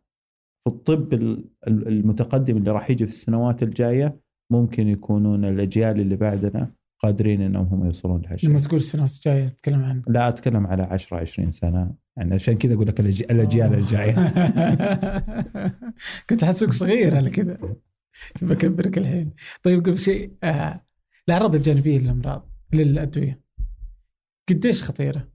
في 0.64 0.74
الطب 0.74 1.12
المتقدم 1.66 2.56
اللي 2.56 2.70
راح 2.70 2.90
يجي 2.90 3.06
في 3.06 3.12
السنوات 3.12 3.62
الجاية 3.62 4.20
ممكن 4.52 4.88
يكونون 4.88 5.44
الأجيال 5.44 6.00
اللي 6.00 6.16
بعدنا 6.16 6.70
قادرين 7.02 7.42
إنهم 7.42 7.66
هم 7.66 7.86
يوصلون 7.86 8.20
لهالشيء. 8.22 8.50
لما 8.50 8.58
تقول 8.58 8.80
السنوات 8.80 9.10
الجاية 9.10 9.48
تتكلم 9.48 9.84
عن؟ 9.84 10.02
لا 10.08 10.28
أتكلم 10.28 10.66
على 10.66 10.82
10 10.82 11.16
20 11.16 11.52
سنة. 11.52 11.94
يعني 12.16 12.34
عشان 12.34 12.54
كذا 12.54 12.74
أقول 12.74 12.86
لك 12.86 13.00
الأجيال 13.30 13.74
الجاية. 13.74 14.14
كنت 16.30 16.42
أحسك 16.42 16.72
صغير 16.72 17.16
على 17.16 17.30
كذا. 17.30 17.58
بكبرك 18.42 18.98
الحين. 18.98 19.30
طيب 19.62 19.80
قبل 19.80 19.98
شيء 19.98 20.32
آه 20.42 20.84
الاعراض 21.28 21.54
الجانبية 21.54 21.98
للأمراض 21.98 22.50
للأدوية. 22.72 23.40
قديش 24.48 24.82
خطيرة؟ 24.82 25.28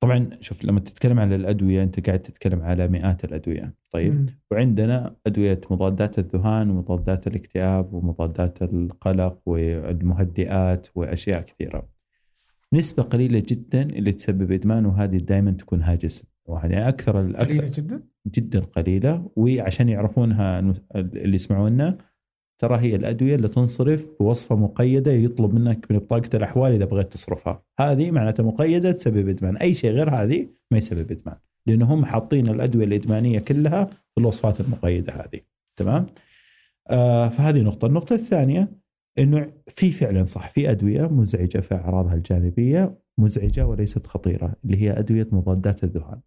طبعا 0.00 0.30
شوف 0.40 0.64
لما 0.64 0.80
تتكلم 0.80 1.18
على 1.20 1.34
الأدوية 1.34 1.82
أنت 1.82 2.06
قاعد 2.06 2.22
تتكلم 2.22 2.62
على 2.62 2.88
مئات 2.88 3.24
الأدوية. 3.24 3.74
طيب 3.90 4.14
م. 4.14 4.26
وعندنا 4.50 5.16
أدوية 5.26 5.60
مضادات 5.70 6.18
الذهان 6.18 6.70
ومضادات 6.70 7.26
الاكتئاب 7.26 7.92
ومضادات 7.92 8.62
القلق 8.62 9.38
والمهدئات 9.46 10.86
وأشياء 10.94 11.40
كثيرة. 11.40 11.88
نسبة 12.72 13.02
قليلة 13.02 13.42
جدا 13.48 13.82
اللي 13.82 14.12
تسبب 14.12 14.52
إدمان 14.52 14.86
وهذه 14.86 15.16
دائما 15.16 15.50
تكون 15.50 15.82
هاجس. 15.82 16.26
يعني 16.48 16.88
أكثر 16.88 17.20
الاكثر 17.20 17.54
قليلة 17.54 17.72
جدا؟ 17.74 18.02
جدا 18.26 18.60
قليلة. 18.60 19.30
وعشان 19.36 19.88
يعرفونها 19.88 20.74
اللي 20.94 21.34
يسمعونا 21.34 21.98
ترى 22.58 22.78
هي 22.78 22.96
الأدوية 22.96 23.34
اللي 23.34 23.48
تنصرف 23.48 24.08
بوصفة 24.20 24.56
مقيدة 24.56 25.12
يطلب 25.12 25.54
منك 25.54 25.86
من 25.90 25.98
بطاقة 25.98 26.30
الأحوال 26.34 26.72
إذا 26.72 26.84
بغيت 26.84 27.12
تصرفها، 27.12 27.62
هذه 27.80 28.10
معناتها 28.10 28.42
مقيدة 28.42 28.92
تسبب 28.92 29.28
إدمان، 29.28 29.56
أي 29.56 29.74
شيء 29.74 29.90
غير 29.90 30.14
هذه 30.14 30.48
ما 30.70 30.78
يسبب 30.78 31.12
إدمان، 31.12 31.36
لأنه 31.66 31.94
هم 31.94 32.04
حاطين 32.04 32.48
الأدوية 32.48 32.84
الإدمانية 32.84 33.38
كلها 33.38 33.84
في 33.84 34.18
الوصفات 34.18 34.60
المقيدة 34.60 35.12
هذه، 35.12 35.40
تمام؟ 35.78 36.06
آه 36.90 37.28
فهذه 37.28 37.62
نقطة، 37.62 37.86
النقطة 37.86 38.14
الثانية 38.14 38.68
إنه 39.18 39.52
في 39.66 39.90
فعلا 39.90 40.24
صح. 40.24 40.48
في 40.48 40.70
أدوية 40.70 41.06
مزعجة 41.06 41.58
في 41.58 41.74
أعراضها 41.74 42.14
الجانبية 42.14 42.98
مزعجة 43.18 43.66
وليست 43.66 44.06
خطيرة 44.06 44.56
اللي 44.64 44.82
هي 44.82 44.98
أدوية 44.98 45.28
مضادات 45.32 45.84
الذهان. 45.84 46.20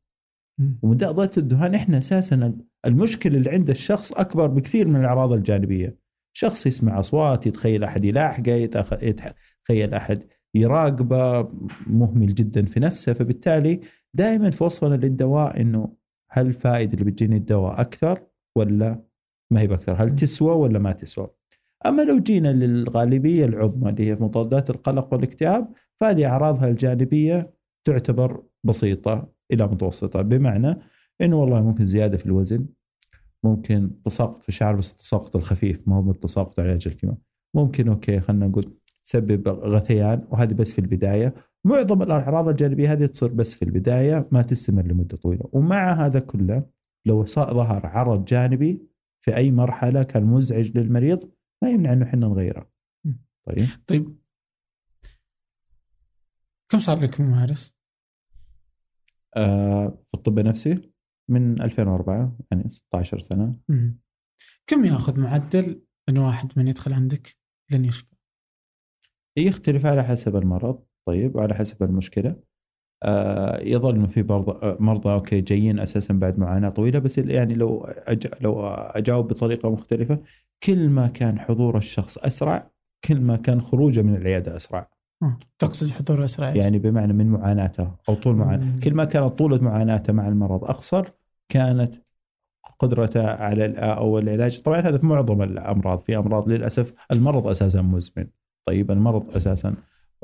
ومضادات 0.81 1.38
الذهان 1.38 1.76
إحنا 1.76 1.98
أساسا 1.98 2.53
المشكلة 2.86 3.38
اللي 3.38 3.49
عند 3.49 3.69
الشخص 3.69 4.11
أكبر 4.11 4.48
بكثير 4.48 4.88
من 4.88 4.99
الأعراض 4.99 5.31
الجانبية. 5.31 5.98
شخص 6.34 6.68
يسمع 6.68 6.99
أصوات 6.99 7.48
يتخيل 7.48 7.84
أحد 7.84 8.06
يلاحقه 8.06 8.52
يتخيل 9.02 9.94
أحد 9.94 10.23
يراقبه 10.56 11.49
مهمل 11.88 12.34
جدا 12.36 12.65
في 12.65 12.80
نفسه 12.80 13.14
فبالتالي 13.14 13.80
دائما 14.14 14.49
في 14.49 14.64
وصفنا 14.64 14.95
للدواء 14.95 15.61
إنه 15.61 15.94
هل 16.31 16.48
الفائده 16.48 16.94
اللي 16.94 17.06
بتجيني 17.06 17.38
الدواء 17.38 17.81
أكثر 17.81 18.22
ولا 18.56 19.03
ما 19.52 19.61
هي 19.61 19.68
بأكثر؟ 19.68 19.94
هل 19.94 20.15
تسوى 20.15 20.56
ولا 20.56 20.80
ما 20.80 20.91
تسوى؟ 20.91 21.30
أما 21.86 22.02
لو 22.02 22.19
جينا 22.19 22.53
للغالبية 22.53 23.45
العظمى 23.45 23.90
اللي 23.90 24.07
هي 24.07 24.15
مضادات 24.15 24.69
القلق 24.69 25.14
والإكتئاب 25.14 25.72
فهذه 25.99 26.26
أعراضها 26.26 26.68
الجانبية 26.68 27.53
تعتبر 27.86 28.44
بسيطة 28.64 29.38
إلى 29.51 29.67
متوسطة 29.67 30.21
بمعنى 30.21 30.77
إنه 31.21 31.35
والله 31.41 31.61
ممكن 31.61 31.88
زيادة 31.88 32.17
في 32.17 32.26
الوزن 32.26 32.65
ممكن 33.43 34.01
تساقط 34.05 34.43
في 34.43 34.49
الشعر 34.49 34.76
بس 34.76 34.91
التساقط 34.91 35.35
الخفيف 35.35 35.88
ما 35.88 35.95
هو 35.95 36.11
التساقط 36.11 36.59
علاج 36.59 36.88
الكيماوي 36.88 37.19
ممكن 37.55 37.88
أوكي 37.89 38.19
خلينا 38.19 38.47
نقول 38.47 38.80
تسبب 39.03 39.49
غثيان 39.49 40.27
وهذه 40.30 40.53
بس 40.53 40.73
في 40.73 40.80
البداية. 40.80 41.34
معظم 41.65 42.01
الأعراض 42.01 42.47
الجانبية 42.47 42.91
هذه 42.91 43.05
تصير 43.05 43.34
بس 43.34 43.53
في 43.53 43.65
البداية 43.65 44.27
ما 44.31 44.41
تستمر 44.41 44.84
لمدة 44.85 45.17
طويلة. 45.17 45.49
ومع 45.51 45.91
هذا 45.91 46.19
كله 46.19 46.69
لو 47.05 47.26
ظهر 47.26 47.85
عرض 47.85 48.26
جانبي 48.26 48.81
في 49.21 49.35
أي 49.35 49.51
مرحلة 49.51 50.03
كان 50.03 50.23
مزعج 50.23 50.77
للمريض 50.77 51.31
ما 51.63 51.69
يمنع 51.69 51.93
إنه 51.93 52.05
إحنا 52.05 52.27
نغيره. 52.27 52.69
طيب؟ 53.47 53.67
طيب. 53.88 54.15
كم 56.71 56.80
صار 56.80 56.99
لك 56.99 57.21
ممارس؟ 57.21 57.78
آه 59.35 59.88
في 60.07 60.14
الطب 60.14 60.39
النفسي 60.39 60.91
من 61.30 61.61
2004 61.61 62.38
يعني 62.51 62.69
16 62.69 63.19
سنة 63.19 63.56
مم. 63.69 63.99
كم 64.68 64.85
ياخذ 64.85 65.19
معدل 65.19 65.81
إن 66.10 66.18
واحد 66.18 66.51
من 66.57 66.68
يدخل 66.68 66.93
عندك 66.93 67.38
لن 67.72 67.85
يشفى؟ 67.85 68.15
يختلف 69.38 69.85
على 69.85 70.03
حسب 70.03 70.35
المرض 70.35 70.84
طيب 71.07 71.35
وعلى 71.35 71.53
حسب 71.56 71.84
المشكلة 71.84 72.35
آه 73.03 73.60
يظل 73.61 73.95
إنه 73.95 74.07
في 74.07 74.23
مرضى 74.23 74.77
مرضى 74.80 75.14
أوكي 75.14 75.41
جايين 75.41 75.80
أساسا 75.80 76.14
بعد 76.14 76.39
معاناة 76.39 76.69
طويلة 76.69 76.99
بس 76.99 77.18
يعني 77.18 77.53
لو 77.53 77.84
أج... 77.85 78.27
لو 78.41 78.68
أجاوب 78.68 79.27
بطريقة 79.27 79.69
مختلفة 79.69 80.23
كل 80.64 80.89
ما 80.89 81.07
كان 81.07 81.39
حضور 81.39 81.77
الشخص 81.77 82.18
أسرع 82.18 82.72
كل 83.07 83.22
ما 83.22 83.38
كان 83.38 83.61
خروجه 83.61 84.01
من 84.01 84.15
العيادة 84.15 84.56
أسرع. 84.56 84.89
تقصد 85.59 85.89
حضور 85.89 86.25
اسرع 86.25 86.55
يعني 86.55 86.79
بمعنى 86.79 87.13
من 87.13 87.27
معاناته 87.27 87.91
أو 88.09 88.15
طول 88.15 88.35
معاناته، 88.35 88.79
كل 88.79 88.93
ما 88.93 89.05
كانت 89.05 89.33
طولة 89.39 89.57
معاناته 89.57 90.13
مع 90.13 90.27
المرض 90.27 90.63
أقصر 90.63 91.11
كانت 91.49 91.95
قدرته 92.79 93.27
على 93.27 93.65
أو 93.77 94.19
العلاج. 94.19 94.61
طبعا 94.61 94.79
هذا 94.79 94.97
في 94.97 95.05
معظم 95.05 95.41
الأمراض 95.41 95.99
في 95.99 96.17
أمراض 96.17 96.49
للأسف 96.49 96.93
المرض 97.11 97.47
أساسا 97.47 97.81
مزمن. 97.81 98.27
طيب 98.65 98.91
المرض 98.91 99.35
أساسا 99.35 99.75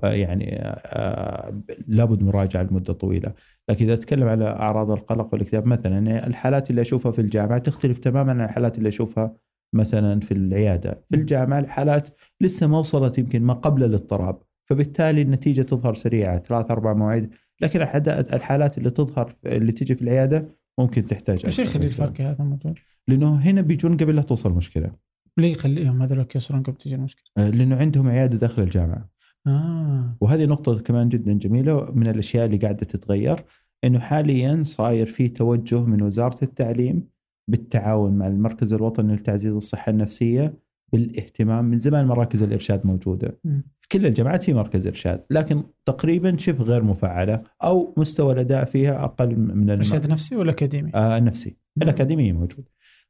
آه، 0.04 0.14
يعني 0.14 0.60
آه، 0.62 1.62
لابد 1.88 2.24
مراجعة 2.24 2.64
لمدة 2.64 2.94
طويلة. 2.94 3.34
لكن 3.70 3.86
إذا 3.86 3.94
أتكلم 3.94 4.28
على 4.28 4.46
أعراض 4.46 4.92
القلق 4.92 5.34
والإكتئاب 5.34 5.66
مثلا 5.66 5.94
يعني 5.94 6.28
الحالات 6.28 6.70
اللي 6.70 6.82
أشوفها 6.82 7.12
في 7.12 7.22
الجامعة 7.22 7.58
تختلف 7.58 8.00
تماما 8.00 8.32
عن 8.32 8.42
الحالات 8.42 8.78
اللي 8.78 8.90
أشوفها 8.90 9.36
مثلا 9.74 10.20
في 10.20 10.32
العيادة. 10.32 11.04
في 11.10 11.16
الجامعة 11.16 11.60
الحالات 11.60 12.10
لسه 12.42 12.68
ما 12.68 12.80
وصلت 12.80 13.18
يمكن 13.18 13.44
ما 13.44 13.54
قبل 13.54 13.84
الاضطراب. 13.84 14.42
فبالتالي 14.66 15.22
النتيجة 15.22 15.62
تظهر 15.62 15.94
سريعة 15.94 16.40
ثلاث 16.40 16.72
أربع 16.72 16.94
مواعيد 16.94 17.30
لكن 17.62 17.82
الحالات 17.82 18.78
اللي 18.78 18.90
تظهر 18.90 19.36
اللي 19.46 19.72
تجي 19.72 19.96
في 19.96 20.02
العيادة 20.02 20.48
ممكن 20.80 21.06
تحتاج 21.06 21.42
إيش 21.46 21.60
يخلي 21.60 21.86
الفرق 21.86 22.22
هذا 22.22 22.44
موجود؟ 22.44 22.80
لأنه 23.08 23.36
هنا 23.36 23.62
بيجون 23.62 23.98
قبل 23.98 24.16
لا 24.16 24.22
توصل 24.22 24.54
مشكلة 24.54 24.92
ليه 25.38 25.52
يخليهم 25.52 26.02
هذول 26.02 26.26
يصيرون 26.36 26.64
قبل 26.64 26.78
تجي 26.78 26.96
المشكلة؟ 26.96 27.24
آه، 27.38 27.50
لأنه 27.50 27.76
عندهم 27.76 28.08
عيادة 28.08 28.38
داخل 28.38 28.62
الجامعة 28.62 29.10
آه. 29.48 30.18
وهذه 30.22 30.46
نقطة 30.46 30.80
كمان 30.80 31.10
جدا 31.10 31.34
جميلة 31.34 31.92
من 31.92 32.08
الأشياء 32.08 32.46
اللي 32.46 32.58
قاعدة 32.58 32.86
تتغير 32.86 33.46
أنه 33.84 34.00
حاليا 34.00 34.64
صاير 34.64 35.06
في 35.06 35.28
توجه 35.28 35.80
من 35.80 36.02
وزارة 36.02 36.38
التعليم 36.44 37.08
بالتعاون 37.48 38.18
مع 38.18 38.28
المركز 38.28 38.74
الوطني 38.74 39.16
لتعزيز 39.16 39.54
الصحة 39.54 39.90
النفسية 39.90 40.54
بالاهتمام 40.94 41.66
من 41.66 41.80
زمان 41.80 42.06
مراكز 42.06 42.44
الإرشاد 42.44 42.88
موجودة 42.88 43.40
م. 43.44 43.60
كل 43.92 44.06
الجامعات 44.06 44.44
في 44.44 44.54
مركز 44.54 44.88
إرشاد 44.88 45.24
لكن 45.30 45.64
تقريبا 45.86 46.38
شبه 46.38 46.64
غير 46.64 46.84
مفعلة 46.84 47.42
أو 47.64 47.94
مستوى 47.98 48.34
الأداء 48.34 48.66
فيها 48.66 49.04
أقل 49.04 49.36
من 49.36 49.70
إرشاد 49.70 50.10
نفسي 50.10 50.36
ولا 50.36 50.52
أكاديمي؟ 50.52 50.92
آه 50.96 51.20
نفسي. 51.20 51.56
الأكاديمي 51.82 52.34
موجود. 52.34 52.66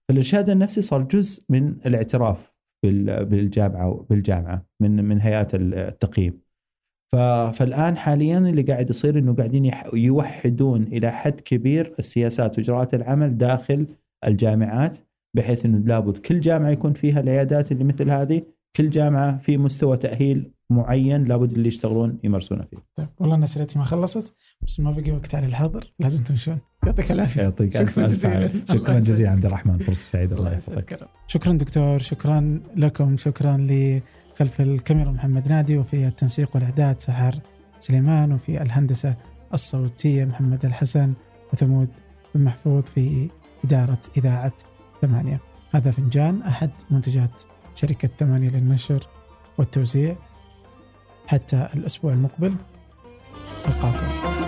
فالإرشاد 0.08 0.50
النفسي 0.50 0.82
صار 0.82 1.04
جزء 1.04 1.44
من 1.50 1.76
الاعتراف 1.86 2.54
بالجامعة 2.84 4.06
بالجامعة 4.10 4.66
من 4.82 5.06
من 5.06 5.22
هيئات 5.22 5.56
التقييم. 5.56 6.46
فالآن 7.54 7.98
حاليا 7.98 8.38
اللي 8.38 8.62
قاعد 8.62 8.90
يصير 8.90 9.20
إنه 9.20 9.36
قاعدين 9.36 9.72
يوحدون 9.94 10.84
إلى 10.84 11.12
حد 11.12 11.40
كبير 11.40 11.96
السياسات 12.00 12.58
وإجراءات 12.58 12.94
العمل 12.94 13.38
داخل 13.38 13.88
الجامعات 14.28 14.98
بحيث 15.36 15.66
إنه 15.66 15.78
لابد 15.78 16.18
كل 16.18 16.40
جامعة 16.40 16.70
يكون 16.70 16.94
فيها 16.94 17.20
العيادات 17.20 17.72
اللي 17.72 17.84
مثل 17.84 18.10
هذه 18.10 18.42
كل 18.76 18.90
جامعة 18.90 19.38
في 19.38 19.58
مستوى 19.58 19.98
تأهيل 19.98 20.52
معين 20.70 21.24
لابد 21.24 21.52
اللي 21.52 21.68
يشتغلون 21.68 22.20
يمارسونه 22.24 22.64
فيه. 22.64 22.78
طيب 22.96 23.08
والله 23.20 23.36
أنا 23.36 23.44
اسئلتي 23.44 23.80
ما 23.80 23.86
خلصت 23.86 24.36
بس 24.62 24.80
ما 24.80 24.92
بقي 24.92 25.12
وقت 25.12 25.36
على 25.36 25.46
الحاضر. 25.46 25.94
لازم 26.00 26.24
تمشون. 26.24 26.60
يعطيك 26.86 27.12
العافية. 27.12 27.42
يعطيك 27.42 27.78
شكرا 27.78 28.08
جزيلا. 28.08 28.66
شكرا 28.70 29.00
جزيلا 29.00 29.30
عبد 29.30 29.46
الرحمن 29.46 29.78
فرصة 29.78 30.12
سعيدة 30.12 30.36
الله 30.36 30.52
يحفظك. 30.52 31.10
شكرا 31.28 31.54
دكتور 31.54 32.00
شكرا 32.00 32.62
لكم 32.76 33.18
شكرا 33.18 33.58
لي 33.58 34.02
خلف 34.36 34.62
الكاميرا 34.62 35.12
محمد 35.12 35.50
نادي 35.50 35.78
وفي 35.78 36.08
التنسيق 36.08 36.56
والاعداد 36.56 37.02
سحر 37.02 37.36
سليمان 37.80 38.32
وفي 38.32 38.62
الهندسة 38.62 39.16
الصوتية 39.54 40.26
محمد 40.26 40.66
الحسن 40.66 41.14
وثمود 41.54 41.90
بن 42.36 42.44
محفوظ 42.44 42.84
في 42.84 43.30
إدارة 43.66 44.00
إذاعة 44.18 44.54
ثمانية. 45.02 45.40
هذا 45.72 45.92
فنجان 45.92 46.42
أحد 46.42 46.70
منتجات 46.92 47.42
شركة 47.76 48.10
ثمانية 48.20 48.50
للنشر 48.50 49.08
والتوزيع. 49.58 50.18
حتى 51.28 51.68
الأسبوع 51.76 52.14
المقبل. 52.14 52.56
ألقاكم. 53.68 54.45